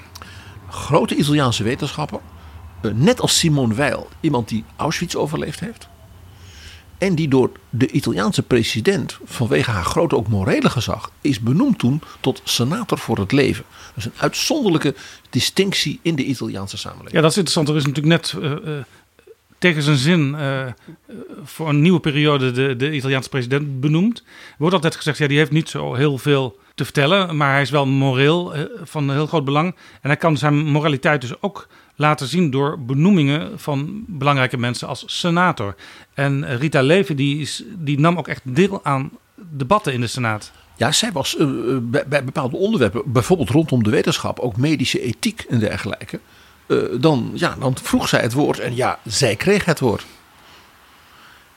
Grote 0.70 1.16
Italiaanse 1.16 1.64
wetenschapper. 1.64 2.20
Eh, 2.82 2.92
Net 2.92 3.22
als 3.22 3.40
Simone 3.40 3.74
Weil. 3.74 4.08
Iemand 4.20 4.50
die 4.50 4.64
Auschwitz 4.76 5.16
overleefd 5.16 5.60
heeft. 5.60 5.88
En 6.98 7.16
die 7.16 7.28
door 7.28 7.52
de 7.70 7.92
Italiaanse 7.92 8.44
president, 8.44 9.18
vanwege 9.24 9.72
haar 9.72 9.84
grote 9.86 10.16
ook 10.16 10.28
morele 10.28 10.70
gezag, 10.70 11.12
is 11.22 11.40
benoemd 11.40 11.80
toen 11.80 12.02
tot 12.20 12.42
senator 12.44 12.98
voor 12.98 13.18
het 13.18 13.32
leven. 13.32 13.66
Is 13.96 14.06
een 14.06 14.12
uitzonderlijke 14.18 14.96
distinctie 15.30 16.00
in 16.02 16.16
de 16.16 16.24
Italiaanse 16.24 16.78
samenleving. 16.78 17.16
Ja, 17.16 17.22
dat 17.22 17.32
is 17.32 17.38
interessant. 17.38 17.70
Er 17.70 17.76
is 17.76 17.86
natuurlijk 17.86 18.16
net 18.16 18.44
eh, 18.44 18.78
eh, 18.78 18.84
tegen 19.58 19.82
zijn 19.84 19.98
zin 19.98 20.38
voor 21.44 21.70
een 21.70 21.82
nieuwe 21.82 22.00
periode 22.00 22.52
de, 22.52 22.76
de 22.76 22.92
Italiaanse 22.92 23.30
president 23.30 23.80
benoemd. 23.80 24.24
Wordt 24.58 24.74
altijd 24.74 24.96
gezegd, 24.96 25.18
ja, 25.18 25.28
die 25.28 25.38
heeft 25.38 25.52
niet 25.52 25.70
zo 25.70 25.94
heel 25.94 26.18
veel 26.18 26.60
te 26.76 26.84
vertellen, 26.84 27.38
maar 27.38 27.52
hij 27.52 27.62
is 27.62 27.70
wel 27.70 27.86
moreel 27.86 28.54
van 28.84 29.12
heel 29.12 29.28
groot 29.28 29.46
belang. 29.46 29.76
En 30.02 30.10
hij 30.10 30.18
kan 30.18 30.38
zijn 30.38 30.66
moraliteit 30.66 31.22
dus 31.22 31.42
ook 31.42 31.68
laten 32.00 32.28
zien 32.28 32.52
door 32.52 32.80
benoemingen 32.80 33.60
van 33.60 34.04
belangrijke 34.08 34.58
mensen 34.58 34.88
als 34.88 35.04
senator. 35.06 35.76
En 36.14 36.58
Rita 36.58 36.82
Levi 36.82 37.16
die, 37.16 37.40
is, 37.40 37.64
die 37.78 38.00
nam 38.00 38.18
ook 38.18 38.28
echt 38.28 38.42
deel 38.44 38.80
aan 38.84 39.12
debatten 39.36 39.94
in 39.94 40.02
de 40.02 40.08
Senaat. 40.08 40.52
Ja, 40.76 40.92
zij 40.92 41.12
was 41.12 41.38
eh, 41.38 41.48
eh, 41.48 41.78
bij, 41.82 42.08
bij 42.08 42.24
bepaalde 42.24 42.58
onderwerpen, 42.58 43.12
bijvoorbeeld 43.12 43.50
rondom 43.50 43.84
de 43.84 43.90
wetenschap, 43.90 44.40
ook 44.40 44.58
medische 44.58 45.02
ethiek 45.02 45.46
en 45.50 45.60
dergelijke. 45.60 46.20
eh, 46.68 46.78
dan, 47.00 47.32
ja, 47.34 47.56
dan 47.60 47.78
vroeg 47.82 48.08
zij 48.08 48.22
het 48.22 48.34
woord 48.34 48.60
en 48.60 48.76
ja, 48.76 49.00
zij 49.06 49.36
kreeg 49.36 49.66
het 49.66 49.80
woord. 49.80 50.06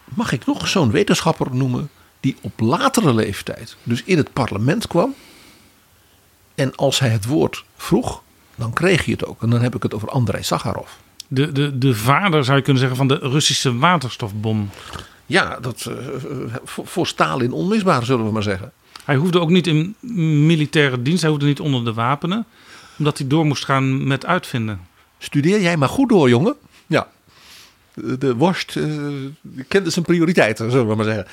Mag 0.04 0.32
ik 0.32 0.46
nog 0.46 0.68
zo'n 0.68 0.90
wetenschapper 0.90 1.54
noemen 1.54 1.90
die 2.20 2.36
op 2.40 2.60
latere 2.60 3.14
leeftijd 3.14 3.76
dus 3.82 4.02
in 4.04 4.16
het 4.16 4.32
parlement 4.32 4.86
kwam? 4.86 5.14
En 6.54 6.74
als 6.74 6.98
hij 6.98 7.08
het 7.08 7.26
woord 7.26 7.64
vroeg, 7.76 8.22
dan 8.62 8.72
kreeg 8.72 9.04
hij 9.04 9.12
het 9.12 9.26
ook. 9.26 9.42
En 9.42 9.50
dan 9.50 9.60
heb 9.60 9.74
ik 9.74 9.82
het 9.82 9.94
over 9.94 10.08
Andrei 10.08 10.42
Sakharov. 10.42 10.90
De, 11.28 11.52
de, 11.52 11.78
de 11.78 11.94
vader, 11.94 12.44
zou 12.44 12.56
je 12.56 12.62
kunnen 12.62 12.80
zeggen, 12.80 12.98
van 12.98 13.08
de 13.08 13.18
Russische 13.28 13.78
waterstofbom. 13.78 14.70
Ja, 15.26 15.58
dat 15.60 15.86
eh, 15.86 15.96
voor, 16.64 16.86
voor 16.86 17.06
Stalin 17.06 17.52
onmisbaar, 17.52 18.04
zullen 18.04 18.26
we 18.26 18.32
maar 18.32 18.42
zeggen. 18.42 18.72
Hij 19.04 19.16
hoefde 19.16 19.40
ook 19.40 19.50
niet 19.50 19.66
in 19.66 19.94
militaire 20.46 21.02
dienst, 21.02 21.22
hij 21.22 21.30
hoefde 21.30 21.46
niet 21.46 21.60
onder 21.60 21.84
de 21.84 21.92
wapenen, 21.92 22.46
omdat 22.98 23.18
hij 23.18 23.26
door 23.26 23.46
moest 23.46 23.64
gaan 23.64 24.06
met 24.06 24.26
uitvinden. 24.26 24.80
Studeer 25.18 25.60
jij 25.60 25.76
maar 25.76 25.88
goed 25.88 26.08
door, 26.08 26.28
jongen. 26.28 26.54
Ja. 26.86 27.08
De, 27.94 28.34
worst 28.34 28.76
eh, 28.76 28.84
kende 29.68 29.90
zijn 29.90 30.04
prioriteiten, 30.04 30.70
zullen 30.70 30.88
we 30.88 30.94
maar 30.94 31.04
zeggen. 31.04 31.26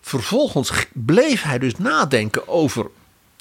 Vervolgens 0.00 0.86
bleef 0.92 1.42
hij 1.42 1.58
dus 1.58 1.76
nadenken 1.76 2.48
over... 2.48 2.86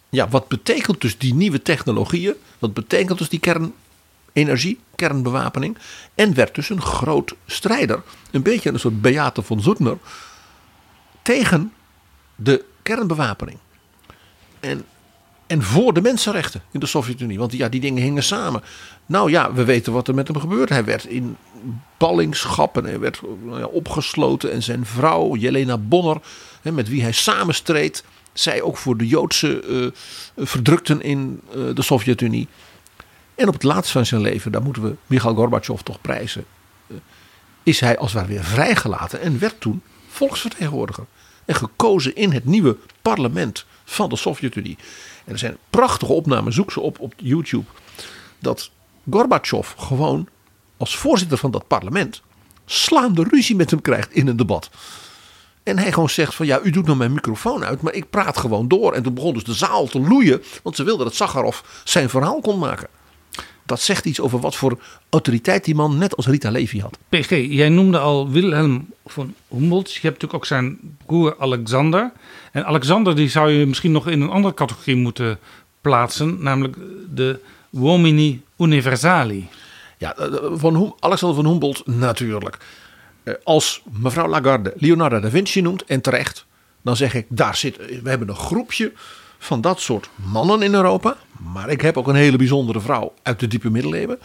Ja, 0.09 0.27
wat 0.29 0.47
betekent 0.47 1.01
dus 1.01 1.17
die 1.17 1.33
nieuwe 1.33 1.61
technologieën? 1.61 2.33
Wat 2.59 2.73
betekent 2.73 3.17
dus 3.17 3.29
die 3.29 3.39
kernenergie, 3.39 4.79
kernbewapening? 4.95 5.77
En 6.15 6.33
werd 6.33 6.55
dus 6.55 6.69
een 6.69 6.81
groot 6.81 7.35
strijder. 7.45 8.01
Een 8.31 8.41
beetje 8.41 8.69
een 8.69 8.79
soort 8.79 9.01
Beate 9.01 9.41
von 9.41 9.61
Zoetmer. 9.61 9.97
Tegen 11.21 11.73
de 12.35 12.63
kernbewapening. 12.81 13.57
En 14.59 14.85
en 15.47 15.63
voor 15.63 15.93
de 15.93 16.01
mensenrechten 16.01 16.61
in 16.71 16.79
de 16.79 16.85
Sovjet-Unie. 16.85 17.37
Want 17.37 17.53
ja, 17.53 17.69
die 17.69 17.79
dingen 17.79 18.03
hingen 18.03 18.23
samen. 18.23 18.63
Nou 19.05 19.31
ja, 19.31 19.53
we 19.53 19.63
weten 19.63 19.93
wat 19.93 20.07
er 20.07 20.13
met 20.13 20.27
hem 20.27 20.39
gebeurt. 20.39 20.69
Hij 20.69 20.85
werd 20.85 21.05
in 21.05 21.37
ballingschap 21.97 22.77
en 22.77 22.83
hij 22.83 22.99
werd 22.99 23.21
nou 23.43 23.59
ja, 23.59 23.65
opgesloten. 23.65 24.51
En 24.51 24.63
zijn 24.63 24.85
vrouw, 24.85 25.35
Jelena 25.35 25.77
Bonner, 25.77 26.17
hè, 26.61 26.71
met 26.71 26.89
wie 26.89 27.01
hij 27.01 27.11
samenstreed. 27.11 28.03
Zij 28.39 28.61
ook 28.61 28.77
voor 28.77 28.97
de 28.97 29.07
Joodse 29.07 29.61
eh, 30.35 30.45
verdrukten 30.45 31.01
in 31.01 31.41
eh, 31.49 31.55
de 31.73 31.81
Sovjet-Unie. 31.81 32.47
En 33.35 33.47
op 33.47 33.53
het 33.53 33.63
laatst 33.63 33.91
van 33.91 34.05
zijn 34.05 34.21
leven, 34.21 34.51
daar 34.51 34.61
moeten 34.61 34.83
we 34.83 34.95
Michail 35.05 35.35
Gorbachev 35.35 35.81
toch 35.81 36.01
prijzen. 36.01 36.45
eh, 36.87 36.97
is 37.63 37.79
hij 37.79 37.97
als 37.97 38.13
het 38.13 38.21
ware 38.21 38.33
weer 38.33 38.43
vrijgelaten 38.43 39.21
en 39.21 39.39
werd 39.39 39.61
toen 39.61 39.81
volksvertegenwoordiger. 40.07 41.05
En 41.45 41.55
gekozen 41.55 42.15
in 42.15 42.31
het 42.31 42.45
nieuwe 42.45 42.77
parlement 43.01 43.65
van 43.85 44.09
de 44.09 44.15
Sovjet-Unie. 44.15 44.77
En 45.25 45.31
er 45.31 45.39
zijn 45.39 45.57
prachtige 45.69 46.13
opnamen, 46.13 46.53
zoek 46.53 46.71
ze 46.71 46.79
op 46.79 46.99
op 46.99 47.13
YouTube. 47.17 47.65
Dat 48.39 48.71
Gorbachev 49.09 49.73
gewoon 49.77 50.27
als 50.77 50.97
voorzitter 50.97 51.37
van 51.37 51.51
dat 51.51 51.67
parlement 51.67 52.21
slaande 52.65 53.23
ruzie 53.29 53.55
met 53.55 53.69
hem 53.69 53.81
krijgt 53.81 54.11
in 54.11 54.27
een 54.27 54.37
debat. 54.37 54.69
En 55.67 55.79
hij 55.79 55.91
gewoon 55.91 56.09
zegt 56.09 56.35
van 56.35 56.45
ja, 56.45 56.59
u 56.63 56.69
doet 56.69 56.85
nou 56.85 56.97
mijn 56.97 57.13
microfoon 57.13 57.63
uit, 57.63 57.81
maar 57.81 57.93
ik 57.93 58.09
praat 58.09 58.37
gewoon 58.37 58.67
door. 58.67 58.93
En 58.93 59.03
toen 59.03 59.13
begon 59.13 59.33
dus 59.33 59.43
de 59.43 59.53
zaal 59.53 59.87
te 59.87 59.99
loeien, 59.99 60.43
want 60.63 60.75
ze 60.75 60.83
wilden 60.83 61.05
dat 61.05 61.15
Sakharov 61.15 61.59
zijn 61.83 62.09
verhaal 62.09 62.41
kon 62.41 62.59
maken. 62.59 62.87
Dat 63.65 63.81
zegt 63.81 64.05
iets 64.05 64.19
over 64.19 64.39
wat 64.39 64.55
voor 64.55 64.79
autoriteit 65.09 65.65
die 65.65 65.75
man 65.75 65.97
net 65.97 66.15
als 66.15 66.27
Rita 66.27 66.51
Levi 66.51 66.81
had. 66.81 66.97
PG, 67.09 67.29
jij 67.29 67.69
noemde 67.69 67.99
al 67.99 68.29
Wilhelm 68.29 68.85
von 69.05 69.33
Humboldt. 69.47 69.93
Je 69.93 69.99
hebt 70.01 70.13
natuurlijk 70.13 70.33
ook 70.33 70.45
zijn 70.45 70.79
broer 71.05 71.35
Alexander. 71.39 72.11
En 72.51 72.65
Alexander 72.65 73.15
die 73.15 73.29
zou 73.29 73.51
je 73.51 73.65
misschien 73.65 73.91
nog 73.91 74.07
in 74.07 74.21
een 74.21 74.29
andere 74.29 74.53
categorie 74.53 74.95
moeten 74.95 75.39
plaatsen, 75.81 76.43
namelijk 76.43 76.75
de 77.13 77.39
uomini 77.71 78.41
universali. 78.57 79.47
Ja, 79.97 80.15
eh, 80.15 80.27
van 80.53 80.75
Hum- 80.75 80.93
Alexander 80.99 81.43
van 81.43 81.51
Humboldt 81.51 81.87
natuurlijk. 81.87 82.57
Eh, 83.27 83.33
Als 83.43 83.81
mevrouw 83.91 84.27
Lagarde 84.27 84.73
Leonardo 84.75 85.19
da 85.19 85.29
Vinci 85.29 85.61
noemt, 85.61 85.83
en 85.83 86.01
terecht, 86.01 86.45
dan 86.81 86.95
zeg 86.95 87.13
ik, 87.13 87.25
daar 87.29 87.55
zit, 87.55 87.77
we 88.03 88.09
hebben 88.09 88.29
een 88.29 88.35
groepje 88.35 88.91
van 89.37 89.61
dat 89.61 89.81
soort 89.81 90.09
mannen 90.15 90.61
in 90.61 90.73
Europa. 90.73 91.17
Maar 91.53 91.69
ik 91.69 91.81
heb 91.81 91.97
ook 91.97 92.07
een 92.07 92.15
hele 92.15 92.37
bijzondere 92.37 92.79
vrouw 92.79 93.13
uit 93.23 93.39
de 93.39 93.47
diepe 93.47 93.69
middeleeuwen. 93.69 94.19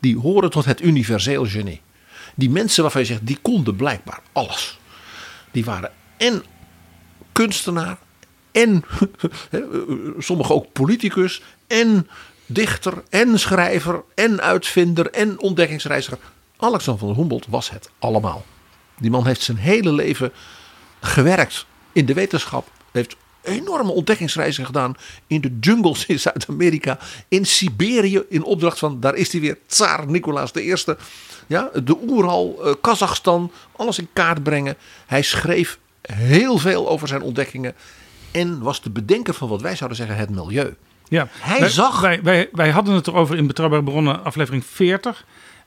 Die 0.00 0.18
horen 0.18 0.50
tot 0.50 0.64
het 0.64 0.82
universeel 0.82 1.46
genie. 1.46 1.80
Die 2.34 2.50
mensen 2.50 2.82
waarvan 2.82 3.00
je 3.00 3.06
zegt, 3.06 3.26
die 3.26 3.38
konden 3.42 3.76
blijkbaar 3.76 4.20
alles. 4.32 4.78
Die 5.50 5.64
waren 5.64 5.92
en 6.16 6.42
kunstenaar 7.32 7.98
en 8.52 8.84
hè, 9.50 9.62
sommigen 10.18 10.54
ook 10.54 10.72
politicus 10.72 11.42
en 11.66 12.08
dichter 12.46 13.02
en 13.08 13.38
schrijver 13.38 14.02
en 14.14 14.40
uitvinder 14.40 15.10
en 15.10 15.40
ontdekkingsreiziger. 15.40 16.18
Alexander 16.58 17.06
van 17.06 17.14
Humboldt 17.14 17.46
was 17.48 17.70
het 17.70 17.90
allemaal. 17.98 18.44
Die 18.98 19.10
man 19.10 19.26
heeft 19.26 19.42
zijn 19.42 19.56
hele 19.56 19.92
leven 19.92 20.32
gewerkt 21.00 21.66
in 21.92 22.06
de 22.06 22.14
wetenschap. 22.14 22.68
Heeft 22.92 23.16
enorme 23.42 23.90
ontdekkingsreizen 23.90 24.66
gedaan 24.66 24.94
in 25.26 25.40
de 25.40 25.56
jungles 25.60 26.06
in 26.06 26.20
Zuid-Amerika, 26.20 26.98
in 27.28 27.44
Siberië, 27.44 28.22
in 28.28 28.44
opdracht 28.44 28.78
van, 28.78 29.00
daar 29.00 29.14
is 29.14 29.32
hij 29.32 29.40
weer, 29.40 29.58
Tsaar 29.66 30.06
Nicolaas 30.06 30.50
I. 30.56 30.74
Ja, 31.46 31.70
de 31.84 31.96
Oeral, 32.08 32.58
eh, 32.64 32.72
Kazachstan, 32.80 33.52
alles 33.76 33.98
in 33.98 34.08
kaart 34.12 34.42
brengen. 34.42 34.76
Hij 35.06 35.22
schreef 35.22 35.78
heel 36.12 36.58
veel 36.58 36.88
over 36.88 37.08
zijn 37.08 37.22
ontdekkingen 37.22 37.74
en 38.30 38.60
was 38.62 38.82
de 38.82 38.90
bedenker 38.90 39.34
van 39.34 39.48
wat 39.48 39.60
wij 39.62 39.76
zouden 39.76 39.98
zeggen 39.98 40.16
het 40.16 40.30
milieu. 40.30 40.76
Ja, 41.08 41.28
Hij 41.38 41.60
wij, 41.60 41.68
zag- 41.68 42.00
Wij, 42.00 42.22
wij, 42.22 42.48
wij 42.52 42.70
hadden 42.70 42.94
het 42.94 43.06
erover 43.06 43.36
in 43.36 43.46
Betrouwbare 43.46 43.82
Bronnen, 43.82 44.24
aflevering 44.24 44.64
40. 44.66 45.24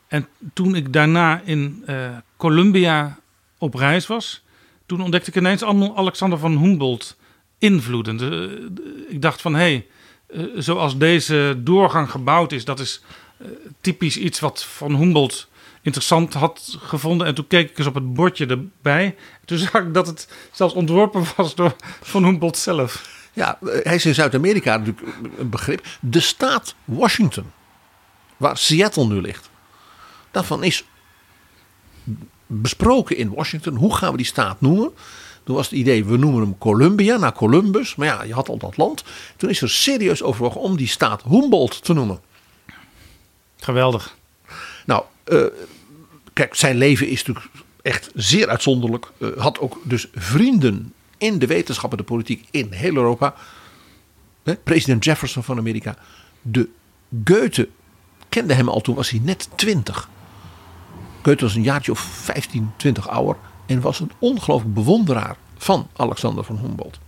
En 0.09 0.27
toen 0.53 0.75
ik 0.75 0.93
daarna 0.93 1.41
in 1.45 1.83
eh, 1.85 2.09
Columbia 2.37 3.19
op 3.57 3.73
reis 3.73 4.07
was, 4.07 4.43
toen 4.85 5.01
ontdekte 5.01 5.29
ik 5.29 5.35
ineens 5.35 5.63
allemaal 5.63 5.97
Alexander 5.97 6.39
van 6.39 6.57
Humboldt 6.57 7.17
invloeden. 7.57 8.17
De- 8.17 8.67
de- 8.71 9.05
ik 9.09 9.21
dacht 9.21 9.41
van, 9.41 9.53
hé, 9.53 9.59
hey, 9.59 9.87
eh, 10.27 10.43
zoals 10.55 10.97
deze 10.97 11.55
doorgang 11.57 12.11
gebouwd 12.11 12.51
is, 12.51 12.65
dat 12.65 12.79
is 12.79 13.01
eh, 13.37 13.47
typisch 13.81 14.17
iets 14.17 14.39
wat 14.39 14.63
van 14.63 14.95
Humboldt 14.95 15.47
interessant 15.81 16.33
had 16.33 16.77
gevonden. 16.79 17.27
En 17.27 17.35
toen 17.35 17.47
keek 17.47 17.69
ik 17.69 17.77
eens 17.77 17.87
op 17.87 17.93
het 17.95 18.13
bordje 18.13 18.45
erbij. 18.45 19.15
Toen 19.45 19.57
zag 19.67 19.73
ik 19.73 19.93
dat 19.93 20.07
het 20.07 20.27
zelfs 20.51 20.73
ontworpen 20.73 21.23
was 21.35 21.55
door 21.55 21.75
Van 22.01 22.23
Humboldt 22.23 22.57
zelf. 22.57 23.17
Ja, 23.33 23.57
hij 23.61 23.95
is 23.95 24.05
in 24.05 24.13
Zuid-Amerika 24.13 24.77
natuurlijk 24.77 25.07
een 25.37 25.49
begrip. 25.49 25.85
De 25.99 26.19
staat 26.19 26.75
Washington, 26.85 27.51
waar 28.37 28.57
Seattle 28.57 29.07
nu 29.07 29.21
ligt, 29.21 29.49
daarvan 30.31 30.63
is 30.63 30.83
besproken 32.47 33.17
in 33.17 33.33
Washington. 33.33 33.75
Hoe 33.75 33.95
gaan 33.95 34.11
we 34.11 34.17
die 34.17 34.25
staat 34.25 34.61
noemen? 34.61 34.91
Toen 35.43 35.55
was 35.55 35.69
het 35.69 35.79
idee, 35.79 36.05
we 36.05 36.17
noemen 36.17 36.41
hem 36.41 36.57
Columbia, 36.57 37.17
naar 37.17 37.33
Columbus. 37.33 37.95
Maar 37.95 38.07
ja, 38.07 38.23
je 38.23 38.33
had 38.33 38.49
al 38.49 38.57
dat 38.57 38.77
land. 38.77 39.03
Toen 39.37 39.49
is 39.49 39.61
er 39.61 39.69
serieus 39.69 40.23
overwogen 40.23 40.61
om 40.61 40.77
die 40.77 40.87
staat 40.87 41.23
Humboldt 41.23 41.83
te 41.83 41.93
noemen. 41.93 42.19
Geweldig. 43.59 44.17
Nou, 44.85 45.03
uh, 45.27 45.45
kijk, 46.33 46.55
zijn 46.55 46.77
leven 46.77 47.07
is 47.07 47.23
natuurlijk 47.23 47.55
echt 47.81 48.11
zeer 48.15 48.49
uitzonderlijk. 48.49 49.11
Uh, 49.17 49.37
had 49.37 49.59
ook 49.59 49.77
dus 49.83 50.07
vrienden 50.13 50.93
in 51.17 51.39
de 51.39 51.47
wetenschap 51.47 51.91
en 51.91 51.97
de 51.97 52.03
politiek 52.03 52.47
in 52.51 52.71
heel 52.71 52.95
Europa. 52.95 53.35
Hè? 54.43 54.55
President 54.55 55.03
Jefferson 55.03 55.43
van 55.43 55.57
Amerika. 55.57 55.97
De 56.41 56.69
Goethe 57.23 57.69
kende 58.29 58.53
hem 58.53 58.69
al 58.69 58.81
toen 58.81 58.95
was 58.95 59.09
hij 59.09 59.19
net 59.23 59.49
20. 59.55 60.09
Goethe 61.21 61.43
was 61.43 61.55
een 61.55 61.63
jaartje 61.63 61.91
of 61.91 61.99
15, 61.99 62.71
20 62.77 63.07
ouder. 63.07 63.35
En 63.65 63.81
was 63.81 63.99
een 63.99 64.11
ongelooflijk 64.19 64.73
bewonderaar 64.73 65.35
van 65.57 65.87
Alexander 65.95 66.43
van 66.43 66.57
Humboldt. 66.57 66.99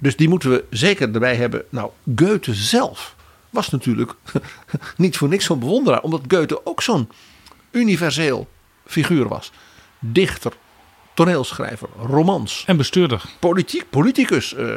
Dus 0.00 0.16
die 0.16 0.28
moeten 0.28 0.50
we 0.50 0.64
zeker 0.70 1.12
erbij 1.14 1.36
hebben. 1.36 1.64
Nou, 1.68 1.90
Goethe 2.16 2.54
zelf 2.54 3.14
was 3.50 3.70
natuurlijk 3.70 4.14
niet 4.96 5.16
voor 5.16 5.28
niks 5.28 5.44
zo'n 5.44 5.58
bewonderaar. 5.58 6.00
Omdat 6.00 6.22
Goethe 6.28 6.66
ook 6.66 6.82
zo'n 6.82 7.08
universeel 7.70 8.48
figuur 8.86 9.28
was. 9.28 9.52
Dichter, 9.98 10.52
toneelschrijver, 11.14 11.88
romans. 12.06 12.64
En 12.66 12.76
bestuurder. 12.76 13.22
Politiek, 13.38 13.90
politicus. 13.90 14.54
Uh, 14.54 14.74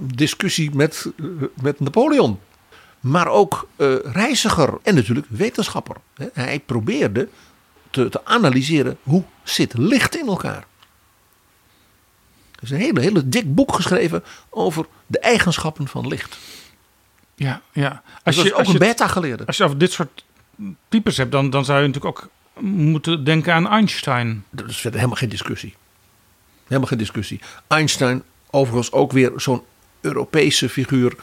discussie 0.00 0.74
met, 0.74 1.10
uh, 1.16 1.42
met 1.62 1.80
Napoleon. 1.80 2.40
Maar 3.00 3.28
ook 3.28 3.68
reiziger 4.04 4.78
en 4.82 4.94
natuurlijk 4.94 5.26
wetenschapper. 5.30 5.96
Hij 6.32 6.60
probeerde 6.66 7.28
te, 7.90 8.08
te 8.08 8.24
analyseren 8.24 8.98
hoe 9.02 9.24
zit 9.42 9.78
licht 9.78 10.16
in 10.16 10.26
elkaar. 10.26 10.66
Er 12.54 12.62
is 12.62 12.70
een 12.70 12.76
hele, 12.76 13.00
hele 13.00 13.28
dik 13.28 13.54
boek 13.54 13.74
geschreven 13.74 14.24
over 14.50 14.86
de 15.06 15.18
eigenschappen 15.18 15.88
van 15.88 16.06
licht. 16.06 16.38
Ja, 17.34 17.62
ja. 17.72 18.02
Als 18.22 18.36
je 18.36 18.54
ook 18.54 18.66
een 18.66 18.78
beta 18.78 19.06
geleerde. 19.06 19.46
Als 19.46 19.56
je 19.56 19.64
over 19.64 19.78
dit 19.78 19.92
soort 19.92 20.24
types 20.88 21.16
hebt, 21.16 21.32
dan, 21.32 21.50
dan 21.50 21.64
zou 21.64 21.80
je 21.80 21.86
natuurlijk 21.86 22.18
ook 22.18 22.30
moeten 22.62 23.24
denken 23.24 23.54
aan 23.54 23.68
Einstein. 23.68 24.44
Dat 24.50 24.68
is 24.68 24.76
verder 24.76 24.98
helemaal 24.98 25.20
geen 25.20 25.28
discussie. 25.28 25.74
Helemaal 26.64 26.88
geen 26.88 26.98
discussie. 26.98 27.40
Einstein, 27.66 28.22
overigens 28.50 28.92
ook 28.92 29.12
weer 29.12 29.32
zo'n 29.36 29.62
Europese 30.00 30.68
figuur 30.68 31.16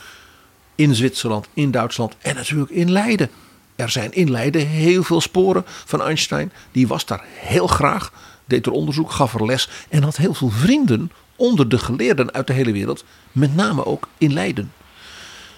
in 0.76 0.96
Zwitserland, 0.96 1.48
in 1.54 1.72
Duitsland 1.72 2.16
en 2.22 2.36
natuurlijk 2.36 2.72
in 2.72 2.92
Leiden. 2.92 3.30
Er 3.76 3.90
zijn 3.90 4.14
in 4.14 4.32
Leiden 4.32 4.68
heel 4.68 5.04
veel 5.04 5.22
sporen 5.22 5.64
van 5.66 6.02
Einstein. 6.02 6.52
Die 6.72 6.88
was 6.88 7.06
daar 7.06 7.24
heel 7.26 7.68
graag, 7.68 8.12
deed 8.46 8.66
er 8.66 8.72
onderzoek, 8.72 9.12
gaf 9.12 9.34
er 9.34 9.46
les 9.46 9.70
en 9.90 10.04
had 10.04 10.18
heel 10.18 10.34
veel 10.34 10.50
vrienden 10.50 11.12
onder 11.36 11.70
de 11.70 11.78
geleerden 11.78 12.34
uit 12.34 12.48
de 12.48 12.54
hele 12.54 12.72
wereld, 12.72 13.04
met 13.32 13.56
name 13.56 13.86
ook 13.86 14.08
in 14.18 14.34
Leiden. 14.34 14.74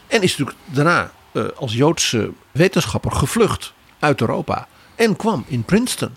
En 0.07 0.21
is 0.21 0.37
natuurlijk 0.37 0.57
daarna 0.65 1.11
uh, 1.31 1.45
als 1.55 1.73
Joodse 1.73 2.31
wetenschapper 2.51 3.11
gevlucht 3.11 3.73
uit 3.99 4.21
Europa 4.21 4.67
en 4.95 5.15
kwam 5.15 5.45
in 5.47 5.63
Princeton, 5.63 6.15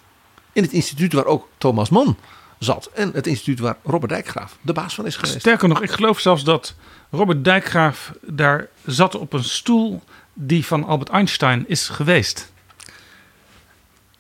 in 0.53 0.63
het 0.63 0.73
instituut 0.73 1.13
waar 1.13 1.25
ook 1.25 1.49
Thomas 1.59 1.89
Mann 1.89 2.17
zat 2.59 2.91
en 2.95 3.11
het 3.13 3.27
instituut 3.27 3.59
waar 3.59 3.77
Robert 3.85 4.13
Dijkgraaf 4.13 4.57
de 4.61 4.73
baas 4.73 4.95
van 4.95 5.07
is 5.07 5.17
geweest. 5.17 5.41
Sterker 5.41 5.69
nog, 5.69 5.83
ik 5.83 5.91
geloof 5.91 6.21
zelfs 6.21 6.45
dat 6.45 6.75
Robert 7.11 7.45
Dijkgraaf 7.45 8.13
daar 8.21 8.69
zat 8.85 9.15
op 9.15 9.33
een 9.33 9.45
stoel 9.45 10.03
die 10.43 10.67
van 10.67 10.85
Albert 10.85 11.09
Einstein 11.09 11.65
is 11.69 11.89
geweest. 11.89 12.53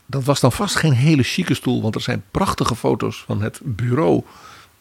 Dat 0.07 0.25
was 0.25 0.41
dan 0.41 0.53
vast 0.53 0.77
geen 0.77 0.93
hele 0.93 1.23
chique 1.23 1.55
stoel, 1.55 1.83
want 1.83 1.95
er 1.95 2.01
zijn 2.01 2.25
prachtige 2.31 2.77
foto's 2.77 3.23
van 3.27 3.43
het 3.43 3.61
bureau, 3.63 4.25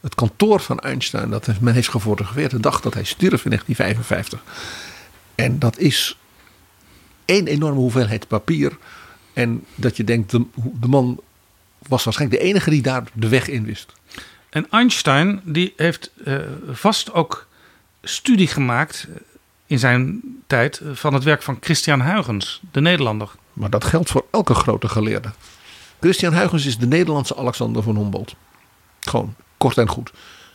het 0.02 0.16
kantoor 0.16 0.60
van 0.60 0.80
Einstein, 0.80 1.30
dat 1.30 1.60
men 1.60 1.74
heeft 1.74 1.90
gefotografeerd 1.90 2.52
de 2.52 2.60
dag 2.60 2.82
dat 2.82 2.94
hij 2.94 3.04
stierf 3.04 3.46
in 3.46 3.50
1955. 3.50 4.44
En 5.36 5.60
dat 5.60 5.78
is 5.78 6.18
één 7.26 7.48
enorme 7.48 7.80
hoeveelheid 7.80 8.28
papier. 8.28 8.78
En 9.34 9.66
dat 9.76 9.98
je 9.98 10.04
denkt, 10.04 10.32
de, 10.32 10.46
de 10.56 10.88
man 10.88 11.20
was 11.88 12.04
waarschijnlijk 12.04 12.42
de 12.42 12.48
enige 12.48 12.70
die 12.70 12.82
daar 12.82 13.04
de 13.14 13.30
weg 13.30 13.48
in 13.48 13.66
wist. 13.66 13.94
En 14.50 14.68
Einstein 14.70 15.42
die 15.44 15.74
heeft 15.76 16.12
uh, 16.26 16.40
vast 16.72 17.14
ook 17.14 17.48
studie 18.04 18.48
gemaakt 18.48 19.08
in 19.70 19.80
zijn 19.80 20.22
tijd 20.48 20.82
van 20.94 21.14
het 21.14 21.24
werk 21.24 21.42
van 21.42 21.58
Christian 21.60 22.02
Huygens, 22.02 22.62
de 22.72 22.82
Nederlander. 22.82 23.32
Maar 23.54 23.70
dat 23.70 23.84
geldt 23.84 24.10
voor 24.10 24.26
elke 24.32 24.54
grote 24.54 24.88
geleerde. 24.88 25.32
Christian 26.00 26.34
Huygens 26.34 26.66
is 26.66 26.78
de 26.78 26.88
Nederlandse 26.88 27.36
Alexander 27.36 27.84
van 27.84 27.96
Humboldt. 27.96 28.36
Gewoon 29.00 29.36
kort 29.58 29.78
en 29.78 29.88
goed. 29.88 30.12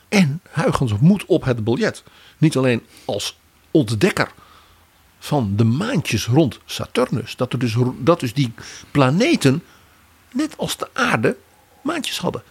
En 0.08 0.40
Huygens 0.50 0.92
moet 1.00 1.24
op 1.26 1.44
het 1.44 1.64
biljet. 1.64 2.02
Niet 2.38 2.56
alleen 2.56 2.82
als 3.04 3.38
ontdekker 3.70 4.32
van 5.18 5.52
de 5.56 5.64
maantjes 5.64 6.26
rond 6.26 6.58
Saturnus. 6.64 7.36
Dat, 7.36 7.52
er 7.52 7.58
dus, 7.58 7.76
dat 7.98 8.20
dus 8.20 8.34
die 8.34 8.52
planeten, 8.90 9.62
net 10.32 10.58
als 10.58 10.76
de 10.76 10.88
aarde, 10.92 11.36
maantjes 11.82 12.18
hadden. 12.18 12.42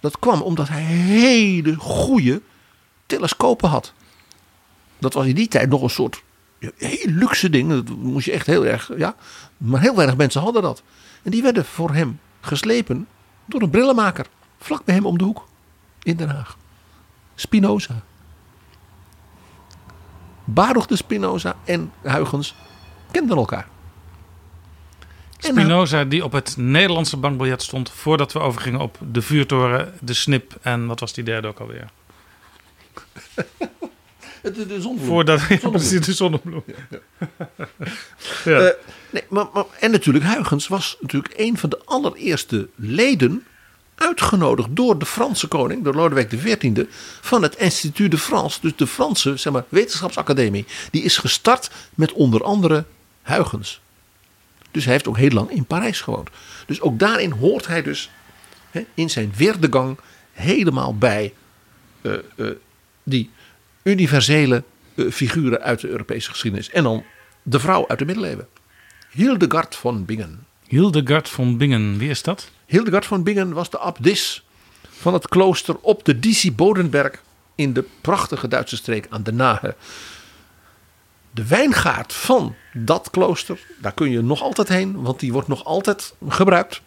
Dat 0.00 0.18
kwam 0.18 0.42
omdat 0.42 0.68
hij 0.68 0.82
hele 0.82 1.74
goede 1.74 2.42
telescopen 3.06 3.68
had. 3.68 3.92
Dat 5.04 5.14
was 5.14 5.26
in 5.26 5.34
die 5.34 5.48
tijd 5.48 5.68
nog 5.68 5.82
een 5.82 5.90
soort 5.90 6.22
heel 6.76 7.10
luxe 7.10 7.50
ding. 7.50 7.70
Dat 7.70 7.96
moest 7.96 8.26
je 8.26 8.32
echt 8.32 8.46
heel 8.46 8.66
erg, 8.66 8.90
ja. 8.96 9.14
Maar 9.56 9.80
heel 9.80 9.96
weinig 9.96 10.16
mensen 10.16 10.40
hadden 10.40 10.62
dat. 10.62 10.82
En 11.22 11.30
die 11.30 11.42
werden 11.42 11.64
voor 11.64 11.94
hem 11.94 12.20
geslepen 12.40 13.06
door 13.44 13.62
een 13.62 13.70
brillenmaker. 13.70 14.26
Vlak 14.58 14.84
bij 14.84 14.94
hem 14.94 15.06
om 15.06 15.18
de 15.18 15.24
hoek. 15.24 15.48
In 16.02 16.16
Den 16.16 16.28
Haag. 16.28 16.56
Spinoza. 17.34 18.02
Baruch 20.44 20.86
de 20.86 20.96
Spinoza 20.96 21.56
en 21.64 21.92
Huygens 22.02 22.54
kenden 23.10 23.36
elkaar. 23.36 23.68
Spinoza 25.38 26.04
die 26.04 26.24
op 26.24 26.32
het 26.32 26.56
Nederlandse 26.56 27.16
bankbiljet 27.16 27.62
stond 27.62 27.90
voordat 27.90 28.32
we 28.32 28.38
overgingen 28.38 28.80
op 28.80 28.98
de 29.12 29.22
vuurtoren, 29.22 29.94
de 30.00 30.14
snip 30.14 30.58
en 30.62 30.86
wat 30.86 31.00
was 31.00 31.12
die 31.12 31.24
derde 31.24 31.48
ook 31.48 31.58
alweer? 31.60 31.90
De, 34.52 34.66
de 34.66 34.80
zonnebloem. 34.80 35.08
Voordat, 35.12 35.40
ja, 35.48 35.68
precies, 35.68 36.06
de 36.06 36.12
zonnebloem. 36.12 36.64
Ja. 36.66 36.98
ja. 36.98 36.98
Uh, 38.46 38.68
nee, 39.10 39.22
maar, 39.28 39.46
maar, 39.52 39.64
en 39.80 39.90
natuurlijk, 39.90 40.24
Huygens 40.24 40.68
was 40.68 40.96
natuurlijk 41.00 41.34
een 41.36 41.58
van 41.58 41.70
de 41.70 41.80
allereerste 41.84 42.68
leden 42.74 43.44
uitgenodigd 43.94 44.68
door 44.70 44.98
de 44.98 45.06
Franse 45.06 45.46
koning, 45.46 45.84
door 45.84 45.94
Lodewijk 45.94 46.28
XIV, 46.28 46.84
van 47.20 47.42
het 47.42 47.56
Institut 47.56 48.10
de 48.10 48.18
France, 48.18 48.58
dus 48.60 48.76
de 48.76 48.86
Franse 48.86 49.36
zeg 49.36 49.52
maar, 49.52 49.64
wetenschapsacademie. 49.68 50.66
Die 50.90 51.02
is 51.02 51.16
gestart 51.16 51.70
met 51.94 52.12
onder 52.12 52.42
andere 52.42 52.84
Huygens. 53.22 53.80
Dus 54.70 54.84
hij 54.84 54.92
heeft 54.92 55.08
ook 55.08 55.16
heel 55.16 55.30
lang 55.30 55.50
in 55.50 55.64
Parijs 55.64 56.00
gewoond. 56.00 56.28
Dus 56.66 56.80
ook 56.80 56.98
daarin 56.98 57.30
hoort 57.30 57.66
hij 57.66 57.82
dus 57.82 58.10
hè, 58.70 58.86
in 58.94 59.10
zijn 59.10 59.32
weerdegang 59.36 59.98
helemaal 60.32 60.96
bij 60.96 61.32
uh, 62.02 62.12
uh, 62.36 62.50
die 63.02 63.30
universele 63.84 64.64
uh, 64.94 65.10
figuren 65.10 65.60
uit 65.60 65.80
de 65.80 65.88
Europese 65.88 66.30
geschiedenis. 66.30 66.70
En 66.70 66.82
dan 66.82 67.04
de 67.42 67.60
vrouw 67.60 67.88
uit 67.88 67.98
de 67.98 68.04
middeleeuwen. 68.04 68.48
Hildegard 69.10 69.76
von 69.76 70.04
Bingen. 70.04 70.46
Hildegard 70.66 71.28
von 71.28 71.56
Bingen, 71.56 71.98
wie 71.98 72.10
is 72.10 72.22
dat? 72.22 72.50
Hildegard 72.66 73.06
von 73.06 73.22
Bingen 73.22 73.52
was 73.52 73.70
de 73.70 73.78
abdis 73.78 74.44
van 74.90 75.12
het 75.12 75.28
klooster 75.28 75.76
op 75.80 76.04
de 76.04 76.18
Disi 76.18 76.52
Bodenberg 76.52 77.22
in 77.54 77.72
de 77.72 77.84
prachtige 78.00 78.48
Duitse 78.48 78.76
streek 78.76 79.06
aan 79.10 79.22
de 79.22 79.32
Nahe. 79.32 79.74
De 81.30 81.46
wijngaard 81.46 82.12
van 82.12 82.54
dat 82.72 83.10
klooster, 83.10 83.58
daar 83.80 83.92
kun 83.92 84.10
je 84.10 84.22
nog 84.22 84.42
altijd 84.42 84.68
heen, 84.68 85.02
want 85.02 85.20
die 85.20 85.32
wordt 85.32 85.48
nog 85.48 85.64
altijd 85.64 86.14
gebruikt. 86.28 86.82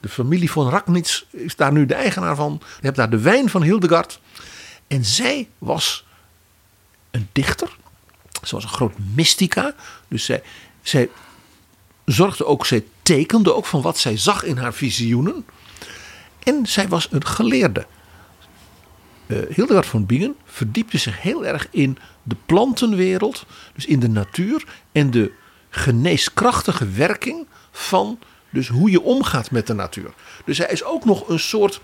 De 0.00 0.08
familie 0.08 0.50
van 0.50 0.68
Raknitz 0.68 1.24
is 1.30 1.56
daar 1.56 1.72
nu 1.72 1.86
de 1.86 1.94
eigenaar 1.94 2.36
van. 2.36 2.60
Je 2.60 2.84
hebt 2.84 2.96
daar 2.96 3.10
de 3.10 3.20
wijn 3.20 3.48
van 3.48 3.62
Hildegard. 3.62 4.20
En 4.86 5.04
zij 5.04 5.48
was 5.58 6.04
een 7.14 7.28
dichter. 7.32 7.76
Ze 8.42 8.54
was 8.54 8.64
een 8.64 8.70
groot 8.70 8.94
mystica. 9.14 9.74
Dus 10.08 10.24
zij, 10.24 10.42
zij 10.82 11.08
zorgde 12.04 12.46
ook, 12.46 12.66
zij 12.66 12.84
tekende 13.02 13.54
ook 13.54 13.66
van 13.66 13.82
wat 13.82 13.98
zij 13.98 14.16
zag 14.16 14.44
in 14.44 14.56
haar 14.56 14.74
visioenen. 14.74 15.44
En 16.42 16.66
zij 16.66 16.88
was 16.88 17.08
een 17.10 17.26
geleerde. 17.26 17.86
Uh, 19.26 19.38
Hildegard 19.48 19.86
van 19.86 20.06
Bingen 20.06 20.36
verdiepte 20.44 20.98
zich 20.98 21.22
heel 21.22 21.46
erg 21.46 21.68
in 21.70 21.98
de 22.22 22.36
plantenwereld, 22.46 23.46
dus 23.74 23.86
in 23.86 24.00
de 24.00 24.08
natuur 24.08 24.64
en 24.92 25.10
de 25.10 25.32
geneeskrachtige 25.70 26.88
werking 26.88 27.46
van 27.70 28.18
dus 28.50 28.68
hoe 28.68 28.90
je 28.90 29.00
omgaat 29.00 29.50
met 29.50 29.66
de 29.66 29.74
natuur. 29.74 30.12
Dus 30.44 30.58
hij 30.58 30.68
is 30.70 30.84
ook 30.84 31.04
nog 31.04 31.28
een 31.28 31.40
soort, 31.40 31.80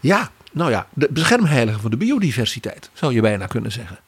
ja, 0.00 0.30
nou 0.52 0.70
ja, 0.70 0.86
de 0.94 1.08
beschermheilige 1.10 1.80
van 1.80 1.90
de 1.90 1.96
biodiversiteit, 1.96 2.90
zou 2.92 3.14
je 3.14 3.20
bijna 3.20 3.46
kunnen 3.46 3.72
zeggen. 3.72 3.98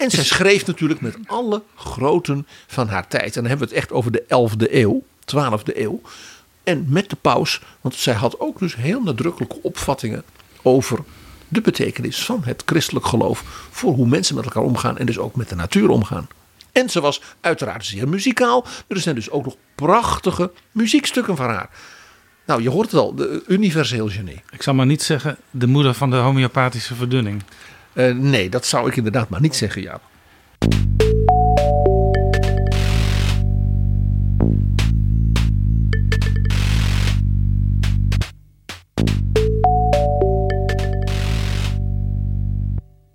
En 0.00 0.10
zij 0.10 0.24
schreef 0.24 0.66
natuurlijk 0.66 1.00
met 1.00 1.16
alle 1.26 1.62
groten 1.76 2.46
van 2.66 2.88
haar 2.88 3.08
tijd. 3.08 3.36
En 3.36 3.40
dan 3.40 3.46
hebben 3.46 3.68
we 3.68 3.74
het 3.74 3.82
echt 3.82 3.92
over 3.92 4.12
de 4.12 4.22
11e 4.22 4.72
eeuw, 4.72 5.02
12e 5.24 5.76
eeuw. 5.76 6.00
En 6.64 6.84
met 6.88 7.10
de 7.10 7.16
paus, 7.16 7.60
want 7.80 7.94
zij 7.94 8.14
had 8.14 8.40
ook 8.40 8.58
dus 8.58 8.76
heel 8.76 9.02
nadrukkelijke 9.02 9.58
opvattingen 9.62 10.24
over 10.62 10.98
de 11.48 11.60
betekenis 11.60 12.24
van 12.24 12.40
het 12.44 12.62
christelijk 12.66 13.06
geloof 13.06 13.68
voor 13.70 13.94
hoe 13.94 14.06
mensen 14.06 14.34
met 14.34 14.44
elkaar 14.44 14.62
omgaan 14.62 14.98
en 14.98 15.06
dus 15.06 15.18
ook 15.18 15.34
met 15.36 15.48
de 15.48 15.54
natuur 15.54 15.88
omgaan. 15.88 16.28
En 16.72 16.88
ze 16.88 17.00
was 17.00 17.22
uiteraard 17.40 17.84
zeer 17.84 18.08
muzikaal. 18.08 18.66
Er 18.86 19.00
zijn 19.00 19.14
dus 19.14 19.30
ook 19.30 19.44
nog 19.44 19.56
prachtige 19.74 20.50
muziekstukken 20.72 21.36
van 21.36 21.48
haar. 21.48 21.70
Nou, 22.46 22.62
je 22.62 22.70
hoort 22.70 22.90
het 22.90 23.00
al, 23.00 23.14
de 23.14 23.42
universeel 23.46 24.08
genie. 24.08 24.42
Ik 24.50 24.62
zal 24.62 24.74
maar 24.74 24.86
niet 24.86 25.02
zeggen 25.02 25.36
de 25.50 25.66
moeder 25.66 25.94
van 25.94 26.10
de 26.10 26.16
homeopathische 26.16 26.94
verdunning. 26.94 27.42
Uh, 27.92 28.14
nee, 28.14 28.48
dat 28.48 28.66
zou 28.66 28.88
ik 28.88 28.96
inderdaad 28.96 29.28
maar 29.28 29.40
niet 29.40 29.56
zeggen, 29.56 29.82
Jaap. 29.82 30.02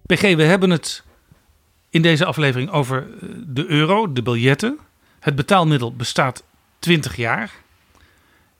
PG, 0.05 0.21
we 0.21 0.43
hebben 0.43 0.69
het 0.69 1.03
in 1.89 2.01
deze 2.01 2.25
aflevering 2.25 2.69
over 2.69 3.07
eh, 3.21 3.29
de 3.47 3.65
euro, 3.67 4.13
de 4.13 4.21
biljetten. 4.21 4.79
Het 5.19 5.35
betaalmiddel 5.35 5.95
bestaat 5.95 6.43
20 6.79 7.15
jaar. 7.15 7.51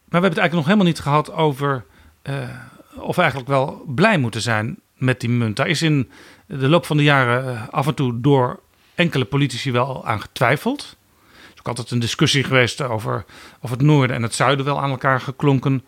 Maar 0.06 0.22
we 0.22 0.28
hebben 0.28 0.30
het 0.30 0.40
eigenlijk 0.40 0.54
nog 0.54 0.66
helemaal 0.66 0.86
niet 0.86 1.00
gehad 1.00 1.32
over 1.32 1.86
uh, 2.24 2.50
of 2.96 3.16
we 3.16 3.22
eigenlijk 3.22 3.50
wel 3.50 3.84
blij 3.88 4.18
moeten 4.18 4.42
zijn 4.42 4.80
met 4.96 5.20
die 5.20 5.30
munt. 5.30 5.56
Daar 5.56 5.68
is 5.68 5.82
in 5.82 6.10
de 6.46 6.70
loop 6.70 6.86
van 6.86 6.98
de 6.98 7.04
jaren 7.04 7.56
eh, 7.56 7.68
af 7.70 7.88
en 7.88 7.96
toe 7.96 8.22
door 8.22 8.60
enkele 8.96 9.26
politici 9.26 9.72
wel 9.72 10.06
aan 10.06 10.22
getwijfeld. 10.22 10.98
Er 11.34 11.52
is 11.54 11.60
ook 11.60 11.68
altijd 11.68 11.92
een 11.92 12.00
discussie 12.00 12.44
geweest 12.44 12.82
over 12.82 13.26
of 13.60 13.70
het 13.70 13.82
noorden 13.82 14.16
en 14.16 14.24
het 14.24 14.36
zuiden 14.36 14.66
wel 14.66 14.82
aan 14.82 14.90
elkaar 14.90 15.22
geklonken 15.22 15.86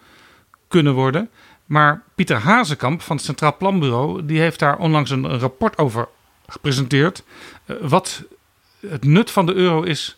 kunnen 0.68 0.94
worden. 0.94 1.30
Maar 1.66 2.04
Pieter 2.16 2.38
Hazekamp 2.38 3.02
van 3.02 3.16
het 3.16 3.26
Centraal 3.26 3.58
Planbureau 3.58 4.26
die 4.26 4.40
heeft 4.40 4.60
daar 4.60 4.78
onlangs 4.78 5.10
een 5.10 5.40
rapport 5.40 5.78
over 5.78 6.08
gepresenteerd. 6.48 7.24
Eh, 7.66 7.76
wat 7.82 8.24
het 8.80 9.04
nut 9.04 9.32
van 9.32 9.46
de 9.46 9.54
euro 9.54 9.82
is 9.82 10.18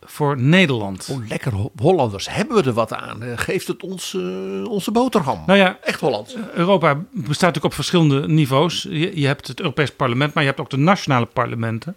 voor 0.00 0.40
Nederland. 0.40 1.08
Oh, 1.10 1.28
lekker 1.28 1.52
Hollanders. 1.76 2.28
Hebben 2.28 2.56
we 2.56 2.62
er 2.62 2.72
wat 2.72 2.92
aan? 2.92 3.22
Eh, 3.22 3.32
geeft 3.34 3.66
het 3.66 3.82
ons 3.82 4.12
uh, 4.12 4.64
onze 4.68 4.90
boterham? 4.90 5.42
Nou 5.46 5.58
ja, 5.58 5.78
echt 5.82 6.00
Holland. 6.00 6.36
Europa 6.54 6.94
bestaat 7.10 7.26
natuurlijk 7.26 7.64
op 7.64 7.74
verschillende 7.74 8.28
niveaus. 8.28 8.82
Je, 8.82 9.20
je, 9.20 9.26
hebt 9.26 9.46
het 9.46 9.60
Europees 9.60 9.92
Parlement, 9.92 10.34
maar 10.34 10.42
je 10.42 10.48
hebt 10.48 10.60
ook 10.60 10.70
de 10.70 10.76
nationale 10.76 11.26
parlementen. 11.26 11.96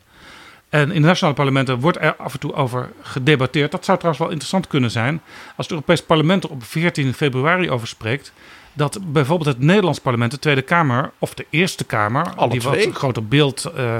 En 0.69 0.91
in 0.91 1.01
de 1.01 1.07
nationale 1.07 1.35
parlementen 1.35 1.80
wordt 1.80 1.97
er 2.01 2.15
af 2.15 2.34
en 2.34 2.39
toe 2.39 2.53
over 2.53 2.91
gedebatteerd. 3.01 3.71
Dat 3.71 3.85
zou 3.85 3.97
trouwens 3.97 4.23
wel 4.23 4.34
interessant 4.34 4.67
kunnen 4.67 4.91
zijn 4.91 5.21
als 5.47 5.65
het 5.65 5.69
Europees 5.69 6.03
Parlement 6.03 6.43
er 6.43 6.49
op 6.49 6.63
14 6.63 7.13
februari 7.13 7.69
over 7.69 7.88
spreekt 7.88 8.34
dat 8.73 8.99
bijvoorbeeld 9.11 9.49
het 9.49 9.65
Nederlands 9.65 9.99
parlement, 9.99 10.31
de 10.31 10.39
Tweede 10.39 10.61
Kamer 10.61 11.11
of 11.19 11.34
de 11.34 11.45
Eerste 11.49 11.84
Kamer, 11.84 12.34
Alle 12.35 12.49
die 12.49 12.59
twee. 12.59 12.85
wat 12.85 12.95
groter 12.95 13.27
beeld 13.27 13.71
uh, 13.77 13.97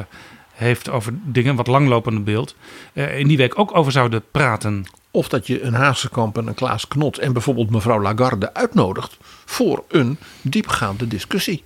heeft 0.64 0.90
over 0.90 1.14
dingen, 1.24 1.56
wat 1.56 1.68
langlopende 1.68 2.20
beeld, 2.20 2.56
uh, 2.94 3.20
in 3.20 3.28
die 3.28 3.38
week 3.38 3.60
ook 3.60 3.76
over 3.76 3.92
zouden 3.92 4.24
praten. 4.32 4.86
Of 5.12 5.28
dat 5.28 5.48
je 5.48 5.62
een 5.62 5.74
Hazekamp 5.74 6.38
en 6.38 6.48
een 6.48 6.54
Klaas 6.54 6.88
Knot 6.88 7.18
en 7.18 7.34
bijvoorbeeld 7.34 7.70
mevrouw 7.70 8.02
Lagarde 8.02 8.54
uitnodigt 8.54 9.18
voor 9.46 9.84
een 9.88 10.18
diepgaande 10.42 11.08
discussie 11.08 11.64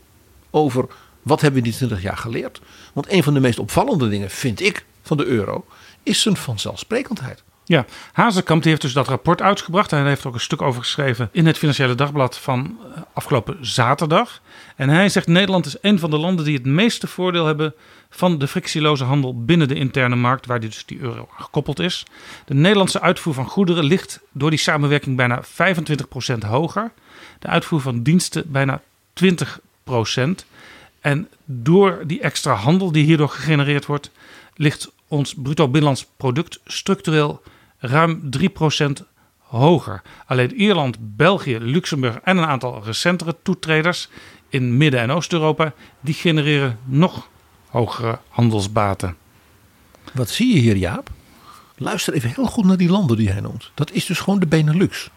over 0.50 0.86
wat 1.22 1.42
hebben 1.42 1.62
we 1.62 1.68
die 1.68 1.78
20 1.78 2.02
jaar 2.02 2.18
geleerd. 2.18 2.62
Want 2.94 3.12
een 3.12 3.24
van 3.24 3.34
de 3.34 3.40
meest 3.40 3.60
opvallende 3.60 4.10
dingen 4.10 4.30
vind 4.30 4.62
ik 4.62 4.86
van 5.02 5.18
de 5.18 5.26
euro 5.26 5.66
is 6.04 6.22
zijn 6.22 6.38
vanzelfsprekendheid. 6.38 7.44
Ja, 7.66 7.86
Hazekamp 8.12 8.64
heeft 8.64 8.82
dus 8.82 8.94
dat 8.94 9.08
rapport 9.08 9.42
uitgebracht. 9.42 9.92
En 9.92 10.00
hij 10.00 10.08
heeft 10.08 10.26
ook 10.26 10.34
een 10.34 10.40
stuk 10.40 10.62
over 10.62 10.82
geschreven 10.82 11.30
in 11.32 11.46
het 11.46 11.58
Financiële 11.58 11.96
Dagblad 11.96 12.38
van 12.38 12.78
eh, 12.96 13.02
afgelopen 13.14 13.58
zaterdag. 13.62 14.42
En 14.78 14.90
hij 14.90 15.10
zegt 15.10 15.28
Nederland 15.28 15.66
is 15.66 15.78
een 15.82 16.00
van 16.00 16.10
de 16.10 16.18
landen 16.18 16.46
die 16.46 16.54
het 16.56 16.66
meeste 16.66 17.08
voordeel 17.08 17.46
hebben 17.46 17.74
van 18.10 18.38
de 18.38 18.48
frictieloze 18.48 19.04
handel 19.04 19.44
binnen 19.44 19.68
de 19.68 19.76
interne 19.76 20.16
markt, 20.16 20.46
waar 20.46 20.60
dus 20.60 20.86
die 20.86 21.00
euro 21.00 21.30
gekoppeld 21.38 21.80
is. 21.80 22.06
De 22.46 22.54
Nederlandse 22.54 23.02
uitvoer 23.02 23.34
van 23.34 23.46
goederen 23.46 23.84
ligt 23.84 24.20
door 24.32 24.50
die 24.50 24.60
samenwerking 24.60 25.16
bijna 25.16 25.44
25% 25.44 26.38
hoger. 26.48 26.92
De 27.40 27.48
uitvoer 27.48 27.82
van 27.82 28.04
diensten 28.04 28.52
bijna 28.52 28.82
20%. 29.24 29.36
En 31.02 31.28
door 31.46 32.04
die 32.06 32.22
extra 32.22 32.54
handel 32.54 32.92
die 32.92 33.06
hierdoor 33.06 33.30
gegenereerd 33.30 33.86
wordt, 33.86 34.12
ligt 34.56 34.92
ons 35.08 35.34
bruto 35.34 35.66
binnenlands 35.66 36.08
product 36.18 36.60
structureel 36.66 37.42
ruim 37.78 38.30
3% 38.40 39.06
hoger. 39.38 40.02
Alleen 40.26 40.54
Ierland, 40.54 40.98
België, 41.00 41.58
Luxemburg 41.60 42.20
en 42.24 42.38
een 42.38 42.46
aantal 42.46 42.84
recentere 42.84 43.36
toetreders 43.44 44.10
in 44.50 44.78
Midden- 44.78 45.00
en 45.00 45.12
Oost-Europa, 45.12 45.74
die 46.00 46.14
genereren 46.14 46.80
nog 46.86 47.28
hogere 47.70 48.20
handelsbaten. 48.30 49.18
Wat 50.14 50.30
zie 50.30 50.54
je 50.54 50.60
hier, 50.60 50.76
Jaap? 50.76 51.10
Luister 51.76 52.14
even 52.14 52.30
heel 52.36 52.46
goed 52.46 52.66
naar 52.66 52.78
die 52.78 52.90
landen 52.90 53.18
die 53.18 53.30
hij 53.30 53.42
noemt. 53.42 53.72
Dat 53.74 53.92
is 53.92 54.06
dus 54.06 54.20
gewoon 54.20 54.40
de 54.40 54.48
Benelux. 54.48 55.10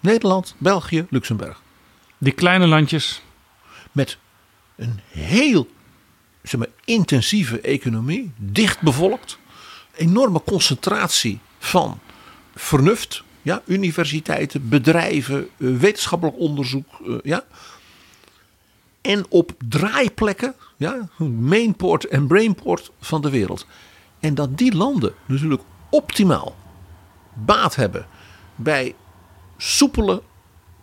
Nederland, 0.00 0.54
België, 0.58 1.06
Luxemburg. 1.10 1.62
Die 2.18 2.32
kleine 2.32 2.66
landjes. 2.66 3.22
Met 3.92 4.18
een 4.76 5.00
heel 5.08 5.68
zeg 6.42 6.60
maar, 6.60 6.68
intensieve 6.84 7.60
economie, 7.60 8.32
dicht 8.36 8.80
bevolkt 8.80 9.38
enorme 9.98 10.42
concentratie 10.46 11.38
van 11.58 12.00
vernuft. 12.54 13.22
Ja, 13.42 13.62
universiteiten, 13.66 14.68
bedrijven, 14.68 15.48
eh, 15.58 15.76
wetenschappelijk 15.76 16.38
onderzoek. 16.38 16.86
Eh, 17.06 17.14
ja. 17.22 17.44
En 19.08 19.26
op 19.28 19.52
draaiplekken, 19.68 20.54
ja, 20.76 21.08
mainport 21.38 22.04
en 22.04 22.26
brainport 22.26 22.90
van 23.00 23.20
de 23.20 23.30
wereld. 23.30 23.66
En 24.20 24.34
dat 24.34 24.58
die 24.58 24.74
landen 24.74 25.14
natuurlijk 25.26 25.62
optimaal 25.90 26.56
baat 27.34 27.74
hebben 27.74 28.06
bij 28.54 28.94
soepele 29.56 30.22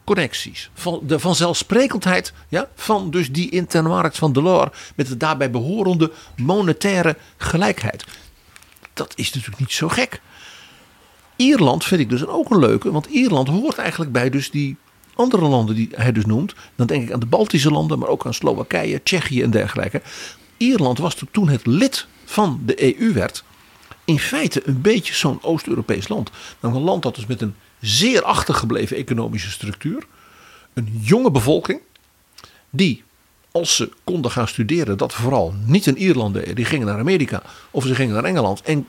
connecties. 0.03 0.69
Van 0.73 0.99
de 1.03 1.19
vanzelfsprekendheid 1.19 2.33
ja, 2.47 2.69
van 2.75 3.11
dus 3.11 3.31
die 3.31 3.49
interne 3.49 3.89
markt 3.89 4.17
van 4.17 4.33
Delors 4.33 4.91
met 4.95 5.07
de 5.07 5.17
daarbij 5.17 5.51
behorende 5.51 6.11
monetaire 6.35 7.17
gelijkheid 7.37 8.05
dat 8.95 9.13
is 9.15 9.33
natuurlijk 9.33 9.59
niet 9.59 9.71
zo 9.71 9.87
gek. 9.87 10.21
Ierland 11.35 11.83
vind 11.83 12.01
ik 12.01 12.09
dus 12.09 12.25
ook 12.25 12.49
een 12.49 12.59
leuke, 12.59 12.91
want 12.91 13.05
Ierland 13.05 13.47
hoort 13.47 13.77
eigenlijk 13.77 14.11
bij 14.11 14.29
dus 14.29 14.51
die 14.51 14.77
andere 15.15 15.47
landen 15.47 15.75
die 15.75 15.89
hij 15.91 16.11
dus 16.11 16.25
noemt. 16.25 16.53
Dan 16.75 16.87
denk 16.87 17.03
ik 17.03 17.11
aan 17.11 17.19
de 17.19 17.25
Baltische 17.25 17.71
landen, 17.71 17.99
maar 17.99 18.09
ook 18.09 18.25
aan 18.25 18.33
Slowakije, 18.33 19.03
Tsjechië 19.03 19.41
en 19.41 19.51
dergelijke. 19.51 20.01
Ierland 20.57 20.97
was 20.97 21.17
toen 21.31 21.49
het 21.49 21.65
lid 21.65 22.07
van 22.25 22.61
de 22.65 22.99
EU 22.99 23.13
werd, 23.13 23.43
in 24.05 24.19
feite 24.19 24.61
een 24.65 24.81
beetje 24.81 25.13
zo'n 25.13 25.43
Oost-Europees 25.43 26.07
land. 26.07 26.29
Een 26.59 26.79
land 26.79 27.03
dat 27.03 27.15
dus 27.15 27.25
met 27.25 27.41
een 27.41 27.55
zeer 27.81 28.23
achtergebleven 28.23 28.97
economische 28.97 29.51
structuur, 29.51 30.05
een 30.73 30.99
jonge 31.01 31.31
bevolking, 31.31 31.79
die 32.69 33.03
als 33.51 33.75
ze 33.75 33.91
konden 34.03 34.31
gaan 34.31 34.47
studeren, 34.47 34.97
dat 34.97 35.13
vooral 35.13 35.53
niet 35.65 35.87
in 35.87 35.97
Ierland 35.97 36.33
deden. 36.33 36.55
Die 36.55 36.65
gingen 36.65 36.87
naar 36.87 36.99
Amerika 36.99 37.41
of 37.71 37.85
ze 37.85 37.95
gingen 37.95 38.13
naar 38.13 38.23
Engeland. 38.23 38.61
En 38.61 38.87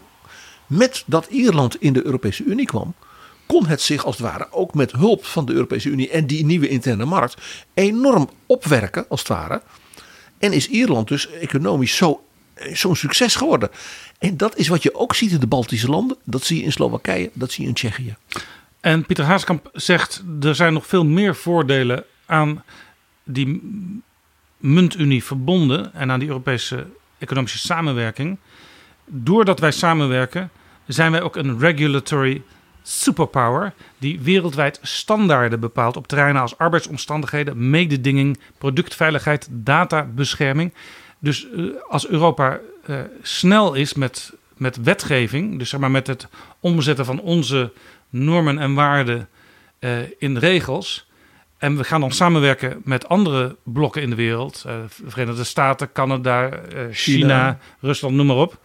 met 0.67 1.05
dat 1.07 1.27
Ierland 1.27 1.81
in 1.81 1.93
de 1.93 2.05
Europese 2.05 2.45
Unie 2.45 2.67
kwam, 2.67 2.95
kon 3.47 3.67
het 3.67 3.81
zich 3.81 4.05
als 4.05 4.19
het 4.19 4.27
ware 4.27 4.47
ook 4.51 4.75
met 4.75 4.93
hulp 4.93 5.25
van 5.25 5.47
de 5.47 5.53
Europese 5.53 5.89
Unie 5.89 6.11
en 6.11 6.27
die 6.27 6.45
nieuwe 6.45 6.69
interne 6.69 7.05
markt 7.05 7.43
enorm 7.75 8.31
opwerken 8.47 9.09
als 9.09 9.21
het 9.21 9.29
ware. 9.29 9.63
En 10.39 10.53
is 10.53 10.69
Ierland 10.69 11.09
dus 11.09 11.31
economisch 11.31 11.97
zo, 11.97 12.25
zo'n 12.73 12.97
succes 12.97 13.35
geworden. 13.35 13.71
En 14.19 14.37
dat 14.37 14.57
is 14.57 14.69
wat 14.69 14.83
je 14.83 14.95
ook 14.95 15.15
ziet 15.15 15.33
in 15.33 15.41
de 15.41 15.47
Baltische 15.47 15.89
landen. 15.89 16.17
Dat 16.25 16.45
zie 16.45 16.59
je 16.59 16.63
in 16.63 16.73
Slowakije, 16.73 17.31
dat 17.33 17.53
zie 17.53 17.63
je 17.63 17.69
in 17.69 17.75
Tsjechië. 17.75 18.17
En 18.81 19.07
Pieter 19.07 19.25
Haaskamp 19.25 19.71
zegt 19.73 20.23
er 20.41 20.55
zijn 20.55 20.73
nog 20.73 20.87
veel 20.87 21.05
meer 21.05 21.37
voordelen 21.37 22.05
aan 22.27 22.63
die 23.25 23.61
muntunie 24.57 25.25
verbonden 25.25 25.95
en 25.95 26.11
aan 26.11 26.19
die 26.19 26.29
Europese 26.29 26.87
economische 27.19 27.59
samenwerking. 27.59 28.39
Doordat 29.05 29.61
wij 29.61 29.71
samenwerken, 29.71 30.51
zijn 30.87 31.13
wij 31.13 31.23
ook 31.23 31.37
een 31.37 31.59
regulatory 31.59 32.43
superpower 32.89 33.73
die 33.99 34.21
wereldwijd 34.21 34.79
standaarden 34.83 35.61
bepaalt 35.61 35.97
op 35.97 36.07
terreinen 36.07 36.43
als 36.43 36.59
arbeidsomstandigheden, 36.59 37.71
mededinging, 37.71 38.41
productveiligheid, 38.59 39.49
databescherming. 39.51 40.75
Dus 41.19 41.47
uh, 41.55 41.75
als 41.89 42.09
Europa 42.09 42.61
uh, 42.87 43.01
snel 43.23 43.75
is 43.75 43.95
met, 43.95 44.33
met 44.57 44.77
wetgeving, 44.77 45.59
dus 45.59 45.69
zeg 45.69 45.81
maar 45.81 45.91
met 45.91 46.07
het 46.07 46.29
omzetten 46.61 47.05
van 47.05 47.21
onze 47.21 47.73
normen 48.11 48.59
en 48.59 48.75
waarden 48.75 49.29
uh, 49.81 49.99
in 50.19 50.37
regels, 50.37 51.11
en 51.59 51.77
we 51.77 51.85
gaan 51.85 52.01
dan 52.01 52.13
samenwerken 52.13 52.81
met 52.85 53.09
andere 53.09 53.57
blokken 53.63 54.03
in 54.03 54.11
de 54.11 54.17
wereld. 54.17 54.65
Uh, 54.67 54.75
Verenigde 55.07 55.45
Staten, 55.45 55.93
Canada, 55.93 56.49
China, 56.49 56.89
China, 56.93 57.59
Rusland, 57.81 58.15
noem 58.15 58.27
maar 58.27 58.37
op. 58.37 58.59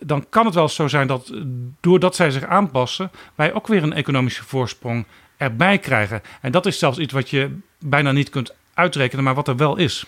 Dan 0.00 0.26
kan 0.28 0.44
het 0.44 0.54
wel 0.54 0.68
zo 0.68 0.88
zijn 0.88 1.06
dat 1.06 1.32
doordat 1.80 2.16
zij 2.16 2.30
zich 2.30 2.44
aanpassen, 2.44 3.10
wij 3.34 3.52
ook 3.54 3.66
weer 3.66 3.82
een 3.82 3.92
economische 3.92 4.44
voorsprong 4.44 5.06
erbij 5.36 5.78
krijgen. 5.78 6.22
En 6.40 6.52
dat 6.52 6.66
is 6.66 6.78
zelfs 6.78 6.98
iets 6.98 7.12
wat 7.12 7.30
je 7.30 7.58
bijna 7.78 8.12
niet 8.12 8.30
kunt 8.30 8.54
uitrekenen, 8.74 9.24
maar 9.24 9.34
wat 9.34 9.48
er 9.48 9.56
wel 9.56 9.76
is. 9.76 10.06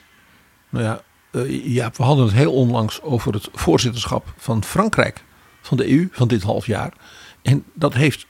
Nou 0.69 0.85
ja, 0.85 1.02
Uh, 1.32 1.66
ja, 1.66 1.90
we 1.97 2.02
hadden 2.02 2.24
het 2.24 2.35
heel 2.35 2.52
onlangs 2.52 3.02
over 3.02 3.32
het 3.32 3.48
voorzitterschap 3.52 4.35
van 4.36 4.64
Frankrijk 4.64 5.24
van 5.60 5.77
de 5.77 5.90
EU 5.90 6.09
van 6.12 6.28
dit 6.28 6.43
half 6.43 6.66
jaar. 6.66 6.93
En 7.43 7.64
dat 7.73 7.94
heeft 7.94 8.27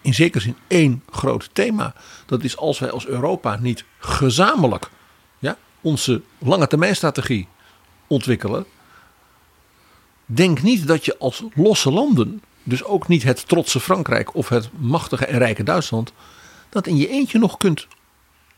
in 0.00 0.14
zekere 0.14 0.42
zin 0.42 0.56
één 0.68 1.02
groot 1.10 1.50
thema. 1.52 1.94
Dat 2.26 2.42
is 2.44 2.56
als 2.56 2.78
wij 2.78 2.90
als 2.90 3.06
Europa 3.06 3.56
niet 3.60 3.84
gezamenlijk 3.98 4.90
ja, 5.38 5.56
onze 5.80 6.22
lange 6.38 6.66
termijn 6.66 6.96
strategie 6.96 7.48
ontwikkelen. 8.06 8.64
Denk 10.34 10.62
niet 10.62 10.86
dat 10.86 11.04
je 11.04 11.18
als 11.18 11.42
losse 11.54 11.90
landen, 11.90 12.42
dus 12.62 12.84
ook 12.84 13.08
niet 13.08 13.22
het 13.22 13.48
trotse 13.48 13.80
Frankrijk 13.80 14.34
of 14.34 14.48
het 14.48 14.70
machtige 14.78 15.26
en 15.26 15.38
rijke 15.38 15.62
Duitsland, 15.62 16.12
dat 16.68 16.86
in 16.86 16.96
je 16.96 17.08
eentje 17.08 17.38
nog 17.38 17.56
kunt 17.56 17.86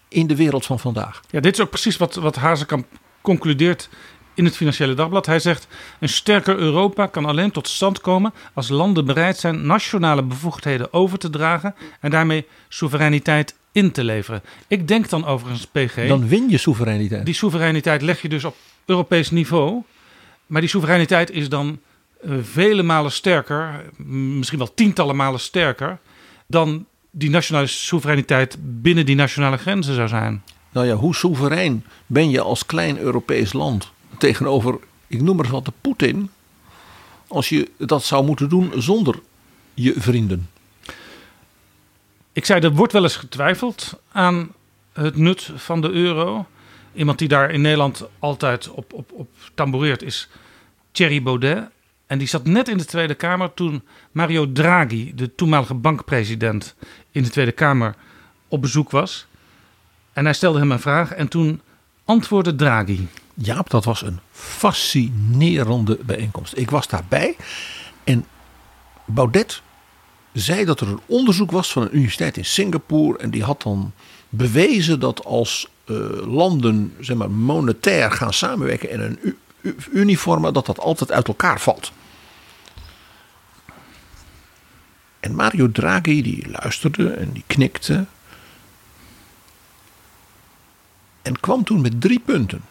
in 0.08 0.26
de 0.26 0.36
wereld 0.36 0.66
van 0.66 0.78
vandaag. 0.78 1.20
Ja, 1.30 1.40
dit 1.40 1.52
is 1.52 1.60
ook 1.60 1.70
precies 1.70 1.96
wat, 1.96 2.14
wat 2.14 2.36
Hazekamp 2.36 2.86
concludeert 3.20 3.88
in 4.34 4.44
het 4.44 4.56
Financiële 4.56 4.94
Dagblad. 4.94 5.26
Hij 5.26 5.38
zegt: 5.38 5.66
Een 6.00 6.08
sterker 6.08 6.56
Europa 6.58 7.06
kan 7.06 7.24
alleen 7.24 7.50
tot 7.50 7.68
stand 7.68 8.00
komen 8.00 8.32
als 8.54 8.68
landen 8.68 9.04
bereid 9.04 9.38
zijn 9.38 9.66
nationale 9.66 10.22
bevoegdheden 10.22 10.92
over 10.92 11.18
te 11.18 11.30
dragen 11.30 11.74
en 12.00 12.10
daarmee 12.10 12.46
soevereiniteit 12.68 13.54
in 13.72 13.92
te 13.92 14.04
leveren. 14.04 14.42
Ik 14.68 14.88
denk 14.88 15.08
dan 15.08 15.26
overigens, 15.26 15.66
PG. 15.66 16.08
Dan 16.08 16.28
win 16.28 16.50
je 16.50 16.58
soevereiniteit. 16.58 17.24
Die 17.24 17.34
soevereiniteit 17.34 18.02
leg 18.02 18.22
je 18.22 18.28
dus 18.28 18.44
op 18.44 18.56
Europees 18.84 19.30
niveau. 19.30 19.82
Maar 20.46 20.60
die 20.60 20.70
soevereiniteit 20.70 21.30
is 21.30 21.48
dan 21.48 21.78
uh, 22.24 22.36
vele 22.42 22.82
malen 22.82 23.12
sterker, 23.12 23.84
misschien 23.96 24.58
wel 24.58 24.74
tientallen 24.74 25.16
malen 25.16 25.40
sterker, 25.40 25.98
dan 26.46 26.86
die 27.10 27.30
nationale 27.30 27.66
soevereiniteit 27.66 28.56
binnen 28.60 29.06
die 29.06 29.14
nationale 29.14 29.56
grenzen 29.56 29.94
zou 29.94 30.08
zijn. 30.08 30.42
Nou 30.72 30.86
ja, 30.86 30.94
hoe 30.94 31.14
soeverein 31.14 31.84
ben 32.06 32.30
je 32.30 32.40
als 32.40 32.66
klein 32.66 32.98
Europees 32.98 33.52
land 33.52 33.92
tegenover, 34.18 34.78
ik 35.06 35.22
noem 35.22 35.36
maar 35.36 35.48
wat, 35.48 35.64
de 35.64 35.72
Poetin, 35.80 36.30
als 37.28 37.48
je 37.48 37.70
dat 37.78 38.04
zou 38.04 38.24
moeten 38.24 38.48
doen 38.48 38.72
zonder 38.76 39.20
je 39.74 39.94
vrienden? 39.96 40.48
Ik 42.32 42.44
zei, 42.44 42.60
er 42.60 42.72
wordt 42.72 42.92
wel 42.92 43.02
eens 43.02 43.16
getwijfeld 43.16 44.00
aan 44.12 44.52
het 44.92 45.16
nut 45.16 45.50
van 45.54 45.80
de 45.80 45.90
euro. 45.90 46.46
Iemand 46.94 47.18
die 47.18 47.28
daar 47.28 47.50
in 47.50 47.60
Nederland 47.60 48.04
altijd 48.18 48.70
op, 48.70 48.92
op, 48.92 49.12
op 49.12 49.28
tamboureert 49.54 50.02
is 50.02 50.28
Thierry 50.92 51.22
Baudet. 51.22 51.68
En 52.06 52.18
die 52.18 52.28
zat 52.28 52.44
net 52.44 52.68
in 52.68 52.78
de 52.78 52.84
Tweede 52.84 53.14
Kamer 53.14 53.54
toen 53.54 53.82
Mario 54.12 54.52
Draghi, 54.52 55.12
de 55.14 55.34
toenmalige 55.34 55.74
bankpresident, 55.74 56.74
in 57.10 57.22
de 57.22 57.30
Tweede 57.30 57.52
Kamer 57.52 57.94
op 58.48 58.60
bezoek 58.60 58.90
was. 58.90 59.26
En 60.12 60.24
hij 60.24 60.34
stelde 60.34 60.58
hem 60.58 60.70
een 60.70 60.80
vraag 60.80 61.12
en 61.12 61.28
toen 61.28 61.60
antwoordde 62.04 62.54
Draghi. 62.54 63.06
Jaap, 63.34 63.70
dat 63.70 63.84
was 63.84 64.02
een 64.02 64.18
fascinerende 64.30 65.98
bijeenkomst. 66.04 66.56
Ik 66.56 66.70
was 66.70 66.88
daarbij 66.88 67.36
en 68.04 68.26
Baudet 69.04 69.62
zei 70.32 70.64
dat 70.64 70.80
er 70.80 70.88
een 70.88 71.00
onderzoek 71.06 71.50
was 71.50 71.72
van 71.72 71.82
een 71.82 71.96
universiteit 71.96 72.36
in 72.36 72.44
Singapore. 72.44 73.18
En 73.18 73.30
die 73.30 73.42
had 73.42 73.62
dan 73.62 73.92
bewezen 74.28 75.00
dat 75.00 75.24
als 75.24 75.68
landen 76.26 76.94
zeg 77.00 77.16
maar, 77.16 77.30
monetair 77.30 78.10
gaan 78.10 78.32
samenwerken 78.32 78.90
in 78.90 79.00
een 79.00 79.36
uniforme, 79.92 80.52
dat 80.52 80.66
dat 80.66 80.78
altijd 80.78 81.12
uit 81.12 81.28
elkaar 81.28 81.60
valt. 81.60 81.92
En 85.20 85.34
Mario 85.34 85.72
Draghi 85.72 86.22
die 86.22 86.50
luisterde 86.50 87.10
en 87.10 87.32
die 87.32 87.44
knikte. 87.46 88.06
En 91.22 91.40
kwam 91.40 91.64
toen 91.64 91.80
met 91.80 92.00
drie 92.00 92.20
punten. 92.20 92.64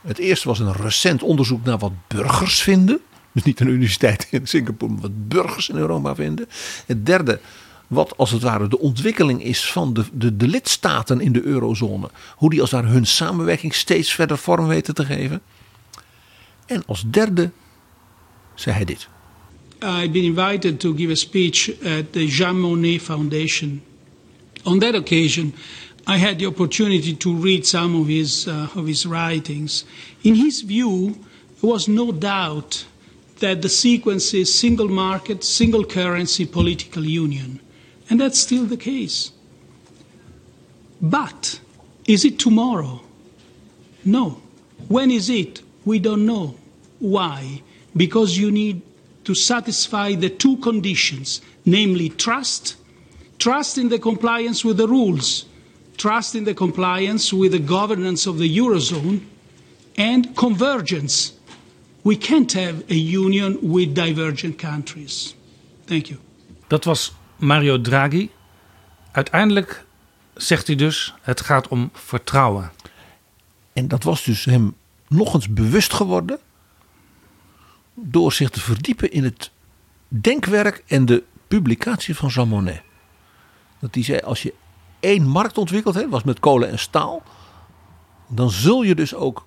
Het 0.00 0.18
eerste 0.18 0.48
was 0.48 0.58
een 0.58 0.72
recent 0.72 1.22
onderzoek 1.22 1.64
naar 1.64 1.78
wat 1.78 1.92
burgers 2.06 2.62
vinden. 2.62 3.00
Dus 3.32 3.42
niet 3.42 3.60
een 3.60 3.68
universiteit 3.68 4.26
in 4.30 4.46
Singapore, 4.46 4.92
maar 4.92 5.00
wat 5.00 5.28
burgers 5.28 5.68
in 5.68 5.76
Europa 5.76 6.14
vinden. 6.14 6.48
Het 6.86 7.06
derde, 7.06 7.40
wat 7.86 8.16
als 8.16 8.30
het 8.30 8.42
ware 8.42 8.68
de 8.68 8.78
ontwikkeling 8.78 9.42
is 9.42 9.70
van 9.70 9.94
de, 9.94 10.04
de, 10.12 10.36
de 10.36 10.48
lidstaten 10.48 11.20
in 11.20 11.32
de 11.32 11.42
eurozone. 11.42 12.10
Hoe 12.36 12.50
die 12.50 12.60
als 12.60 12.70
ware 12.70 12.86
hun 12.86 13.06
samenwerking 13.06 13.74
steeds 13.74 14.14
verder 14.14 14.38
vorm 14.38 14.66
weten 14.66 14.94
te 14.94 15.04
geven. 15.04 15.42
En 16.66 16.82
als 16.86 17.04
derde 17.06 17.50
zei 18.54 18.76
hij 18.76 18.84
dit. 18.84 19.08
I've 19.82 20.10
been 20.10 20.24
invited 20.24 20.80
to 20.80 20.94
give 20.94 21.10
a 21.10 21.14
speech 21.14 21.70
at 21.84 22.12
the 22.12 22.26
Jean 22.26 22.60
Monnet 22.60 23.02
Foundation. 23.02 23.82
On 24.62 24.78
that 24.78 24.94
occasion, 24.94 25.54
I 26.08 26.18
had 26.18 26.38
the 26.38 26.46
opportunity 26.46 27.16
to 27.16 27.40
read 27.40 27.66
some 27.66 28.00
of 28.00 28.06
his, 28.06 28.46
uh, 28.46 28.76
of 28.76 28.86
his 28.86 29.04
writings. 29.04 29.84
In 30.20 30.34
his 30.34 30.62
view, 30.62 31.14
there 31.60 31.70
was 31.70 31.86
no 31.86 32.12
doubt 32.12 32.86
that 33.38 33.60
the 33.60 33.68
sequence 33.68 34.32
is 34.32 34.58
single 34.58 34.88
market, 34.88 35.44
single 35.44 35.84
currency, 35.84 36.46
political 36.46 37.04
union. 37.04 37.60
And 38.08 38.20
that's 38.20 38.38
still 38.38 38.64
the 38.66 38.76
case. 38.76 39.32
But 41.00 41.60
is 42.06 42.24
it 42.24 42.38
tomorrow? 42.38 43.00
No. 44.04 44.40
When 44.88 45.10
is 45.10 45.28
it? 45.28 45.62
We 45.84 45.98
don't 45.98 46.26
know. 46.26 46.56
Why? 46.98 47.62
Because 47.96 48.38
you 48.38 48.50
need 48.50 48.82
to 49.24 49.34
satisfy 49.34 50.14
the 50.14 50.30
two 50.30 50.56
conditions, 50.58 51.40
namely 51.64 52.08
trust, 52.10 52.76
trust 53.38 53.76
in 53.76 53.88
the 53.88 53.98
compliance 53.98 54.64
with 54.64 54.76
the 54.76 54.86
rules, 54.86 55.46
trust 55.96 56.34
in 56.34 56.44
the 56.44 56.54
compliance 56.54 57.32
with 57.32 57.52
the 57.52 57.58
governance 57.58 58.26
of 58.26 58.38
the 58.38 58.56
Eurozone, 58.58 59.20
and 59.98 60.36
convergence 60.36 61.32
We 62.06 62.14
can't 62.14 62.52
have 62.52 62.88
a 62.88 62.94
union 62.94 63.58
with 63.60 63.92
divergent 63.92 64.58
countries. 64.58 65.34
Thank 65.88 66.08
you. 66.08 66.18
Dat 66.68 66.84
was 66.86 67.10
Mario 67.36 67.80
Draghi. 67.80 68.30
Uiteindelijk 69.12 69.86
zegt 70.34 70.66
hij 70.66 70.76
dus: 70.76 71.14
het 71.20 71.40
gaat 71.40 71.68
om 71.68 71.90
vertrouwen. 71.92 72.72
En 73.72 73.88
dat 73.88 74.02
was 74.02 74.24
dus 74.24 74.44
hem 74.44 74.74
nog 75.08 75.34
eens 75.34 75.48
bewust 75.48 75.92
geworden. 75.92 76.38
door 77.94 78.32
zich 78.32 78.50
te 78.50 78.60
verdiepen 78.60 79.10
in 79.10 79.24
het 79.24 79.50
denkwerk 80.08 80.82
en 80.86 81.04
de 81.04 81.22
publicatie 81.48 82.16
van 82.16 82.28
Jean 82.28 82.48
Monnet. 82.48 82.82
Dat 83.78 83.94
hij 83.94 84.02
zei: 84.02 84.20
als 84.20 84.42
je 84.42 84.54
één 85.00 85.26
markt 85.26 85.58
ontwikkelt, 85.58 85.94
hè, 85.94 86.08
was 86.08 86.22
met 86.22 86.40
kolen 86.40 86.70
en 86.70 86.78
staal. 86.78 87.22
dan 88.28 88.50
zul 88.50 88.82
je 88.82 88.94
dus 88.94 89.14
ook 89.14 89.46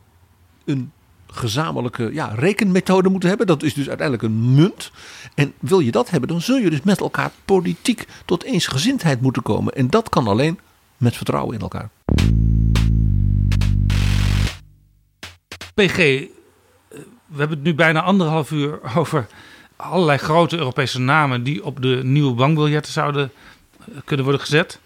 een 0.66 0.92
gezamenlijke 1.32 2.10
ja, 2.14 2.32
rekenmethode 2.36 3.10
moeten 3.10 3.30
hebben. 3.30 3.48
Dat 3.48 3.64
is 3.64 3.74
dus 3.74 3.88
uiteindelijk 3.88 4.28
een 4.28 4.54
munt. 4.54 4.92
En 5.36 5.54
wil 5.60 5.80
je 5.80 5.92
dat 5.92 6.10
hebben, 6.10 6.30
dan 6.30 6.42
zul 6.42 6.58
je 6.58 6.70
dus 6.70 6.82
met 6.82 7.00
elkaar 7.00 7.32
politiek 7.46 8.08
tot 8.26 8.44
eensgezindheid 8.44 9.22
moeten 9.22 9.42
komen. 9.42 9.74
En 9.74 9.90
dat 9.90 10.10
kan 10.10 10.28
alleen 10.28 10.60
met 10.98 11.16
vertrouwen 11.16 11.56
in 11.56 11.62
elkaar. 11.62 11.90
PG, 15.74 15.98
eh, 15.98 16.28
we 17.26 17.38
hebben 17.38 17.58
het 17.58 17.66
nu 17.66 17.76
bijna 17.76 18.02
anderhalf 18.02 18.52
uur 18.52 18.80
over 18.96 19.28
allerlei 19.76 20.18
grote 20.18 20.58
Europese 20.58 21.00
namen 21.00 21.44
die 21.44 21.66
op 21.66 21.82
de 21.82 22.02
nieuwe 22.04 22.34
bankbiljetten 22.34 22.94
zouden 22.94 23.32
eh, 23.80 23.86
kunnen 24.06 24.26
worden 24.26 24.44
gezet. 24.44 24.80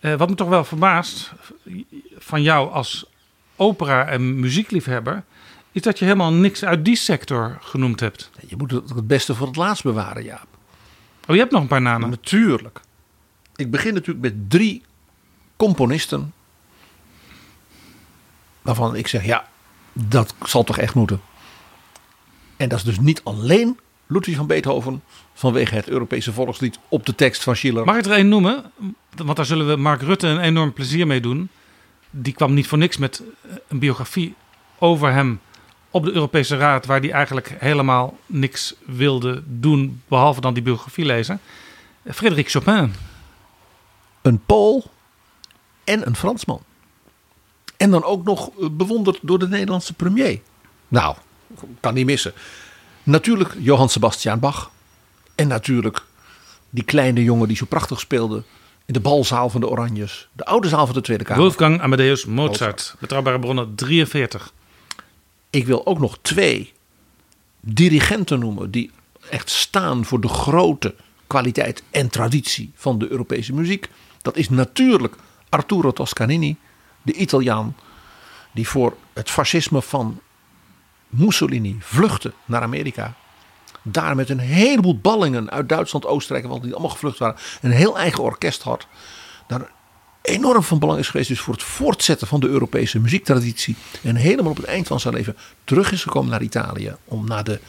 Uh, 0.00 0.14
wat 0.14 0.28
me 0.28 0.34
toch 0.34 0.48
wel 0.48 0.64
verbaast 0.64 1.32
van 2.18 2.42
jou 2.42 2.70
als 2.72 3.06
opera- 3.56 4.06
en 4.06 4.40
muziekliefhebber 4.40 5.24
is 5.72 5.82
dat 5.82 5.98
je 5.98 6.04
helemaal 6.04 6.32
niks 6.32 6.64
uit 6.64 6.84
die 6.84 6.96
sector 6.96 7.58
genoemd 7.60 8.00
hebt. 8.00 8.30
Je 8.46 8.56
moet 8.56 8.70
het, 8.70 8.88
het 8.88 9.06
beste 9.06 9.34
voor 9.34 9.46
het 9.46 9.56
laatst 9.56 9.82
bewaren, 9.82 10.24
Jaap. 10.24 10.46
Oh, 11.26 11.34
je 11.34 11.40
hebt 11.40 11.52
nog 11.52 11.62
een 11.62 11.68
paar 11.68 11.82
namen? 11.82 12.10
Natuurlijk. 12.10 12.80
Ik 13.56 13.70
begin 13.70 13.94
natuurlijk 13.94 14.34
met 14.34 14.50
drie 14.50 14.82
componisten. 15.56 16.32
Waarvan 18.62 18.96
ik 18.96 19.06
zeg, 19.06 19.24
ja, 19.24 19.48
dat 19.92 20.34
zal 20.44 20.64
toch 20.64 20.78
echt 20.78 20.94
moeten. 20.94 21.20
En 22.56 22.68
dat 22.68 22.78
is 22.78 22.84
dus 22.84 22.98
niet 22.98 23.20
alleen 23.24 23.78
Ludwig 24.06 24.36
van 24.36 24.46
Beethoven 24.46 25.02
vanwege 25.34 25.74
het 25.74 25.88
Europese 25.88 26.32
volkslied 26.32 26.78
op 26.88 27.06
de 27.06 27.14
tekst 27.14 27.42
van 27.42 27.56
Schiller. 27.56 27.84
Mag 27.84 27.96
ik 27.96 28.04
er 28.04 28.12
één 28.12 28.28
noemen? 28.28 28.72
Want 29.16 29.36
daar 29.36 29.46
zullen 29.46 29.68
we 29.68 29.76
Mark 29.76 30.02
Rutte 30.02 30.26
een 30.26 30.40
enorm 30.40 30.72
plezier 30.72 31.06
mee 31.06 31.20
doen. 31.20 31.48
Die 32.10 32.32
kwam 32.32 32.54
niet 32.54 32.66
voor 32.66 32.78
niks 32.78 32.96
met 32.96 33.22
een 33.68 33.78
biografie 33.78 34.34
over 34.78 35.12
hem 35.12 35.40
op 35.90 36.04
de 36.04 36.12
Europese 36.12 36.56
Raad, 36.56 36.86
waar 36.86 37.00
die 37.00 37.12
eigenlijk 37.12 37.56
helemaal 37.58 38.18
niks 38.26 38.74
wilde 38.86 39.42
doen, 39.46 40.02
behalve 40.08 40.40
dan 40.40 40.54
die 40.54 40.62
biografie 40.62 41.04
lezen. 41.04 41.40
Frederik 42.06 42.50
Chopin. 42.50 42.94
Een 44.22 44.44
Pool 44.46 44.90
en 45.84 46.06
een 46.06 46.16
Fransman. 46.16 46.62
En 47.76 47.90
dan 47.90 48.04
ook 48.04 48.24
nog 48.24 48.50
eh, 48.50 48.68
bewonderd 48.70 49.18
door 49.22 49.38
de 49.38 49.48
Nederlandse 49.48 49.92
premier. 49.92 50.40
Nou, 50.88 51.16
kan 51.80 51.94
niet 51.94 52.06
missen. 52.06 52.32
Natuurlijk 53.02 53.54
Johann 53.58 53.88
Sebastian 53.88 54.38
Bach. 54.38 54.70
En 55.34 55.48
natuurlijk 55.48 56.02
die 56.70 56.84
kleine 56.84 57.22
jongen 57.22 57.48
die 57.48 57.56
zo 57.56 57.66
prachtig 57.68 58.00
speelde 58.00 58.42
in 58.86 58.92
de 58.92 59.00
balzaal 59.00 59.50
van 59.50 59.60
de 59.60 59.68
Oranjes. 59.68 60.28
De 60.32 60.44
oude 60.44 60.68
zaal 60.68 60.86
van 60.86 60.94
de 60.94 61.00
Tweede 61.00 61.24
Kamer. 61.24 61.42
Wolfgang 61.42 61.80
Amadeus 61.80 62.24
Mozart. 62.24 62.60
Mozart. 62.60 62.94
Betrouwbare 62.98 63.38
bronnen 63.38 63.74
43. 63.74 64.52
Ik 65.50 65.66
wil 65.66 65.86
ook 65.86 65.98
nog 65.98 66.18
twee 66.22 66.72
dirigenten 67.60 68.38
noemen 68.38 68.70
die 68.70 68.90
echt 69.30 69.50
staan 69.50 70.04
voor 70.04 70.20
de 70.20 70.28
grote 70.28 70.94
kwaliteit 71.26 71.82
en 71.90 72.10
traditie 72.10 72.72
van 72.74 72.98
de 72.98 73.10
Europese 73.10 73.54
muziek. 73.54 73.88
Dat 74.22 74.36
is 74.36 74.48
natuurlijk 74.48 75.16
Arturo 75.48 75.92
Toscanini, 75.92 76.56
de 77.02 77.12
Italiaan, 77.12 77.76
die 78.52 78.68
voor 78.68 78.96
het 79.12 79.30
fascisme 79.30 79.82
van 79.82 80.20
Mussolini 81.06 81.76
vluchtte 81.80 82.32
naar 82.44 82.62
Amerika. 82.62 83.14
Daar 83.82 84.16
met 84.16 84.30
een 84.30 84.38
heleboel 84.38 84.98
ballingen 84.98 85.50
uit 85.50 85.68
Duitsland, 85.68 86.06
Oostenrijk, 86.06 86.46
want 86.46 86.62
die 86.62 86.72
allemaal 86.72 86.90
gevlucht 86.90 87.18
waren, 87.18 87.36
een 87.60 87.70
heel 87.70 87.98
eigen 87.98 88.22
orkest 88.22 88.62
had. 88.62 88.86
Daar 89.46 89.70
enorm 90.22 90.62
van 90.62 90.78
belang 90.78 90.98
is 90.98 91.08
geweest 91.08 91.28
dus 91.28 91.40
voor 91.40 91.54
het 91.54 91.62
voortzetten 91.62 92.26
van 92.26 92.40
de 92.40 92.48
Europese 92.48 92.98
muziektraditie. 92.98 93.76
En 94.02 94.16
helemaal 94.16 94.50
op 94.50 94.56
het 94.56 94.66
eind 94.66 94.86
van 94.86 95.00
zijn 95.00 95.14
leven 95.14 95.36
terug 95.64 95.92
is 95.92 96.02
gekomen 96.02 96.30
naar 96.30 96.42
Italië 96.42 96.96
om 97.04 97.26
naar 97.26 97.44
de, 97.44 97.60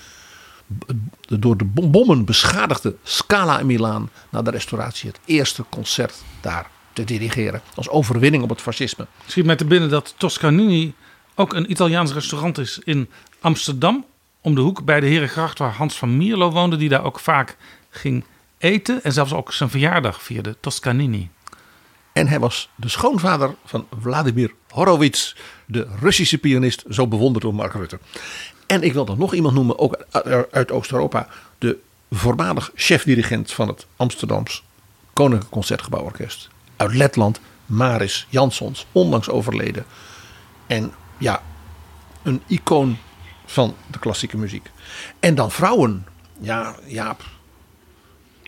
de 1.22 1.40
door 1.40 1.58
de 1.58 1.66
bommen 1.66 2.26
beschadigde 2.26 2.96
Scala 3.04 3.60
in 3.60 3.66
Milaan, 3.66 4.10
naar 4.30 4.44
de 4.44 4.52
restauratie, 4.52 5.10
het 5.10 5.20
eerste 5.26 5.66
concert 5.70 6.14
daar 6.42 6.70
te 6.94 7.04
dirigeren. 7.04 7.62
Als 7.76 7.90
overwinning 7.90 8.44
op 8.44 8.50
het 8.50 8.62
fascisme. 8.62 9.08
Schiet 9.26 9.46
mij 9.46 9.56
te 9.56 9.66
binnen 9.66 9.90
dat 9.90 10.14
Toscanini 10.18 10.94
ook 11.36 11.54
een 11.54 11.72
Italiaans 11.72 12.14
restaurant 12.14 12.58
is 12.58 12.80
in 12.84 13.10
Amsterdam. 13.40 14.06
Om 14.42 14.56
de 14.56 14.62
hoek 14.62 14.86
bij 14.86 15.00
de 15.00 15.08
Herengracht 15.08 15.60
waar 15.60 15.74
Hans 15.74 15.98
van 15.98 16.18
Mierlo 16.18 16.52
woonde. 16.52 16.78
Die 16.78 16.90
daar 16.90 17.04
ook 17.04 17.20
vaak 17.20 17.58
ging 17.90 18.24
eten. 18.58 19.04
En 19.04 19.12
zelfs 19.12 19.34
ook 19.34 19.54
zijn 19.54 19.70
verjaardag 19.70 20.24
vierde, 20.24 20.56
Toscanini. 20.60 21.30
En 22.14 22.28
hij 22.28 22.40
was 22.40 22.70
de 22.76 22.90
schoonvader 22.90 23.56
van 23.66 23.88
Vladimir 24.00 24.54
Horowitz, 24.70 25.36
de 25.66 25.88
Russische 26.00 26.38
pianist, 26.38 26.84
zo 26.90 27.08
bewonderd 27.08 27.44
door 27.44 27.56
Mark 27.56 27.74
Rutte. 27.74 28.00
En 28.68 28.82
ik 28.82 28.94
wil 28.94 29.06
dan 29.06 29.18
nog 29.18 29.34
iemand 29.34 29.54
noemen, 29.54 29.80
ook 29.80 30.06
uit 30.52 30.72
Oost-Europa, 30.72 31.28
de 31.58 31.78
voormalig 32.12 32.72
chef-dirigent 32.76 33.52
van 33.52 33.68
het 33.68 33.86
Amsterdams 33.96 34.64
Koninklijk 35.14 35.52
Concertgebouworkest. 35.52 36.50
Uit 36.76 36.94
Letland, 36.94 37.40
Maris 37.66 38.28
Jansons, 38.30 38.86
onlangs 38.92 39.30
overleden. 39.30 39.86
En 40.68 40.94
ja, 41.18 41.44
een 42.24 42.42
icoon 42.48 42.98
van 43.46 43.76
de 43.88 44.00
klassieke 44.00 44.38
muziek. 44.38 44.70
En 45.20 45.36
dan 45.36 45.52
vrouwen. 45.52 46.06
Ja, 46.40 46.76
Jaap. 46.86 47.24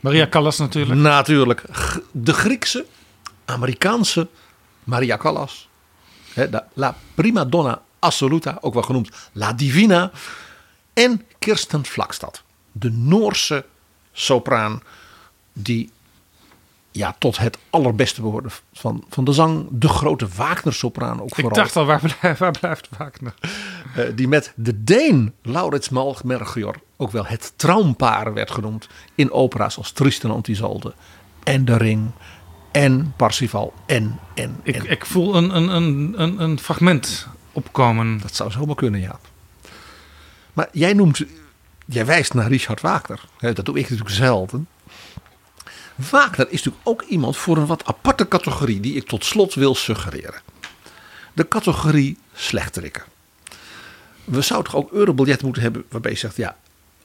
Maria 0.01 0.27
Callas 0.27 0.57
natuurlijk. 0.57 0.99
Natuurlijk. 0.99 1.63
De 2.11 2.33
Griekse 2.33 2.85
Amerikaanse 3.45 4.27
Maria 4.83 5.17
Callas. 5.17 5.69
La 6.73 6.95
Prima 7.15 7.45
Donna 7.45 7.81
Assoluta, 7.99 8.57
ook 8.61 8.73
wel 8.73 8.83
genoemd 8.83 9.09
La 9.31 9.53
Divina. 9.53 10.11
En 10.93 11.25
Kirsten 11.39 11.85
Vlakstad, 11.85 12.43
de 12.71 12.91
Noorse 12.91 13.65
sopraan 14.11 14.81
die 15.53 15.91
ja, 16.91 17.15
tot 17.19 17.37
het 17.37 17.57
allerbeste 17.69 18.21
behoorde 18.21 18.49
van, 18.73 19.03
van 19.09 19.23
de 19.23 19.31
zang. 19.31 19.67
De 19.71 19.87
grote 19.87 20.27
Wagner-sopraan 20.35 21.21
ook 21.21 21.35
vooral. 21.35 21.49
Ik 21.49 21.55
dacht 21.55 21.75
al, 21.75 21.85
waar, 21.85 21.99
blijft, 22.19 22.39
waar 22.39 22.59
blijft 22.59 22.89
Wagner? 22.97 23.33
Uh, 23.97 24.05
die 24.15 24.27
met 24.27 24.53
de 24.55 24.83
Deen 24.83 25.33
Laurits 25.41 25.89
Malmergior 25.89 26.75
ook 26.97 27.11
wel 27.11 27.25
het 27.25 27.53
traumpaar 27.55 28.33
werd 28.33 28.51
genoemd. 28.51 28.87
In 29.15 29.31
opera's 29.31 29.77
als 29.77 29.91
Tristan 29.91 30.31
en 30.31 30.51
Isolde 30.51 30.93
en 31.43 31.65
De 31.65 31.77
Ring 31.77 32.11
en 32.73 33.13
Parsifal 33.15 33.73
en, 33.85 34.19
en, 34.33 34.59
ik, 34.63 34.83
ik 34.83 35.05
voel 35.05 35.35
een, 35.35 35.55
een, 35.55 35.69
een, 35.69 36.13
een, 36.17 36.41
een 36.41 36.59
fragment 36.59 37.27
opkomen. 37.51 38.19
Dat 38.21 38.35
zou 38.35 38.51
zomaar 38.51 38.75
kunnen, 38.75 38.99
ja. 38.99 39.19
Maar 40.53 40.67
jij 40.71 40.93
noemt, 40.93 41.23
jij 41.85 42.05
wijst 42.05 42.33
naar 42.33 42.47
Richard 42.47 42.81
Wagner. 42.81 43.19
Dat 43.39 43.65
doe 43.65 43.77
ik 43.77 43.81
natuurlijk 43.81 44.15
zelden. 44.15 44.67
Wagner 45.95 46.45
is 46.49 46.63
natuurlijk 46.63 46.87
ook 46.87 47.01
iemand 47.01 47.37
voor 47.37 47.57
een 47.57 47.65
wat 47.65 47.85
aparte 47.85 48.27
categorie 48.27 48.79
die 48.79 48.95
ik 48.95 49.07
tot 49.07 49.25
slot 49.25 49.53
wil 49.53 49.75
suggereren. 49.75 50.41
De 51.33 51.47
categorie 51.47 52.17
slechterikken. 52.33 53.03
We 54.23 54.41
zouden 54.41 54.71
toch 54.71 54.81
ook 54.81 54.91
eurobiljetten 54.91 55.45
moeten 55.45 55.63
hebben 55.63 55.83
waarbij 55.89 56.11
je 56.11 56.17
zegt, 56.17 56.35
ja, 56.35 56.57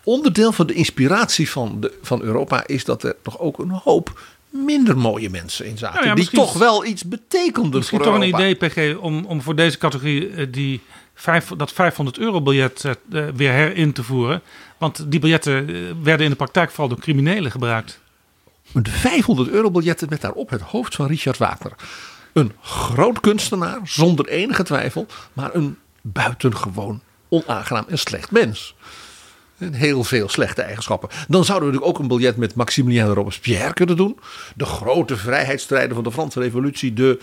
onderdeel 0.03 0.53
van 0.53 0.67
de 0.67 0.75
inspiratie 0.75 1.51
van, 1.51 1.81
de, 1.81 1.99
van 2.03 2.23
Europa 2.23 2.67
is 2.67 2.85
dat 2.85 3.03
er 3.03 3.17
nog 3.25 3.39
ook 3.39 3.59
een 3.59 3.71
hoop 3.71 4.21
minder 4.51 4.99
mooie 4.99 5.31
mensen 5.31 5.67
in 5.67 5.79
zaten. 5.79 6.05
Nou 6.05 6.17
die 6.17 6.31
toch 6.31 6.53
wel 6.53 6.85
iets 6.85 7.05
betekenden 7.05 7.71
misschien 7.75 7.99
voor 7.99 8.07
toch 8.07 8.17
een 8.17 8.29
idee, 8.29 8.55
PG, 8.55 8.97
om, 8.97 9.25
om 9.25 9.43
voor 9.43 9.55
deze 9.55 9.79
categorie 9.79 10.31
eh, 10.31 10.47
die 10.51 10.81
vijf, 11.15 11.53
dat 11.57 11.73
500 11.73 12.19
euro 12.19 12.41
biljet 12.41 12.85
uh, 12.85 13.25
weer 13.35 13.53
herin 13.53 13.93
te 13.93 14.03
voeren. 14.03 14.43
Want 14.79 15.11
die 15.11 15.21
biljetten 15.21 15.67
werden 16.03 16.25
in 16.25 16.31
de 16.31 16.37
praktijk 16.37 16.71
vooral 16.71 16.89
door 16.89 17.01
criminelen 17.01 17.51
gebruikt. 17.51 18.01
De 18.73 18.91
500 18.91 19.49
euro 19.49 19.71
biljetten 19.71 20.09
met 20.11 20.21
daarop 20.21 20.51
het 20.51 20.61
hoofd 20.61 20.95
van 20.95 21.07
Richard 21.07 21.39
Wagner. 21.39 21.73
Een 22.33 22.53
groot 22.63 23.21
kunstenaar, 23.21 23.81
zonder 23.85 24.29
enige 24.29 24.63
twijfel, 24.63 25.07
maar 25.33 25.55
een 25.55 25.79
buitengewoon 26.03 27.03
onaangenaam 27.29 27.85
en 27.89 27.99
slecht 27.99 28.31
mens. 28.31 28.75
Heel 29.59 30.05
veel 30.05 30.29
slechte 30.29 30.63
eigenschappen. 30.63 31.09
Dan 31.29 31.45
zouden 31.45 31.69
we 31.69 31.75
natuurlijk 31.75 31.99
ook 31.99 32.11
een 32.11 32.17
biljet 32.17 32.37
met 32.37 32.55
Maximilien 32.55 33.07
Robespierre 33.07 33.73
kunnen 33.73 33.97
doen. 33.97 34.19
De 34.55 34.65
grote 34.65 35.17
vrijheidsstrijder 35.17 35.95
van 35.95 36.05
de 36.05 36.13
Franse 36.13 36.41
Revolutie. 36.41 36.93
De, 36.93 37.21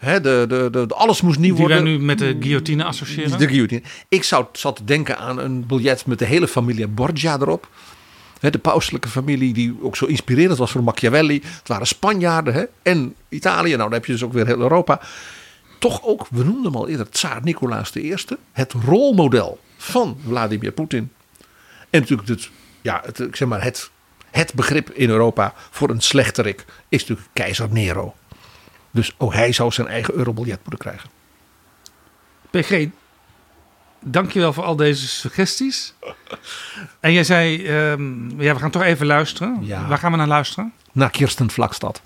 de, 0.00 0.44
de, 0.48 0.68
de, 0.70 0.86
alles 0.88 1.20
moest 1.20 1.38
nieuw 1.38 1.56
worden. 1.56 1.76
Die 1.76 1.86
wij 1.86 1.98
nu 1.98 2.04
met 2.04 2.18
de 2.18 2.36
guillotine 2.40 2.84
associëren. 2.84 3.38
De 3.38 3.48
guillotine. 3.48 3.82
Ik 4.08 4.22
zou, 4.22 4.44
zat 4.52 4.76
te 4.76 4.84
denken 4.84 5.18
aan 5.18 5.38
een 5.38 5.66
biljet 5.66 6.06
met 6.06 6.18
de 6.18 6.24
hele 6.24 6.48
familie 6.48 6.86
Borgia 6.86 7.34
erop. 7.34 7.68
de 8.40 8.58
pauselijke 8.58 9.08
familie 9.08 9.52
die 9.52 9.76
ook 9.80 9.96
zo 9.96 10.04
inspirerend 10.04 10.58
was 10.58 10.70
voor 10.70 10.82
Machiavelli. 10.82 11.40
Het 11.42 11.68
waren 11.68 11.86
Spanjaarden 11.86 12.68
en 12.82 13.14
Italië. 13.28 13.68
Nou, 13.68 13.82
dan 13.82 13.92
heb 13.92 14.06
je 14.06 14.12
dus 14.12 14.22
ook 14.22 14.32
weer 14.32 14.46
heel 14.46 14.60
Europa. 14.60 15.00
Toch 15.78 16.04
ook, 16.04 16.26
we 16.30 16.44
noemden 16.44 16.64
hem 16.64 16.76
al 16.76 16.88
eerder, 16.88 17.10
Tsaar 17.10 17.40
Nicolaas 17.42 17.94
I. 17.94 18.14
Het 18.52 18.72
rolmodel 18.72 19.58
van 19.76 20.18
Vladimir 20.26 20.72
Poetin. 20.72 21.10
En 21.90 22.00
natuurlijk 22.00 22.28
het, 22.28 22.50
ja, 22.82 23.00
het, 23.04 23.18
ik 23.18 23.36
zeg 23.36 23.48
maar 23.48 23.62
het, 23.62 23.90
het 24.30 24.54
begrip 24.54 24.90
in 24.90 25.08
Europa 25.08 25.54
voor 25.70 25.90
een 25.90 26.00
slechterik 26.00 26.64
is 26.88 27.00
natuurlijk 27.00 27.28
keizer 27.32 27.68
Nero. 27.70 28.14
Dus 28.90 29.14
ook 29.18 29.32
hij 29.32 29.52
zou 29.52 29.72
zijn 29.72 29.86
eigen 29.86 30.14
eurobiljet 30.14 30.58
moeten 30.64 30.78
krijgen. 30.78 31.10
PG, 32.50 32.88
dankjewel 34.00 34.52
voor 34.52 34.64
al 34.64 34.76
deze 34.76 35.08
suggesties. 35.08 35.94
En 37.00 37.12
jij 37.12 37.24
zei, 37.24 37.68
um, 37.90 38.40
ja, 38.40 38.54
we 38.54 38.60
gaan 38.60 38.70
toch 38.70 38.82
even 38.82 39.06
luisteren. 39.06 39.58
Ja. 39.60 39.86
Waar 39.86 39.98
gaan 39.98 40.10
we 40.10 40.16
naar 40.16 40.26
luisteren? 40.26 40.72
Naar 40.92 41.10
Kirsten 41.10 41.50
Vlakstad. 41.50 42.02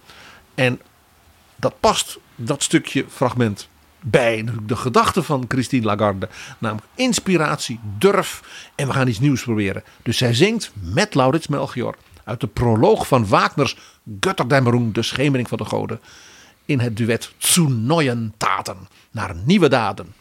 En 0.55 0.81
dat 1.57 1.81
past, 1.81 2.19
dat 2.35 2.63
stukje 2.63 3.05
fragment 3.09 3.69
bij 4.03 4.45
de 4.67 4.77
gedachte 4.77 5.23
van 5.23 5.45
Christine 5.49 5.87
Lagarde. 5.87 6.29
Namelijk 6.59 6.87
inspiratie, 6.95 7.81
durf 7.99 8.43
en 8.75 8.87
we 8.87 8.93
gaan 8.93 9.09
iets 9.09 9.21
nieuws 9.21 9.43
proberen. 9.43 9.85
Dus 10.03 10.17
zij 10.19 10.35
zingt 10.35 10.73
met 10.75 11.15
Laurits 11.15 11.47
Melchior 11.47 11.97
uit 12.25 12.41
de 12.41 12.47
proloog 12.47 13.07
van 13.07 13.29
Wagners 13.29 13.77
Götterdämmerung, 14.05 14.93
de 14.93 15.03
schemering 15.03 15.49
van 15.49 15.59
de 15.59 15.65
goden. 15.65 16.01
In 16.65 16.81
het 16.81 16.97
duet 16.97 17.33
Zu 17.39 17.69
neuen 17.69 18.35
Taten, 18.37 18.89
naar 19.11 19.35
nieuwe 19.45 19.69
daden. 19.69 20.20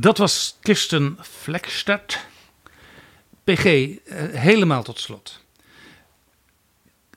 Dat 0.00 0.18
was 0.18 0.56
Kirsten 0.60 1.16
Vlekstad. 1.20 2.18
PG, 3.44 3.64
eh, 3.64 3.88
helemaal 4.30 4.82
tot 4.82 5.00
slot. 5.00 5.40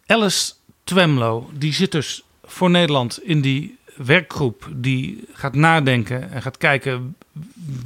Alice 0.06 0.54
Twemlow, 0.84 1.50
die 1.52 1.74
zit 1.74 1.92
dus 1.92 2.24
voor 2.44 2.70
Nederland 2.70 3.24
in 3.24 3.42
die 3.42 3.78
werkgroep 3.96 4.70
die 4.76 5.28
gaat 5.34 5.56
nadenken 5.56 6.32
en 6.32 6.42
gaat 6.42 6.58
kijken 6.58 7.16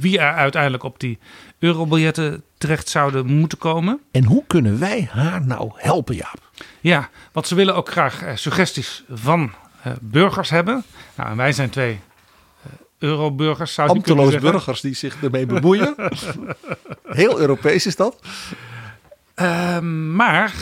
wie 0.00 0.18
er 0.18 0.32
uiteindelijk 0.32 0.82
op 0.82 1.00
die 1.00 1.18
eurobiljetten 1.58 2.42
terecht 2.56 2.88
zouden 2.88 3.26
moeten 3.26 3.58
komen. 3.58 4.00
En 4.10 4.24
hoe 4.24 4.44
kunnen 4.46 4.78
wij 4.78 5.08
haar 5.10 5.46
nou 5.46 5.70
helpen, 5.74 6.14
Jaap? 6.14 6.50
Ja, 6.80 7.10
want 7.32 7.46
ze 7.46 7.54
willen 7.54 7.74
ook 7.74 7.90
graag 7.90 8.22
eh, 8.22 8.36
suggesties 8.36 9.04
van 9.10 9.52
eh, 9.82 9.92
burgers 10.00 10.50
hebben. 10.50 10.84
Nou, 11.14 11.30
en 11.30 11.36
wij 11.36 11.52
zijn 11.52 11.70
twee 11.70 12.00
euroburgers, 12.98 13.74
zou 13.74 13.88
Ambteloos 13.88 14.38
burgers 14.38 14.80
die 14.80 14.94
zich 14.94 15.16
ermee 15.22 15.46
bemoeien. 15.46 15.94
Heel 17.08 17.40
Europees 17.40 17.86
is 17.86 17.96
dat. 17.96 18.20
Uh, 19.36 19.78
maar 20.14 20.54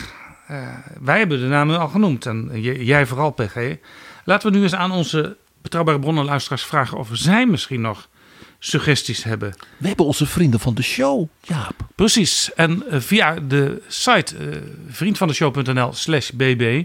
uh, 0.51 0.67
wij 1.01 1.17
hebben 1.17 1.39
de 1.39 1.45
namen 1.45 1.79
al 1.79 1.87
genoemd. 1.87 2.25
En 2.25 2.49
j- 2.53 2.83
jij 2.83 3.05
vooral, 3.05 3.31
PG. 3.31 3.75
Laten 4.23 4.51
we 4.51 4.57
nu 4.57 4.63
eens 4.63 4.75
aan 4.75 4.91
onze 4.91 5.37
betrouwbare 5.61 5.99
bronnen 5.99 6.25
luisteraars 6.25 6.63
vragen 6.63 6.97
of 6.97 7.09
zij 7.11 7.45
misschien 7.45 7.81
nog 7.81 8.07
suggesties 8.59 9.23
hebben. 9.23 9.53
We 9.77 9.87
hebben 9.87 10.05
onze 10.05 10.25
vrienden 10.25 10.59
van 10.59 10.73
de 10.75 10.81
show, 10.83 11.27
Jaap. 11.41 11.73
Precies. 11.95 12.53
En 12.53 12.83
uh, 12.91 12.99
via 12.99 13.35
de 13.47 13.81
site 13.87 14.35
uh, 14.39 14.55
vriendvandeshow.nl 14.89 15.93
slash 15.93 16.29
bb 16.29 16.83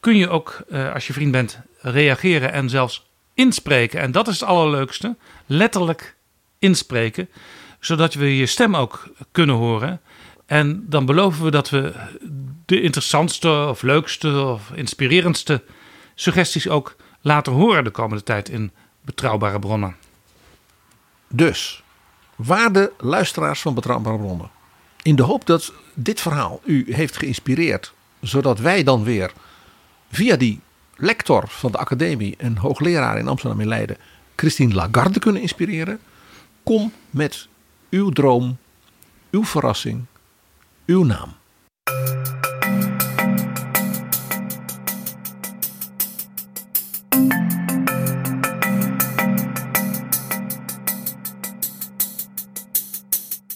kun 0.00 0.16
je 0.16 0.28
ook, 0.28 0.64
uh, 0.68 0.92
als 0.94 1.06
je 1.06 1.12
vriend 1.12 1.30
bent, 1.32 1.58
reageren 1.80 2.52
en 2.52 2.68
zelfs 2.70 3.05
inspreken. 3.36 4.00
En 4.00 4.12
dat 4.12 4.28
is 4.28 4.40
het 4.40 4.48
allerleukste. 4.48 5.16
Letterlijk 5.46 6.16
inspreken. 6.58 7.28
Zodat 7.80 8.14
we 8.14 8.36
je 8.36 8.46
stem 8.46 8.76
ook 8.76 9.08
kunnen 9.32 9.56
horen. 9.56 10.00
En 10.46 10.84
dan 10.88 11.06
beloven 11.06 11.44
we 11.44 11.50
dat 11.50 11.70
we 11.70 11.94
de 12.66 12.80
interessantste 12.80 13.66
of 13.68 13.82
leukste 13.82 14.40
of 14.40 14.70
inspirerendste 14.74 15.62
suggesties 16.14 16.68
ook 16.68 16.96
laten 17.20 17.52
horen 17.52 17.84
de 17.84 17.90
komende 17.90 18.22
tijd 18.22 18.48
in 18.48 18.70
betrouwbare 19.00 19.58
bronnen. 19.58 19.96
Dus, 21.28 21.82
waarde 22.36 22.92
luisteraars 22.98 23.60
van 23.60 23.74
Betrouwbare 23.74 24.18
Bronnen. 24.18 24.50
In 25.02 25.16
de 25.16 25.22
hoop 25.22 25.46
dat 25.46 25.72
dit 25.94 26.20
verhaal 26.20 26.60
u 26.64 26.94
heeft 26.94 27.16
geïnspireerd, 27.16 27.92
zodat 28.20 28.58
wij 28.58 28.82
dan 28.82 29.04
weer 29.04 29.32
via 30.10 30.36
die 30.36 30.60
lector 30.96 31.44
van 31.48 31.72
de 31.72 31.78
academie 31.78 32.34
en 32.38 32.56
hoogleraar 32.56 33.18
in 33.18 33.28
Amsterdam 33.28 33.60
en 33.60 33.68
Leiden, 33.68 33.96
Christine 34.36 34.74
Lagarde 34.74 35.18
kunnen 35.18 35.42
inspireren. 35.42 36.00
Kom 36.62 36.92
met 37.10 37.48
uw 37.90 38.10
droom, 38.10 38.56
uw 39.30 39.44
verrassing, 39.44 40.04
uw 40.86 41.04
naam. 41.04 41.34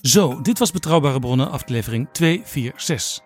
Zo, 0.02 0.40
dit 0.40 0.58
was 0.58 0.70
Betrouwbare 0.70 1.20
Bronnen, 1.20 1.50
aflevering 1.50 2.08
246. 2.12 3.20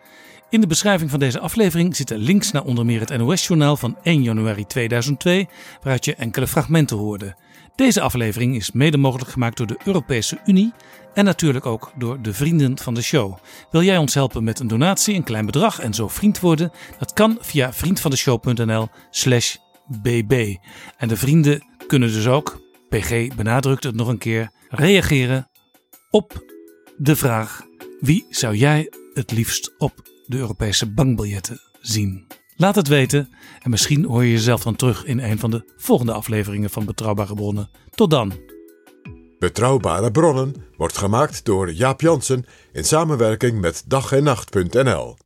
In 0.54 0.60
de 0.60 0.66
beschrijving 0.66 1.10
van 1.10 1.18
deze 1.18 1.40
aflevering 1.40 1.96
zitten 1.96 2.18
links 2.18 2.50
naar 2.50 2.64
onder 2.64 2.84
meer 2.84 3.00
het 3.00 3.16
NOS-journaal 3.16 3.76
van 3.76 3.96
1 4.02 4.22
januari 4.22 4.66
2002, 4.66 5.48
waaruit 5.80 6.04
je 6.04 6.14
enkele 6.14 6.46
fragmenten 6.46 6.96
hoorde. 6.96 7.36
Deze 7.74 8.00
aflevering 8.00 8.56
is 8.56 8.72
mede 8.72 8.96
mogelijk 8.96 9.30
gemaakt 9.30 9.56
door 9.56 9.66
de 9.66 9.78
Europese 9.84 10.38
Unie 10.46 10.72
en 11.14 11.24
natuurlijk 11.24 11.66
ook 11.66 11.92
door 11.96 12.22
de 12.22 12.32
vrienden 12.32 12.78
van 12.78 12.94
de 12.94 13.02
show. 13.02 13.38
Wil 13.70 13.82
jij 13.82 13.96
ons 13.96 14.14
helpen 14.14 14.44
met 14.44 14.60
een 14.60 14.66
donatie, 14.66 15.14
een 15.14 15.24
klein 15.24 15.46
bedrag 15.46 15.80
en 15.80 15.94
zo 15.94 16.08
vriend 16.08 16.40
worden? 16.40 16.72
Dat 16.98 17.12
kan 17.12 17.38
via 17.40 17.72
vriendvandeshow.nl/slash 17.72 19.56
bb. 20.02 20.56
En 20.96 21.08
de 21.08 21.16
vrienden 21.16 21.64
kunnen 21.86 22.12
dus 22.12 22.26
ook, 22.26 22.60
PG 22.88 23.34
benadrukt 23.36 23.84
het 23.84 23.94
nog 23.94 24.08
een 24.08 24.18
keer, 24.18 24.50
reageren 24.68 25.48
op 26.10 26.44
de 26.96 27.16
vraag: 27.16 27.62
wie 28.00 28.26
zou 28.30 28.56
jij 28.56 28.92
het 29.14 29.30
liefst 29.30 29.74
op 29.78 30.12
de 30.26 30.36
Europese 30.36 30.92
bankbiljetten 30.92 31.60
zien? 31.80 32.26
Laat 32.56 32.74
het 32.74 32.88
weten 32.88 33.28
en 33.62 33.70
misschien 33.70 34.04
hoor 34.04 34.24
je 34.24 34.30
jezelf 34.30 34.62
dan 34.62 34.76
terug 34.76 35.04
in 35.04 35.18
een 35.18 35.38
van 35.38 35.50
de 35.50 35.72
volgende 35.76 36.12
afleveringen 36.12 36.70
van 36.70 36.84
Betrouwbare 36.84 37.34
Bronnen. 37.34 37.70
Tot 37.90 38.10
dan. 38.10 38.32
Betrouwbare 39.38 40.10
bronnen 40.10 40.54
wordt 40.76 40.98
gemaakt 40.98 41.44
door 41.44 41.72
Jaap 41.72 42.00
Jansen 42.00 42.44
in 42.72 42.84
samenwerking 42.84 43.60
met 43.60 43.84
dag 43.86 44.12
en 44.12 44.22
nacht.nl. 44.22 45.16